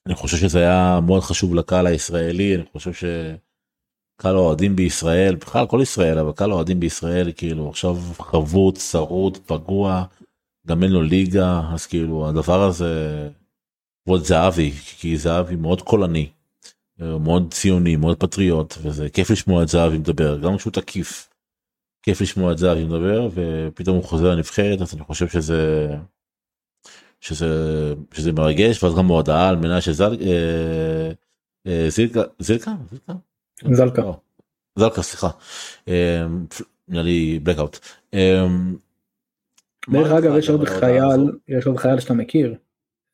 אני 0.06 0.14
חושב 0.14 0.36
שזה 0.36 0.58
היה 0.58 1.00
מאוד 1.06 1.22
חשוב 1.22 1.54
לקהל 1.54 1.86
הישראלי 1.86 2.54
אני 2.54 2.64
חושב 2.72 2.92
שקהל 2.92 4.36
האוהדים 4.36 4.76
בישראל 4.76 5.34
בכלל 5.34 5.66
כל 5.66 5.78
ישראל 5.82 6.18
אבל 6.18 6.32
קהל 6.32 6.50
האוהדים 6.50 6.80
בישראל 6.80 7.32
כאילו 7.32 7.68
עכשיו 7.68 7.96
חבוט 8.18 8.78
צרוד 8.78 9.38
פגוע 9.46 10.04
גם 10.66 10.82
אין 10.82 10.92
לו 10.92 11.02
ליגה 11.02 11.62
אז 11.72 11.86
כאילו 11.86 12.28
הדבר 12.28 12.62
הזה 12.62 13.28
כבוד 14.04 14.24
זהבי 14.24 14.70
כי 14.70 15.16
זהבי 15.16 15.56
מאוד 15.56 15.82
קולני 15.82 16.28
מאוד 16.98 17.54
ציוני 17.54 17.96
מאוד 17.96 18.16
פטריוט 18.20 18.74
וזה 18.82 19.08
כיף 19.08 19.30
לשמוע 19.30 19.62
את 19.62 19.68
זהבי 19.68 19.98
מדבר 19.98 20.38
גם 20.38 20.56
כשהוא 20.56 20.72
תקיף. 20.72 21.28
כיף 22.02 22.20
לשמוע 22.20 22.52
את 22.52 22.58
זהבי 22.58 22.84
מדבר 22.84 23.28
ופתאום 23.34 23.96
הוא 23.96 24.04
חוזר 24.04 24.30
לנבחרת 24.30 24.80
אז 24.80 24.94
אני 24.94 25.04
חושב 25.04 25.28
שזה 25.28 25.88
שזה 27.20 27.46
שזה 28.12 28.32
מרגש 28.32 28.82
ואז 28.82 28.94
גם 28.94 29.10
ההודעה 29.10 29.48
על 29.48 29.56
מנה 29.56 29.80
שזל 29.80 30.16
אה, 30.20 31.10
אה, 31.66 31.86
זילקה 31.88 32.22
זילקה 32.38 32.72
זילקה 32.90 33.12
זלקה. 33.72 34.02
לא, 34.02 34.20
זלקה 34.76 35.02
סליחה 35.02 35.30
אה, 35.88 36.26
נראה 36.88 37.02
לי 37.02 37.40
blackout. 37.44 37.78
אה, 38.14 38.46
דרך 39.90 40.12
מה 40.12 40.18
אגב 40.18 40.36
יש 40.38 40.50
עוד 40.50 40.68
חייל? 40.68 41.30
יש 41.48 41.66
עוד 41.66 41.76
חייל 41.76 42.00
שאתה 42.00 42.14
מכיר, 42.14 42.54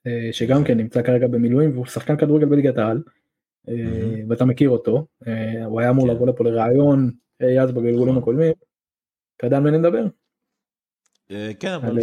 אה, 0.06 0.28
שגם 0.32 0.64
כן 0.64 0.78
נמצא 0.78 1.02
כרגע 1.02 1.26
במילואים 1.26 1.72
והוא 1.72 1.86
שחקן 1.86 2.16
כדורגל 2.16 2.46
בליגת 2.46 2.78
העל, 2.78 3.02
אה. 3.68 3.74
ואתה 4.28 4.44
מכיר 4.44 4.70
אותו, 4.70 5.06
אה, 5.26 5.64
הוא 5.64 5.80
היה 5.80 5.90
אמור 5.90 6.06
כן. 6.06 6.14
לבוא 6.14 6.26
לפה 6.26 6.44
לראיון, 6.44 7.10
אז 7.62 7.72
בגלגולים 7.72 8.08
נכון. 8.08 8.22
הקודמים, 8.22 8.52
אתה 9.36 9.46
יודע 9.46 9.56
על 9.56 9.62
מי 9.62 9.68
אני 9.68 9.78
מדבר? 9.78 10.06
כן 11.60 11.72
אבל 11.72 11.98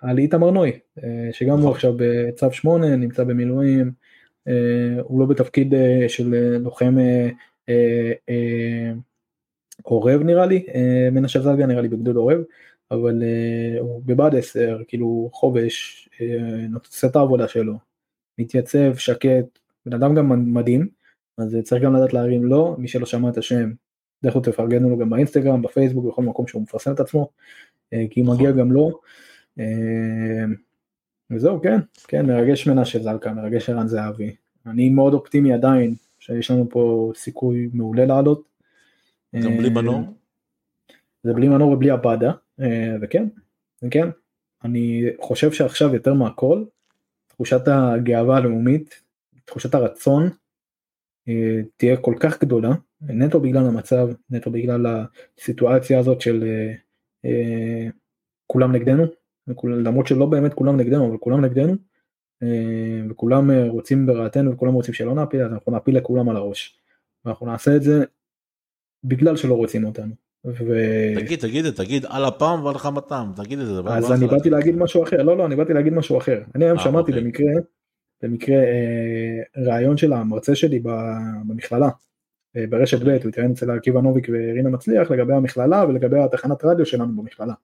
על, 0.00 0.18
איתמר 0.18 0.50
נוי, 0.50 0.72
אה, 1.04 1.28
שגם 1.32 1.50
הוא 1.50 1.58
נכון. 1.58 1.72
עכשיו 1.72 1.94
בצו 1.96 2.52
8, 2.52 2.96
נמצא 2.96 3.24
במילואים, 3.24 3.92
אה, 4.48 5.02
הוא 5.02 5.20
לא 5.20 5.26
בתפקיד 5.26 5.74
אה, 5.74 6.04
של 6.08 6.58
לוחם 6.58 6.96
עורב 9.82 10.22
נראה 10.22 10.46
לי, 10.46 10.66
מנשה 11.12 11.40
זלגה 11.40 11.66
נראה 11.66 11.82
לי 11.82 11.88
בגדוד 11.88 12.16
עורב, 12.16 12.40
אבל 12.90 13.22
הוא 13.78 14.02
בבה"ד 14.04 14.34
10, 14.34 14.78
כאילו 14.88 15.30
חובש, 15.32 16.08
עושה 16.86 17.06
את 17.06 17.16
העבודה 17.16 17.48
שלו, 17.48 17.74
מתייצב, 18.38 18.96
שקט, 18.96 19.58
בן 19.86 19.92
אדם 19.92 20.14
גם 20.14 20.54
מדהים, 20.54 20.88
אז 21.38 21.56
צריך 21.64 21.82
גם 21.82 21.96
לדעת 21.96 22.12
להרים 22.12 22.44
לו, 22.44 22.76
מי 22.78 22.88
שלא 22.88 23.06
שמע 23.06 23.28
את 23.28 23.38
השם, 23.38 23.70
לכו 24.22 24.40
תפרגנו 24.40 24.90
לו 24.90 24.98
גם 24.98 25.10
באינסטגרם, 25.10 25.62
בפייסבוק, 25.62 26.06
בכל 26.06 26.22
מקום 26.22 26.46
שהוא 26.46 26.62
מפרסם 26.62 26.92
את 26.92 27.00
עצמו, 27.00 27.28
כי 28.10 28.22
נכון. 28.22 28.34
מגיע 28.34 28.50
גם 28.50 28.72
לו. 28.72 28.86
אה, 28.86 28.92
וזהו, 31.30 31.62
כן, 31.62 31.78
כן, 32.08 32.26
מרגש 32.26 32.66
מנשה 32.66 32.98
זלקה, 32.98 33.32
מרגש 33.32 33.70
ערן 33.70 33.88
זהבי. 33.88 34.36
אני 34.66 34.88
מאוד 34.88 35.14
אופטימי 35.14 35.52
עדיין, 35.52 35.94
שיש 36.18 36.50
לנו 36.50 36.68
פה 36.70 37.12
סיכוי 37.16 37.68
מעולה 37.72 38.06
לעלות. 38.06 38.48
גם 39.34 39.56
בלי 39.56 39.68
אה, 39.68 39.74
מנור. 39.74 40.00
זה 41.22 41.32
בלי 41.34 41.48
מנור 41.48 41.70
ובלי 41.70 41.90
עבדה, 41.90 42.32
אה, 42.60 42.96
וכן, 43.02 43.28
וכן, 43.82 44.08
אני 44.64 45.04
חושב 45.20 45.52
שעכשיו 45.52 45.94
יותר 45.94 46.14
מהכל, 46.14 46.64
תחושת 47.28 47.68
הגאווה 47.68 48.36
הלאומית, 48.36 49.02
תחושת 49.44 49.74
הרצון, 49.74 50.30
אה, 51.28 51.60
תהיה 51.76 51.96
כל 51.96 52.14
כך 52.20 52.40
גדולה, 52.40 52.70
נטו 53.02 53.40
בגלל 53.40 53.66
המצב, 53.66 54.08
נטו 54.30 54.50
בגלל 54.50 54.86
הסיטואציה 55.38 55.98
הזאת 55.98 56.20
של 56.20 56.44
אה, 56.44 56.74
אה, 57.24 57.88
כולם 58.46 58.72
נגדנו, 58.72 59.04
למרות 59.64 60.06
שלא 60.06 60.26
באמת 60.26 60.54
כולם 60.54 60.76
נגדנו, 60.76 61.08
אבל 61.08 61.16
כולם 61.16 61.44
נגדנו, 61.44 61.74
אה, 62.42 63.02
וכולם 63.10 63.50
אה, 63.50 63.68
רוצים 63.68 64.06
ברעתנו 64.06 64.52
וכולם 64.52 64.72
רוצים 64.72 64.94
שלא 64.94 65.14
נעפיל, 65.14 65.42
אז 65.42 65.52
אנחנו 65.52 65.72
נעפיל 65.72 65.96
לכולם 65.96 66.28
על 66.28 66.36
הראש. 66.36 66.78
ואנחנו 67.24 67.46
נעשה 67.46 67.76
את 67.76 67.82
זה 67.82 68.04
בגלל 69.04 69.36
שלא 69.36 69.54
רוצים 69.54 69.84
אותנו. 69.84 70.14
ו... 70.46 70.74
תגיד 71.16 71.38
תגיד 71.38 71.70
תגיד 71.70 72.06
על 72.08 72.28
אפם 72.28 72.60
ועל 72.64 72.78
חמתם 72.78 73.30
תגיד 73.36 73.58
את 73.58 73.66
זה. 73.66 73.72
אז 73.86 74.10
לא 74.10 74.14
אני 74.14 74.26
באתי. 74.26 74.50
להגיד 74.50 74.76
משהו 74.76 75.02
אחר, 75.02 75.22
לא 75.22 75.36
לא, 75.36 75.46
אני 75.46 75.56
באתי 75.56 75.72
להגיד 75.72 75.92
משהו 75.92 76.18
אחר. 76.18 76.42
אני 76.54 76.64
היום 76.64 76.78
אה, 76.78 76.84
שמעתי 76.84 77.12
אוקיי. 77.12 77.24
במקרה, 77.24 77.52
במקרה 78.22 78.56
אה, 78.56 79.64
ראיון 79.66 79.96
של 79.96 80.12
המרצה 80.12 80.54
שלי 80.54 80.80
במכללה, 80.82 81.88
אה, 82.56 82.64
ברשת 82.66 83.02
ב', 83.02 83.08
הוא 83.08 83.28
התראיין 83.28 83.52
אצל 83.52 83.70
עקיבא 83.70 84.00
נוביק 84.00 84.28
ורינה 84.28 84.70
מצליח 84.70 85.10
לגבי 85.10 85.34
המכללה 85.34 85.84
ולגבי 85.88 86.18
התחנת 86.18 86.64
רדיו 86.64 86.86
שלנו 86.86 87.22
במכללה. 87.22 87.54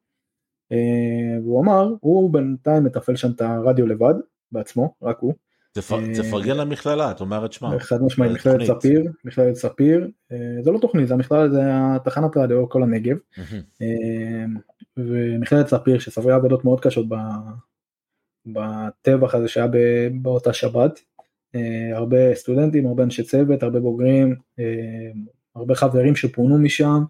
אה, 0.72 1.40
והוא 1.42 1.62
אמר, 1.62 1.94
הוא 2.00 2.32
בינתיים 2.32 2.84
מתפעל 2.84 3.16
שם 3.16 3.30
את 3.30 3.40
הרדיו 3.40 3.86
לבד, 3.86 4.14
בעצמו, 4.52 4.94
רק 5.02 5.18
הוא. 5.18 5.34
אה, 5.78 6.22
תפרגן 6.22 6.56
למכללה 6.56 7.10
את 7.10 7.20
אומרת 7.20 7.52
שמע. 7.52 7.78
חד 7.78 8.02
משמעית, 8.02 8.32
מכללת. 8.32 8.66
ספיר, 8.66 9.12
מכללת 9.24 9.54
ספיר, 9.54 10.10
אה, 10.32 10.62
זה 10.62 10.70
לא 10.70 10.78
תוכנית, 10.78 11.08
זה 11.08 11.14
המכללה, 11.14 11.48
זה 11.48 11.60
התחנת 11.64 12.36
רדיו 12.36 12.68
כל 12.68 12.82
הנגב. 12.82 13.16
ומכללת 14.96 15.68
ספיר 15.68 15.98
שספגה 15.98 16.34
עבודות 16.34 16.64
מאוד 16.64 16.80
קשות 16.80 17.06
בטבח 18.46 19.34
הזה 19.34 19.48
שהיה 19.48 19.66
באותה 20.22 20.52
שבת. 20.52 21.00
הרבה 21.94 22.34
סטודנטים, 22.34 22.86
הרבה 22.86 23.02
אנשי 23.02 23.22
צוות, 23.22 23.62
הרבה 23.62 23.80
בוגרים, 23.80 24.34
הרבה 25.54 25.74
חברים 25.74 26.16
שפונו 26.16 26.58
משם. 26.58 27.02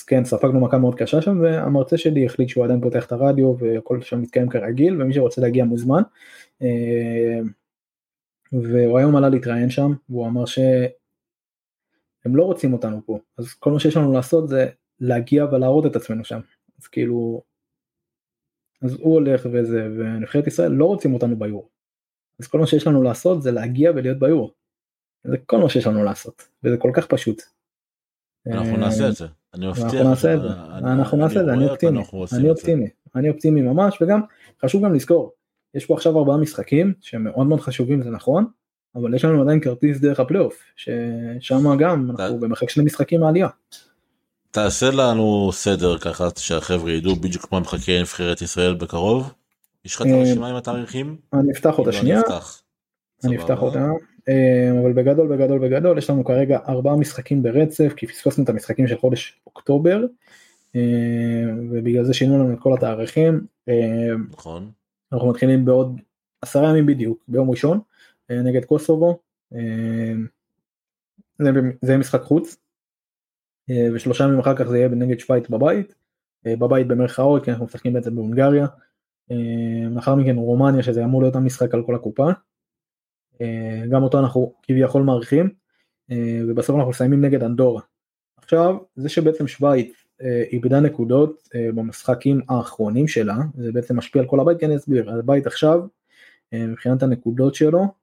אז 0.00 0.04
כן, 0.04 0.24
ספגנו 0.24 0.60
מכה 0.60 0.78
מאוד 0.78 0.94
קשה 0.94 1.22
שם, 1.22 1.40
והמרצה 1.40 1.96
שלי 1.96 2.26
החליט 2.26 2.48
שהוא 2.48 2.64
עדיין 2.64 2.80
פותח 2.80 3.06
את 3.06 3.12
הרדיו 3.12 3.56
והכל 3.58 4.02
שם 4.02 4.22
מתקיים 4.22 4.48
כרגיל, 4.48 5.02
ומי 5.02 5.14
שרוצה 5.14 5.40
להגיע 5.40 5.64
מוזמן. 5.64 6.02
אה, 6.62 7.40
והוא 8.52 8.98
היום 8.98 9.16
עלה 9.16 9.28
להתראיין 9.28 9.70
שם, 9.70 9.92
והוא 10.08 10.26
אמר 10.26 10.44
שהם 10.44 10.86
לא 12.26 12.44
רוצים 12.44 12.72
אותנו 12.72 13.00
פה, 13.06 13.18
אז 13.38 13.54
כל 13.54 13.72
מה 13.72 13.80
שיש 13.80 13.96
לנו 13.96 14.12
לעשות 14.12 14.48
זה 14.48 14.68
להגיע 15.00 15.44
ולהראות 15.44 15.86
את 15.86 15.96
עצמנו 15.96 16.24
שם. 16.24 16.40
אז 16.78 16.86
כאילו, 16.86 17.42
אז 18.82 18.94
הוא 18.94 19.14
הולך 19.14 19.46
וזה, 19.52 19.88
ונבחרת 19.98 20.46
ישראל 20.46 20.72
לא 20.72 20.84
רוצים 20.84 21.14
אותנו 21.14 21.38
ביורו. 21.38 21.68
אז 22.40 22.46
כל 22.46 22.58
מה 22.58 22.66
שיש 22.66 22.86
לנו 22.86 23.02
לעשות 23.02 23.42
זה 23.42 23.50
להגיע 23.50 23.90
ולהיות 23.90 24.18
ביורו. 24.18 24.52
זה 25.24 25.36
כל 25.46 25.58
מה 25.58 25.68
שיש 25.68 25.86
לנו 25.86 26.04
לעשות, 26.04 26.48
וזה 26.64 26.76
כל 26.76 26.90
כך 26.94 27.06
פשוט. 27.06 27.42
אנחנו 28.46 28.72
אה, 28.72 28.78
נעשה 28.78 29.08
את 29.08 29.14
זה. 29.14 29.26
אני 29.54 29.66
מבטיח. 29.66 29.84
אנחנו 29.94 30.08
נעשה 30.10 30.34
את 30.34 30.40
זה, 30.42 30.48
אני- 30.72 30.92
אנחנו 30.92 31.18
נעשה 31.18 31.40
את 31.40 31.44
זה, 31.46 31.52
אני 31.52 31.68
אופטימי, 31.70 32.02
אני. 32.32 32.50
אופטימי, 32.50 32.88
אני 33.16 33.28
אופטימי 33.30 33.62
ממש, 33.62 33.98
וגם 34.02 34.20
חשוב 34.64 34.84
גם 34.84 34.94
לזכור, 34.94 35.32
יש 35.74 35.86
פה 35.86 35.94
עכשיו 35.94 36.18
ארבעה 36.18 36.36
משחקים 36.36 36.92
שהם 37.00 37.24
מאוד 37.24 37.46
מאוד 37.46 37.60
חשובים, 37.60 38.02
זה 38.02 38.10
נכון, 38.10 38.46
אבל 38.94 39.14
יש 39.14 39.24
לנו 39.24 39.42
עדיין 39.42 39.60
כרטיס 39.60 40.00
דרך 40.00 40.20
הפלייאוף, 40.20 40.54
ששם 40.76 41.76
גם 41.78 42.10
אנחנו 42.10 42.40
במרחק 42.40 42.70
שני 42.70 42.84
משחקים 42.84 43.20
מהעלייה. 43.20 43.48
תעשה 44.50 44.90
לנו 44.90 45.50
סדר 45.52 45.98
ככה 45.98 46.28
שהחבר'ה 46.36 46.92
ידעו 46.92 47.16
בדיוק 47.16 47.52
מה 47.52 47.60
מחכה 47.60 48.00
נבחרת 48.00 48.42
ישראל 48.42 48.74
בקרוב. 48.74 49.32
יש 49.84 49.94
לך 49.94 50.02
את 50.02 50.06
אה, 50.06 50.18
הרשימה 50.18 50.48
עם 50.48 50.56
התאריכים? 50.56 51.16
אני 51.34 51.52
אפתח 51.52 51.78
אותה 51.78 51.90
לא, 51.90 51.96
שנייה. 51.96 52.20
אני. 53.24 53.36
אפתח 53.38 53.62
אותה, 53.62 53.86
אבל 54.80 54.92
בגדול 54.92 55.36
בגדול 55.36 55.58
בגדול 55.58 55.98
יש 55.98 56.10
לנו 56.10 56.24
כרגע 56.24 56.58
ארבעה 56.68 56.96
משחקים 56.96 57.42
ברצף, 57.42 57.92
כי 57.96 58.06
פספסנו 58.06 58.44
את 58.44 58.48
המשחקים 58.48 58.86
של 58.86 58.98
חודש 58.98 59.40
אוקטובר, 59.46 60.04
אה, 60.76 61.44
ובגלל 61.70 62.04
זה 62.04 62.14
שינו 62.14 62.38
לנו 62.38 62.54
את 62.54 62.58
כל 62.60 62.74
התאריכים. 62.74 63.46
אה, 63.68 64.14
נכון. 64.30 64.70
אנחנו 65.12 65.30
מתחילים 65.30 65.64
בעוד 65.64 66.00
עשרה 66.42 66.68
ימים 66.68 66.86
בדיוק, 66.86 67.24
ביום 67.28 67.50
ראשון, 67.50 67.80
אה, 68.30 68.42
נגד 68.42 68.64
קוסובו, 68.64 69.18
זה, 71.38 71.50
זה 71.82 71.96
משחק 71.96 72.22
חוץ. 72.22 72.56
ושלושה 73.94 74.24
ימים 74.24 74.38
אחר 74.38 74.56
כך 74.56 74.64
זה 74.64 74.78
יהיה 74.78 74.88
נגד 74.88 75.18
שווייץ 75.18 75.48
בבית. 75.48 75.94
בבית 76.44 76.86
במרכאות 76.86 77.44
כי 77.44 77.50
אנחנו 77.50 77.64
משחקים 77.64 77.92
בעצם 77.92 78.14
בהונגריה. 78.14 78.66
לאחר 79.90 80.14
מכן 80.14 80.36
רומניה 80.36 80.82
שזה 80.82 81.04
אמור 81.04 81.22
להיות 81.22 81.36
המשחק 81.36 81.74
על 81.74 81.82
כל 81.86 81.94
הקופה. 81.94 82.30
גם 83.90 84.02
אותו 84.02 84.18
אנחנו 84.18 84.52
כביכול 84.62 85.02
מעריכים. 85.02 85.50
ובסוף 86.48 86.76
אנחנו 86.76 86.90
מסיימים 86.90 87.24
נגד 87.24 87.42
אנדורה. 87.42 87.82
עכשיו 88.36 88.76
זה 88.96 89.08
שבעצם 89.08 89.46
שווייץ 89.46 89.92
אה, 90.22 90.42
איבדה 90.52 90.80
נקודות 90.80 91.48
אה, 91.54 91.68
במשחקים 91.74 92.40
האחרונים 92.48 93.08
שלה, 93.08 93.36
זה 93.54 93.72
בעצם 93.72 93.96
משפיע 93.96 94.22
על 94.22 94.28
כל 94.28 94.40
הבית, 94.40 94.58
כי 94.58 94.66
אני 94.66 94.76
אסביר, 94.76 95.10
הבית 95.10 95.46
עכשיו, 95.46 95.80
אה, 96.52 96.66
מבחינת 96.66 97.02
הנקודות 97.02 97.54
שלו, 97.54 98.00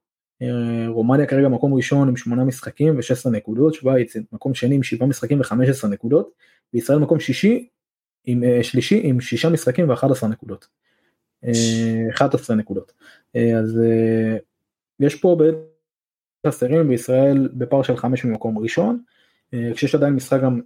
רומניה 0.88 1.26
כרגע 1.26 1.48
מקום 1.48 1.74
ראשון 1.74 2.08
עם 2.08 2.18
שמונה 2.18 2.44
משחקים 2.44 2.98
ו-16 2.98 3.30
נקודות, 3.30 3.74
שווייץ 3.74 4.16
מקום 4.32 4.54
שני 4.54 4.76
עם 4.76 4.84
שבעה 4.84 5.08
משחקים 5.10 5.40
ו-15 5.40 5.88
נקודות, 5.88 6.30
וישראל 6.74 7.00
מקום 7.00 7.20
שישי 7.20 7.68
עם 8.26 8.44
שלישי 8.62 9.02
עם 9.04 9.22
שישה 9.22 9.50
משחקים 9.50 9.90
ו-11 9.90 10.28
נקודות. 10.28 10.68
11 12.14 12.56
נקודות. 12.56 12.92
אז 13.36 13.82
יש 15.00 15.16
פה 15.16 15.36
בעצם 15.40 15.58
חסרים 16.48 16.88
בישראל 16.88 17.50
בפער 17.54 17.84
של 17.84 17.98
5 17.98 18.26
ממקום 18.26 18.58
ראשון, 18.58 19.02
כשיש 19.52 19.96
עדיין 19.96 20.14
משחק 20.14 20.42
גם 20.42 20.62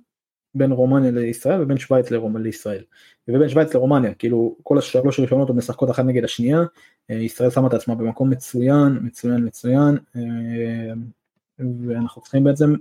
בין 0.56 0.72
רומניה 0.72 1.12
לישראל 1.12 1.62
ובין 1.62 1.78
שווייץ 1.78 2.12
לרומניה 2.12 2.44
לישראל. 2.44 2.84
ובין 3.28 3.50
שווייץ 3.50 3.74
לרומניה, 3.74 4.14
כאילו 4.14 4.56
כל 4.64 4.78
השלוש 4.78 5.20
הראשונות 5.20 5.48
עוד 5.48 5.58
משחקות 5.58 5.90
אחת 5.90 6.06
נגד 6.06 6.24
השנייה, 6.24 6.60
אה, 7.12 7.16
ישראל 7.16 7.50
שמה 7.50 7.68
את 7.68 7.74
עצמה 7.74 7.96
במקום 7.96 8.30
מצוין, 8.30 9.00
מצוין, 9.02 9.46
מצוין, 9.46 9.98
אה, 10.16 10.94
ואנחנו 11.88 12.22
צריכים 12.22 12.44
בעצם 12.44 12.76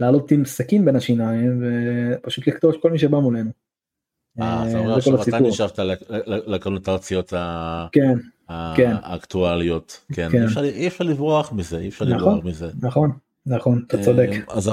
לעלות 0.00 0.30
עם 0.30 0.44
סכין 0.44 0.84
בין 0.84 0.96
השיניים 0.96 1.62
ופשוט 1.62 2.46
לקטוע 2.46 2.74
את 2.74 2.82
כל 2.82 2.90
מי 2.90 2.98
שבא 2.98 3.18
מולנו. 3.18 3.50
אה, 4.40 4.70
אתה 4.70 4.78
אומר 4.78 4.96
עכשיו 4.96 5.22
אתה 5.22 5.40
נשאבת 5.40 5.78
לקונוטציות 6.26 7.32
כן, 7.92 8.18
כן. 8.48 8.94
האקטואליות, 9.02 10.04
כן, 10.12 10.28
כן. 10.32 10.64
אי 10.64 10.86
אפשר 10.86 11.04
לברוח 11.04 11.52
מזה, 11.52 11.78
אי 11.78 11.88
אפשר 11.88 12.04
לברוח 12.04 12.22
נכון, 12.22 12.40
מזה. 12.44 12.70
נכון, 12.82 13.10
נכון, 13.46 13.82
אתה 13.86 14.02
צודק. 14.02 14.30
אז 14.48 14.70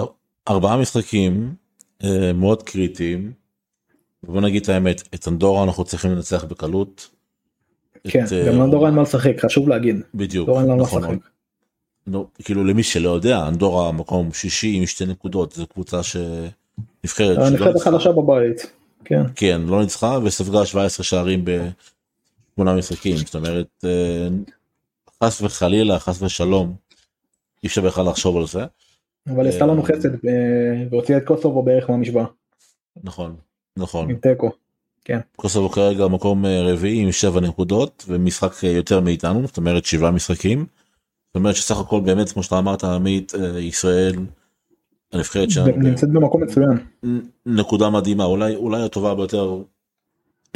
ארבעה 0.49 0.77
משחקים 0.77 1.55
אה, 2.03 2.33
מאוד 2.33 2.63
קריטיים. 2.63 3.31
בוא 4.23 4.41
נגיד 4.41 4.61
את 4.61 4.69
האמת 4.69 5.07
את 5.15 5.27
אנדורה 5.27 5.63
אנחנו 5.63 5.83
צריכים 5.83 6.11
לנצח 6.11 6.43
בקלות. 6.43 7.09
כן, 8.07 8.25
את, 8.25 8.47
גם 8.47 8.61
אנדורה 8.61 8.87
אין 8.87 8.95
מה 8.95 9.01
לשחק 9.01 9.45
חשוב 9.45 9.69
להגיד. 9.69 10.01
בדיוק 10.15 10.49
נכון. 10.49 11.19
לא, 12.07 12.25
כאילו 12.43 12.63
למי 12.63 12.83
שלא 12.83 13.09
יודע 13.09 13.47
אנדורה 13.47 13.91
מקום 13.91 14.33
שישי 14.33 14.73
עם 14.75 14.85
שתי 14.85 15.05
נקודות 15.05 15.51
זו 15.51 15.67
קבוצה 15.67 16.03
שנבחרת 16.03 17.37
אה, 17.37 17.49
נבחרת 17.49 17.77
חדשה 17.81 18.11
בבית. 18.11 18.71
כן. 19.05 19.21
כן 19.35 19.61
לא 19.67 19.81
ניצחה 19.81 20.19
וספגה 20.23 20.65
17 20.65 21.03
שערים 21.03 21.45
בשמונה 22.53 22.75
משחקים 22.75 23.17
זאת 23.17 23.35
אומרת 23.35 23.67
אה, 23.85 24.27
חס 25.23 25.41
וחלילה 25.41 25.99
חס 25.99 26.21
ושלום 26.21 26.75
אי 27.63 27.67
אפשר 27.67 27.81
בכלל 27.81 28.09
לחשוב 28.09 28.37
על 28.37 28.47
זה. 28.47 28.65
אבל 29.27 29.47
עשתה 29.47 29.65
לנו 29.65 29.83
חסד 29.83 30.09
והוציאה 30.91 31.17
את 31.17 31.23
קוסובו 31.23 31.63
בערך 31.63 31.89
מהמשוואה. 31.89 32.25
נכון 33.03 33.35
נכון. 33.77 34.09
עם 34.09 34.15
תיקו. 34.15 34.51
כן. 35.05 35.19
קוסובו 35.35 35.69
כרגע 35.69 36.07
מקום 36.07 36.45
אה, 36.45 36.61
רביעי 36.61 37.01
עם 37.01 37.11
7 37.11 37.41
נקודות 37.41 38.05
ומשחק 38.07 38.63
אה, 38.63 38.69
יותר 38.69 38.99
מאיתנו 38.99 39.47
זאת 39.47 39.57
אומרת 39.57 39.85
7 39.85 40.11
משחקים. 40.11 40.65
זאת 41.27 41.35
אומרת 41.35 41.55
שסך 41.55 41.79
הכל 41.79 42.01
באמת 42.01 42.31
כמו 42.31 42.43
שאתה 42.43 42.59
אמרת 42.59 42.83
עמית 42.83 43.33
אה, 43.35 43.59
ישראל 43.59 44.15
הנבחרת 45.13 45.49
שלנו 45.49 45.77
נמצאת 45.77 46.09
במקום 46.09 46.43
מצוין. 46.43 46.77
נקודה 47.45 47.89
מדהימה 47.89 48.23
אולי 48.23 48.55
אולי 48.55 48.83
הטובה 48.83 49.15
ביותר 49.15 49.61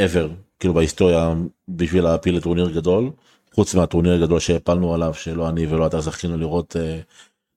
ever 0.02 0.47
כאילו 0.60 0.74
בהיסטוריה 0.74 1.34
בשביל 1.68 2.04
להפיל 2.04 2.38
לטורניר 2.38 2.72
גדול 2.72 3.12
חוץ 3.54 3.76
מהטורניר 3.76 4.14
הגדול 4.14 4.40
שהפלנו 4.40 4.94
עליו 4.94 5.14
שלא 5.14 5.50
אני 5.50 5.68
ולא 5.68 5.88
אתה 5.88 6.02
זכינו 6.02 6.38
לראות 6.38 6.76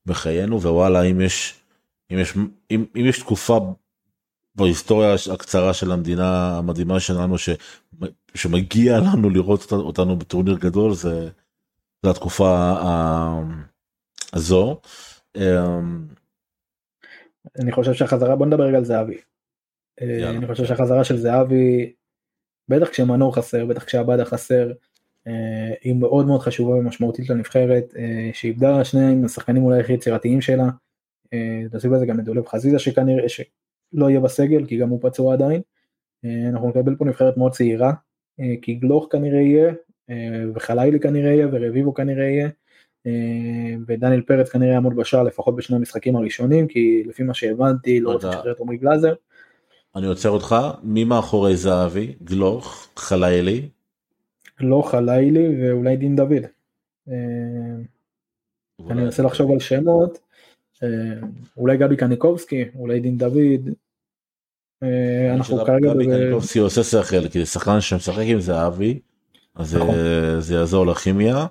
בחיינו 0.06 0.60
ווואלה 0.60 1.02
אם 1.02 1.20
יש 1.20 1.60
אם 2.12 2.18
יש 2.18 2.34
אם, 2.70 2.84
אם 2.96 3.06
יש 3.06 3.18
תקופה 3.18 3.74
בהיסטוריה 4.54 5.14
הקצרה 5.32 5.74
של 5.74 5.92
המדינה 5.92 6.58
המדהימה 6.58 7.00
שלנו 7.00 7.38
ש, 7.38 7.48
שמגיע 8.34 8.98
לנו 8.98 9.30
לראות 9.30 9.72
אותנו 9.72 10.16
בטורניר 10.16 10.56
גדול 10.58 10.94
זה, 10.94 11.28
זה 12.02 12.10
התקופה 12.10 12.74
הזו. 14.32 14.80
אמ, 15.36 16.06
אני 17.58 17.72
חושב 17.72 17.94
שהחזרה 17.94 18.36
בוא 18.36 18.46
נדבר 18.46 18.64
רגע 18.64 18.76
על 18.76 18.84
זהבי. 18.84 19.18
אה, 20.00 20.30
אני 20.30 20.46
חושב 20.46 20.64
שהחזרה 20.64 21.04
של 21.04 21.16
זהבי 21.16 21.92
בטח 22.70 22.88
כשמנור 22.88 23.34
חסר 23.34 23.66
בטח 23.66 23.84
כשעבדה 23.84 24.24
חסר 24.24 24.72
אה, 25.26 25.74
היא 25.82 25.94
מאוד 25.94 26.26
מאוד 26.26 26.40
חשובה 26.40 26.74
ומשמעותית 26.74 27.30
לנבחרת 27.30 27.94
אה, 27.98 28.30
שאיבדה 28.32 28.84
שני 28.84 29.24
השחקנים 29.24 29.64
אולי 29.64 29.80
הכי 29.80 29.92
יצירתיים 29.92 30.40
שלה. 30.40 30.68
תוסיף 31.70 31.92
לזה 31.92 32.06
גם 32.06 32.20
את 32.20 32.24
דולב 32.24 32.46
חזיזה 32.46 32.78
שכנראה 32.78 33.28
שלא 33.28 34.10
יהיה 34.10 34.20
בסגל 34.20 34.66
כי 34.66 34.76
גם 34.76 34.88
הוא 34.88 34.98
פצוע 35.02 35.34
עדיין. 35.34 35.60
אה, 36.24 36.48
אנחנו 36.48 36.68
נקבל 36.68 36.96
פה 36.96 37.04
נבחרת 37.04 37.36
מאוד 37.36 37.52
צעירה 37.52 37.92
כי 38.62 38.74
גלוך 38.74 39.08
כנראה 39.10 39.40
יהיה 39.40 39.72
וחלילי 40.54 41.00
כנראה 41.00 41.30
יהיה 41.30 41.48
ורביבו 41.52 41.94
כנראה 41.94 42.24
יהיה. 42.24 42.48
ודניאל 43.86 44.20
פרץ 44.20 44.48
כנראה 44.48 44.72
יעמוד 44.72 44.96
בשער 44.96 45.22
לפחות 45.22 45.56
בשני 45.56 45.76
המשחקים 45.76 46.16
הראשונים 46.16 46.66
כי 46.66 47.02
לפי 47.06 47.22
מה 47.22 47.34
שהבנתי 47.34 48.00
לא 48.00 48.12
רוצה 48.12 48.28
לשחרר 48.28 48.52
את 48.52 48.60
עמרי 48.60 48.76
גלאזר. 48.76 49.14
אני 49.96 50.06
עוצר 50.06 50.30
אותך 50.30 50.56
מי 50.82 51.04
מאחורי 51.04 51.56
זהבי 51.56 52.14
גלוך 52.24 52.88
חלילי 52.96 53.68
לא 54.60 54.82
חלילי 54.82 55.46
ואולי 55.60 55.96
דין 55.96 56.16
דוד. 56.16 56.44
אה, 57.08 57.14
אני 58.90 59.02
מנסה 59.02 59.22
לחשוב 59.22 59.50
על 59.50 59.58
שמות, 59.58 60.18
אה, 60.82 60.88
אולי 61.56 61.76
גבי 61.76 61.96
קניקובסקי, 61.96 62.64
אולי 62.74 63.00
דין 63.00 63.18
דוד. 63.18 63.68
אה, 64.82 65.34
אנחנו 65.34 65.64
כרגע... 65.64 65.94
גבי 65.94 66.06
קניקובסקי 66.06 66.58
עושה 66.58 66.84
שכל, 66.84 67.28
כי 67.28 67.46
שחקן 67.46 67.80
שמשחק 67.80 68.24
עם 68.26 68.40
זהבי, 68.40 69.00
אז 69.54 69.76
נכון. 69.76 69.94
זה 70.38 70.54
יעזור 70.54 70.86
לכימיה. 70.86 71.46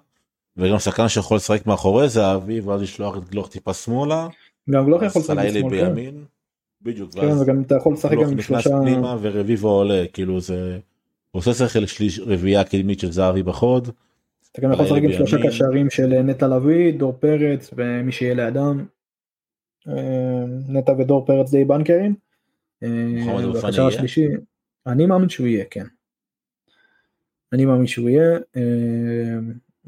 וגם 0.57 0.80
שחקן 0.80 1.07
שיכול 1.07 1.38
לשחק 1.38 1.66
מאחורי 1.66 2.10
זהבי 2.10 2.60
ואז 2.60 2.82
לשלוח 2.82 3.18
את 3.18 3.30
גלוך 3.30 3.49
טיפה 3.49 3.74
שמאלה. 3.74 4.28
גם 4.70 4.86
גלוך 4.86 5.03
יכול 5.03 5.22
לשחק 5.22 5.38
בשמאל. 5.38 5.70
בימין. 5.70 6.26
בדיוק. 6.81 7.14
כן, 7.14 7.38
וגם 7.41 7.61
אתה 7.61 7.76
יכול 7.76 7.93
לשחק 7.93 8.15
גם 8.15 8.31
עם 8.31 8.41
שלושה... 8.41 8.69
ורביבו 9.22 9.69
עולה 9.69 10.03
כאילו 10.14 10.39
זה. 10.39 10.80
עושה 11.31 11.53
שכל 11.53 11.85
שליש 11.85 12.19
רביעייה 12.19 12.64
קדמית 12.64 12.99
של 12.99 13.11
זהבי 13.11 13.43
בחוד. 13.43 13.89
אתה 14.51 14.61
גם 14.61 14.72
יכול 14.72 14.85
לשחק 14.85 15.01
עם 15.03 15.11
שלושה 15.11 15.38
קשרים 15.47 15.89
של 15.89 16.22
נטע 16.22 16.47
לביא, 16.47 16.93
דור 16.93 17.14
פרץ 17.19 17.69
ומי 17.77 18.11
שיהיה 18.11 18.34
לידם. 18.34 18.85
אה, 19.88 20.43
נטע 20.68 20.91
ודור 20.91 21.26
פרץ 21.26 21.51
די 21.51 21.65
בנקרים. 21.65 22.15
והקשר 22.81 23.88
השלישי, 23.88 24.27
אני 24.88 25.06
מאמין 25.06 25.30
שהוא 25.30 25.47
יהיה, 25.47 25.65
כן. 25.72 25.85
אני 27.53 27.65
מאמין 27.65 27.88
שהוא 27.88 28.10
יהיה. 28.10 28.39
אה, 28.57 29.39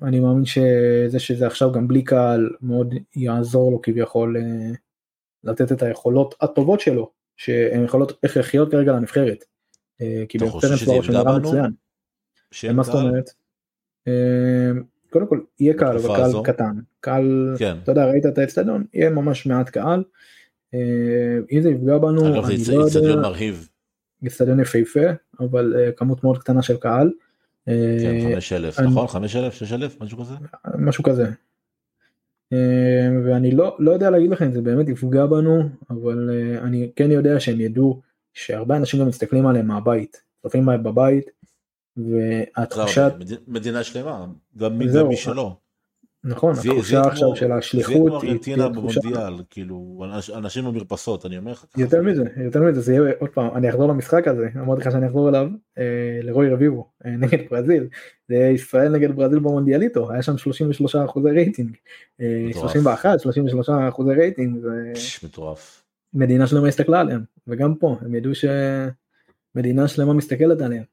אני 0.04 0.20
מאמין 0.20 0.46
שזה 0.46 1.20
שזה 1.20 1.48
עכשיו 1.48 1.72
גם 1.72 1.88
בלי 1.88 2.04
קהל 2.04 2.50
מאוד 2.62 2.96
יעזור 3.16 3.72
לו 3.72 3.82
כביכול 3.82 4.38
אה, 4.38 4.72
לתת 5.44 5.72
את 5.72 5.84
היכולות 5.84 6.36
הטובות 6.42 6.80
שלו 6.80 7.12
שהן 7.38 7.86
יכולות 7.86 8.20
הכרחיות 8.24 8.72
כרגע 8.72 8.92
לנבחרת. 8.94 9.44
אה, 10.02 10.24
כי 10.30 10.38
בפרנס 10.38 10.88
לא 10.88 11.04
שנראה 11.04 11.40
מצוין. 11.40 11.72
מה 12.74 12.84
זאת 12.84 12.96
אומרת? 12.96 13.30
אה, 14.08 14.72
קודם 15.10 15.28
כל 15.28 15.40
יהיה 15.60 15.74
קהל 15.74 15.98
אבל 15.98 16.16
קהל 16.16 16.32
קטן 16.44 16.80
קהל 17.00 17.56
כן. 17.60 17.78
אתה 17.84 17.92
יודע 17.92 18.06
ראית 18.06 18.26
את 18.26 18.38
האצטדיון 18.38 18.86
יהיה 18.94 19.10
ממש 19.10 19.46
מעט 19.46 19.70
קהל. 19.70 20.04
אה, 20.74 20.80
אם 21.52 21.62
זה 21.62 21.70
יפגע 21.70 21.98
בנו 21.98 22.34
אגב, 22.34 22.46
אני 22.46 22.58
זה 22.58 22.76
לא 22.76 22.78
יודע. 22.78 22.88
אצטדיון 22.88 23.22
מרהיב. 23.22 23.68
אצטדיון 24.28 24.60
יפהפה 24.60 25.00
אבל 25.40 25.74
כמות 25.98 26.24
מאוד 26.24 26.38
קטנה 26.38 26.62
של 26.62 26.78
קהל. 26.78 27.12
כן, 27.66 28.32
5,000 28.36 28.86
נכון 28.86 29.08
5,000 29.08 29.54
6,000 29.54 29.98
משהו 30.02 30.18
כזה. 30.18 30.36
משהו 30.78 31.04
כזה. 31.04 31.26
ואני 33.26 33.52
לא 33.52 33.76
לא 33.80 33.92
יודע 33.92 34.10
להגיד 34.10 34.32
לכם 34.32 34.46
אם 34.46 34.54
זה 34.54 34.62
באמת 34.62 34.90
יפגע 34.90 35.26
בנו 35.26 35.62
אבל 35.90 36.30
אני 36.62 36.92
כן 36.96 37.12
יודע 37.12 37.40
שהם 37.40 37.62
ידעו 37.62 38.02
שהרבה 38.34 38.78
אנשים 38.78 39.00
גם 39.00 39.08
מסתכלים 39.08 39.48
עליהם 39.48 39.68
מהבית, 39.68 40.22
צופים 40.42 40.66
בהם 40.66 40.84
בבית, 40.84 41.26
והתחושת... 41.98 43.14
מדינה 43.48 43.84
שלמה, 43.84 44.26
גם 44.58 44.78
מי 44.78 45.16
שלא. 45.16 45.56
נכון, 46.24 46.54
זה- 46.54 46.62
התחושה 46.70 46.90
זה 46.90 47.02
עכשיו 47.02 47.28
כמו- 47.28 47.36
של 47.36 47.48
זה 47.48 47.54
השליחות 47.56 47.94
כמו 48.08 48.22
היא 48.22 48.30
ארגנטינה 48.30 48.58
תהיה 48.70 48.74
תחושה... 48.74 49.00
במונדיאל 49.04 49.44
כאילו 49.50 50.06
אנש- 50.06 50.38
אנשים 50.38 50.66
במרפסות 50.66 51.26
אני 51.26 51.38
אומר 51.38 51.52
לך. 51.52 51.66
יותר 51.78 51.98
זה. 51.98 52.04
מזה, 52.04 52.24
יותר 52.44 52.62
מזה, 52.62 52.82
זה 52.82 52.94
יהיה 52.94 53.14
עוד 53.20 53.30
פעם, 53.30 53.56
אני 53.56 53.70
אחזור 53.70 53.88
למשחק 53.88 54.28
הזה, 54.28 54.50
אמרתי 54.56 54.82
לך 54.82 54.92
שאני 54.92 55.08
אחזור 55.08 55.30
אליו, 55.30 55.48
אה, 55.78 55.84
לרוי 56.24 56.50
רביבו, 56.50 56.90
אה, 57.06 57.12
נגד 57.22 57.50
ברזיל, 57.52 57.88
זה 58.28 58.36
ישראל 58.36 58.90
נגד 58.92 59.12
ברזיל 59.16 59.40
במונדיאליטו, 59.40 60.12
היה 60.12 60.22
שם 60.22 60.38
33 60.38 60.96
אחוזי 60.96 61.30
רייטינג, 61.30 61.76
אה, 62.22 62.46
מטורף. 62.50 62.72
31, 62.72 63.20
33 63.20 63.70
אחוזי 63.90 64.12
רייטינג, 64.14 64.60
זה 64.62 64.92
פש, 64.96 65.24
מטורף. 65.24 65.84
מדינה 66.14 66.48
שלמה 66.48 66.68
הסתכלה 66.68 67.00
עליהם, 67.00 67.22
וגם 67.48 67.76
פה, 67.76 67.96
הם 68.02 68.16
ידעו 68.16 68.32
שמדינה 69.56 69.88
שלמה 69.88 70.14
מסתכלת 70.14 70.62
עליהם. 70.62 70.84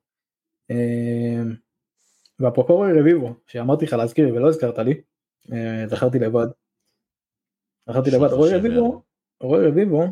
אה, 0.71 1.43
ואפרופו 2.41 2.77
רוי 2.77 3.01
רביבו, 3.01 3.35
שאמרתי 3.47 3.85
לך 3.85 3.93
להזכיר 3.93 4.35
ולא 4.35 4.49
הזכרת 4.49 4.79
לי, 4.79 4.91
אה, 4.91 4.97
זכרתי 5.87 6.19
לבד. 6.19 6.47
זכרתי 7.89 8.11
לבד, 8.11 8.33
רוי. 8.33 8.55
רביבו, 8.55 9.03
רוי 9.41 9.67
רביבו, 9.67 10.05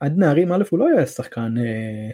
עד 0.00 0.18
נערים 0.18 0.52
א' 0.52 0.62
הוא 0.70 0.78
לא 0.78 0.88
היה 0.88 1.06
שחקן 1.06 1.54
אה, 1.58 2.10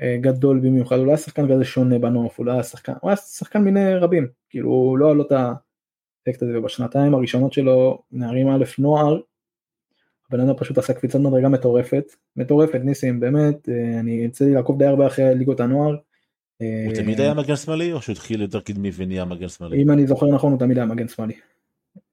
אה, 0.00 0.16
גדול 0.20 0.60
במיוחד, 0.60 0.96
הוא 0.96 1.06
לא 1.06 1.10
היה 1.10 1.18
שחקן 1.18 1.54
כזה 1.54 1.64
שונה 1.64 1.98
בנוף, 1.98 2.38
הוא 2.38 2.46
לא 2.46 2.52
היה 2.52 2.62
שחקן, 2.62 2.92
הוא 3.00 3.10
היה 3.10 3.16
שחקן 3.16 3.58
מיני 3.58 3.94
רבים, 3.94 4.28
כאילו 4.50 4.70
הוא 4.70 4.98
לא 4.98 5.06
היה 5.06 5.14
לו 5.14 5.26
את 5.26 5.32
האפקט 5.32 6.42
הזה, 6.42 6.58
ובשנתיים 6.58 7.14
הראשונות 7.14 7.52
שלו, 7.52 8.02
נערים 8.12 8.48
א' 8.48 8.64
נוער, 8.78 9.20
הבן 10.28 10.40
אדם 10.40 10.54
פשוט 10.56 10.78
עשה 10.78 10.94
קפיצת 10.94 11.18
מדרגה 11.18 11.48
מטורפת, 11.48 12.04
מטורפת 12.36 12.80
ניסים, 12.84 13.20
באמת, 13.20 13.68
אה, 13.68 14.00
אני 14.00 14.10
יצא 14.12 14.44
לי 14.44 14.54
לעקוב 14.54 14.78
די 14.78 14.86
הרבה 14.86 15.06
אחרי 15.06 15.34
ליגות 15.34 15.60
הנוער. 15.60 15.96
אה, 16.62 16.84
הוא 16.86 16.94
תמיד 16.94 17.20
היה 17.20 17.34
מגן 17.34 17.56
שמאלי 17.56 17.92
או 17.92 18.02
שהוא 18.02 18.12
התחיל 18.12 18.42
יותר 18.42 18.60
קדמי 18.60 18.90
ונהיה 18.96 19.24
מגן 19.24 19.48
שמאלי? 19.48 19.82
אם 19.82 19.90
אני 19.90 20.06
זוכר 20.06 20.26
נכון 20.26 20.52
הוא 20.52 20.58
תמיד 20.58 20.78
היה 20.78 20.86
מגן 20.86 21.08
שמאלי. 21.08 21.34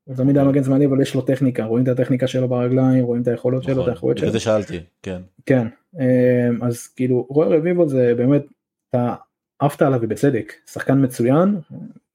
הוא 0.10 0.16
תמיד 0.16 0.38
היה 0.38 0.48
מגן 0.48 0.64
שמאלי 0.64 0.86
אבל 0.86 1.02
יש 1.02 1.16
לו 1.16 1.22
טכניקה 1.22 1.66
רואים 1.66 1.84
את 1.84 1.90
הטכניקה 1.90 2.28
שלו 2.28 2.48
ברגליים 2.48 3.06
רואים 3.06 3.22
את 3.22 3.28
היכולות 3.28 3.64
שלו 3.64 3.74
את 3.74 3.78
נכון, 3.78 3.90
האיכויות 3.90 4.18
שלו. 4.18 4.32
זה 4.32 4.40
שאלתי 4.40 4.80
כן. 5.04 5.22
כן 5.46 5.68
אמ, 6.00 6.64
אז 6.64 6.88
כאילו 6.88 7.28
רוי 7.30 7.58
רביבו 7.58 7.90
זה 7.90 8.14
באמת 8.18 8.46
אתה 8.90 9.16
עפת 9.60 9.82
עליו 9.82 10.00
ובצדק 10.02 10.54
שחקן 10.72 11.04
מצוין 11.04 11.58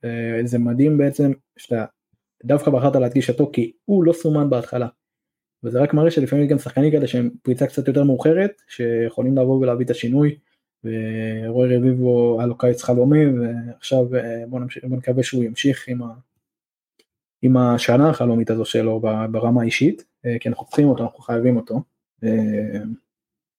אה, 0.04 0.40
זה 0.44 0.58
מדהים 0.58 0.98
בעצם 0.98 1.32
שאתה 1.56 1.84
דווקא 2.44 2.70
בחרת 2.70 2.96
להדגיש 2.96 3.30
אותו 3.30 3.50
כי 3.52 3.72
הוא 3.84 4.04
לא 4.04 4.12
סומן 4.12 4.50
בהתחלה. 4.50 4.88
וזה 5.64 5.80
רק 5.80 5.94
מראה 5.94 6.10
שלפעמים 6.10 6.46
גם 6.46 6.58
שחקנים 6.58 6.90
כאלה 6.90 7.06
שהם 7.06 7.30
פריצה 7.42 7.66
קצת 7.66 7.88
יותר 7.88 8.04
מאוחרת 8.04 8.62
שיכולים 8.68 9.36
לבוא 9.36 9.60
ולהביא 9.60 9.84
את 9.84 9.90
השינוי. 9.90 10.36
ורוי 10.84 11.76
רביבו 11.76 12.36
היה 12.38 12.46
לו 12.46 12.58
קיץ 12.58 12.82
חלומי 12.82 13.26
ועכשיו 13.26 14.16
אה, 14.16 14.44
בוא 14.48 14.60
נמשיך 14.60 14.84
בוא 14.84 14.96
נקווה 14.96 15.22
שהוא 15.22 15.44
ימשיך 15.44 15.84
עם, 15.88 16.02
ה, 16.02 16.06
עם 17.44 17.56
השנה 17.56 18.10
החלומית 18.10 18.50
הזו 18.50 18.64
שלו 18.64 19.00
ברמה 19.30 19.62
האישית 19.62 20.04
אה, 20.26 20.36
כי 20.40 20.48
אנחנו 20.48 20.66
צריכים 20.66 20.88
אותו 20.88 21.02
אנחנו 21.02 21.18
חייבים 21.18 21.56
אותו. 21.56 21.80
אה, 22.24 22.30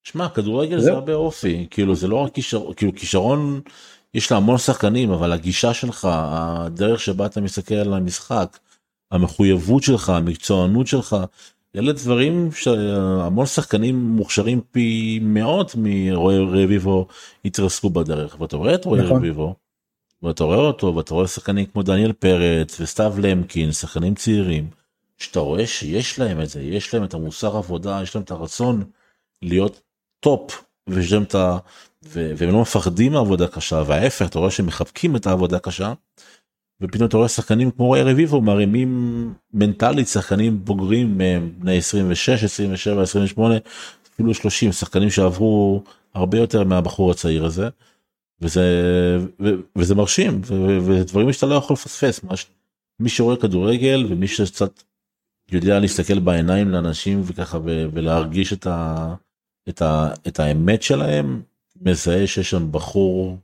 שמע 0.03 0.30
כדורגל 0.30 0.80
זה. 0.80 0.91
הרבה 0.91 1.14
אופי 1.14 1.68
כאילו 1.72 1.95
זה 1.95 2.07
לא 2.07 2.16
רק 2.16 2.34
כישרון 2.34 2.74
כאילו 2.74 2.95
כישרון 2.95 3.62
יש 4.14 4.32
לה 4.32 4.38
המון 4.38 4.57
שחקנים 4.57 5.12
אבל 5.12 5.32
הגישה 5.32 5.74
שלך 5.74 6.07
הדרך 6.12 6.99
שבה 6.99 7.26
אתה 7.26 7.41
מסתכל 7.41 7.76
על 7.76 7.94
המשחק 7.94 8.57
המחויבות 9.12 9.84
שלך 9.84 10.10
המקצוענות 10.10 10.88
שלך 10.88 11.16
אלה 11.76 11.94
דברים 11.94 12.49
שהמון 12.52 13.45
שחקנים 13.45 13.95
מוכשרים 13.95 14.62
פי 14.72 15.20
מאות 15.22 15.76
מרועי 15.78 16.38
רביבו 16.38 17.07
התרסקו 17.45 17.90
בדרך 17.90 18.41
ואתה 18.41 18.57
רואה 18.57 18.76
את 18.76 18.86
רועי 18.86 19.02
נכון. 19.02 19.18
רביבו 19.18 19.56
ואתה 20.24 20.44
רואה 20.44 20.58
אותו 20.58 20.96
ואתה 20.96 21.14
רואה 21.14 21.28
שחקנים 21.28 21.66
כמו 21.66 21.84
דניאל 21.84 22.14
פרץ 22.14 22.82
וסתיו 22.82 23.14
למקין 23.22 23.72
שחקנים 23.72 24.16
צעירים 24.16 24.70
שאתה 25.18 25.40
רואה 25.40 25.68
שיש 25.68 26.20
להם 26.20 26.42
את 26.42 26.50
זה 26.50 26.62
יש 26.62 26.94
להם 26.94 27.04
את 27.04 27.14
המוסר 27.14 27.58
עבודה 27.58 28.00
יש 28.04 28.16
להם 28.16 28.24
את 28.24 28.32
הרצון 28.32 28.84
להיות 29.42 29.82
top 30.20 30.64
ויש 30.90 31.14
להם 31.14 31.24
את 31.24 31.36
ה... 31.36 31.58
והם 32.04 32.50
לא 32.50 32.62
מפחדים 32.62 33.12
מעבודה 33.12 33.48
קשה 33.48 33.84
וההפך 33.88 34.26
אתה 34.26 34.40
רואה 34.40 34.52
שהם 34.52 34.66
מחבקים 34.66 35.16
את 35.16 35.28
העבודה 35.28 35.60
קשה. 35.60 35.94
ופתאום 36.82 37.08
אתה 37.08 37.18
רואה 37.18 37.30
שחקנים 37.30 37.72
כמו 37.72 37.92
רועי 37.92 38.02
רביבו 38.02 38.42
מרימים 38.42 39.34
מנטלית 39.54 40.08
שחקנים 40.08 40.66
בוגרים 40.66 41.18
בני 41.60 41.78
26 41.78 42.44
27 42.44 43.02
28 43.02 43.56
אפילו 44.14 44.34
30 44.34 44.72
שחקנים 44.72 45.10
שעברו 45.10 45.84
הרבה 46.14 46.38
יותר 46.38 46.64
מהבחור 46.64 47.12
הצעיר 47.12 47.46
הזה. 47.46 47.70
וזה 48.41 48.62
ו- 49.40 49.56
וזה 49.76 49.95
מרשים 49.95 50.41
ו- 50.45 50.53
ו- 50.53 51.02
ודברים 51.02 51.34
שאתה 51.34 51.45
לא 51.45 51.56
יכול 51.56 51.74
לפספס 51.74 52.24
מה 52.24 52.34
מי 52.99 53.10
שרואה 53.10 53.38
כדורגל 53.38 54.06
ומי 54.10 54.28
שקצת 54.28 54.84
יודע 55.52 55.80
להסתכל 55.80 56.20
בעיניים 56.20 56.70
לאנשים 56.70 57.22
וככה 57.26 57.57
ו- 57.57 57.86
ולהרגיש 57.94 58.53
את, 58.53 58.68
ה- 58.68 59.16
את, 59.70 59.82
ה- 59.82 60.14
את 60.28 60.40
האמת 60.40 60.84
שלהם 60.84 61.41
מזהה 61.82 62.28
שיש 62.28 62.49
שם 62.49 62.72
בחור 62.72 63.38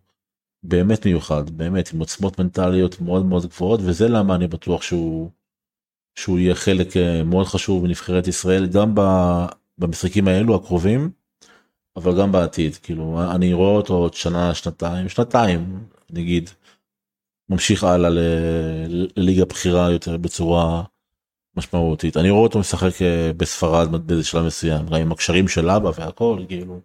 באמת 0.63 1.05
מיוחד 1.05 1.49
באמת 1.49 1.93
עם 1.93 1.99
עוצמות 1.99 2.39
מנטליות 2.39 3.01
מאוד 3.01 3.25
מאוד 3.25 3.45
גבוהות 3.45 3.79
וזה 3.83 4.07
למה 4.07 4.35
אני 4.35 4.47
בטוח 4.47 4.81
שהוא 4.81 5.29
שהוא 6.15 6.39
יהיה 6.39 6.55
חלק 6.55 6.97
אה, 6.97 7.23
מאוד 7.23 7.45
חשוב 7.45 7.83
בנבחרת 7.83 8.27
ישראל 8.27 8.67
גם 8.67 8.95
במשחקים 9.77 10.27
האלו 10.27 10.55
הקרובים 10.55 11.11
אבל 11.95 12.21
גם 12.21 12.31
בעתיד 12.31 12.75
כאילו 12.75 13.19
אני 13.35 13.53
רואה 13.53 13.71
אותו 13.71 13.93
עוד 13.93 14.13
שנה 14.13 14.53
שנתיים 14.53 15.09
שנתיים 15.09 15.83
נגיד 16.09 16.49
ממשיך 17.49 17.83
הלאה 17.83 18.09
לליגה 19.17 19.45
בכירה 19.45 19.91
יותר 19.91 20.17
בצורה 20.17 20.83
משמעותית 21.57 22.17
אני 22.17 22.29
רואה 22.29 22.43
אותו 22.43 22.59
משחק 22.59 23.01
אה, 23.01 23.31
בספרד 23.37 24.07
באיזה 24.07 24.23
שלב 24.23 24.45
מסוים 24.45 24.85
גם 24.85 24.95
עם 24.95 25.11
הקשרים 25.11 25.47
של 25.47 25.69
אבא 25.69 25.91
והכל 25.95 26.39
כאילו 26.47 26.81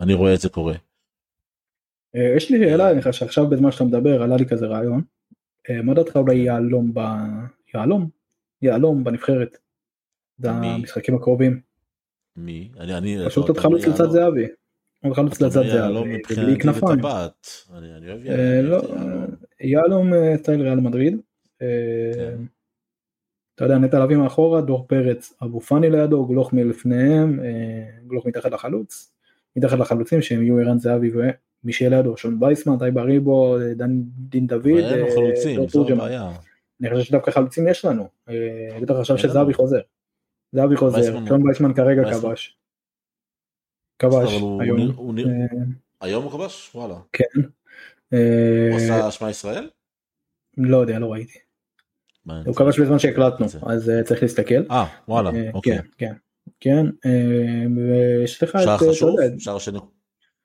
אני 0.00 0.14
רואה 0.14 0.34
את 0.34 0.40
זה 0.40 0.48
קורה. 0.48 0.74
אה, 2.16 2.32
יש 2.36 2.50
לי 2.50 2.58
שאלה 2.58 2.90
אליך 2.90 3.14
שעכשיו 3.14 3.46
בזמן 3.46 3.70
שאתה 3.72 3.84
מדבר 3.84 4.22
עלה 4.22 4.36
לי 4.36 4.46
כזה 4.46 4.66
רעיון. 4.66 5.02
אה, 5.70 5.82
מה 5.82 5.94
דעתך 5.94 6.16
אולי 6.16 6.36
יהלום 6.36 6.94
ב... 6.94 7.00
יהלום? 7.74 8.08
יהלום 8.62 9.04
בנבחרת. 9.04 9.58
במשחקים 10.38 11.14
הקרובים. 11.14 11.60
מי? 12.36 12.68
אני 12.80 12.96
אני 12.96 13.18
פשוט 13.26 13.48
עוד 13.48 13.58
חלוץ 13.58 13.86
לצד. 13.86 14.10
זהבי. 14.10 14.46
עוד 15.04 15.14
חלוץ 15.14 15.40
לצד 15.40 15.62
זהבי. 15.66 16.22
בלי 16.36 16.58
כנפיים. 16.58 17.00
אני 17.74 18.10
אוהב 18.10 18.26
אה, 18.26 18.34
יהלום. 18.34 18.70
לא, 18.70 18.82
יהלום 19.60 20.14
אה, 20.14 20.36
סטייל 20.38 20.62
ריאל 20.62 20.80
מדריד. 20.80 21.16
אה, 21.62 21.66
כן. 22.14 22.44
אתה 23.54 23.64
יודע 23.64 23.78
נטע 23.78 24.04
לביא 24.04 24.16
מאחורה 24.16 24.60
דור 24.60 24.86
פרץ 24.88 25.32
אבו 25.42 25.60
פאני 25.60 25.90
לידו 25.90 26.26
גלוך 26.26 26.52
מלפניהם 26.52 27.40
אה, 27.40 28.06
גלוך 28.06 28.26
מתחת 28.26 28.52
לחלוץ. 28.52 29.12
מתחת 29.56 29.78
לחלוצים 29.78 30.22
שהם 30.22 30.42
יהיו 30.42 30.58
ערן 30.58 30.78
זהבי 30.78 31.10
ומי 31.14 31.72
שיהיה 31.72 31.90
לידו 31.90 32.16
שון 32.16 32.42
וייסמן 32.42 32.78
טאי 32.78 32.98
בריבו 32.98 33.58
אה, 33.58 33.74
דן 33.74 33.90
דין 34.04 34.46
דוד. 34.46 34.66
אין 34.66 34.98
לנו 34.98 35.06
אה, 35.06 35.14
חלוצים 35.14 35.68
זו. 35.68 35.88
הבעיה. 35.88 36.30
אני 36.80 36.90
חושב 36.90 37.02
שדווקא 37.04 37.30
חלוצים 37.30 37.68
יש 37.68 37.84
לנו. 37.84 38.08
אה, 38.28 38.78
בטח 38.82 38.94
עכשיו. 38.94 39.18
שזהבי 39.18 39.54
חוזר. 39.54 39.80
זהבי 40.52 40.76
חוזר, 40.76 40.96
וייסמן- 40.98 41.28
שון 41.28 41.46
וייסמן 41.46 41.74
כרגע 41.74 42.02
כבש. 42.14 42.56
כבש 43.98 44.32
היום. 44.32 44.60
אה, 45.18 45.24
היום 46.00 46.24
הוא 46.24 46.32
כבש? 46.32 46.70
וואלה. 46.74 46.94
כן. 47.12 47.40
אה, 48.12 48.68
הוא 48.70 48.76
עשה 48.76 49.10
שמע 49.10 49.30
ישראל? 49.30 49.70
לא 50.56 50.76
יודע, 50.76 50.98
לא 50.98 51.12
ראיתי. 51.12 51.38
הוא 52.46 52.54
כבש 52.54 52.80
בזמן 52.80 52.98
שהקלטנו, 52.98 53.48
זה. 53.48 53.58
אז 53.66 53.90
אה, 53.90 54.02
צריך 54.02 54.22
להסתכל. 54.22 54.62
אה 54.70 54.86
וואלה 55.08 55.30
אה, 55.30 55.50
אוקיי. 55.54 55.78
כן, 55.78 55.84
כן. 55.98 56.14
כן, 56.60 56.86
אה, 57.06 57.64
ויש 57.76 58.42
לך 58.42 58.56
את, 58.56 58.60
שער 58.62 58.72
אה, 58.72 58.90
חשוב? 58.92 59.16
שער 59.38 59.58
של 59.58 59.76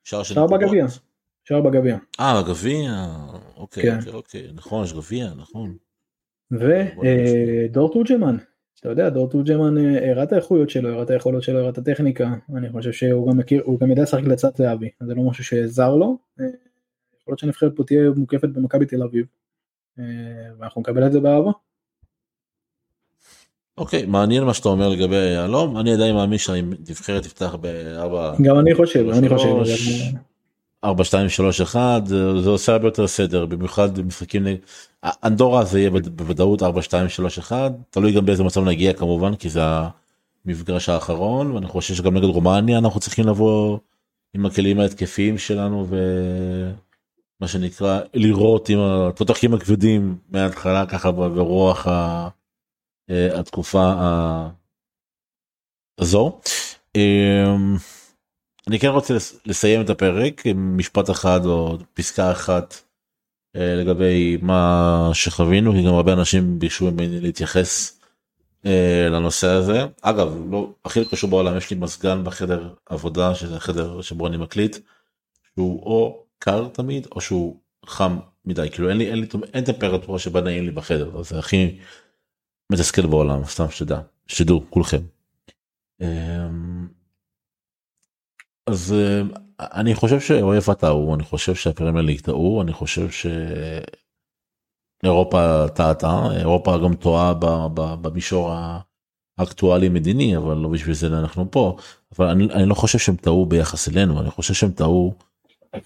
שער 0.04 0.22
של 0.22 0.34
שער? 0.34 0.46
בגביע. 0.46 0.86
שער 1.44 1.60
בגביע. 1.60 1.98
אה 2.20 2.42
בגביע. 2.42 3.06
אוקיי 3.56 3.82
כן. 3.82 3.96
אוקיי 3.98 4.12
אוקיי 4.12 4.48
נכון 4.54 4.84
יש 4.84 4.92
גביע 4.92 5.26
נכון. 5.36 5.76
ודור 6.50 7.92
תורג'מן, 7.92 8.36
אתה 8.80 8.88
יודע, 8.88 9.08
דור 9.08 9.30
תורג'מן 9.30 9.78
אה, 9.78 10.10
הראה 10.10 10.22
את 10.22 10.32
האיכויות 10.32 10.70
שלו, 10.70 10.88
הראה 10.88 11.02
את 11.02 11.10
היכולות 11.10 11.42
שלו, 11.42 11.58
הראה 11.58 11.70
את 11.70 11.78
הטכניקה, 11.78 12.34
אני 12.54 12.72
חושב 12.72 12.92
שהוא 12.92 13.30
גם 13.30 13.38
מכיר, 13.38 13.62
הוא 13.64 13.80
גם 13.80 13.90
יודע 13.90 14.02
לשחק 14.02 14.24
לצד 14.24 14.56
זהבי, 14.56 14.88
זה 15.00 15.14
לא 15.14 15.22
משהו 15.22 15.44
שזר 15.44 15.96
לו. 15.96 16.18
אה, 16.40 16.46
יכול 16.46 17.32
להיות 17.32 17.38
שהנבחרת 17.38 17.72
פה 17.76 17.84
תהיה 17.84 18.10
מוקפת 18.16 18.48
במכבי 18.48 18.86
תל 18.86 19.02
אביב, 19.02 19.26
אה, 19.98 20.04
ואנחנו 20.58 20.80
נקבל 20.80 21.06
את 21.06 21.12
זה 21.12 21.20
באהבה. 21.20 21.50
אוקיי 23.78 24.06
מעניין 24.06 24.44
מה 24.44 24.54
שאתה 24.54 24.68
אומר 24.68 24.88
לגבי 24.88 25.16
יהלום 25.16 25.78
אני 25.78 25.92
עדיין 25.92 26.14
מאמין 26.14 26.38
שהנבחרת 26.38 27.22
תפתח 27.22 27.54
בארבע 27.54 28.34
גם 28.42 28.58
אני 28.58 28.74
חושב, 28.74 29.08
אני 29.08 29.28
חושב. 29.28 30.16
שלוש. 30.86 31.04
4 31.04 31.04
2 31.04 31.28
3 31.28 31.60
1 31.60 32.06
זה 32.06 32.50
עושה 32.50 32.72
הרבה 32.72 32.86
יותר 32.88 33.06
סדר 33.06 33.46
במיוחד 33.46 33.98
במשחקים 33.98 34.44
נגד 34.44 34.58
אנדורה 35.24 35.64
זה 35.64 35.78
יהיה 35.78 35.90
בווד- 35.90 36.16
בוודאות 36.16 36.62
4 36.62 36.82
2 36.82 37.08
3 37.08 37.38
1 37.38 37.72
תלוי 37.90 38.12
גם 38.12 38.26
באיזה 38.26 38.44
מצב 38.44 38.64
נגיע 38.64 38.92
כמובן 38.92 39.34
כי 39.36 39.48
זה 39.50 39.60
המפגש 40.46 40.88
האחרון 40.88 41.50
ואני 41.50 41.66
חושב 41.66 41.94
שגם 41.94 42.14
נגד 42.16 42.24
רומניה 42.24 42.78
אנחנו 42.78 43.00
צריכים 43.00 43.26
לבוא 43.26 43.78
עם 44.34 44.46
הכלים 44.46 44.80
ההתקפיים 44.80 45.38
שלנו 45.38 45.86
ו... 45.88 45.96
מה 47.40 47.48
שנקרא 47.48 48.00
לירות 48.14 48.68
עם 48.68 48.78
התותחים 48.80 49.54
הכבדים 49.54 50.18
מההתחלה 50.30 50.86
ככה 50.86 51.10
ברוח 51.10 51.86
ה, 51.86 52.28
אה, 53.10 53.40
התקופה 53.40 53.92
הזו. 55.98 56.40
אמ, 58.68 58.72
אני 58.72 58.78
כן 58.78 58.88
רוצה 58.88 59.14
לסיים 59.46 59.80
את 59.80 59.90
הפרק 59.90 60.46
עם 60.46 60.78
משפט 60.78 61.10
אחד 61.10 61.46
או 61.46 61.78
פסקה 61.94 62.32
אחת 62.32 62.74
אה, 63.56 63.74
לגבי 63.74 64.38
מה 64.42 65.10
שחווינו 65.12 65.72
כי 65.72 65.82
גם 65.82 65.94
הרבה 65.94 66.12
אנשים 66.12 66.58
ביקשו 66.58 66.90
ממני 66.90 67.20
להתייחס 67.20 68.00
אה, 68.66 69.08
לנושא 69.10 69.48
הזה. 69.48 69.84
אגב 70.02 70.36
לא 70.50 70.72
הכי 70.84 71.04
קשור 71.04 71.30
בעולם 71.30 71.56
יש 71.56 71.70
לי 71.70 71.76
מזגן 71.76 72.24
בחדר 72.24 72.74
עבודה 72.86 73.34
שזה 73.34 73.56
החדר 73.56 74.02
שבו 74.02 74.26
אני 74.26 74.36
מקליט 74.36 74.76
שהוא 75.54 75.82
או 75.82 76.24
קר 76.38 76.68
תמיד 76.68 77.06
או 77.12 77.20
שהוא 77.20 77.60
חם 77.86 78.18
מדי. 78.44 78.68
כאילו 78.72 78.88
אין 78.88 78.98
לי 78.98 79.10
אין 79.10 79.18
לי 79.18 79.26
אין 79.54 79.64
טמפרטורה 79.64 80.18
שבה 80.18 80.40
נעים 80.40 80.64
לי 80.64 80.70
בחדר 80.70 81.22
זה 81.22 81.38
הכי 81.38 81.78
מתסכל 82.72 83.06
בעולם 83.06 83.44
סתם 83.44 83.70
שתדע. 83.70 84.00
שתדעו 84.26 84.64
כולכם. 84.70 85.00
אז 88.66 88.92
אה, 88.92 89.22
אני 89.60 89.94
חושב 89.94 90.20
שאוהב 90.20 90.72
טעו 90.72 91.14
אני 91.14 91.22
חושב 91.22 91.54
שהפרמייר 91.54 92.04
ליג 92.04 92.20
טעו 92.20 92.62
אני 92.62 92.72
חושב 92.72 93.08
שאירופה 95.02 95.68
טעתה 95.74 96.28
אירופה 96.36 96.78
גם 96.78 96.94
טועה 96.94 97.34
במישור 97.74 98.52
האקטואלי 99.38 99.88
מדיני 99.88 100.36
אבל 100.36 100.56
לא 100.56 100.68
בשביל 100.68 100.94
זה 100.94 101.06
אנחנו 101.06 101.50
פה. 101.50 101.76
אבל 102.18 102.26
אני, 102.26 102.44
אני 102.44 102.66
לא 102.68 102.74
חושב 102.74 102.98
שהם 102.98 103.16
טעו 103.16 103.46
ביחס 103.46 103.88
אלינו 103.88 104.20
אני 104.20 104.30
חושב 104.30 104.54
שהם 104.54 104.72
טעו 104.72 105.14
uh, 105.76 105.78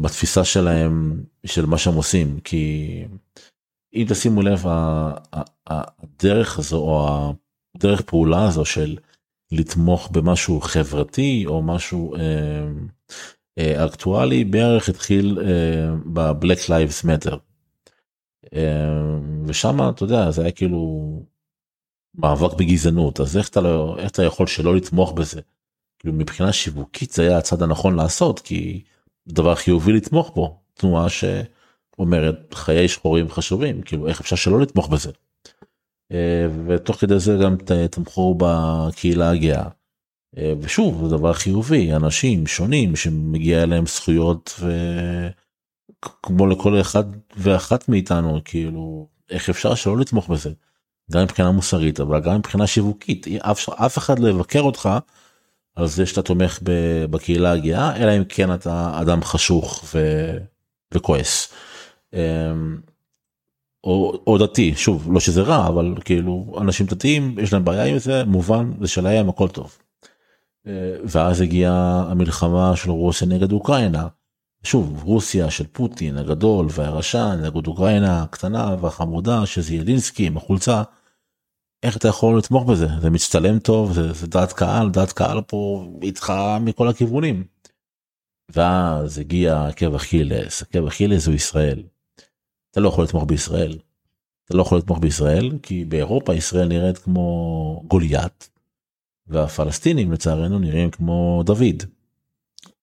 בתפיסה 0.00 0.44
שלהם 0.44 1.22
של 1.46 1.66
מה 1.66 1.78
שהם 1.78 1.94
עושים 1.94 2.40
כי 2.40 3.04
אם 3.94 4.06
תשימו 4.08 4.42
לב 4.42 4.64
הדרך 5.66 6.58
הזו 6.58 6.76
או 6.76 7.32
הדרך 7.76 8.00
פעולה 8.00 8.48
הזו 8.48 8.64
של 8.64 8.96
לתמוך 9.52 10.10
במשהו 10.12 10.60
חברתי 10.60 11.44
או 11.46 11.62
משהו 11.62 12.14
אה, 12.14 12.20
אה, 13.58 13.86
אקטואלי 13.86 14.44
בערך 14.44 14.88
התחיל 14.88 15.38
אה, 15.42 15.94
ב 16.06 16.16
Black 16.16 16.68
Lives 16.68 17.04
Matter. 17.04 17.36
אה, 18.54 19.18
ושם 19.46 19.88
אתה 19.88 20.04
יודע 20.04 20.30
זה 20.30 20.42
היה 20.42 20.50
כאילו 20.50 21.12
מאבק 22.14 22.54
בגזענות 22.58 23.20
אז 23.20 23.36
איך 23.36 23.48
אתה 23.48 23.60
לא 23.60 23.96
איך 23.98 24.10
אתה 24.10 24.22
יכול 24.22 24.46
שלא 24.46 24.76
לתמוך 24.76 25.12
בזה. 25.12 25.40
כאילו 25.98 26.14
מבחינה 26.14 26.52
שיווקית 26.52 27.10
זה 27.10 27.22
היה 27.22 27.38
הצד 27.38 27.62
הנכון 27.62 27.96
לעשות 27.96 28.40
כי 28.40 28.84
דבר 29.28 29.54
חיובי 29.54 29.92
לתמוך 29.92 30.30
בו 30.34 30.60
תנועה 30.74 31.06
שאומרת 31.08 32.54
חיי 32.54 32.88
שחורים 32.88 33.28
חשובים 33.28 33.82
כאילו 33.82 34.08
איך 34.08 34.20
אפשר 34.20 34.36
שלא 34.36 34.60
לתמוך 34.60 34.88
בזה. 34.88 35.10
אה, 36.12 36.46
ותוך 36.66 36.96
כדי 36.96 37.18
זה 37.18 37.36
גם 37.42 37.56
תמכו 37.90 38.34
בקהילה 38.38 39.30
הגאה. 39.30 39.68
אה, 40.38 40.52
ושוב 40.60 41.08
זה 41.08 41.16
דבר 41.16 41.32
חיובי 41.32 41.92
אנשים 41.92 42.46
שונים 42.46 42.96
שמגיע 42.96 43.62
אליהם 43.62 43.86
זכויות 43.86 44.60
וכמו 46.04 46.46
לכל 46.46 46.80
אחד 46.80 47.04
ואחת 47.36 47.88
מאיתנו 47.88 48.40
כאילו 48.44 49.08
איך 49.30 49.50
אפשר 49.50 49.74
שלא 49.74 49.98
לתמוך 49.98 50.28
בזה. 50.28 50.50
גם 51.12 51.22
מבחינה 51.22 51.50
מוסרית 51.50 52.00
אבל 52.00 52.20
גם 52.20 52.36
מבחינה 52.36 52.66
שיווקית 52.66 53.26
אף, 53.38 53.68
אף 53.68 53.98
אחד 53.98 54.18
לא 54.18 54.28
יבקר 54.28 54.60
אותך 54.60 54.88
על 55.76 55.86
זה 55.86 56.06
שאתה 56.06 56.22
תומך 56.22 56.58
בקהילה 57.10 57.52
הגאה 57.52 57.96
אלא 57.96 58.16
אם 58.16 58.24
כן 58.28 58.54
אתה 58.54 58.98
אדם 59.00 59.22
חשוך 59.22 59.84
ו... 59.94 59.98
וכועס. 60.94 61.52
או, 63.84 64.22
או 64.26 64.38
דתי 64.38 64.74
שוב 64.76 65.12
לא 65.12 65.20
שזה 65.20 65.42
רע 65.42 65.68
אבל 65.68 65.94
כאילו 66.04 66.56
אנשים 66.60 66.86
דתיים 66.86 67.38
יש 67.38 67.52
להם 67.52 67.64
בעיה 67.64 67.84
עם 67.84 67.98
זה 67.98 68.24
מובן 68.24 68.72
זה 68.80 68.88
שלהם 68.88 69.28
הכל 69.28 69.48
טוב. 69.48 69.78
אה, 70.66 70.96
ואז 71.04 71.40
הגיעה 71.40 72.06
המלחמה 72.10 72.76
של 72.76 72.90
רוסיה 72.90 73.28
נגד 73.28 73.52
אוקראינה. 73.52 74.08
שוב 74.62 75.02
רוסיה 75.04 75.50
של 75.50 75.66
פוטין 75.66 76.18
הגדול 76.18 76.66
והרשע 76.70 77.34
נגד 77.34 77.66
אוקראינה 77.66 78.22
הקטנה 78.22 78.76
והחמודה 78.80 79.46
שזה 79.46 79.74
ילינסקי 79.74 80.26
עם 80.26 80.36
החולצה. 80.36 80.82
איך 81.82 81.96
אתה 81.96 82.08
יכול 82.08 82.38
לתמוך 82.38 82.64
בזה 82.64 82.88
זה 83.00 83.10
מצטלם 83.10 83.58
טוב 83.58 83.92
זה, 83.92 84.12
זה 84.12 84.26
דעת 84.26 84.52
קהל 84.52 84.90
דעת 84.90 85.12
קהל 85.12 85.40
פה 85.40 85.86
איתך 86.02 86.32
מכל 86.60 86.88
הכיוונים. 86.88 87.44
ואז 88.52 89.18
הגיע 89.18 89.66
עקב 89.66 89.94
אכילס 89.94 90.62
עקב 90.62 90.86
אכילס 90.86 91.26
הוא 91.26 91.34
ישראל. 91.34 91.82
אתה 92.70 92.80
לא 92.80 92.88
יכול 92.88 93.04
לתמוך 93.04 93.24
בישראל. 93.24 93.78
אתה 94.44 94.56
לא 94.56 94.62
יכול 94.62 94.78
לתמוך 94.78 94.98
בישראל 94.98 95.58
כי 95.62 95.84
באירופה 95.84 96.34
ישראל 96.34 96.68
נראית 96.68 96.98
כמו 96.98 97.82
גוליית 97.86 98.50
והפלסטינים 99.26 100.12
לצערנו 100.12 100.58
נראים 100.58 100.90
כמו 100.90 101.42
דוד. 101.46 101.82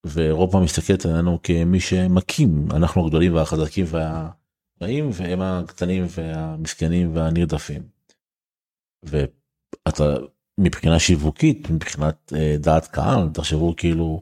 ואירופה 0.03 0.59
מסתכלת 0.59 1.05
עלינו 1.05 1.39
כמי 1.43 1.79
שמכים 1.79 2.67
אנחנו 2.71 3.05
הגדולים 3.05 3.35
והחזקים 3.35 3.85
והרעים 3.87 5.09
והם 5.13 5.41
הקטנים 5.41 6.05
והמסכנים 6.09 7.15
והנרדפים. 7.15 7.81
ואתה 9.03 10.15
מבחינה 10.57 10.99
שיווקית 10.99 11.69
מבחינת 11.69 12.33
אה, 12.35 12.55
דעת 12.59 12.87
קהל 12.87 13.29
תחשבו 13.33 13.75
כאילו 13.75 14.21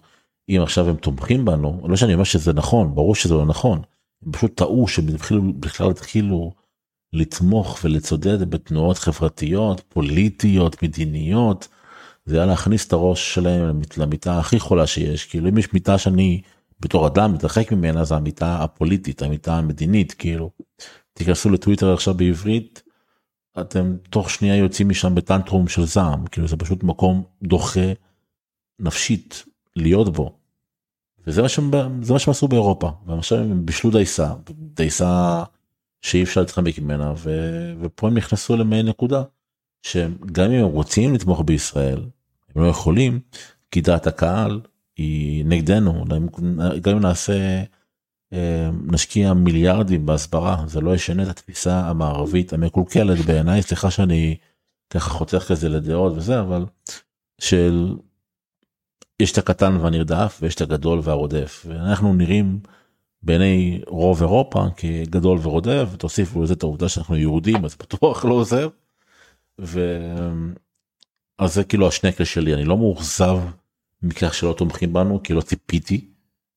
אם 0.50 0.60
עכשיו 0.64 0.90
הם 0.90 0.96
תומכים 0.96 1.46
בנו 1.46 1.88
לא 1.90 1.96
שאני 1.96 2.14
אומר 2.14 2.24
שזה 2.24 2.54
נכון 2.54 2.96
ברור 2.96 3.16
שזה 3.16 3.34
לא 3.34 3.46
נכון 3.46 3.82
פשוט 4.32 4.58
טעו 4.58 4.88
שבכלל 4.88 5.90
התחילו 5.92 6.52
לתמוך 7.14 7.80
ולצודד 7.84 8.50
בתנועות 8.50 8.98
חברתיות, 8.98 9.82
פוליטיות, 9.90 10.84
מדיניות. 10.84 11.68
זה 12.26 12.36
היה 12.36 12.46
להכניס 12.46 12.88
את 12.88 12.94
הראש 12.94 13.34
שלהם 13.34 13.82
למיטה 13.98 14.40
הכי 14.40 14.60
חולה 14.60 14.88
שיש, 14.88 15.26
כאילו 15.26 15.50
אם 15.50 15.58
יש 15.58 15.74
מיטה 15.74 15.98
שאני 15.98 16.42
בתור 16.80 17.08
אדם 17.08 17.34
מתרחק 17.34 17.72
ממנה 17.72 18.04
זה 18.04 18.16
המיטה 18.16 18.64
הפוליטית, 18.64 19.22
המיטה 19.22 19.58
המדינית, 19.58 20.14
כאילו. 20.14 20.52
תיכנסו 21.14 21.50
לטוויטר 21.50 21.94
עכשיו 21.94 22.14
בעברית, 22.14 22.84
אתם 23.60 23.96
תוך 24.10 24.30
שנייה 24.30 24.56
יוצאים 24.56 24.90
משם 24.90 25.16
בטנטרום 25.16 25.68
של 25.68 25.86
זעם, 25.86 26.28
כאילו 26.28 26.48
זה 26.48 26.58
פשוט 26.58 26.84
מקום 26.84 27.24
דוחה 27.44 27.94
נפשית 28.80 29.44
להיות 29.76 30.14
בו. 30.14 30.38
וזה 31.28 31.42
מה 31.42 31.50
שהם, 31.50 31.72
זה 32.02 32.14
מה 32.14 32.20
שהם 32.20 32.32
עשו 32.32 32.48
באירופה. 32.48 32.92
ועכשיו 33.06 33.38
הם 33.38 33.66
בישלו 33.66 33.92
דייסה 33.92 34.34
דייסה 34.50 35.44
שאי 36.02 36.24
אפשר 36.24 36.42
להתחמק 36.42 36.80
ממנה 36.80 37.14
ו, 37.18 37.30
ופה 37.82 38.08
הם 38.08 38.18
נכנסו 38.18 38.58
למעין 38.58 38.88
נקודה 38.88 39.24
שגם 39.82 40.52
אם 40.52 40.60
הם 40.64 40.66
רוצים 40.66 41.14
לתמוך 41.14 41.44
בישראל 41.46 42.06
הם 42.56 42.64
לא 42.64 42.68
יכולים 42.68 43.20
כי 43.72 43.82
דעת 43.82 44.08
הקהל 44.08 44.62
היא 44.98 45.46
נגדנו. 45.46 46.06
גם 46.82 46.96
אם 46.96 47.00
נעשה 47.00 47.64
אה, 48.34 48.70
נשקיע 48.92 49.34
מיליארדים 49.34 50.06
בהסברה 50.06 50.64
זה 50.68 50.82
לא 50.82 50.96
ישנה 50.96 51.24
את 51.24 51.28
התפיסה 51.28 51.80
המערבית 51.80 52.54
המקולקלת 52.54 53.26
בעיניי. 53.26 53.62
סליחה 53.62 53.92
שאני 53.92 54.36
ככה 54.90 55.10
חותך 55.10 55.46
כזה 55.48 55.70
לדעות 55.70 56.14
וזה 56.18 56.40
אבל 56.40 56.66
של 57.42 57.96
יש 59.20 59.32
את 59.32 59.38
הקטן 59.38 59.78
והנרדף 59.78 60.40
ויש 60.42 60.56
את 60.56 60.62
הגדול 60.62 61.00
והרודף. 61.04 61.66
ואנחנו 61.70 62.14
נראים 62.14 62.60
בעיני 63.24 63.82
רוב 63.88 64.22
אירופה 64.22 64.66
כגדול 64.78 65.40
ורודף 65.42 65.90
ותוסיפו 65.92 66.44
לזה 66.44 66.54
את 66.54 66.64
העובדה 66.64 66.90
שאנחנו 66.90 67.16
יהודים 67.16 67.66
אז 67.66 67.76
בטוח 67.80 68.26
לא 68.26 68.34
עוזר. 68.34 68.70
ו... 69.62 70.00
אז 71.40 71.54
זה 71.54 71.64
כאילו 71.64 71.88
השנקל 71.88 72.24
שלי. 72.24 72.54
אני 72.54 72.66
לא 72.66 72.78
מאוכזב 72.78 73.38
מכך 74.02 74.34
שלא 74.34 74.54
תומכים 74.58 74.94
בנו 74.94 75.24
כי 75.24 75.34
לא 75.34 75.42
ציפיתי 75.42 76.08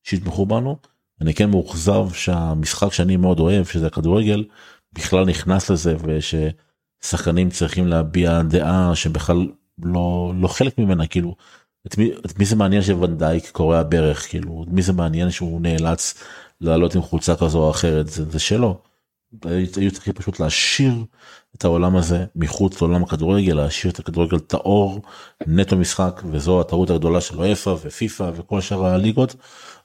שיתמכו 0.03 0.45
בנו. 0.45 0.77
אני 1.21 1.33
כן 1.33 1.49
מאוכזב 1.49 2.13
שהמשחק 2.13 2.93
שאני 2.93 3.17
מאוד 3.17 3.39
אוהב 3.39 3.65
שזה 3.65 3.87
הכדורגל 3.87 4.45
בכלל 4.93 5.25
נכנס 5.25 5.69
לזה 5.69 5.95
וששחקנים 6.03 7.49
צריכים 7.49 7.87
להביע 7.87 8.41
דעה 8.41 8.95
שבכלל 8.95 9.47
לא 9.83 10.33
לא 10.35 10.47
חלק 10.47 10.77
ממנה 10.77 11.07
כאילו 11.07 11.35
את 11.87 11.97
מי, 11.97 12.11
את 12.25 12.39
מי 12.39 12.45
זה 12.45 12.55
מעניין 12.55 12.81
שוונדייק 12.81 13.49
קורע 13.51 13.83
ברך 13.83 14.29
כאילו 14.29 14.65
מי 14.67 14.81
זה 14.81 14.93
מעניין 14.93 15.31
שהוא 15.31 15.61
נאלץ 15.61 16.13
לעלות 16.61 16.95
עם 16.95 17.01
חולצה 17.01 17.35
כזו 17.35 17.59
או 17.59 17.71
אחרת 17.71 18.07
זה, 18.07 18.29
זה 18.29 18.39
שלו. 18.39 18.81
היו 19.75 19.91
צריכים 19.91 20.13
פשוט 20.13 20.39
להשאיר 20.39 20.93
את 21.55 21.65
העולם 21.65 21.95
הזה 21.95 22.25
מחוץ 22.35 22.81
לעולם 22.81 23.03
הכדורגל 23.03 23.53
להשאיר 23.53 23.93
את 23.93 23.99
הכדורגל 23.99 24.39
טהור 24.39 25.01
נטו 25.47 25.77
משחק 25.77 26.21
וזו 26.31 26.61
הטעות 26.61 26.89
הגדולה 26.89 27.21
של 27.21 27.41
אופה 27.41 27.75
ופיפא 27.81 28.31
וכל 28.35 28.61
שאר 28.61 28.85
הליגות 28.85 29.35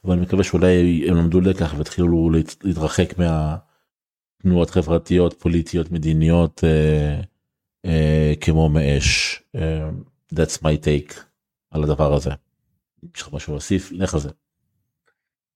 ואני 0.04 0.20
מקווה 0.20 0.44
שאולי 0.44 1.04
הם 1.08 1.16
למדו 1.16 1.40
לקח 1.40 1.74
והתחילו 1.78 2.30
להתרחק 2.64 3.14
מהתנועות 3.18 4.70
חברתיות 4.70 5.34
פוליטיות 5.38 5.92
מדיניות 5.92 6.64
אה, 6.64 7.20
אה, 7.84 8.32
כמו 8.40 8.68
מאש. 8.68 9.42
אה, 9.54 9.88
that's 10.34 10.58
my 10.62 10.84
take. 10.84 11.33
על 11.74 11.82
הדבר 11.82 12.14
הזה. 12.14 12.30
יש 13.16 13.22
לך 13.22 13.32
משהו 13.32 13.52
להוסיף? 13.52 13.92
לך 13.92 14.14
על 14.14 14.20
זה. 14.20 14.28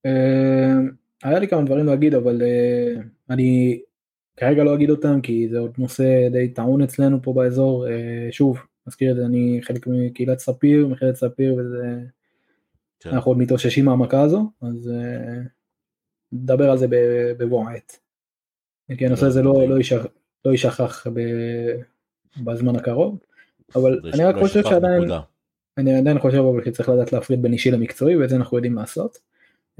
אה, 0.06 0.74
היה 1.22 1.38
לי 1.38 1.48
כמה 1.48 1.62
דברים 1.62 1.86
להגיד 1.86 2.14
אבל 2.14 2.42
uh, 2.42 3.00
אני 3.30 3.80
כרגע 4.36 4.64
לא 4.64 4.74
אגיד 4.74 4.90
אותם 4.90 5.20
כי 5.20 5.48
זה 5.48 5.58
עוד 5.58 5.72
נושא 5.78 6.28
די 6.32 6.48
טעון 6.48 6.82
אצלנו 6.82 7.22
פה 7.22 7.32
באזור 7.32 7.86
uh, 7.86 7.88
שוב 8.30 8.58
מזכיר 8.86 9.10
את 9.10 9.16
זה 9.16 9.26
אני 9.26 9.60
חלק 9.62 9.86
מקהילת 9.86 10.38
ספיר 10.38 10.86
מכללת 10.86 11.14
ספיר 11.14 11.54
וזה 11.54 12.00
כן. 13.00 13.10
אנחנו 13.10 13.30
עוד 13.30 13.38
מתאוששים 13.38 13.84
מהמכה 13.84 14.20
הזו 14.20 14.50
אז 14.62 14.92
נדבר 16.32 16.70
על 16.70 16.78
זה 16.78 16.86
בבוא 17.38 17.68
העת. 17.68 17.98
כי 18.98 19.06
הנושא 19.06 19.26
הזה 19.26 19.42
לא, 19.42 19.68
לא, 19.68 19.76
יישכח, 19.76 20.06
לא 20.44 20.50
יישכח 20.50 21.06
ב, 21.06 21.20
בזמן 22.44 22.76
הקרוב 22.76 23.18
אבל 23.74 24.00
אני 24.14 24.24
רק 24.24 24.36
חושב 24.36 24.62
שעדיין 24.62 25.02
אני 25.78 25.94
עדיין 25.94 26.18
חושב 26.18 26.38
אבל 26.38 26.64
שצריך 26.64 26.88
לדעת 26.88 27.12
להפריד 27.12 27.42
בין 27.42 27.52
אישי 27.52 27.70
למקצועי 27.70 28.16
ואת 28.16 28.28
זה 28.28 28.36
אנחנו 28.36 28.56
יודעים 28.56 28.74
לעשות. 28.74 29.18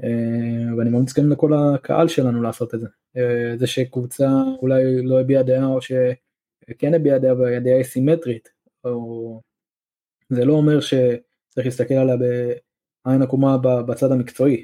אה, 0.03 0.77
ואני 0.77 0.89
ממליץ 0.89 1.13
גם 1.13 1.31
לכל 1.31 1.53
הקהל 1.53 2.07
שלנו 2.07 2.41
לעשות 2.41 2.75
את 2.75 2.79
זה. 2.79 2.87
אה, 3.17 3.57
זה 3.57 3.67
שקבוצה 3.67 4.29
אולי 4.61 5.01
לא 5.01 5.21
הביעה 5.21 5.43
דעה 5.43 5.65
או 5.65 5.79
שכן 5.81 6.93
הביעה 6.93 7.19
דעה 7.19 7.39
והדעה 7.39 7.75
היא 7.75 7.83
סימטרית, 7.83 8.49
או... 8.83 9.41
זה 10.29 10.45
לא 10.45 10.53
אומר 10.53 10.79
שצריך 10.79 11.65
להסתכל 11.65 11.93
עליה 11.93 12.15
בעין 12.17 13.21
עקומה 13.21 13.57
בצד 13.57 14.11
המקצועי. 14.11 14.63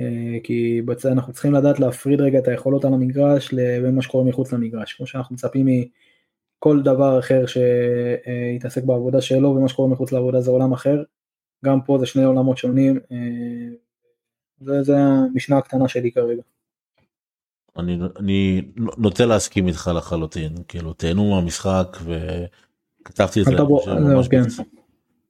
אה, 0.00 0.38
כי 0.42 0.82
בצד 0.84 1.08
אנחנו 1.08 1.32
צריכים 1.32 1.52
לדעת 1.52 1.80
להפריד 1.80 2.20
רגע 2.20 2.38
את 2.38 2.48
היכולות 2.48 2.84
על 2.84 2.94
המגרש 2.94 3.48
לבין 3.52 3.94
מה 3.94 4.02
שקורה 4.02 4.24
מחוץ 4.24 4.52
למגרש, 4.52 4.92
כמו 4.92 5.06
שאנחנו 5.06 5.34
מצפים 5.34 5.66
מכל 6.62 6.82
דבר 6.82 7.18
אחר 7.18 7.44
שיתעסק 7.46 8.84
בעבודה 8.84 9.20
שלו 9.20 9.48
ומה 9.48 9.68
שקורה 9.68 9.88
מחוץ 9.88 10.12
לעבודה 10.12 10.40
זה 10.40 10.50
עולם 10.50 10.72
אחר, 10.72 11.02
גם 11.64 11.80
פה 11.80 11.98
זה 11.98 12.06
שני 12.06 12.24
עולמות 12.24 12.58
שונים 12.58 13.00
זה, 14.60 14.82
זה 14.82 14.96
המשנה 14.96 15.58
הקטנה 15.58 15.88
שלי 15.88 16.12
כרגע. 16.12 16.42
אני, 17.76 17.98
אני 18.18 18.62
נוטה 18.98 19.26
להסכים 19.26 19.68
איתך 19.68 19.90
לחלוטין 19.96 20.52
כאילו 20.68 20.92
תהנו 20.92 21.30
מהמשחק 21.30 21.96
וכתבתי 22.04 23.40
את 23.40 23.44
זה. 23.44 23.50
כן. 24.30 24.42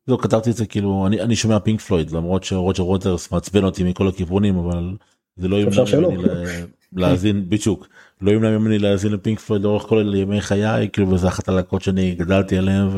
לא 0.09 0.19
כתבתי 0.23 0.51
את 0.51 0.57
זה 0.57 0.67
כאילו 0.67 1.07
אני 1.07 1.21
אני 1.21 1.37
שומע 1.37 1.59
פינק 1.59 1.81
פלויד 1.81 2.11
למרות 2.11 2.45
שרוג'ר 2.45 2.83
רוטרס 2.83 3.33
מעצבן 3.33 3.65
אותי 3.65 3.85
מכל 3.85 4.09
הכיוונים 4.09 4.59
אבל 4.59 4.97
זה 5.37 5.49
לא 5.49 5.57
ימנע 5.57 5.85
ממני 6.09 6.63
להאזין 6.97 7.44
בדיוק 7.48 7.89
לא 8.20 8.31
ימנע 8.31 8.59
ממני 8.59 8.78
להאזין 8.78 9.12
לפינק 9.12 9.40
פלויד 9.40 9.62
לאורך 9.62 9.82
כל 9.82 10.12
ימי 10.16 10.40
חיי 10.40 10.89
כאילו 10.93 11.10
וזה 11.10 11.28
אחת 11.28 11.48
הלקות 11.48 11.82
שאני 11.82 12.14
גדלתי 12.14 12.59
עליהן 12.59 12.89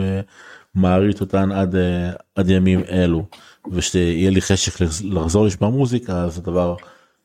ומעריץ 0.75 1.21
אותן 1.21 1.53
עד 1.53 1.75
אה, 1.75 2.11
עד 2.35 2.51
ימים 2.51 2.81
אלו. 2.91 3.25
ושיהיה 3.71 4.31
לי 4.31 4.41
חשק 4.41 4.81
לחזור 5.05 5.47
לשמוע 5.47 5.71
מוזיקה 5.71 6.13
אז 6.13 6.39
הדבר 6.39 6.77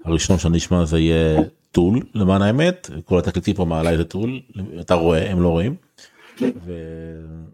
הראשון 0.06 0.38
שאני 0.38 0.58
אשמע 0.58 0.86
זה 0.86 1.00
יהיה 1.00 1.42
טול 1.72 2.00
למען 2.16 2.42
האמת 2.42 2.90
כל 3.06 3.20
התקליטים 3.20 3.56
פה 3.56 3.66
מעלה 3.66 3.90
איזה 3.90 4.04
טול 4.04 4.40
אתה 4.80 4.94
רואה 4.94 5.32
הם 5.32 5.42
לא 5.42 5.50
רואים. 5.50 5.76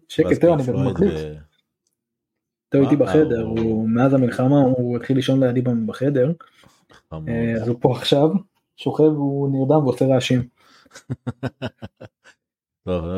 שקט 0.07 0.43
אני 0.43 0.63
מקליט. 0.89 1.13
אתה 2.69 2.77
איתי 2.77 2.95
בחדר 2.95 3.41
הוא 3.41 3.89
מאז 3.89 4.13
המלחמה 4.13 4.61
הוא 4.61 4.97
התחיל 4.97 5.15
לישון 5.15 5.43
לידי 5.43 5.61
בחדר 5.85 6.31
אה, 7.13 7.53
אז 7.61 7.67
הוא 7.67 7.77
פה 7.79 7.95
עכשיו 7.95 8.29
שוכב 8.77 9.03
הוא 9.03 9.49
נרדם 9.51 9.85
ועושה 9.85 10.05
רעשים. 10.05 10.43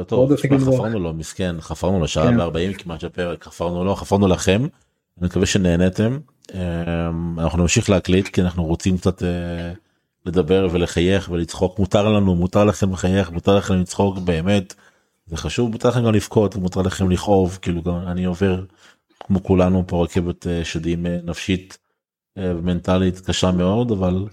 טוב, 0.08 0.36
חפרנו 0.60 1.00
לו 1.00 1.14
מסכן 1.14 1.62
חפרנו 1.62 2.00
לו 2.00 2.08
שעה 2.08 2.30
ו40 2.30 2.54
כן. 2.54 2.74
כמעט 2.74 3.00
של 3.00 3.10
פרק 3.10 3.44
חפרנו 3.44 3.84
לו 3.84 3.96
חפרנו 3.96 4.28
לכם 4.28 4.62
אני 5.18 5.28
מקווה 5.28 5.46
שנהנתם 5.46 6.18
אמ, 6.54 7.40
אנחנו 7.40 7.62
נמשיך 7.62 7.90
להקליט 7.90 8.28
כי 8.28 8.42
אנחנו 8.42 8.64
רוצים 8.64 8.98
קצת 8.98 9.24
אה, 9.24 9.74
לדבר 10.26 10.68
ולחייך 10.72 11.30
ולצחוק 11.32 11.80
מותר 11.80 12.10
לנו 12.10 12.36
מותר 12.36 12.66
לכם 12.66 12.92
לחייך 12.92 13.32
מותר 13.32 13.58
לכם 13.58 13.74
לצחוק 13.74 14.18
באמת 14.18 14.74
זה 15.26 15.38
חשוב 15.38 15.72
מותר 15.72 15.90
לכם 15.90 16.04
גם 16.04 16.14
לבכות 16.14 16.56
מותר 16.56 16.82
לכם 16.82 17.10
לכאוב 17.10 17.60
כאילו 17.62 17.82
גם 17.82 17.96
אני 17.96 18.26
עובר 18.26 18.64
כמו 19.20 19.44
כולנו 19.44 19.84
פה 19.88 20.04
רכבת 20.04 20.48
אה, 20.48 20.66
שדים 20.66 21.06
אה, 21.06 21.18
נפשית 21.24 21.78
ומנטלית 22.40 23.20
קשה 23.20 23.52
מאוד 23.52 23.92
אבל. 23.92 24.26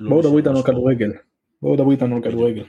לא 0.00 0.10
בואו 0.10 0.22
דברו 0.22 0.38
איתנו 0.38 0.56
על 0.56 0.62
כדורגל. 0.62 1.10
בואו 1.62 1.76
דברו 1.76 1.90
איתנו 1.90 2.16
על 2.16 2.22
כדורגל. 2.22 2.64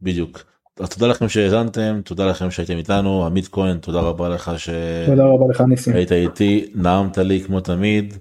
בדיוק. 0.00 0.44
אז 0.80 0.88
תודה 0.88 1.06
לכם 1.06 1.28
שהאזנתם 1.28 2.00
תודה 2.04 2.26
לכם 2.26 2.50
שהייתם 2.50 2.76
איתנו 2.76 3.26
עמית 3.26 3.48
כהן 3.48 3.78
תודה 3.78 4.00
רבה 4.00 4.28
לך 4.28 4.52
ש... 4.56 4.68
תודה 5.06 5.24
רבה 5.24 5.44
לך 5.50 5.60
ניסים. 5.60 5.96
היית 5.96 6.12
איתי 6.12 6.72
נעמת 6.74 7.18
לי 7.18 7.40
כמו 7.40 7.60
תמיד 7.60 8.14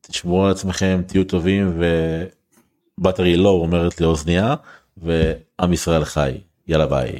תשמעו 0.00 0.44
על 0.44 0.50
עצמכם 0.50 1.00
תהיו 1.06 1.24
טובים 1.24 1.78
ובטרי 2.98 3.36
לא 3.36 3.48
אומרת 3.48 4.00
לי 4.00 4.06
אוזנייה 4.06 4.54
ועם 4.96 5.72
ישראל 5.72 6.04
חי 6.04 6.38
יאללה 6.68 6.86
ביי. 6.86 7.12